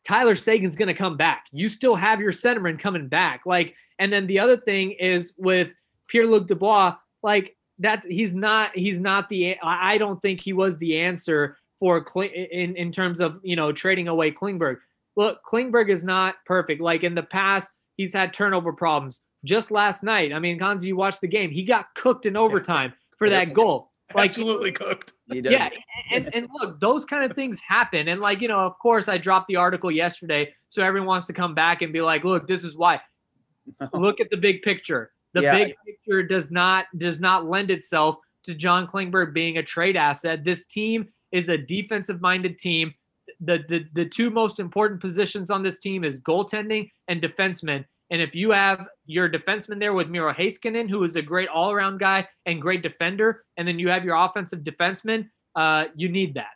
Tyler 0.08 0.36
Seguin's 0.36 0.76
going 0.76 0.88
to 0.88 0.94
come 0.94 1.18
back. 1.18 1.46
You 1.52 1.68
still 1.70 1.96
have 1.96 2.20
your 2.20 2.32
centerman 2.32 2.80
coming 2.80 3.08
back. 3.08 3.42
Like, 3.46 3.74
and 3.98 4.14
then 4.14 4.28
the 4.28 4.40
other 4.40 4.58
thing 4.58 4.92
is 4.92 5.34
with 5.38 5.74
Pierre 6.08 6.28
Luc 6.28 6.48
Dubois, 6.48 6.96
like, 7.24 7.58
that's 7.80 8.06
he's 8.06 8.36
not 8.36 8.76
he's 8.76 9.00
not 9.00 9.30
the 9.30 9.58
I 9.62 9.98
don't 9.98 10.22
think 10.22 10.42
he 10.42 10.54
was 10.54 10.78
the 10.78 11.00
answer 11.00 11.58
for 11.80 12.06
in 12.16 12.76
in 12.76 12.92
terms 12.92 13.20
of 13.22 13.40
you 13.44 13.56
know 13.56 13.72
trading 13.72 14.08
away 14.08 14.32
Klingberg. 14.32 14.78
Look, 15.18 15.40
Klingberg 15.46 15.90
is 15.90 16.04
not 16.04 16.36
perfect. 16.46 16.82
Like 16.82 17.04
in 17.04 17.16
the 17.16 17.24
past, 17.24 17.70
he's 17.96 18.14
had 18.14 18.34
turnover 18.34 18.74
problems. 18.74 19.22
Just 19.44 19.72
last 19.72 20.04
night, 20.04 20.34
I 20.34 20.40
mean, 20.40 20.60
Konze, 20.60 20.84
you 20.84 20.96
watched 20.96 21.22
the 21.22 21.28
game. 21.28 21.52
He 21.52 21.64
got 21.64 21.94
cooked 21.96 22.26
in 22.26 22.36
overtime 22.36 22.94
for 23.18 23.30
that 23.30 23.54
goal. 23.54 23.92
Like 24.14 24.30
absolutely 24.30 24.72
cooked. 24.72 25.14
Yeah, 25.28 25.70
and 26.12 26.34
and 26.34 26.48
look, 26.54 26.80
those 26.80 27.06
kind 27.06 27.24
of 27.30 27.36
things 27.36 27.58
happen. 27.68 28.08
And 28.08 28.22
like 28.22 28.42
you 28.42 28.48
know, 28.48 28.60
of 28.60 28.78
course, 28.80 29.08
I 29.08 29.18
dropped 29.18 29.48
the 29.48 29.56
article 29.56 29.92
yesterday, 29.92 30.54
so 30.70 30.84
everyone 30.84 31.08
wants 31.08 31.28
to 31.28 31.34
come 31.34 31.56
back 31.56 31.82
and 31.82 31.92
be 31.92 32.02
like, 32.02 32.24
look, 32.24 32.48
this 32.48 32.64
is 32.64 32.76
why. 32.76 33.02
Look 33.94 34.20
at 34.20 34.30
the 34.30 34.38
big 34.38 34.62
picture. 34.62 35.12
The 35.36 35.42
yeah. 35.42 35.58
big 35.58 35.76
picture 35.86 36.24
does 36.24 36.50
not 36.50 36.86
does 36.98 37.20
not 37.20 37.46
lend 37.46 37.70
itself 37.70 38.16
to 38.46 38.56
John 38.56 38.88
Klingberg 38.88 39.34
being 39.34 39.58
a 39.58 39.64
trade 39.64 39.98
asset. 39.98 40.46
This 40.46 40.66
team 40.66 41.10
is 41.34 41.50
a 41.50 41.58
defensive 41.58 42.22
minded 42.22 42.58
team. 42.58 42.94
The, 43.42 43.60
the 43.68 43.86
the 43.94 44.06
two 44.06 44.30
most 44.30 44.60
important 44.60 45.02
positions 45.02 45.52
on 45.52 45.62
this 45.62 45.78
team 45.78 46.06
is 46.06 46.22
goaltending 46.22 46.90
and 47.10 47.22
defenseman. 47.22 47.84
And 48.12 48.22
if 48.22 48.34
you 48.34 48.52
have 48.52 48.86
your 49.08 49.30
defenseman 49.30 49.80
there 49.80 49.94
with 49.94 50.08
Miro 50.08 50.32
Heiskanen, 50.32 50.90
who 50.90 51.04
is 51.04 51.18
a 51.18 51.22
great 51.22 51.50
all 51.50 51.72
around 51.72 52.00
guy 52.00 52.28
and 52.46 52.62
great 52.62 52.82
defender, 52.82 53.44
and 53.58 53.68
then 53.68 53.78
you 53.78 53.90
have 53.90 54.06
your 54.06 54.16
offensive 54.16 54.60
defenseman, 54.60 55.28
uh, 55.56 55.86
you 55.96 56.08
need 56.08 56.36
that. 56.36 56.54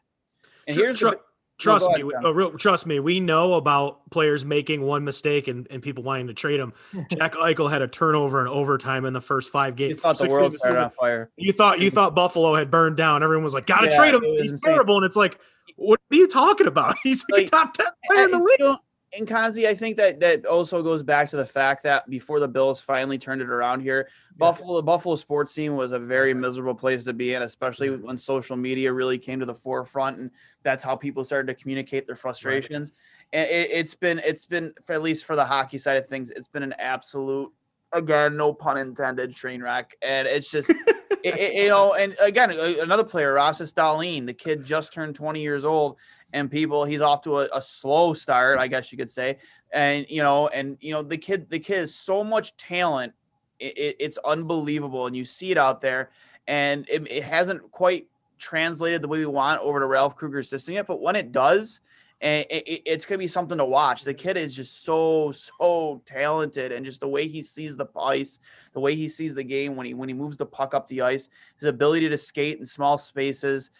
And 0.68 0.76
here's 0.78 1.02
the, 1.02 1.20
Trust 1.60 1.90
me, 1.92 2.04
uh, 2.24 2.34
real, 2.34 2.52
trust 2.58 2.86
me. 2.86 3.00
We 3.02 3.20
know 3.20 3.56
about 3.56 4.10
players 4.12 4.46
making 4.46 4.82
one 4.82 5.04
mistake 5.04 5.50
and, 5.50 5.68
and 5.70 5.84
people 5.84 6.04
wanting 6.04 6.28
to 6.28 6.34
trade 6.34 6.60
them. 6.60 6.74
Jack 7.12 7.34
Eichel 7.34 7.70
had 7.70 7.82
a 7.82 7.88
turnover 7.88 8.42
in 8.42 8.48
overtime 8.48 9.04
in 9.04 9.12
the 9.12 9.20
first 9.20 9.52
five 9.52 9.76
games. 9.76 9.90
You 9.90 9.96
thought 9.98 10.18
the 10.18 10.30
world 10.30 10.58
started 10.58 10.84
on 10.84 10.92
fire. 10.92 11.30
You 11.36 11.52
thought 11.52 11.82
you 11.82 11.92
thought 11.92 12.16
Buffalo 12.16 12.56
had 12.56 12.72
burned 12.72 12.96
down. 12.96 13.24
Everyone 13.24 13.44
was 13.44 13.54
like, 13.54 13.68
"Gotta 13.68 13.90
yeah, 13.90 13.98
trade 13.98 14.14
him. 14.14 14.24
He's 14.24 14.54
insane. 14.54 14.74
terrible." 14.74 14.96
And 14.96 15.06
it's 15.06 15.18
like, 15.18 15.40
what 15.76 16.00
are 16.12 16.16
you 16.16 16.28
talking 16.28 16.68
about? 16.68 16.98
He's 17.04 17.26
like, 17.30 17.40
like 17.40 17.48
a 17.48 17.52
top 17.52 17.74
ten 17.74 17.88
player 18.08 18.26
in 18.26 18.32
the 18.32 18.40
league 18.40 18.78
and 19.18 19.28
Konze, 19.28 19.66
I 19.66 19.74
think 19.74 19.98
that 19.98 20.20
that 20.20 20.46
also 20.46 20.84
goes 20.84 21.02
back 21.02 21.30
to 21.30 21.36
the 21.36 21.46
fact 21.46 21.84
that 21.84 22.08
before 22.10 22.40
the 22.40 22.48
Bills 22.48 22.80
finally 22.80 23.18
turned 23.18 23.42
it 23.42 23.50
around 23.50 23.82
here, 23.82 24.08
yeah. 24.08 24.36
Buffalo, 24.38 24.76
the 24.76 24.84
Buffalo 24.84 25.16
sports 25.16 25.54
scene 25.54 25.76
was 25.76 25.92
a 25.92 26.00
very 26.00 26.34
miserable 26.34 26.76
place 26.76 27.04
to 27.06 27.14
be 27.14 27.34
in, 27.34 27.42
especially 27.42 27.90
when 27.90 28.18
social 28.18 28.56
media 28.56 28.94
really 28.94 29.18
came 29.18 29.40
to 29.40 29.46
the 29.46 29.56
forefront, 29.56 30.18
and 30.18 30.32
that's 30.64 30.84
how 30.84 30.96
people 30.96 31.26
started 31.26 31.48
to 31.48 31.60
communicate 31.60 32.06
their 32.06 32.16
frustrations. 32.16 32.94
Right. 33.34 33.42
And 33.42 33.50
it, 33.50 33.72
has 33.76 33.96
been, 33.96 34.22
it's 34.24 34.46
been, 34.46 34.74
for 34.86 34.94
at 34.94 35.02
least 35.02 35.26
for 35.26 35.36
the 35.36 35.46
hockey 35.46 35.78
side 35.78 35.98
of 35.98 36.08
things, 36.08 36.32
it's 36.32 36.48
been 36.48 36.64
an 36.64 36.74
absolute, 36.78 37.52
again, 37.94 38.38
no 38.38 38.54
pun 38.54 38.78
intended, 38.78 39.36
train 39.36 39.62
wreck, 39.62 39.96
and 40.02 40.28
it's 40.28 40.50
just. 40.50 40.70
it, 41.24 41.38
it, 41.38 41.64
you 41.64 41.70
know, 41.70 41.94
and 41.94 42.16
again, 42.22 42.52
another 42.52 43.04
player, 43.04 43.34
Rasmus 43.34 43.74
Dahlin, 43.74 44.26
the 44.26 44.34
kid 44.34 44.64
just 44.64 44.94
turned 44.94 45.16
20 45.16 45.42
years 45.42 45.66
old, 45.66 45.98
and 46.34 46.52
people 46.52 46.86
he's 46.86 47.02
off 47.02 47.22
to 47.22 47.40
a, 47.40 47.48
a, 47.54 47.62
slow 47.62 48.14
start 48.14 48.60
i 48.60 48.68
guess 48.68 48.92
you 48.92 48.98
could 48.98 49.10
say 49.10 49.38
and 49.74 50.06
you 50.10 50.22
know 50.22 50.48
and 50.50 50.78
you 50.80 50.92
know 50.92 51.02
the 51.02 51.18
kid 51.18 51.50
the 51.50 51.60
kid 51.60 51.80
has 51.80 51.96
so 51.96 52.24
much 52.24 52.56
talent 52.58 53.14
it, 53.60 53.78
it, 53.78 53.96
it's 54.00 54.18
unbelievable 54.20 55.08
and 55.08 55.16
you 55.16 55.26
see 55.26 55.52
it 55.52 55.58
out 55.58 55.82
there 55.82 56.12
and 56.48 56.88
it, 56.90 57.10
it, 57.12 57.24
hasn't 57.24 57.62
quite 57.72 58.08
translated 58.38 59.02
the 59.02 59.08
way 59.08 59.20
we 59.20 59.26
want 59.26 59.62
over 59.62 59.80
to 59.80 59.86
ralph 59.86 60.16
krueger's 60.16 60.50
system 60.50 60.74
yet 60.74 60.88
but 60.88 61.02
when 61.02 61.16
it 61.16 61.32
does 61.32 61.82
and 62.22 62.46
it's 62.50 63.06
going 63.06 63.18
to 63.18 63.24
be 63.24 63.30
something 63.30 63.58
to 63.58 63.66
watch 63.66 64.04
the 64.04 64.14
kid 64.14 64.36
is 64.36 64.54
just 64.54 64.84
so 64.84 65.32
so 65.32 66.02
talented 66.06 66.72
and 66.72 66.86
just 66.86 67.00
the 67.00 67.08
way 67.08 67.28
he 67.28 67.42
sees 67.42 67.78
the 67.78 67.88
ice 67.98 68.40
the 68.74 68.80
way 68.80 68.94
he 68.94 69.08
sees 69.08 69.34
the 69.34 69.44
game 69.44 69.76
when 69.76 69.86
he 69.86 69.94
when 69.94 70.10
he 70.10 70.14
moves 70.14 70.36
the 70.36 70.46
puck 70.46 70.74
up 70.74 70.88
the 70.90 71.02
ice 71.02 71.30
his 71.58 71.70
ability 71.70 72.10
to 72.10 72.18
skate 72.18 72.60
in 72.60 72.66
small 72.66 72.98
spaces 72.98 73.72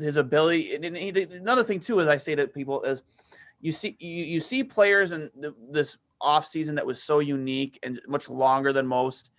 his 0.00 0.16
ability. 0.16 0.74
And 0.74 0.96
he, 0.96 1.10
another 1.34 1.64
thing 1.64 1.80
too, 1.80 2.00
as 2.00 2.08
I 2.08 2.16
say 2.16 2.34
to 2.34 2.46
people, 2.46 2.82
is 2.82 3.02
you 3.60 3.72
see 3.72 3.96
you, 3.98 4.24
you 4.24 4.40
see 4.40 4.62
players 4.64 5.12
in 5.12 5.30
the, 5.38 5.54
this 5.70 5.98
off 6.20 6.46
season 6.46 6.74
that 6.76 6.86
was 6.86 7.02
so 7.02 7.18
unique 7.18 7.78
and 7.82 8.00
much 8.06 8.28
longer 8.28 8.72
than 8.72 8.86
most, 8.86 9.30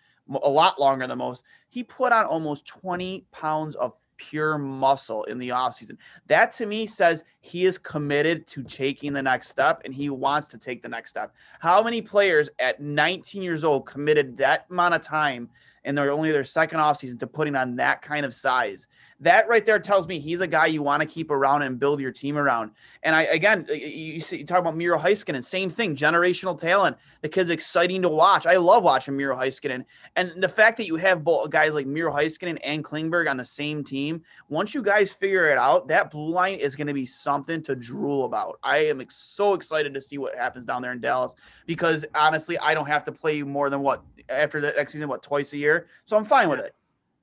a 0.41 0.49
lot 0.49 0.79
longer 0.79 1.07
than 1.07 1.17
most. 1.17 1.43
He 1.69 1.83
put 1.83 2.11
on 2.11 2.25
almost 2.25 2.65
20 2.67 3.25
pounds 3.31 3.75
of 3.75 3.93
pure 4.17 4.57
muscle 4.57 5.23
in 5.25 5.37
the 5.37 5.49
offseason. 5.49 5.97
That 6.27 6.51
to 6.53 6.65
me 6.65 6.85
says 6.85 7.23
he 7.41 7.65
is 7.65 7.77
committed 7.77 8.47
to 8.47 8.63
taking 8.63 9.13
the 9.13 9.21
next 9.21 9.49
step 9.49 9.81
and 9.85 9.93
he 9.93 10.09
wants 10.09 10.47
to 10.47 10.57
take 10.57 10.81
the 10.81 10.89
next 10.89 11.11
step. 11.11 11.33
How 11.59 11.83
many 11.83 12.01
players 12.01 12.49
at 12.59 12.81
19 12.81 13.41
years 13.41 13.63
old 13.63 13.85
committed 13.85 14.37
that 14.37 14.65
amount 14.69 14.95
of 14.95 15.01
time 15.01 15.49
and 15.85 15.97
they're 15.97 16.11
only 16.11 16.31
their 16.31 16.43
second 16.43 16.79
offseason 16.79 17.19
to 17.19 17.27
putting 17.27 17.55
on 17.55 17.75
that 17.75 18.01
kind 18.01 18.25
of 18.25 18.33
size. 18.33 18.87
That 19.19 19.47
right 19.47 19.65
there 19.65 19.79
tells 19.79 20.07
me 20.07 20.19
he's 20.19 20.41
a 20.41 20.47
guy 20.47 20.65
you 20.65 20.81
want 20.81 21.01
to 21.01 21.05
keep 21.05 21.31
around 21.31 21.61
and 21.61 21.79
build 21.79 22.01
your 22.01 22.11
team 22.11 22.37
around. 22.37 22.71
And 23.03 23.15
I 23.15 23.23
again, 23.23 23.65
you, 23.69 24.19
see, 24.19 24.39
you 24.39 24.45
talk 24.45 24.59
about 24.59 24.75
Miro 24.75 24.99
Heiskanen, 24.99 25.43
same 25.43 25.69
thing, 25.69 25.95
generational 25.95 26.59
talent. 26.59 26.97
The 27.21 27.29
kid's 27.29 27.49
exciting 27.49 28.01
to 28.01 28.09
watch. 28.09 28.45
I 28.45 28.57
love 28.57 28.83
watching 28.83 29.15
Miro 29.15 29.37
Heiskanen, 29.37 29.85
and 30.17 30.31
the 30.41 30.49
fact 30.49 30.75
that 30.77 30.87
you 30.87 30.97
have 30.97 31.23
both 31.23 31.49
guys 31.49 31.73
like 31.73 31.87
Miro 31.87 32.13
Heiskanen 32.13 32.57
and 32.63 32.83
Klingberg 32.83 33.29
on 33.29 33.37
the 33.37 33.45
same 33.45 33.83
team. 33.83 34.21
Once 34.49 34.73
you 34.73 34.81
guys 34.81 35.13
figure 35.13 35.47
it 35.47 35.57
out, 35.57 35.87
that 35.87 36.11
blue 36.11 36.29
line 36.29 36.57
is 36.59 36.75
going 36.75 36.87
to 36.87 36.93
be 36.93 37.05
something 37.05 37.63
to 37.63 37.75
drool 37.75 38.25
about. 38.25 38.59
I 38.61 38.79
am 38.79 39.05
so 39.09 39.53
excited 39.53 39.93
to 39.93 40.01
see 40.01 40.17
what 40.17 40.35
happens 40.35 40.65
down 40.65 40.81
there 40.81 40.91
in 40.91 40.99
Dallas 40.99 41.33
because 41.65 42.05
honestly, 42.13 42.57
I 42.57 42.73
don't 42.73 42.87
have 42.87 43.05
to 43.05 43.11
play 43.11 43.41
more 43.41 43.69
than 43.69 43.81
what 43.81 44.03
after 44.29 44.61
the 44.61 44.73
next 44.75 44.93
season, 44.93 45.07
what 45.07 45.23
twice 45.23 45.53
a 45.53 45.57
year, 45.57 45.72
so 46.05 46.17
I'm 46.17 46.25
fine 46.25 46.49
with 46.49 46.59
it. 46.59 46.73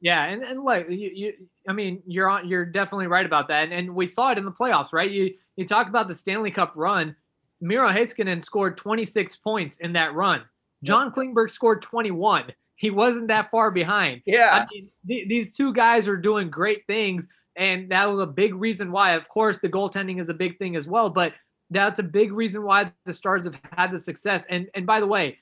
Yeah, 0.00 0.24
and 0.24 0.42
and 0.42 0.64
like 0.64 0.88
you, 0.88 1.10
you, 1.14 1.32
I 1.68 1.72
mean, 1.72 2.02
you're 2.06 2.28
on, 2.28 2.48
you're 2.48 2.64
definitely 2.64 3.06
right 3.06 3.26
about 3.26 3.48
that, 3.48 3.64
and, 3.64 3.72
and 3.72 3.94
we 3.94 4.06
saw 4.06 4.30
it 4.30 4.38
in 4.38 4.44
the 4.44 4.52
playoffs, 4.52 4.92
right? 4.92 5.10
You 5.10 5.34
you 5.56 5.66
talk 5.66 5.88
about 5.88 6.08
the 6.08 6.14
Stanley 6.14 6.50
Cup 6.50 6.72
run. 6.74 7.14
Miro 7.60 7.90
Heiskanen 7.90 8.42
scored 8.42 8.78
26 8.78 9.36
points 9.36 9.76
in 9.78 9.92
that 9.92 10.14
run. 10.14 10.42
John 10.82 11.12
Klingberg 11.12 11.50
scored 11.50 11.82
21. 11.82 12.50
He 12.76 12.90
wasn't 12.90 13.28
that 13.28 13.50
far 13.50 13.70
behind. 13.70 14.22
Yeah, 14.24 14.64
I 14.66 14.66
mean, 14.72 14.88
th- 15.06 15.28
these 15.28 15.52
two 15.52 15.74
guys 15.74 16.08
are 16.08 16.16
doing 16.16 16.48
great 16.48 16.86
things, 16.86 17.28
and 17.56 17.90
that 17.90 18.10
was 18.10 18.20
a 18.20 18.26
big 18.26 18.54
reason 18.54 18.90
why. 18.90 19.12
Of 19.12 19.28
course, 19.28 19.58
the 19.58 19.68
goaltending 19.68 20.18
is 20.18 20.30
a 20.30 20.34
big 20.34 20.58
thing 20.58 20.76
as 20.76 20.86
well, 20.86 21.10
but 21.10 21.34
that's 21.70 21.98
a 21.98 22.02
big 22.02 22.32
reason 22.32 22.62
why 22.62 22.90
the 23.04 23.12
Stars 23.12 23.44
have 23.44 23.54
had 23.72 23.92
the 23.92 23.98
success. 23.98 24.44
And 24.48 24.68
and 24.74 24.86
by 24.86 25.00
the 25.00 25.06
way, 25.06 25.38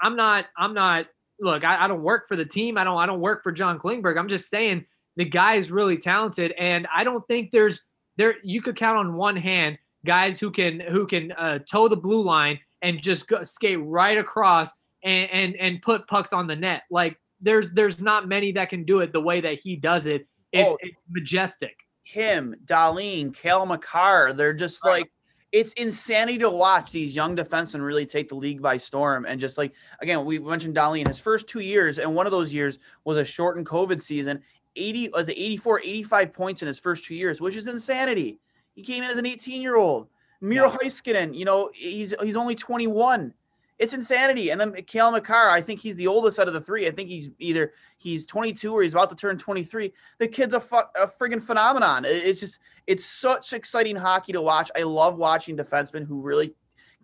I'm 0.00 0.16
not 0.16 0.46
I'm 0.56 0.72
not 0.72 1.06
look, 1.40 1.64
I, 1.64 1.84
I, 1.84 1.88
don't 1.88 2.02
work 2.02 2.28
for 2.28 2.36
the 2.36 2.44
team. 2.44 2.78
I 2.78 2.84
don't 2.84 2.96
I 2.96 3.06
don't 3.06 3.20
work 3.20 3.42
for 3.42 3.52
John 3.52 3.78
Klingberg. 3.78 4.18
I'm 4.18 4.28
just 4.28 4.48
saying 4.48 4.84
the 5.16 5.24
guy 5.24 5.54
is 5.54 5.70
really 5.70 5.98
talented, 5.98 6.52
and 6.52 6.86
I 6.94 7.04
don't 7.04 7.26
think 7.26 7.50
there's 7.50 7.82
there 8.16 8.36
you 8.42 8.62
could 8.62 8.76
count 8.76 8.98
on 8.98 9.14
one 9.14 9.36
hand 9.36 9.78
guys 10.04 10.38
who 10.40 10.50
can 10.50 10.80
who 10.80 11.06
can 11.06 11.32
uh, 11.32 11.58
toe 11.60 11.88
the 11.88 11.96
blue 11.96 12.22
line 12.22 12.60
and 12.82 13.00
just 13.02 13.28
go, 13.28 13.42
skate 13.44 13.78
right 13.82 14.18
across 14.18 14.70
and, 15.02 15.30
and 15.30 15.56
and 15.56 15.82
put 15.82 16.06
pucks 16.06 16.32
on 16.32 16.46
the 16.46 16.56
net. 16.56 16.82
Like 16.90 17.18
there's 17.40 17.70
there's 17.72 18.00
not 18.00 18.28
many 18.28 18.52
that 18.52 18.70
can 18.70 18.84
do 18.84 19.00
it 19.00 19.12
the 19.12 19.20
way 19.20 19.40
that 19.40 19.58
he 19.62 19.76
does 19.76 20.06
it. 20.06 20.26
It's, 20.52 20.68
oh, 20.68 20.76
it's 20.80 20.96
majestic. 21.10 21.76
Him, 22.04 22.54
Dahlin, 22.64 23.34
Cale 23.34 23.66
Makar, 23.66 24.32
they're 24.32 24.54
just 24.54 24.82
like 24.84 25.10
it's 25.52 25.72
insanity 25.74 26.38
to 26.38 26.50
watch 26.50 26.90
these 26.92 27.16
young 27.16 27.34
defensemen 27.34 27.84
really 27.84 28.06
take 28.06 28.28
the 28.28 28.34
league 28.34 28.60
by 28.60 28.76
storm. 28.76 29.24
And 29.26 29.40
just 29.40 29.56
like 29.56 29.72
again, 30.00 30.24
we 30.24 30.38
mentioned 30.38 30.74
Dolly 30.74 31.00
in 31.00 31.06
his 31.06 31.18
first 31.18 31.46
two 31.46 31.60
years, 31.60 31.98
and 31.98 32.14
one 32.14 32.26
of 32.26 32.32
those 32.32 32.52
years 32.52 32.78
was 33.04 33.18
a 33.18 33.24
shortened 33.24 33.66
COVID 33.66 34.00
season. 34.02 34.42
80 34.76 35.08
was 35.10 35.28
it 35.28 35.38
84, 35.38 35.80
85 35.80 36.32
points 36.32 36.62
in 36.62 36.68
his 36.68 36.78
first 36.78 37.04
two 37.04 37.14
years, 37.14 37.40
which 37.40 37.56
is 37.56 37.66
insanity. 37.66 38.38
He 38.74 38.82
came 38.82 39.02
in 39.02 39.10
as 39.10 39.18
an 39.18 39.26
18 39.26 39.62
year 39.62 39.76
old. 39.76 40.08
Miro 40.40 40.70
yeah. 40.70 40.76
Heiskanen, 40.76 41.34
you 41.34 41.44
know, 41.44 41.70
he's 41.74 42.14
he's 42.22 42.36
only 42.36 42.54
21 42.54 43.34
it's 43.78 43.94
insanity. 43.94 44.50
And 44.50 44.60
then 44.60 44.72
Cale 44.82 45.12
Makar, 45.12 45.48
I 45.50 45.60
think 45.60 45.80
he's 45.80 45.96
the 45.96 46.06
oldest 46.06 46.38
out 46.38 46.48
of 46.48 46.54
the 46.54 46.60
three. 46.60 46.86
I 46.86 46.90
think 46.90 47.08
he's 47.08 47.30
either 47.38 47.72
he's 47.98 48.26
22 48.26 48.72
or 48.72 48.82
he's 48.82 48.92
about 48.92 49.10
to 49.10 49.16
turn 49.16 49.38
23. 49.38 49.92
The 50.18 50.28
kid's 50.28 50.54
a, 50.54 50.60
fu- 50.60 50.76
a 50.76 51.06
friggin' 51.06 51.42
phenomenon. 51.42 52.04
It's 52.06 52.40
just 52.40 52.60
it's 52.86 53.06
such 53.06 53.52
exciting 53.52 53.96
hockey 53.96 54.32
to 54.32 54.42
watch. 54.42 54.70
I 54.76 54.82
love 54.82 55.16
watching 55.16 55.56
defensemen 55.56 56.06
who 56.06 56.20
really 56.20 56.54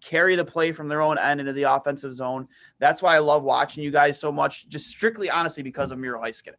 carry 0.01 0.35
the 0.37 0.45
play 0.45 0.72
from 0.72 0.89
their 0.89 1.01
own 1.01 1.18
end 1.18 1.41
into 1.41 1.53
the 1.53 1.62
offensive 1.62 2.12
zone. 2.12 2.49
That's 2.79 3.03
why 3.03 3.14
I 3.14 3.20
love 3.20 3.43
watching 3.43 3.85
you 3.85 3.91
guys 3.91 4.18
so 4.18 4.33
much, 4.33 4.68
just 4.68 4.89
strictly 4.89 5.31
honestly 5.31 5.62
because 5.62 5.93
of 5.93 5.99
Miro 5.99 6.20
Heiskanen. 6.20 6.55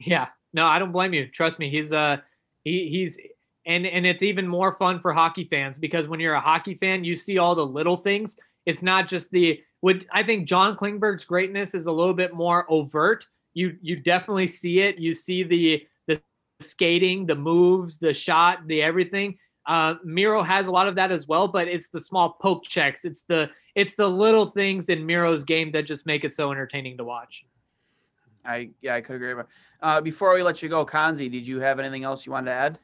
Yeah, 0.00 0.28
no, 0.52 0.66
I 0.66 0.78
don't 0.78 0.92
blame 0.92 1.14
you. 1.14 1.28
Trust 1.28 1.58
me, 1.58 1.70
he's 1.70 1.92
uh 1.92 2.16
he 2.64 2.88
he's 2.88 3.18
and 3.66 3.86
and 3.86 4.04
it's 4.04 4.22
even 4.22 4.48
more 4.48 4.74
fun 4.74 4.98
for 4.98 5.12
hockey 5.12 5.44
fans 5.44 5.78
because 5.78 6.08
when 6.08 6.18
you're 6.18 6.34
a 6.34 6.40
hockey 6.40 6.74
fan, 6.74 7.04
you 7.04 7.14
see 7.14 7.38
all 7.38 7.54
the 7.54 7.64
little 7.64 7.96
things 7.96 8.38
it's 8.66 8.82
not 8.82 9.08
just 9.08 9.30
the 9.30 9.60
would 9.82 10.06
I 10.12 10.22
think 10.22 10.48
John 10.48 10.76
Klingberg's 10.76 11.24
greatness 11.24 11.74
is 11.74 11.86
a 11.86 11.92
little 11.92 12.14
bit 12.14 12.34
more 12.34 12.70
overt. 12.70 13.26
You 13.54 13.76
you 13.80 13.96
definitely 13.96 14.46
see 14.46 14.80
it. 14.80 14.98
You 14.98 15.14
see 15.14 15.42
the 15.42 15.82
the 16.06 16.20
skating, 16.60 17.26
the 17.26 17.34
moves, 17.34 17.98
the 17.98 18.14
shot, 18.14 18.66
the 18.66 18.82
everything. 18.82 19.38
Uh, 19.66 19.94
Miro 20.04 20.42
has 20.42 20.66
a 20.66 20.70
lot 20.70 20.88
of 20.88 20.94
that 20.96 21.12
as 21.12 21.26
well, 21.26 21.46
but 21.46 21.68
it's 21.68 21.90
the 21.90 22.00
small 22.00 22.36
poke 22.40 22.64
checks. 22.64 23.04
It's 23.04 23.22
the 23.22 23.50
it's 23.74 23.94
the 23.94 24.08
little 24.08 24.46
things 24.46 24.88
in 24.88 25.06
Miro's 25.06 25.44
game 25.44 25.72
that 25.72 25.82
just 25.82 26.06
make 26.06 26.24
it 26.24 26.32
so 26.32 26.50
entertaining 26.50 26.98
to 26.98 27.04
watch. 27.04 27.44
I 28.44 28.70
yeah, 28.80 28.94
I 28.94 29.00
could 29.00 29.16
agree. 29.16 29.34
Uh, 29.82 30.00
before 30.00 30.34
we 30.34 30.42
let 30.42 30.62
you 30.62 30.68
go, 30.68 30.84
Konze, 30.84 31.30
did 31.30 31.46
you 31.46 31.60
have 31.60 31.78
anything 31.78 32.04
else 32.04 32.26
you 32.26 32.32
wanted 32.32 32.50
to 32.50 32.56
add? 32.56 32.78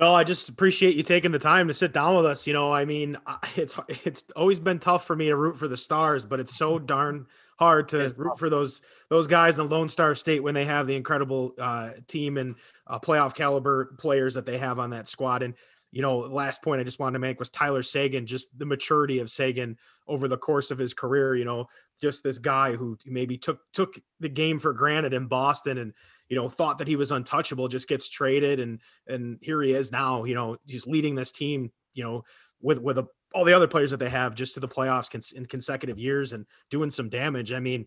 No, 0.00 0.14
I 0.14 0.24
just 0.24 0.48
appreciate 0.48 0.96
you 0.96 1.02
taking 1.02 1.30
the 1.30 1.38
time 1.38 1.68
to 1.68 1.74
sit 1.74 1.92
down 1.92 2.16
with 2.16 2.24
us. 2.24 2.46
You 2.46 2.54
know, 2.54 2.72
I 2.72 2.86
mean, 2.86 3.18
it's 3.56 3.78
it's 3.88 4.24
always 4.34 4.58
been 4.58 4.78
tough 4.78 5.06
for 5.06 5.14
me 5.14 5.26
to 5.26 5.36
root 5.36 5.58
for 5.58 5.68
the 5.68 5.76
Stars, 5.76 6.24
but 6.24 6.40
it's 6.40 6.56
so 6.56 6.78
darn 6.78 7.26
hard 7.58 7.88
to 7.90 8.14
root 8.16 8.38
for 8.38 8.48
those 8.48 8.80
those 9.10 9.26
guys 9.26 9.58
in 9.58 9.68
the 9.68 9.74
Lone 9.74 9.90
Star 9.90 10.14
State 10.14 10.42
when 10.42 10.54
they 10.54 10.64
have 10.64 10.86
the 10.86 10.96
incredible 10.96 11.54
uh, 11.58 11.90
team 12.08 12.38
and 12.38 12.54
uh, 12.86 12.98
playoff 12.98 13.34
caliber 13.34 13.94
players 13.98 14.32
that 14.34 14.46
they 14.46 14.56
have 14.56 14.78
on 14.78 14.88
that 14.90 15.06
squad. 15.06 15.42
And 15.42 15.52
you 15.92 16.00
know, 16.00 16.18
last 16.18 16.62
point 16.62 16.80
I 16.80 16.84
just 16.84 16.98
wanted 16.98 17.14
to 17.14 17.18
make 17.18 17.38
was 17.38 17.50
Tyler 17.50 17.82
Seguin, 17.82 18.24
just 18.24 18.58
the 18.58 18.64
maturity 18.64 19.18
of 19.18 19.30
Sagan 19.30 19.76
over 20.08 20.28
the 20.28 20.38
course 20.38 20.70
of 20.70 20.78
his 20.78 20.94
career. 20.94 21.36
You 21.36 21.44
know, 21.44 21.66
just 22.00 22.22
this 22.22 22.38
guy 22.38 22.74
who 22.74 22.96
maybe 23.04 23.36
took 23.36 23.58
took 23.74 23.98
the 24.18 24.30
game 24.30 24.58
for 24.58 24.72
granted 24.72 25.12
in 25.12 25.26
Boston 25.26 25.76
and 25.76 25.92
you 26.30 26.36
know, 26.36 26.48
thought 26.48 26.78
that 26.78 26.88
he 26.88 26.96
was 26.96 27.10
untouchable, 27.10 27.68
just 27.68 27.88
gets 27.88 28.08
traded, 28.08 28.60
and 28.60 28.80
and 29.08 29.38
here 29.42 29.60
he 29.60 29.74
is 29.74 29.92
now. 29.92 30.24
You 30.24 30.34
know, 30.34 30.56
he's 30.64 30.86
leading 30.86 31.16
this 31.16 31.32
team. 31.32 31.70
You 31.92 32.04
know, 32.04 32.22
with 32.62 32.78
with 32.78 32.98
a, 32.98 33.06
all 33.34 33.44
the 33.44 33.52
other 33.52 33.66
players 33.66 33.90
that 33.90 33.98
they 33.98 34.08
have 34.08 34.36
just 34.36 34.54
to 34.54 34.60
the 34.60 34.68
playoffs 34.68 35.10
cons- 35.10 35.32
in 35.32 35.44
consecutive 35.44 35.98
years 35.98 36.32
and 36.32 36.46
doing 36.70 36.88
some 36.88 37.08
damage. 37.08 37.52
I 37.52 37.58
mean, 37.58 37.86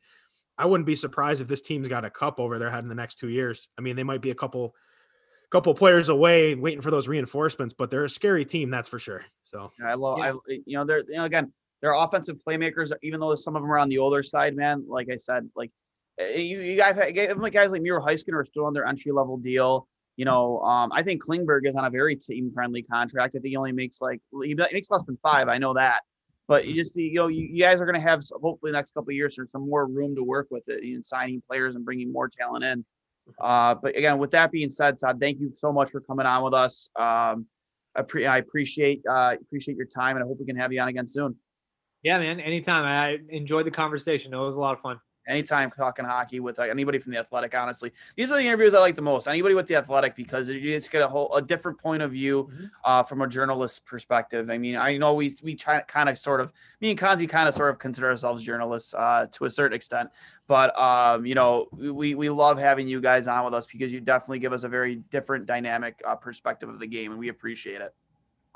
I 0.57 0.65
wouldn't 0.65 0.85
be 0.85 0.95
surprised 0.95 1.41
if 1.41 1.47
this 1.47 1.61
team's 1.61 1.87
got 1.87 2.03
a 2.03 2.09
cup 2.09 2.37
over 2.37 2.59
their 2.59 2.69
head 2.69 2.83
in 2.83 2.89
the 2.89 2.95
next 2.95 3.15
two 3.15 3.29
years. 3.29 3.69
I 3.77 3.81
mean, 3.81 3.95
they 3.95 4.03
might 4.03 4.21
be 4.21 4.31
a 4.31 4.35
couple 4.35 4.75
couple 5.49 5.73
players 5.73 6.09
away 6.09 6.55
waiting 6.55 6.81
for 6.81 6.91
those 6.91 7.07
reinforcements, 7.07 7.73
but 7.73 7.89
they're 7.89 8.05
a 8.05 8.09
scary 8.09 8.43
team, 8.43 8.69
that's 8.69 8.89
for 8.89 8.99
sure. 8.99 9.23
So 9.43 9.71
I 9.85 9.93
love, 9.93 10.17
yeah. 10.17 10.33
I 10.33 10.59
you 10.65 10.77
know, 10.77 10.83
they're 10.83 11.03
you 11.07 11.15
know 11.15 11.23
again, 11.23 11.53
they're 11.81 11.93
offensive 11.93 12.37
playmakers, 12.45 12.91
even 13.03 13.21
though 13.21 13.35
some 13.35 13.55
of 13.55 13.61
them 13.61 13.71
are 13.71 13.77
on 13.77 13.87
the 13.87 13.99
older 13.99 14.21
side, 14.21 14.55
man. 14.55 14.83
Like 14.85 15.07
I 15.09 15.15
said, 15.15 15.49
like 15.55 15.71
you, 16.19 16.59
you 16.59 16.77
guys, 16.77 16.95
like 16.95 17.53
guys 17.53 17.71
like 17.71 17.81
Miro 17.81 18.03
Heiskanen 18.03 18.33
are 18.33 18.45
still 18.45 18.65
on 18.65 18.73
their 18.73 18.85
entry 18.85 19.11
level 19.11 19.37
deal. 19.37 19.87
You 20.15 20.25
know, 20.25 20.59
um, 20.59 20.91
I 20.93 21.01
think 21.01 21.23
Klingberg 21.23 21.61
is 21.63 21.75
on 21.75 21.85
a 21.85 21.89
very 21.89 22.15
team 22.15 22.51
friendly 22.53 22.83
contract. 22.83 23.35
I 23.35 23.39
think 23.39 23.47
he 23.47 23.55
only 23.55 23.71
makes 23.71 23.99
like 23.99 24.21
he 24.43 24.53
makes 24.53 24.91
less 24.91 25.05
than 25.05 25.17
five. 25.23 25.47
I 25.47 25.57
know 25.57 25.73
that, 25.73 26.01
but 26.47 26.67
you 26.67 26.75
just 26.75 26.95
you 26.95 27.15
know 27.15 27.27
you, 27.27 27.47
you 27.51 27.61
guys 27.63 27.81
are 27.81 27.85
going 27.85 27.99
to 27.99 28.07
have 28.07 28.23
hopefully 28.31 28.71
the 28.71 28.77
next 28.77 28.93
couple 28.93 29.09
of 29.09 29.15
years 29.15 29.35
there's 29.35 29.51
some 29.51 29.67
more 29.67 29.87
room 29.87 30.15
to 30.15 30.23
work 30.23 30.47
with 30.51 30.69
it 30.69 30.83
in 30.83 31.01
signing 31.01 31.41
players 31.49 31.75
and 31.75 31.83
bringing 31.83 32.11
more 32.11 32.29
talent 32.29 32.63
in. 32.63 32.85
Uh, 33.41 33.73
but 33.73 33.95
again, 33.95 34.19
with 34.19 34.31
that 34.31 34.51
being 34.51 34.69
said, 34.69 34.99
Saad, 34.99 35.19
thank 35.19 35.39
you 35.39 35.51
so 35.55 35.71
much 35.71 35.89
for 35.89 36.01
coming 36.01 36.25
on 36.25 36.43
with 36.43 36.53
us. 36.53 36.89
Um, 36.95 37.47
I, 37.95 38.01
pre- 38.07 38.27
I 38.27 38.37
appreciate 38.37 39.01
uh, 39.09 39.35
appreciate 39.41 39.77
your 39.77 39.87
time, 39.87 40.15
and 40.15 40.23
I 40.23 40.27
hope 40.27 40.37
we 40.39 40.45
can 40.45 40.57
have 40.57 40.71
you 40.71 40.79
on 40.79 40.89
again 40.89 41.07
soon. 41.07 41.35
Yeah, 42.03 42.19
man. 42.19 42.39
Anytime. 42.39 42.85
I 42.85 43.17
enjoyed 43.29 43.65
the 43.65 43.71
conversation. 43.71 44.31
It 44.31 44.37
was 44.37 44.53
a 44.53 44.59
lot 44.59 44.73
of 44.73 44.81
fun 44.81 44.99
anytime 45.27 45.71
talking 45.71 46.05
hockey 46.05 46.39
with 46.39 46.57
like 46.57 46.69
anybody 46.69 46.99
from 46.99 47.11
the 47.11 47.17
athletic 47.17 47.55
honestly 47.55 47.91
these 48.15 48.29
are 48.29 48.37
the 48.37 48.43
interviews 48.43 48.73
i 48.73 48.79
like 48.79 48.95
the 48.95 49.01
most 49.01 49.27
anybody 49.27 49.55
with 49.55 49.67
the 49.67 49.75
athletic 49.75 50.15
because 50.15 50.49
you 50.49 50.59
just 50.59 50.91
get 50.91 51.01
a 51.01 51.07
whole 51.07 51.33
a 51.35 51.41
different 51.41 51.77
point 51.77 52.01
of 52.01 52.11
view 52.11 52.49
mm-hmm. 52.51 52.65
uh, 52.85 53.03
from 53.03 53.21
a 53.21 53.27
journalist 53.27 53.85
perspective 53.85 54.49
i 54.49 54.57
mean 54.57 54.75
i 54.75 54.97
know 54.97 55.13
we 55.13 55.35
we 55.43 55.55
try 55.55 55.81
kind 55.81 56.09
of 56.09 56.17
sort 56.17 56.41
of 56.41 56.51
me 56.81 56.91
and 56.91 56.99
Konze 56.99 57.27
kind 57.29 57.47
of 57.47 57.55
sort 57.55 57.69
of 57.69 57.79
consider 57.79 58.09
ourselves 58.09 58.43
journalists 58.43 58.93
uh, 58.93 59.27
to 59.31 59.45
a 59.45 59.49
certain 59.49 59.75
extent 59.75 60.09
but 60.47 60.77
um, 60.79 61.25
you 61.25 61.35
know 61.35 61.67
we 61.71 62.15
we 62.15 62.29
love 62.29 62.57
having 62.57 62.87
you 62.87 62.99
guys 62.99 63.27
on 63.27 63.45
with 63.45 63.53
us 63.53 63.65
because 63.65 63.93
you 63.93 64.01
definitely 64.01 64.39
give 64.39 64.53
us 64.53 64.63
a 64.63 64.69
very 64.69 64.95
different 65.09 65.45
dynamic 65.45 66.01
uh, 66.05 66.15
perspective 66.15 66.69
of 66.69 66.79
the 66.79 66.87
game 66.87 67.11
and 67.11 67.19
we 67.19 67.29
appreciate 67.29 67.81
it 67.81 67.93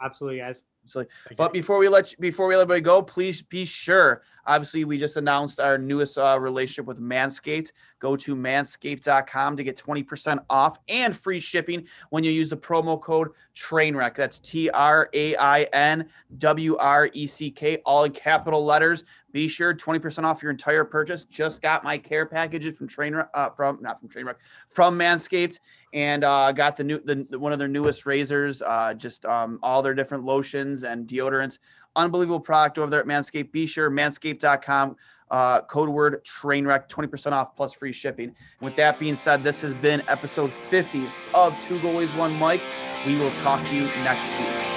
absolutely 0.01 0.39
guys 0.39 0.61
Absolutely. 0.87 1.11
But 1.35 1.51
before 1.51 1.79
we 1.79 1.89
let 1.89 2.11
you, 2.11 2.17
before 2.19 2.47
we 2.47 2.55
let 2.55 2.61
everybody 2.61 2.81
go, 2.81 3.01
please 3.01 3.41
be 3.41 3.65
sure. 3.65 4.21
Obviously, 4.45 4.85
we 4.85 4.97
just 4.97 5.17
announced 5.17 5.59
our 5.59 5.77
newest 5.77 6.17
uh, 6.17 6.37
relationship 6.39 6.85
with 6.85 7.01
Manscaped. 7.01 7.73
Go 7.99 8.15
to 8.15 8.33
manscaped.com 8.33 9.57
to 9.57 9.63
get 9.63 9.75
20% 9.75 10.39
off 10.49 10.79
and 10.87 11.13
free 11.13 11.41
shipping 11.41 11.85
when 12.11 12.23
you 12.23 12.31
use 12.31 12.49
the 12.49 12.55
promo 12.55 13.01
code 13.01 13.31
Trainwreck. 13.53 14.15
That's 14.15 14.39
T 14.39 14.69
R 14.69 15.09
A 15.13 15.35
I 15.35 15.63
N 15.73 16.07
W 16.37 16.77
R 16.77 17.09
E 17.11 17.27
C 17.27 17.51
K, 17.51 17.81
all 17.85 18.05
in 18.05 18.13
capital 18.13 18.63
letters. 18.63 19.03
Be 19.33 19.49
sure 19.49 19.75
20% 19.75 20.23
off 20.23 20.41
your 20.41 20.51
entire 20.51 20.85
purchase. 20.85 21.25
Just 21.25 21.61
got 21.61 21.83
my 21.83 21.97
care 21.97 22.25
packages 22.25 22.77
from 22.77 22.87
Trainwreck, 22.87 23.27
uh, 23.33 23.49
from 23.49 23.81
not 23.81 23.99
from 23.99 24.07
Trainwreck, 24.07 24.35
from 24.69 24.97
Manscaped 24.97 25.59
and 25.97 26.23
uh, 26.23 26.51
got 26.51 26.77
the 26.77 26.83
new 26.83 26.99
the, 26.99 27.39
one 27.39 27.51
of 27.51 27.57
their 27.57 27.67
newest 27.67 28.05
razors, 28.05 28.61
uh, 28.61 28.93
just 28.93 29.25
um, 29.25 29.57
all 29.63 29.81
their 29.81 29.95
different 29.95 30.23
lotions 30.23 30.83
and 30.83 31.07
deodorants. 31.07 31.57
Unbelievable 31.95 32.39
product 32.39 32.77
over 32.77 32.91
there 32.91 32.99
at 32.99 33.07
Manscaped. 33.07 33.51
Be 33.51 33.65
sure 33.65 33.89
manscaped.com 33.89 34.95
uh, 35.31 35.61
code 35.61 35.89
word 35.89 36.23
trainwreck, 36.23 36.87
20% 36.87 37.31
off 37.31 37.55
plus 37.55 37.73
free 37.73 37.91
shipping. 37.91 38.35
With 38.61 38.75
that 38.75 38.99
being 38.99 39.15
said, 39.15 39.43
this 39.43 39.59
has 39.61 39.73
been 39.73 40.03
episode 40.07 40.53
50 40.69 41.09
of 41.33 41.59
Two 41.63 41.79
Goalies, 41.79 42.15
One 42.15 42.37
Mic. 42.37 42.61
We 43.03 43.17
will 43.17 43.33
talk 43.37 43.65
to 43.65 43.75
you 43.75 43.85
next 44.03 44.27
week. 44.37 44.76